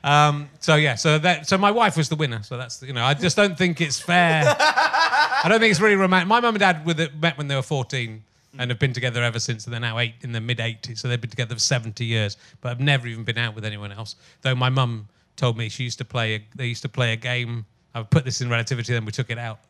uh, 0.02 0.04
um, 0.08 0.48
so 0.60 0.76
yeah, 0.76 0.94
so 0.94 1.18
that 1.18 1.46
so 1.46 1.58
my 1.58 1.70
wife 1.70 1.96
was 1.96 2.08
the 2.08 2.16
winner. 2.16 2.42
So 2.42 2.56
that's 2.56 2.82
you 2.82 2.92
know 2.92 3.04
I 3.04 3.14
just 3.14 3.36
don't 3.36 3.56
think 3.56 3.80
it's 3.80 4.00
fair. 4.00 4.44
I 4.58 5.46
don't 5.48 5.60
think 5.60 5.70
it's 5.70 5.80
really 5.80 5.96
romantic. 5.96 6.28
My 6.28 6.40
mum 6.40 6.54
and 6.54 6.60
dad 6.60 6.86
were 6.86 6.94
the, 6.94 7.10
met 7.20 7.38
when 7.38 7.48
they 7.48 7.54
were 7.54 7.62
14 7.62 8.22
and 8.58 8.70
have 8.70 8.78
been 8.78 8.92
together 8.92 9.22
ever 9.22 9.38
since. 9.38 9.64
And 9.66 9.72
they're 9.72 9.80
now 9.80 9.98
eight 9.98 10.14
in 10.22 10.32
the 10.32 10.40
mid 10.40 10.58
80s, 10.58 10.98
so 10.98 11.08
they've 11.08 11.20
been 11.20 11.30
together 11.30 11.54
for 11.54 11.60
70 11.60 12.04
years, 12.04 12.36
but 12.60 12.70
I've 12.70 12.80
never 12.80 13.06
even 13.06 13.24
been 13.24 13.38
out 13.38 13.54
with 13.54 13.64
anyone 13.64 13.92
else. 13.92 14.16
Though 14.42 14.54
my 14.54 14.68
mum 14.68 15.08
told 15.38 15.56
me 15.56 15.70
she 15.70 15.84
used 15.84 15.98
to 15.98 16.04
play. 16.04 16.34
A, 16.34 16.46
they 16.54 16.66
used 16.66 16.82
to 16.82 16.88
play 16.88 17.14
a 17.14 17.16
game. 17.16 17.64
I 17.94 18.02
put 18.02 18.24
this 18.26 18.42
in 18.42 18.50
relativity, 18.50 18.92
then 18.92 19.06
we 19.06 19.12
took 19.12 19.30
it 19.30 19.38
out. 19.38 19.60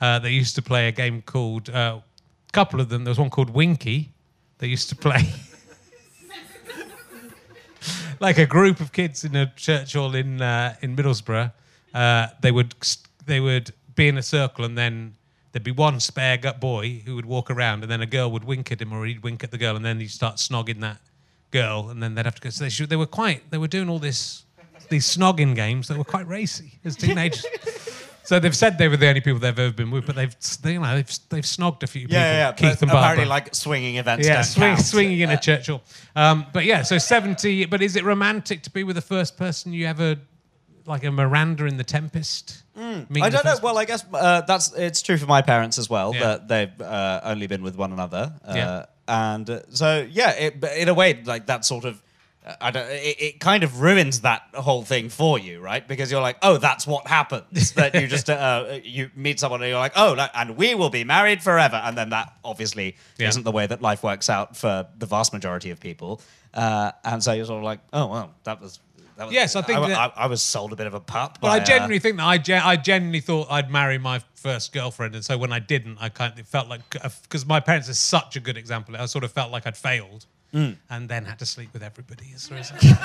Uh, 0.00 0.20
they 0.20 0.30
used 0.30 0.54
to 0.54 0.62
play 0.62 0.86
a 0.86 0.92
game 0.92 1.22
called. 1.22 1.68
A 1.70 1.76
uh, 1.76 2.00
couple 2.52 2.80
of 2.80 2.88
them. 2.88 3.02
There 3.02 3.10
was 3.10 3.18
one 3.18 3.30
called 3.30 3.50
Winky. 3.50 4.10
They 4.58 4.68
used 4.68 4.88
to 4.90 4.96
play. 4.96 5.22
like 8.20 8.38
a 8.38 8.46
group 8.46 8.80
of 8.80 8.92
kids 8.92 9.24
in 9.24 9.34
a 9.34 9.52
church 9.56 9.94
hall 9.94 10.14
in 10.14 10.40
uh, 10.40 10.76
in 10.82 10.94
Middlesbrough. 10.94 11.52
Uh, 11.92 12.28
they 12.40 12.52
would 12.52 12.74
they 13.26 13.40
would 13.40 13.72
be 13.94 14.08
in 14.08 14.18
a 14.18 14.22
circle, 14.22 14.64
and 14.64 14.76
then 14.78 15.14
there'd 15.52 15.64
be 15.64 15.72
one 15.72 16.00
spare 16.00 16.36
gut 16.36 16.60
boy 16.60 17.02
who 17.04 17.16
would 17.16 17.26
walk 17.26 17.50
around, 17.50 17.82
and 17.82 17.90
then 17.90 18.00
a 18.00 18.06
girl 18.06 18.30
would 18.30 18.44
wink 18.44 18.70
at 18.70 18.80
him, 18.80 18.92
or 18.92 19.04
he'd 19.06 19.22
wink 19.22 19.42
at 19.44 19.50
the 19.50 19.58
girl, 19.58 19.76
and 19.76 19.84
then 19.84 20.00
he'd 20.00 20.10
start 20.10 20.36
snogging 20.36 20.80
that 20.80 20.98
girl, 21.50 21.88
and 21.90 22.02
then 22.02 22.14
they'd 22.14 22.24
have 22.24 22.34
to 22.34 22.40
go. 22.40 22.50
So 22.50 22.64
they, 22.64 22.70
should, 22.70 22.88
they 22.88 22.96
were 22.96 23.06
quite 23.06 23.50
they 23.50 23.58
were 23.58 23.68
doing 23.68 23.88
all 23.88 23.98
this 23.98 24.43
these 24.88 25.06
snogging 25.06 25.54
games 25.54 25.88
that 25.88 25.98
were 25.98 26.04
quite 26.04 26.26
racy 26.28 26.72
as 26.84 26.96
teenagers. 26.96 27.44
So 28.26 28.40
they've 28.40 28.56
said 28.56 28.78
they 28.78 28.88
were 28.88 28.96
the 28.96 29.06
only 29.08 29.20
people 29.20 29.38
they've 29.38 29.58
ever 29.58 29.70
been 29.70 29.90
with, 29.90 30.06
but 30.06 30.16
they've 30.16 30.34
they, 30.62 30.72
you 30.72 30.80
know 30.80 30.94
they've 30.94 31.18
they've 31.28 31.44
snogged 31.44 31.82
a 31.82 31.86
few 31.86 32.02
people. 32.08 32.14
Yeah, 32.16 32.32
yeah, 32.32 32.38
yeah. 32.38 32.52
Keith 32.52 32.80
but 32.80 32.88
and 32.88 32.90
apparently, 32.90 33.26
like 33.26 33.54
swinging 33.54 33.96
events. 33.96 34.26
Yeah, 34.26 34.36
don't 34.36 34.44
swing, 34.44 34.74
count. 34.76 34.80
swinging 34.86 35.20
in 35.20 35.30
a 35.30 35.38
church 35.38 35.66
hall. 35.66 35.82
Um, 36.16 36.46
but 36.50 36.64
yeah, 36.64 36.80
so 36.82 36.96
70. 36.96 37.66
But 37.66 37.82
is 37.82 37.96
it 37.96 38.02
romantic 38.02 38.62
to 38.62 38.70
be 38.70 38.82
with 38.82 38.96
the 38.96 39.02
first 39.02 39.36
person 39.36 39.74
you 39.74 39.86
ever, 39.86 40.16
like 40.86 41.04
a 41.04 41.10
Miranda 41.10 41.66
in 41.66 41.76
The 41.76 41.84
Tempest? 41.84 42.62
Mm. 42.78 43.20
I 43.20 43.28
don't 43.28 43.44
know. 43.44 43.50
first 43.50 43.62
Well, 43.62 43.76
I 43.76 43.84
guess 43.84 44.02
uh, 44.14 44.40
that's 44.40 44.72
it's 44.72 45.02
true 45.02 45.18
for 45.18 45.26
my 45.26 45.42
parents 45.42 45.78
as 45.78 45.90
well 45.90 46.14
Yeah. 46.14 46.20
that 46.20 46.48
they've 46.48 46.80
uh, 46.80 47.20
only 47.24 47.46
been 47.46 47.62
with 47.62 47.76
one 47.76 47.92
another. 47.92 48.32
Uh, 48.42 48.52
Yeah. 48.56 48.86
And 49.06 49.50
uh, 49.50 49.60
so 49.68 50.08
yeah, 50.10 50.30
it, 50.30 50.64
in 50.78 50.88
a 50.88 50.94
way, 50.94 51.22
like 51.26 51.44
that 51.46 51.66
sort 51.66 51.84
of. 51.84 52.02
Uh, 52.44 52.54
I 52.60 52.70
don't, 52.70 52.88
it, 52.90 53.16
it 53.22 53.40
kind 53.40 53.62
of 53.64 53.80
ruins 53.80 54.20
that 54.20 54.42
whole 54.54 54.82
thing 54.84 55.08
for 55.08 55.38
you, 55.38 55.60
right? 55.60 55.86
Because 55.86 56.10
you're 56.10 56.20
like, 56.20 56.38
oh, 56.42 56.56
that's 56.58 56.86
what 56.86 57.06
happens. 57.06 57.72
that 57.72 57.94
you 57.94 58.06
just 58.06 58.28
uh, 58.30 58.78
you 58.82 59.10
meet 59.16 59.40
someone 59.40 59.62
and 59.62 59.70
you're 59.70 59.78
like, 59.78 59.92
oh, 59.96 60.14
and 60.34 60.56
we 60.56 60.74
will 60.74 60.90
be 60.90 61.04
married 61.04 61.42
forever, 61.42 61.76
and 61.76 61.96
then 61.96 62.10
that 62.10 62.34
obviously 62.44 62.96
Yeah. 63.18 63.28
isn't 63.28 63.44
the 63.44 63.52
way 63.52 63.66
that 63.66 63.80
life 63.82 64.02
works 64.02 64.28
out 64.28 64.56
for 64.56 64.86
the 64.98 65.06
vast 65.06 65.32
majority 65.32 65.70
of 65.70 65.80
people. 65.80 66.20
Uh, 66.52 66.92
and 67.04 67.22
so 67.22 67.32
you're 67.32 67.46
sort 67.46 67.58
of 67.58 67.64
like, 67.64 67.80
oh 67.92 68.06
well, 68.06 68.34
that 68.44 68.60
was 68.60 68.78
that 69.16 69.26
was, 69.26 69.34
Yes, 69.34 69.54
I 69.54 69.62
think 69.62 69.78
I, 69.78 69.88
that- 69.88 70.12
I, 70.16 70.24
I 70.24 70.26
was 70.26 70.42
sold 70.42 70.72
a 70.72 70.76
bit 70.76 70.86
of 70.88 70.94
a 70.94 71.00
pup. 71.00 71.38
But 71.40 71.48
by, 71.48 71.56
I 71.56 71.60
uh, 71.60 71.64
genuinely 71.64 71.98
think 72.00 72.16
that 72.16 72.26
I, 72.26 72.36
gen- 72.38 72.62
I 72.64 72.76
genuinely 72.76 73.20
thought 73.20 73.46
I'd 73.50 73.70
marry 73.70 73.96
my 73.98 74.20
first 74.34 74.72
girlfriend, 74.72 75.14
and 75.14 75.24
so 75.24 75.38
when 75.38 75.52
I 75.52 75.60
didn't, 75.60 75.98
I 76.00 76.08
kind 76.08 76.32
of 76.32 76.38
it 76.40 76.46
felt 76.46 76.68
like 76.68 76.80
because 76.90 77.46
my 77.46 77.60
parents 77.60 77.88
are 77.88 77.94
such 77.94 78.36
a 78.36 78.40
good 78.40 78.56
example, 78.56 78.96
I 78.96 79.06
sort 79.06 79.22
of 79.24 79.32
felt 79.32 79.52
like 79.52 79.66
I'd 79.68 79.76
failed, 79.76 80.26
Mm. 80.54 80.76
and 80.88 81.08
then 81.08 81.24
had 81.24 81.38
to 81.40 81.46
sleep 81.46 81.70
with 81.72 81.82
everybody 81.82 82.26
as 82.34 82.48
a 82.50 82.54
result. 82.54 82.80
Yes, 82.82 82.96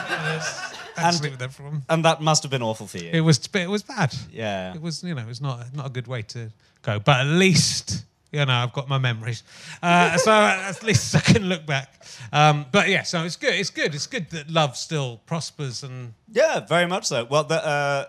had 0.95 1.01
to 1.01 1.05
And- 1.07 1.15
sleep 1.15 1.31
with 1.31 1.41
everyone. 1.41 1.81
and 1.89 2.05
that 2.05 2.21
must 2.21 2.43
have 2.43 2.51
been 2.51 2.61
awful 2.61 2.85
for 2.87 2.97
you. 2.99 3.09
It 3.11 3.21
was 3.21 3.39
it 3.53 3.69
was 3.69 3.81
bad. 3.83 4.13
Yeah. 4.31 4.75
it 4.75 4.81
was 4.81 5.03
you 5.03 5.15
know 5.15 5.21
it 5.23 5.27
was 5.27 5.41
not 5.41 5.73
not 5.73 5.85
a 5.87 5.89
good 5.89 6.07
way 6.07 6.21
to 6.21 6.51
go, 6.83 6.99
but 6.99 7.17
at 7.21 7.27
least. 7.27 8.05
You 8.31 8.45
know, 8.45 8.53
I've 8.53 8.73
got 8.73 8.87
my 8.87 8.99
memories, 8.99 9.41
uh, 9.81 10.15
so 10.19 10.31
at 10.71 10.83
least 10.83 11.15
I 11.15 11.19
can 11.19 11.45
look 11.49 11.65
back. 11.65 11.89
Um, 12.31 12.67
but 12.71 12.87
yeah, 12.87 13.01
so 13.01 13.23
it's 13.23 13.35
good. 13.35 13.55
It's 13.55 13.71
good. 13.71 13.95
It's 13.95 14.05
good 14.05 14.29
that 14.29 14.51
love 14.51 14.77
still 14.77 15.17
prospers, 15.25 15.81
and 15.81 16.13
Yeah, 16.31 16.59
very 16.59 16.85
much 16.85 17.05
so. 17.07 17.25
Well, 17.25 17.43
the, 17.45 17.55
uh, 17.65 18.05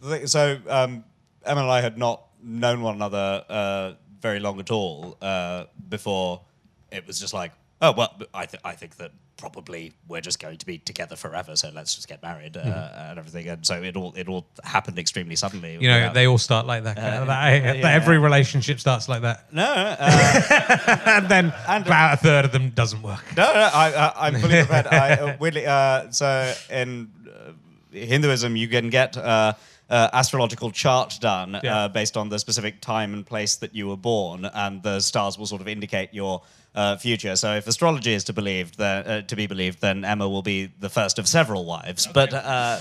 the 0.00 0.26
so 0.26 0.56
um, 0.66 1.04
Emma 1.44 1.60
and 1.60 1.70
I 1.70 1.82
had 1.82 1.98
not 1.98 2.22
known 2.42 2.80
one 2.80 2.94
another 2.94 3.44
uh, 3.50 3.92
very 4.22 4.40
long 4.40 4.60
at 4.60 4.70
all 4.70 5.18
uh, 5.20 5.64
before 5.90 6.40
it 6.90 7.06
was 7.06 7.20
just 7.20 7.34
like, 7.34 7.52
oh 7.80 7.92
well, 7.92 8.16
I, 8.34 8.46
th- 8.46 8.60
I 8.64 8.72
think 8.72 8.96
that 8.96 9.12
probably 9.36 9.92
we're 10.08 10.20
just 10.20 10.40
going 10.40 10.58
to 10.58 10.66
be 10.66 10.78
together 10.78 11.14
forever, 11.14 11.54
so 11.54 11.70
let's 11.72 11.94
just 11.94 12.08
get 12.08 12.20
married 12.24 12.56
uh, 12.56 12.60
and 13.10 13.18
everything. 13.20 13.46
And 13.48 13.64
so 13.64 13.80
it 13.82 13.96
all 13.96 14.12
it 14.16 14.28
all 14.28 14.46
happened 14.64 14.98
extremely 14.98 15.36
suddenly. 15.36 15.74
you 15.80 15.88
know 15.88 15.94
without- 15.96 16.14
they 16.14 16.26
all 16.26 16.38
start 16.38 16.66
like 16.66 16.84
that. 16.84 16.96
That- 16.96 17.26
that- 17.26 17.76
yeah. 17.78 17.88
Every 17.90 18.18
relationship 18.18 18.80
starts 18.80 19.08
like 19.08 19.22
that. 19.22 19.52
no, 19.52 19.62
uh, 19.64 21.02
and 21.06 21.28
then 21.28 21.52
And- 21.68 21.86
about 21.86 22.14
a 22.14 22.16
third 22.16 22.44
of 22.44 22.52
them 22.52 22.70
doesn't 22.70 23.02
work. 23.02 23.24
No, 23.36 23.44
no, 23.44 23.70
I, 23.72 23.92
I, 23.92 24.26
I'm 24.26 24.34
fully 24.40 24.56
prepared. 24.64 24.86
I, 24.88 25.10
uh, 25.14 25.36
weirdly, 25.38 25.66
uh, 25.66 26.10
so 26.10 26.52
in 26.70 27.10
uh, 27.28 27.52
Hinduism, 27.96 28.56
you 28.56 28.68
can 28.68 28.90
get 28.90 29.16
uh, 29.90 30.08
astrological 30.12 30.70
chart 30.70 31.18
done 31.20 31.58
Yeah. 31.62 31.84
uh, 31.84 31.88
based 31.88 32.16
on 32.16 32.28
the 32.28 32.38
specific 32.38 32.80
time 32.80 33.14
and 33.14 33.24
place 33.26 33.56
that 33.56 33.74
you 33.74 33.88
were 33.88 33.96
born, 33.96 34.44
and 34.44 34.82
the 34.82 35.00
stars 35.00 35.38
will 35.38 35.46
sort 35.46 35.60
of 35.60 35.68
indicate 35.68 36.12
your 36.12 36.42
uh, 36.74 36.96
future. 36.96 37.34
So, 37.36 37.54
if 37.56 37.66
astrology 37.66 38.12
is 38.12 38.24
to 38.24 38.32
believed, 38.32 38.76
then, 38.78 39.06
uh, 39.06 39.22
to 39.22 39.34
be 39.36 39.46
believed, 39.46 39.80
then 39.80 40.04
Emma 40.04 40.28
will 40.28 40.42
be 40.42 40.66
the 40.80 40.90
first 40.90 41.18
of 41.18 41.26
several 41.26 41.64
wives. 41.64 42.06
But 42.06 42.32
uh, 42.34 42.78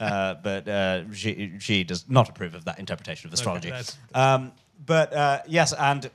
uh, 0.00 0.34
but 0.42 0.68
uh, 0.68 1.12
she 1.12 1.52
she 1.58 1.84
does 1.84 2.04
not 2.08 2.28
approve 2.28 2.54
of 2.54 2.64
that 2.64 2.78
interpretation 2.78 3.28
of 3.28 3.34
astrology. 3.34 3.70
that's- 3.70 3.96
um, 4.14 4.52
but 4.84 5.12
uh, 5.12 5.40
yes, 5.46 5.72
and 5.72 6.10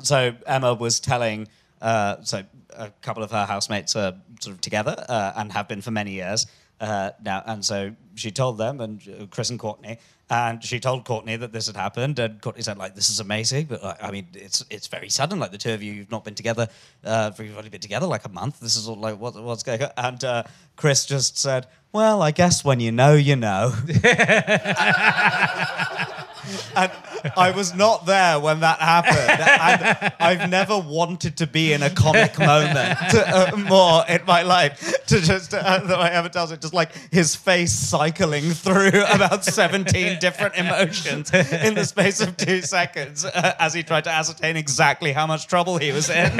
so 0.00 0.34
Emma 0.46 0.74
was 0.74 1.00
telling, 1.00 1.48
uh, 1.82 2.16
so 2.22 2.42
a 2.76 2.90
couple 3.02 3.22
of 3.22 3.30
her 3.30 3.46
housemates 3.46 3.96
are 3.96 4.14
sort 4.40 4.54
of 4.54 4.60
together 4.60 5.04
uh, 5.08 5.32
and 5.36 5.52
have 5.52 5.68
been 5.68 5.80
for 5.80 5.90
many 5.90 6.12
years 6.12 6.46
uh, 6.80 7.10
now, 7.22 7.42
and 7.46 7.64
so 7.64 7.94
she 8.14 8.30
told 8.30 8.58
them 8.58 8.80
and 8.80 9.02
uh, 9.08 9.26
Chris 9.26 9.50
and 9.50 9.58
Courtney, 9.58 9.98
and 10.30 10.62
she 10.64 10.80
told 10.80 11.04
Courtney 11.04 11.36
that 11.36 11.52
this 11.52 11.66
had 11.66 11.76
happened, 11.76 12.18
and 12.18 12.40
Courtney 12.40 12.62
said 12.62 12.78
like, 12.78 12.94
"This 12.94 13.10
is 13.10 13.20
amazing," 13.20 13.66
but 13.66 13.82
like, 13.82 14.02
I 14.02 14.10
mean, 14.10 14.26
it's 14.34 14.64
it's 14.70 14.86
very 14.86 15.08
sudden. 15.08 15.38
Like 15.38 15.52
the 15.52 15.58
two 15.58 15.72
of 15.72 15.82
you, 15.82 15.92
you've 15.92 16.10
not 16.10 16.24
been 16.24 16.34
together, 16.34 16.68
uh, 17.04 17.30
for 17.30 17.44
you've 17.44 17.56
only 17.56 17.70
been 17.70 17.80
together 17.80 18.06
like 18.06 18.24
a 18.24 18.30
month. 18.30 18.60
This 18.60 18.76
is 18.76 18.88
all 18.88 18.96
like 18.96 19.18
what, 19.18 19.40
what's 19.42 19.62
going 19.62 19.82
on? 19.82 19.90
And 19.96 20.24
uh, 20.24 20.42
Chris 20.76 21.06
just 21.06 21.38
said, 21.38 21.66
"Well, 21.92 22.22
I 22.22 22.30
guess 22.30 22.64
when 22.64 22.80
you 22.80 22.92
know, 22.92 23.14
you 23.14 23.36
know." 23.36 23.74
and 26.76 26.92
I 27.36 27.50
was 27.50 27.74
not 27.74 28.06
there 28.06 28.38
when 28.38 28.60
that 28.60 28.78
happened. 28.78 29.40
And 29.40 30.12
I've 30.20 30.50
never 30.50 30.78
wanted 30.78 31.36
to 31.38 31.46
be 31.46 31.72
in 31.72 31.82
a 31.82 31.90
comic 31.90 32.38
moment 32.38 32.98
uh, 33.14 33.52
more 33.56 34.04
in 34.08 34.24
my 34.26 34.42
life. 34.42 35.04
To 35.06 35.20
just 35.20 35.54
uh, 35.54 35.78
that 35.78 35.98
I 35.98 36.10
ever 36.10 36.28
tells 36.28 36.50
it, 36.52 36.60
just 36.60 36.74
like 36.74 36.92
his 37.10 37.36
face 37.36 37.72
cycling 37.72 38.50
through 38.50 39.02
about 39.12 39.44
seventeen 39.44 40.18
different 40.20 40.56
emotions 40.56 41.32
in 41.32 41.74
the 41.74 41.84
space 41.84 42.20
of 42.20 42.36
two 42.36 42.62
seconds 42.62 43.24
uh, 43.24 43.54
as 43.58 43.74
he 43.74 43.82
tried 43.82 44.04
to 44.04 44.10
ascertain 44.10 44.56
exactly 44.56 45.12
how 45.12 45.26
much 45.26 45.46
trouble 45.46 45.78
he 45.78 45.92
was 45.92 46.10
in. 46.10 46.32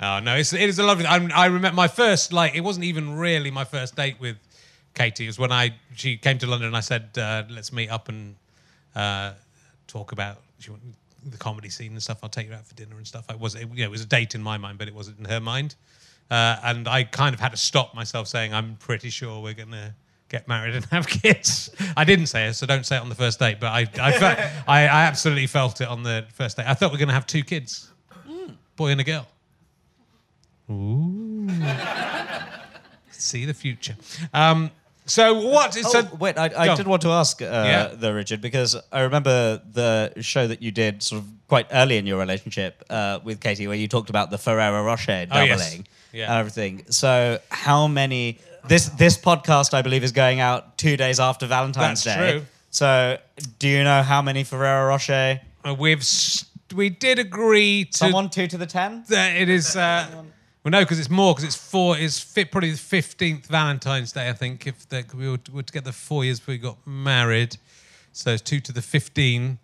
Oh 0.00 0.20
no, 0.20 0.36
it's, 0.36 0.52
it 0.52 0.68
is 0.68 0.78
a 0.78 0.82
lovely. 0.82 1.06
I, 1.06 1.26
I 1.34 1.46
remember 1.46 1.74
my 1.74 1.88
first 1.88 2.32
like 2.32 2.54
it 2.54 2.60
wasn't 2.60 2.84
even 2.84 3.16
really 3.16 3.50
my 3.50 3.64
first 3.64 3.96
date 3.96 4.16
with 4.20 4.36
Katie. 4.96 5.24
It 5.24 5.28
was 5.28 5.38
when 5.38 5.52
I 5.52 5.74
she 5.94 6.16
came 6.16 6.38
to 6.38 6.46
London 6.46 6.68
and 6.68 6.76
I 6.76 6.80
said 6.80 7.10
uh, 7.16 7.44
let's 7.48 7.72
meet 7.72 7.90
up 7.90 8.08
and 8.08 8.34
uh, 8.96 9.32
talk 9.86 10.12
about 10.12 10.38
she 10.58 10.70
want, 10.70 10.82
the 11.24 11.36
comedy 11.36 11.68
scene 11.68 11.92
and 11.92 12.02
stuff. 12.02 12.18
I'll 12.22 12.30
take 12.30 12.48
you 12.48 12.54
out 12.54 12.66
for 12.66 12.74
dinner 12.74 12.96
and 12.96 13.06
stuff. 13.06 13.26
I 13.28 13.36
was 13.36 13.54
it, 13.54 13.68
you 13.72 13.82
know, 13.82 13.84
it 13.84 13.90
was 13.90 14.00
a 14.00 14.06
date 14.06 14.34
in 14.34 14.42
my 14.42 14.56
mind, 14.56 14.78
but 14.78 14.88
it 14.88 14.94
wasn't 14.94 15.18
in 15.20 15.26
her 15.26 15.40
mind. 15.40 15.76
Uh, 16.30 16.56
and 16.64 16.88
I 16.88 17.04
kind 17.04 17.34
of 17.34 17.40
had 17.40 17.52
to 17.52 17.56
stop 17.56 17.94
myself 17.94 18.26
saying 18.26 18.52
I'm 18.52 18.76
pretty 18.76 19.10
sure 19.10 19.40
we're 19.40 19.54
gonna 19.54 19.94
get 20.28 20.48
married 20.48 20.74
and 20.74 20.84
have 20.86 21.06
kids. 21.06 21.70
I 21.96 22.04
didn't 22.04 22.26
say 22.26 22.48
it, 22.48 22.54
so 22.54 22.66
don't 22.66 22.84
say 22.84 22.96
it 22.96 23.00
on 23.00 23.08
the 23.08 23.14
first 23.14 23.38
date. 23.38 23.60
But 23.60 23.68
I 23.68 23.80
I, 24.00 24.12
felt, 24.12 24.38
I, 24.66 24.82
I 24.82 25.02
absolutely 25.04 25.46
felt 25.46 25.80
it 25.80 25.88
on 25.88 26.02
the 26.02 26.26
first 26.32 26.56
date. 26.56 26.66
I 26.66 26.74
thought 26.74 26.90
we 26.90 26.96
are 26.96 27.00
gonna 27.00 27.12
have 27.12 27.26
two 27.26 27.44
kids, 27.44 27.90
boy 28.76 28.88
and 28.88 29.00
a 29.00 29.04
girl. 29.04 29.26
Ooh. 30.70 31.48
See 33.10 33.44
the 33.44 33.54
future. 33.54 33.96
Um, 34.34 34.70
so 35.06 35.34
what? 35.48 35.76
Oh, 35.78 35.82
so 35.90 36.08
wait, 36.18 36.36
I, 36.38 36.50
I 36.56 36.76
did 36.76 36.86
want 36.86 37.02
to 37.02 37.08
ask 37.10 37.40
uh, 37.40 37.44
Yeah. 37.44 37.90
though, 37.94 38.12
Richard, 38.12 38.40
because 38.40 38.76
I 38.92 39.00
remember 39.02 39.60
the 39.72 40.12
show 40.20 40.46
that 40.46 40.62
you 40.62 40.70
did 40.70 41.02
sort 41.02 41.22
of 41.22 41.28
quite 41.48 41.66
early 41.72 41.96
in 41.96 42.06
your 42.06 42.18
relationship 42.18 42.82
uh, 42.90 43.20
with 43.24 43.40
Katie, 43.40 43.66
where 43.66 43.76
you 43.76 43.88
talked 43.88 44.10
about 44.10 44.30
the 44.30 44.38
Ferrero 44.38 44.84
Rocher 44.84 45.26
Oh, 45.30 45.34
doubling 45.34 45.48
yes. 45.48 45.82
Yeah. 46.12 46.30
and 46.30 46.38
everything. 46.40 46.84
So, 46.90 47.38
how 47.50 47.86
many? 47.88 48.38
This 48.68 48.88
this 48.90 49.16
podcast, 49.16 49.74
I 49.74 49.82
believe, 49.82 50.02
is 50.02 50.10
going 50.12 50.40
out 50.40 50.76
two 50.76 50.96
days 50.96 51.20
after 51.20 51.46
Valentine's 51.46 52.02
Day. 52.02 52.10
That's 52.10 52.20
Day. 52.20 52.30
true. 52.38 52.46
So, 52.70 53.18
do 53.60 53.68
you 53.68 53.84
know 53.84 54.02
how 54.02 54.20
many 54.22 54.42
Ferrero 54.44 54.88
Rocher? 54.88 55.40
uh, 55.64 55.74
we've 55.74 56.00
s- 56.00 56.46
we 56.74 56.90
did 56.90 57.18
agree 57.20 57.84
to 57.84 57.96
Someone 57.96 58.28
two 58.28 58.48
to 58.48 58.58
the 58.58 58.66
ten? 58.66 59.04
that 59.08 59.36
it 59.36 59.48
is. 59.48 59.76
Uh, 59.76 60.24
well, 60.66 60.72
no, 60.72 60.80
because 60.80 60.98
it's 60.98 61.08
more. 61.08 61.32
Because 61.32 61.44
it's 61.44 61.54
four. 61.54 61.96
It's 61.96 62.18
fit 62.18 62.50
probably 62.50 62.72
the 62.72 62.76
fifteenth 62.76 63.46
Valentine's 63.46 64.10
Day. 64.10 64.28
I 64.28 64.32
think 64.32 64.66
if 64.66 64.88
the, 64.88 65.04
we 65.16 65.30
were, 65.30 65.38
were 65.52 65.62
together 65.62 65.92
four 65.92 66.24
years 66.24 66.40
before 66.40 66.54
we 66.54 66.58
got 66.58 66.84
married, 66.84 67.56
so 68.10 68.32
it's 68.32 68.42
two 68.42 68.58
to 68.58 68.72
the 68.72 68.82
fifteen, 68.82 69.60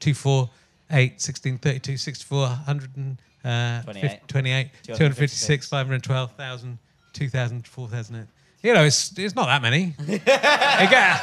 two, 0.00 0.14
four, 0.14 0.48
eight, 0.90 1.20
16, 1.20 1.58
32, 1.58 1.98
64, 1.98 2.40
100 2.40 2.96
and, 2.96 3.18
uh, 3.44 3.82
28. 3.82 4.26
28, 4.26 4.70
256, 4.84 5.68
512,000, 5.68 6.78
2,000, 7.12 7.66
4,000. 7.66 8.28
You 8.62 8.72
know, 8.72 8.84
it's 8.84 9.18
it's 9.18 9.34
not 9.34 9.48
that 9.48 9.60
many. 9.60 9.94
Again, 10.08 11.20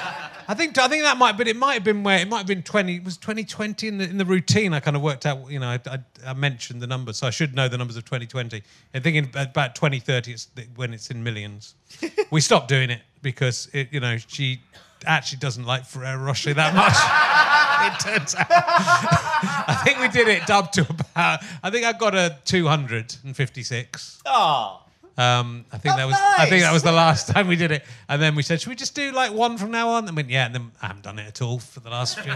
I 0.48 0.54
think 0.54 0.78
I 0.78 0.88
think 0.88 1.04
that 1.04 1.18
might, 1.18 1.38
but 1.38 1.48
it 1.48 1.56
might 1.56 1.74
have 1.74 1.84
been 1.84 2.04
where 2.04 2.20
it 2.20 2.28
might 2.28 2.40
have 2.40 2.48
been 2.48 2.64
twenty. 2.64 2.98
It 2.98 3.04
was 3.04 3.18
twenty 3.18 3.44
twenty 3.44 3.88
in 3.88 3.98
the 3.98 4.06
in 4.06 4.18
the 4.18 4.26
routine. 4.26 4.74
I 4.74 4.80
kind 4.80 4.96
of 4.96 5.02
worked 5.02 5.26
out. 5.26 5.50
You 5.50 5.60
know, 5.60 5.70
I, 5.70 5.80
I, 5.88 6.00
I 6.26 6.34
mentioned 6.34 6.82
the 6.82 6.88
numbers, 6.88 7.18
so 7.18 7.28
I 7.28 7.32
should 7.32 7.56
know 7.56 7.68
the 7.68 7.78
numbers 7.78 7.98
of 7.98 8.06
twenty 8.06 8.28
twenty. 8.28 8.64
I 8.94 9.00
think 9.00 9.16
in 9.16 9.30
about 9.36 9.76
twenty 9.76 10.00
thirty, 10.00 10.34
it's 10.34 10.48
when 10.76 10.94
it's 10.94 11.10
in 11.10 11.24
millions. 11.24 11.76
we 12.32 12.42
stopped 12.42 12.68
doing 12.68 12.90
it 12.90 13.02
because 13.22 13.70
it, 13.74 13.92
you 13.92 14.00
know 14.00 14.18
she 14.18 14.62
actually 15.06 15.40
doesn't 15.40 15.66
like 15.66 15.86
Ferrero 15.86 16.24
Rocher 16.24 16.54
that 16.54 16.76
much. 16.76 16.94
it 17.94 18.00
turns 18.00 18.36
out. 18.36 18.48
I 18.50 19.82
think 19.84 20.00
we 20.00 20.08
did 20.08 20.28
it 20.28 20.50
up 20.50 20.72
to 20.74 20.82
about. 20.82 21.44
I 21.64 21.70
think 21.70 21.86
I 21.86 21.94
got 21.94 22.16
a 22.16 22.38
two 22.46 22.68
hundred 22.68 23.16
and 23.24 23.36
fifty 23.36 23.64
six. 23.64 24.22
Oh, 24.26 24.85
Um, 25.18 25.66
I 25.72 25.78
think 25.78 25.94
Oh, 25.94 25.98
that 25.98 26.06
was 26.08 26.18
I 26.20 26.50
think 26.50 26.64
that 26.64 26.74
was 26.74 26.84
the 26.84 26.92
last 26.92 27.28
time 27.34 27.48
we 27.48 27.56
did 27.56 27.72
it. 27.72 27.84
And 28.10 28.22
then 28.22 28.36
we 28.36 28.44
said, 28.44 28.60
should 28.62 28.70
we 28.70 28.76
just 28.76 28.96
do 28.96 29.12
like 29.14 29.32
one 29.34 29.58
from 29.58 29.72
now 29.72 29.90
on? 29.90 30.08
And 30.08 30.16
went, 30.16 30.30
yeah. 30.30 30.46
And 30.46 30.56
then 30.56 30.72
I 30.82 30.88
haven't 30.88 31.04
done 31.04 31.20
it 31.20 31.28
at 31.28 31.42
all 31.42 31.60
for 31.60 31.80
the 31.80 31.90
last 31.90 32.20
few. 32.20 32.34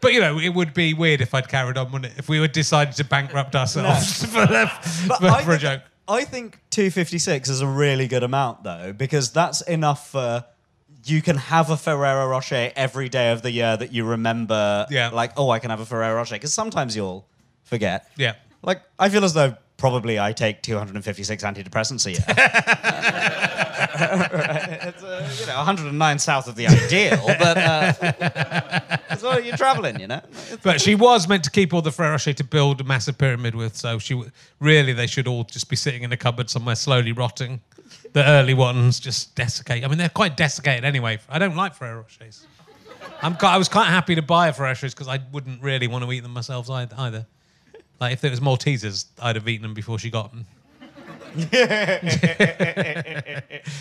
But 0.00 0.12
you 0.12 0.20
know, 0.20 0.38
it 0.38 0.50
would 0.50 0.74
be 0.74 0.94
weird 0.94 1.20
if 1.20 1.34
I'd 1.34 1.48
carried 1.48 1.76
on, 1.78 1.90
wouldn't 1.90 2.12
it? 2.12 2.18
If 2.18 2.28
we 2.28 2.38
had 2.38 2.52
decided 2.52 2.94
to 2.96 3.04
bankrupt 3.04 3.56
ourselves 3.56 4.24
for, 4.32 4.46
the, 4.46 4.66
for, 5.18 5.26
I 5.26 5.42
for 5.42 5.50
a 5.52 5.58
think- 5.58 5.60
joke. 5.60 5.82
I 6.08 6.22
think 6.22 6.60
256 6.70 7.48
is 7.48 7.60
a 7.62 7.66
really 7.66 8.06
good 8.06 8.22
amount 8.22 8.62
though, 8.62 8.92
because 8.92 9.32
that's 9.32 9.60
enough 9.62 10.10
for 10.12 10.44
you 11.04 11.20
can 11.20 11.36
have 11.36 11.70
a 11.70 11.76
Ferrero 11.76 12.28
Rocher 12.28 12.70
every 12.76 13.08
day 13.08 13.32
of 13.32 13.42
the 13.42 13.50
year 13.50 13.76
that 13.76 13.92
you 13.92 14.04
remember. 14.04 14.86
Yeah. 14.90 15.08
Like, 15.10 15.32
oh, 15.36 15.50
I 15.50 15.58
can 15.58 15.70
have 15.70 15.80
a 15.80 15.86
Ferrero 15.86 16.14
Rocher, 16.14 16.36
because 16.36 16.54
sometimes 16.54 16.94
you'll 16.94 17.26
forget. 17.64 18.08
Yeah. 18.16 18.34
Like, 18.62 18.82
I 19.00 19.08
feel 19.08 19.24
as 19.24 19.34
though 19.34 19.56
probably 19.76 20.18
I 20.18 20.32
take 20.32 20.62
256 20.62 21.42
antidepressants 21.44 22.06
a 22.06 22.12
year. 22.12 22.24
it's, 24.82 25.02
uh, 25.02 25.36
you 25.40 25.46
know, 25.46 25.56
109 25.56 26.18
south 26.18 26.48
of 26.48 26.56
the 26.56 26.66
ideal, 26.66 27.22
but 27.38 27.56
uh, 27.58 27.92
what 29.26 29.44
you're 29.44 29.56
traveling, 29.56 30.00
you 30.00 30.06
know? 30.06 30.20
But 30.62 30.80
she 30.80 30.94
was 30.94 31.28
meant 31.28 31.44
to 31.44 31.50
keep 31.50 31.74
all 31.74 31.82
the 31.82 31.92
Ferrero 31.92 32.12
Rocher 32.12 32.32
to 32.32 32.44
build 32.44 32.80
a 32.80 32.84
massive 32.84 33.18
pyramid 33.18 33.54
with. 33.54 33.76
So 33.76 33.98
she 33.98 34.14
w- 34.14 34.30
really, 34.60 34.92
they 34.92 35.06
should 35.06 35.26
all 35.28 35.44
just 35.44 35.68
be 35.68 35.76
sitting 35.76 36.02
in 36.02 36.12
a 36.12 36.16
cupboard 36.16 36.48
somewhere, 36.50 36.74
slowly 36.74 37.12
rotting. 37.12 37.60
The 38.12 38.26
early 38.26 38.54
ones 38.54 38.98
just 39.00 39.34
desiccate. 39.34 39.84
I 39.84 39.88
mean, 39.88 39.98
they're 39.98 40.08
quite 40.08 40.36
desiccated 40.36 40.84
anyway. 40.84 41.18
I 41.28 41.38
don't 41.38 41.56
like 41.56 41.74
Ferrero 41.74 42.02
Rochers. 42.02 42.46
I'm, 43.22 43.34
ki- 43.36 43.46
I 43.46 43.58
was 43.58 43.68
quite 43.68 43.88
happy 43.88 44.14
to 44.14 44.22
buy 44.22 44.48
a 44.48 44.52
Ferrero 44.52 44.72
Rochers 44.74 44.94
because 44.94 45.08
I 45.08 45.20
wouldn't 45.32 45.62
really 45.62 45.86
want 45.86 46.04
to 46.04 46.12
eat 46.12 46.20
them 46.20 46.32
myself 46.32 46.70
either. 46.70 47.26
Like 48.00 48.12
if 48.12 48.20
there 48.20 48.30
was 48.30 48.40
Maltesers, 48.40 49.06
I'd 49.22 49.36
have 49.36 49.48
eaten 49.48 49.62
them 49.62 49.74
before 49.74 49.98
she 49.98 50.10
got 50.10 50.30
them. 50.32 50.46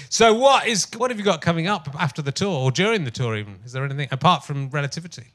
so 0.09 0.33
what 0.33 0.67
is 0.67 0.87
what 0.97 1.09
have 1.11 1.17
you 1.19 1.25
got 1.25 1.41
coming 1.41 1.67
up 1.67 1.87
after 1.99 2.21
the 2.21 2.31
tour 2.31 2.49
or 2.51 2.71
during 2.71 3.03
the 3.05 3.11
tour 3.11 3.35
even? 3.35 3.59
Is 3.65 3.71
there 3.73 3.83
anything 3.85 4.07
apart 4.11 4.43
from 4.43 4.69
relativity? 4.69 5.25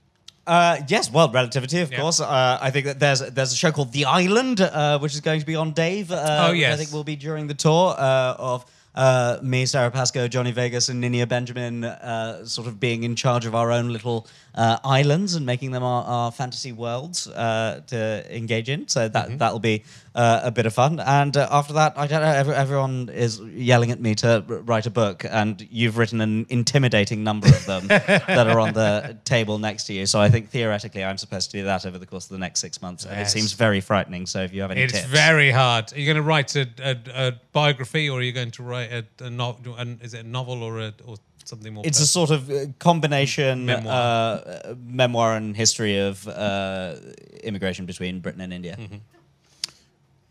Uh, 0.47 0.79
yes, 0.89 1.11
well, 1.13 1.31
relativity, 1.31 1.79
of 1.81 1.93
Yeah. 1.93 2.01
course. 2.01 2.21
Uh, 2.21 2.59
I 2.61 2.71
think 2.71 2.87
that 2.87 2.99
there's 2.99 3.21
there's 3.21 3.53
a 3.53 3.57
show 3.57 3.71
called 3.73 3.93
The 3.93 4.07
Island, 4.07 4.61
uh, 4.61 4.99
which 4.99 5.15
is 5.15 5.21
going 5.21 5.41
to 5.41 5.47
be 5.47 5.55
on 5.57 5.73
Dave. 5.73 6.11
Uh, 6.11 6.47
Oh, 6.49 6.53
yes. 6.53 6.75
I 6.75 6.77
think 6.77 6.93
will 6.93 7.05
be 7.05 7.17
during 7.17 7.47
the 7.47 7.55
tour 7.55 7.95
uh, 7.97 8.35
of 8.39 8.65
uh, 8.95 9.39
me, 9.43 9.65
Sara 9.67 9.91
Pascoe, 9.91 10.27
Johnny 10.27 10.51
Vegas, 10.51 10.89
and 10.89 11.03
Ninia 11.03 11.29
Benjamin, 11.29 11.85
uh, 11.85 12.45
sort 12.45 12.67
of 12.67 12.81
being 12.81 13.05
in 13.05 13.15
charge 13.15 13.47
of 13.47 13.55
our 13.55 13.71
own 13.71 13.93
little 13.93 14.27
uh, 14.55 14.79
islands 14.85 15.35
and 15.35 15.47
making 15.47 15.71
them 15.71 15.83
our, 15.83 16.05
our 16.05 16.33
fantasy 16.33 16.73
worlds 16.73 17.27
uh, 17.29 17.81
to 17.89 18.25
engage 18.37 18.69
in. 18.69 18.89
So 18.89 19.09
that 19.09 19.21
Mm-hmm. 19.29 19.37
that'll 19.39 19.59
be 19.61 19.85
uh, 20.15 20.41
a 20.45 20.51
bit 20.51 20.67
of 20.67 20.73
fun. 20.75 20.99
And 20.99 21.37
uh, 21.37 21.47
after 21.51 21.75
that, 21.75 21.97
I 21.97 22.07
don't 22.07 22.21
know. 22.23 22.33
Every, 22.33 22.55
everyone 22.55 23.09
is 23.11 23.39
yelling 23.41 23.91
at 23.93 24.01
me 24.01 24.15
to 24.17 24.45
r- 24.49 24.57
write 24.57 24.87
a 24.87 24.91
book, 24.91 25.25
and 25.29 25.67
you've 25.71 25.99
written 25.99 26.21
an 26.21 26.47
intimidating 26.49 27.23
number 27.23 27.47
of 27.49 27.65
them 27.67 27.87
that 27.89 28.47
are 28.49 28.59
on 28.59 28.73
the 28.73 29.17
table 29.25 29.59
next 29.59 29.85
to 29.85 29.93
you. 29.93 30.07
So 30.07 30.21
I 30.21 30.29
think 30.29 30.49
theoretically, 30.51 31.05
I'm 31.05 31.19
supposed 31.19 31.51
to 31.53 31.59
do 31.59 31.65
that 31.65 31.87
over 31.87 31.99
the 31.99 32.07
course 32.07 32.25
of 32.25 32.31
the 32.31 32.39
next 32.39 32.61
six 32.61 32.83
months. 32.83 33.05
And 33.05 33.21
it 33.21 33.29
seems 33.29 33.53
very 33.53 33.81
frightening. 33.81 34.27
So 34.27 34.43
if 34.43 34.53
you 34.53 34.63
have 34.63 34.71
any 34.73 34.83
It's 34.83 34.93
tips, 34.95 35.07
very 35.07 35.51
hard. 35.51 35.93
Are 35.93 35.99
you 36.01 36.07
going 36.07 36.17
to 36.17 36.23
write 36.23 36.57
a, 36.57 36.67
a, 36.83 36.97
a 37.29 37.33
biography 37.53 38.09
or 38.11 38.19
are 38.19 38.23
you 38.23 38.33
going 38.33 38.51
to 38.53 38.63
write 38.63 38.91
a, 38.93 39.05
a 39.25 39.31
novel? 39.31 39.77
Is 40.03 40.15
it 40.15 40.25
a 40.25 40.29
novel 40.29 40.63
or 40.63 40.81
a, 40.81 40.95
or 41.07 41.17
something 41.45 41.75
more? 41.75 41.85
it's 41.87 42.01
a 42.01 42.07
sort 42.07 42.31
of 42.31 42.51
uh, 42.51 42.67
combination 42.79 43.67
Memoir. 43.67 43.93
Uh, 43.93 44.75
memoir 44.85 45.37
and 45.37 45.57
history 45.57 45.99
of 45.99 46.27
uh, 46.29 46.95
immigration 47.43 47.87
between 47.87 48.21
Britain 48.21 48.41
and 48.41 48.53
India. 48.53 48.77
Mm-hmm. 48.79 48.97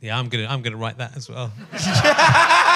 yeah, 0.02 0.18
I'm 0.18 0.30
gonna 0.30 0.48
I'm 0.48 0.62
gonna 0.62 0.78
write 0.78 0.98
that 0.98 1.16
as 1.18 1.30
well. 1.30 1.52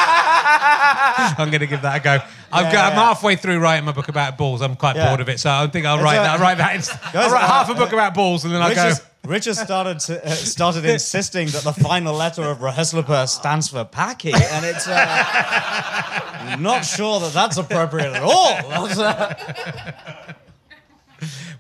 I'm 0.46 1.50
gonna 1.52 1.66
give 1.68 1.82
that 1.82 1.98
a 1.98 2.00
go. 2.04 2.12
I've 2.52 2.72
got, 2.72 2.92
I'm 2.92 2.98
Yeah. 2.98 3.04
halfway 3.06 3.36
through 3.36 3.60
writing 3.60 3.86
my 3.86 3.92
book 3.94 4.10
about 4.10 4.38
balls. 4.38 4.62
I'm 4.62 4.76
quite 4.76 4.96
Yeah. 4.96 5.08
bored 5.10 5.22
of 5.22 5.30
it, 5.30 5.40
so 5.40 5.50
I 5.50 5.66
think 5.68 5.86
I'll 5.86 6.02
write 6.02 6.16
that. 6.18 6.32
I'll 6.32 6.40
write 6.40 6.58
that. 6.60 6.76
inst- 6.76 6.94
I'll 7.16 7.30
write 7.32 7.44
uh, 7.44 7.48
half 7.48 7.70
a 7.70 7.74
book 7.76 7.92
about 7.94 8.14
balls, 8.14 8.44
and 8.46 8.54
then 8.54 8.62
I'll 8.62 8.74
go. 8.76 8.82
has, 8.82 9.02
Rich 9.26 9.46
has 9.46 9.58
started 9.60 10.00
to, 10.02 10.26
uh, 10.26 10.30
started 10.32 10.84
insisting 10.86 11.48
that 11.50 11.64
the 11.64 11.72
final 11.74 12.14
letter 12.14 12.44
of 12.44 12.60
RHLSTP 12.60 13.28
stands 13.30 13.70
for 13.70 13.86
Paki, 13.86 14.34
and 14.34 14.66
it's 14.66 14.86
uh, 14.88 16.58
not 16.60 16.84
sure 16.86 17.22
that 17.22 17.32
that's 17.34 17.56
appropriate 17.58 18.14
at 18.14 18.22
all. 18.22 18.58
Uh, 18.66 19.34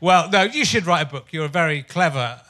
Well, 0.02 0.30
no, 0.30 0.44
you 0.44 0.66
should 0.66 0.86
write 0.86 1.04
a 1.04 1.10
book. 1.10 1.28
You're 1.32 1.46
a 1.46 1.50
very 1.50 1.82
clever. 1.84 2.42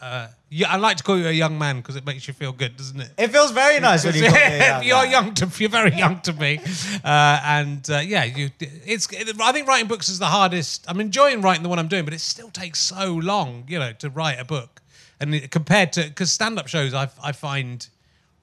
Yeah, 0.55 0.71
I 0.71 0.77
like 0.77 0.97
to 0.97 1.03
call 1.03 1.17
you 1.17 1.27
a 1.27 1.31
young 1.31 1.57
man 1.57 1.77
because 1.77 1.95
it 1.95 2.05
makes 2.05 2.27
you 2.27 2.33
feel 2.35 2.51
good, 2.51 2.77
doesn't 2.77 2.99
it? 3.01 3.09
it 3.17 3.29
feels 3.29 3.51
very 3.51 3.79
nice 3.89 4.05
when 4.05 4.13
you 4.15 4.21
call 4.29 4.33
me 4.33 4.39
a 4.41 4.57
young 4.67 4.83
you're 4.83 5.01
man. 5.01 5.11
young 5.11 5.33
to 5.33 5.47
you're 5.59 5.69
very 5.69 5.95
young 5.95 6.19
to 6.21 6.33
me, 6.33 6.59
uh, 7.03 7.41
and 7.43 7.89
uh, 7.89 7.97
yeah, 7.99 8.23
you. 8.23 8.49
It's. 8.59 9.07
I 9.11 9.51
think 9.51 9.67
writing 9.67 9.87
books 9.87 10.09
is 10.09 10.19
the 10.19 10.27
hardest. 10.27 10.85
I'm 10.87 10.99
enjoying 11.01 11.41
writing 11.41 11.63
the 11.63 11.69
one 11.69 11.79
I'm 11.79 11.87
doing, 11.87 12.05
but 12.05 12.13
it 12.13 12.21
still 12.21 12.49
takes 12.51 12.79
so 12.79 13.13
long, 13.15 13.63
you 13.67 13.79
know, 13.79 13.93
to 13.93 14.09
write 14.09 14.39
a 14.39 14.45
book. 14.45 14.81
And 15.19 15.33
it- 15.35 15.49
compared 15.51 15.91
to 15.93 16.03
because 16.03 16.31
stand-up 16.31 16.67
shows, 16.67 16.93
I 16.93 17.09
I 17.23 17.31
find, 17.31 17.87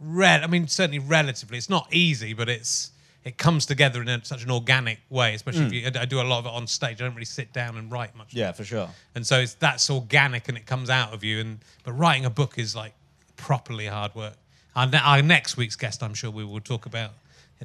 rel- 0.00 0.42
I 0.42 0.46
mean, 0.48 0.66
certainly 0.66 0.98
relatively, 0.98 1.58
it's 1.58 1.70
not 1.70 1.86
easy, 1.92 2.32
but 2.34 2.48
it's 2.48 2.90
it 3.24 3.36
comes 3.36 3.66
together 3.66 4.00
in 4.00 4.08
a, 4.08 4.24
such 4.24 4.44
an 4.44 4.50
organic 4.50 5.00
way. 5.10 5.34
Especially 5.34 5.66
if 5.66 5.72
you, 5.72 6.00
I 6.00 6.04
do 6.04 6.20
a 6.20 6.22
lot 6.22 6.38
of 6.40 6.46
it 6.46 6.52
on 6.52 6.66
stage. 6.66 7.00
I 7.00 7.04
don't 7.04 7.14
really 7.14 7.24
sit 7.24 7.52
down 7.52 7.76
and 7.76 7.90
write 7.92 8.16
much. 8.16 8.32
Yeah, 8.32 8.52
for 8.52 8.64
sure. 8.64 8.88
and 9.14 9.26
so 9.26 9.40
it's 9.40 9.54
that's 9.54 9.90
organic 9.90 10.48
and 10.48 10.56
it 10.56 10.66
comes 10.66 10.88
out 10.90 11.12
of 11.12 11.22
you. 11.22 11.40
And 11.40 11.58
but 11.84 11.92
writing 11.92 12.24
a 12.24 12.30
book 12.30 12.58
is 12.58 12.74
like 12.74 12.94
properly 13.36 13.86
hard 13.86 14.14
work. 14.14 14.34
Our, 14.76 14.86
ne- 14.86 14.98
our 14.98 15.20
next 15.22 15.56
week's 15.56 15.74
guest 15.74 16.00
i'm 16.00 16.14
sure 16.14 16.30
we 16.30 16.44
will 16.44 16.60
talk 16.60 16.86
about 16.86 17.10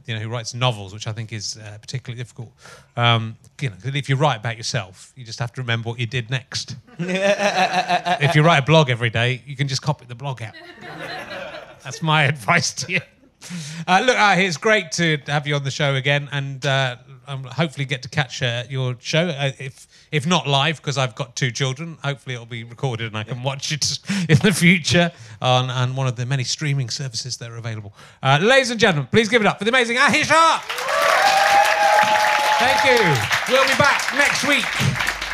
you 0.08 0.16
know 0.16 0.20
who 0.20 0.28
writes 0.28 0.56
novels 0.56 0.92
which 0.92 1.06
i 1.06 1.12
think 1.12 1.32
is 1.32 1.56
uh, 1.58 1.78
particularly 1.80 2.18
difficult. 2.18 2.52
Um, 2.98 3.38
you 3.62 3.70
know 3.70 3.76
if 3.84 4.10
you 4.10 4.16
write 4.16 4.38
about 4.38 4.58
yourself 4.58 5.14
you 5.16 5.24
just 5.24 5.38
have 5.38 5.54
to 5.54 5.62
remember 5.62 5.90
what 5.90 6.00
you 6.00 6.08
did 6.08 6.30
next. 6.32 6.76
If 7.00 8.36
you 8.36 8.42
write 8.42 8.58
a 8.58 8.66
blog 8.66 8.90
every 8.90 9.12
day 9.12 9.44
you 9.46 9.56
can 9.56 9.68
just 9.68 9.82
copy 9.84 10.06
the 10.06 10.16
blog 10.16 10.42
out. 10.42 10.54
That's 11.84 12.02
my 12.02 12.24
advice 12.24 12.74
to 12.74 12.92
you 12.92 13.02
uh, 13.88 14.04
look, 14.06 14.18
uh, 14.18 14.36
it's 14.38 14.58
great 14.58 14.92
to 14.94 15.18
have 15.28 15.48
you 15.48 15.56
on 15.56 15.64
the 15.64 15.72
show 15.72 15.96
again, 15.96 16.30
and 16.32 16.66
uh, 16.66 16.98
um, 17.28 17.44
hopefully 17.44 17.86
get 17.86 18.02
to 18.04 18.10
catch 18.10 18.42
uh, 18.42 18.64
your 18.70 18.96
show. 19.00 19.28
Uh, 19.28 19.52
if 19.60 19.88
if 20.12 20.26
not 20.26 20.48
live, 20.48 20.78
because 20.78 20.98
I've 20.98 21.16
got 21.16 21.36
two 21.36 21.52
children, 21.52 21.98
hopefully 22.04 22.36
it'll 22.36 22.46
be 22.46 22.64
recorded 22.64 23.08
and 23.08 23.18
I 23.18 23.24
can 23.24 23.44
watch 23.44 23.72
it 23.72 24.00
in 24.30 24.38
the 24.38 24.54
future 24.54 25.12
on, 25.42 25.70
on 25.70 25.96
one 25.96 26.08
of 26.08 26.16
the 26.16 26.26
many 26.26 26.44
streaming 26.44 26.90
services 26.90 27.38
that 27.38 27.52
are 27.52 27.58
available. 27.58 27.94
Uh, 28.24 28.40
ladies 28.42 28.72
and 28.72 28.80
gentlemen, 28.80 29.10
please 29.12 29.28
give 29.28 29.42
it 29.42 29.48
up 29.48 29.58
for 29.58 29.66
the 29.66 29.72
amazing 29.72 29.98
Ahir 29.98 30.24
Shah. 30.24 30.62
Thank 32.60 32.86
you. 32.86 33.54
We'll 33.54 33.68
be 33.68 33.76
back 33.78 34.14
next 34.16 34.48
week. 34.48 34.64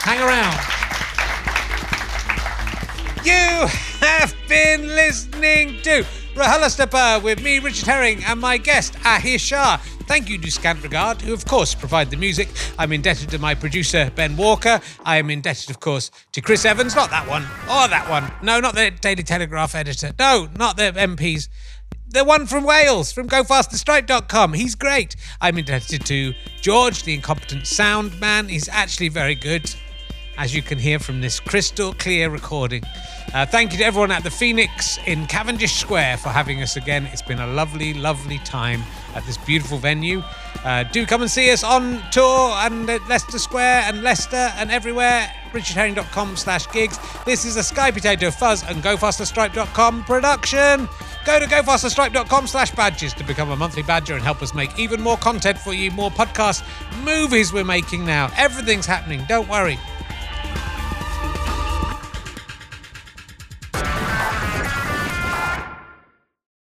Hang 0.02 0.20
around. 0.20 0.58
You 3.24 3.68
have 4.00 4.36
been 4.48 4.88
listening 4.88 5.80
to 5.84 6.04
RHLSTP 6.34 7.22
with 7.24 7.44
me, 7.44 7.60
Richard 7.60 7.88
Herring, 7.88 8.24
and 8.24 8.40
my 8.40 8.58
guest, 8.58 8.94
Ahir 9.04 9.38
Shah. 9.38 9.78
Thank 10.08 10.30
you 10.30 10.38
to 10.38 10.50
Scant 10.50 10.82
Regard, 10.82 11.22
who 11.22 11.34
of 11.34 11.46
course 11.46 11.76
provide 11.76 12.10
the 12.10 12.16
music. 12.16 12.48
I'm 12.80 12.94
indebted 12.94 13.30
to 13.32 13.38
my 13.38 13.54
producer, 13.54 14.10
Ben 14.16 14.38
Walker. 14.38 14.80
I 15.04 15.18
am 15.18 15.30
indebted, 15.30 15.70
of 15.70 15.82
course, 15.82 16.10
to 16.32 16.40
Chris 16.40 16.64
Evans, 16.64 16.96
not 16.96 17.10
that 17.10 17.28
one, 17.28 17.44
or 17.44 17.90
that 17.90 18.10
one. 18.10 18.32
No, 18.42 18.62
not 18.62 18.76
the 18.76 18.92
Daily 18.92 19.24
Telegraph 19.24 19.76
editor. 19.76 20.14
No, 20.18 20.48
not 20.58 20.78
the 20.78 20.94
MPs. 20.94 21.50
The 22.08 22.24
one 22.24 22.46
from 22.46 22.64
Wales, 22.64 23.12
from 23.12 23.28
GoFasterStripe.com. 23.28 24.54
He's 24.54 24.76
great. 24.76 25.18
I'm 25.42 25.58
indebted 25.58 26.06
to 26.06 26.34
George, 26.62 27.04
the 27.04 27.14
incompetent 27.14 27.68
sound 27.68 28.18
man. 28.22 28.48
He's 28.48 28.70
actually 28.70 29.10
very 29.10 29.36
good 29.36 29.74
as 30.38 30.56
you 30.56 30.62
can 30.62 30.80
hear 30.80 30.98
from 30.98 31.22
this 31.22 31.40
crystal 31.40 31.94
clear 31.94 32.30
recording. 32.30 32.84
Uh, 33.34 33.46
thank 33.46 33.72
you 33.72 33.78
to 33.78 33.84
everyone 33.86 34.12
at 34.12 34.24
the 34.24 34.30
Phoenix 34.30 35.00
in 35.06 35.26
Cavendish 35.26 35.76
Square 35.76 36.18
for 36.18 36.30
having 36.30 36.62
us 36.62 36.76
again. 36.76 37.06
It's 37.14 37.22
been 37.22 37.40
a 37.40 37.48
lovely, 37.48 37.94
lovely 37.94 38.40
time 38.40 38.84
at 39.16 39.24
this 39.26 39.38
beautiful 39.38 39.78
venue. 39.78 40.22
Uh, 40.66 40.84
do 40.84 41.06
come 41.06 41.22
and 41.22 41.32
see 41.32 41.50
us 41.52 41.64
on 41.64 42.04
tour 42.12 42.52
and 42.60 42.90
at 42.90 43.08
Leicester 43.08 43.40
Square 43.40 43.84
and 43.86 44.04
Leicester 44.04 44.52
and 44.58 44.70
everywhere. 44.70 45.32
RichardHerring.com 45.54 46.36
slash 46.36 46.70
gigs. 46.72 47.00
This 47.26 47.46
is 47.46 47.56
a 47.56 47.64
Sky 47.64 47.90
Potato 47.90 48.32
Fuzz 48.32 48.64
and 48.68 48.84
GoFasterStripe.com 48.84 50.04
production. 50.04 50.90
Go 51.24 51.40
to 51.40 51.46
GoFasterStripe.com 51.46 52.48
slash 52.48 52.72
badges 52.72 53.14
to 53.14 53.24
become 53.24 53.52
a 53.52 53.56
monthly 53.56 53.84
badger 53.84 54.16
and 54.16 54.24
help 54.24 54.42
us 54.42 54.54
make 54.54 54.78
even 54.78 55.02
more 55.02 55.18
content 55.18 55.58
for 55.58 55.74
you, 55.74 55.90
more 55.92 56.12
podcasts, 56.12 56.64
movies 57.06 57.54
we're 57.54 57.64
making 57.64 58.06
now. 58.06 58.30
Everything's 58.38 58.86
happening. 58.86 59.24
Don't 59.30 59.48
worry. 59.48 59.80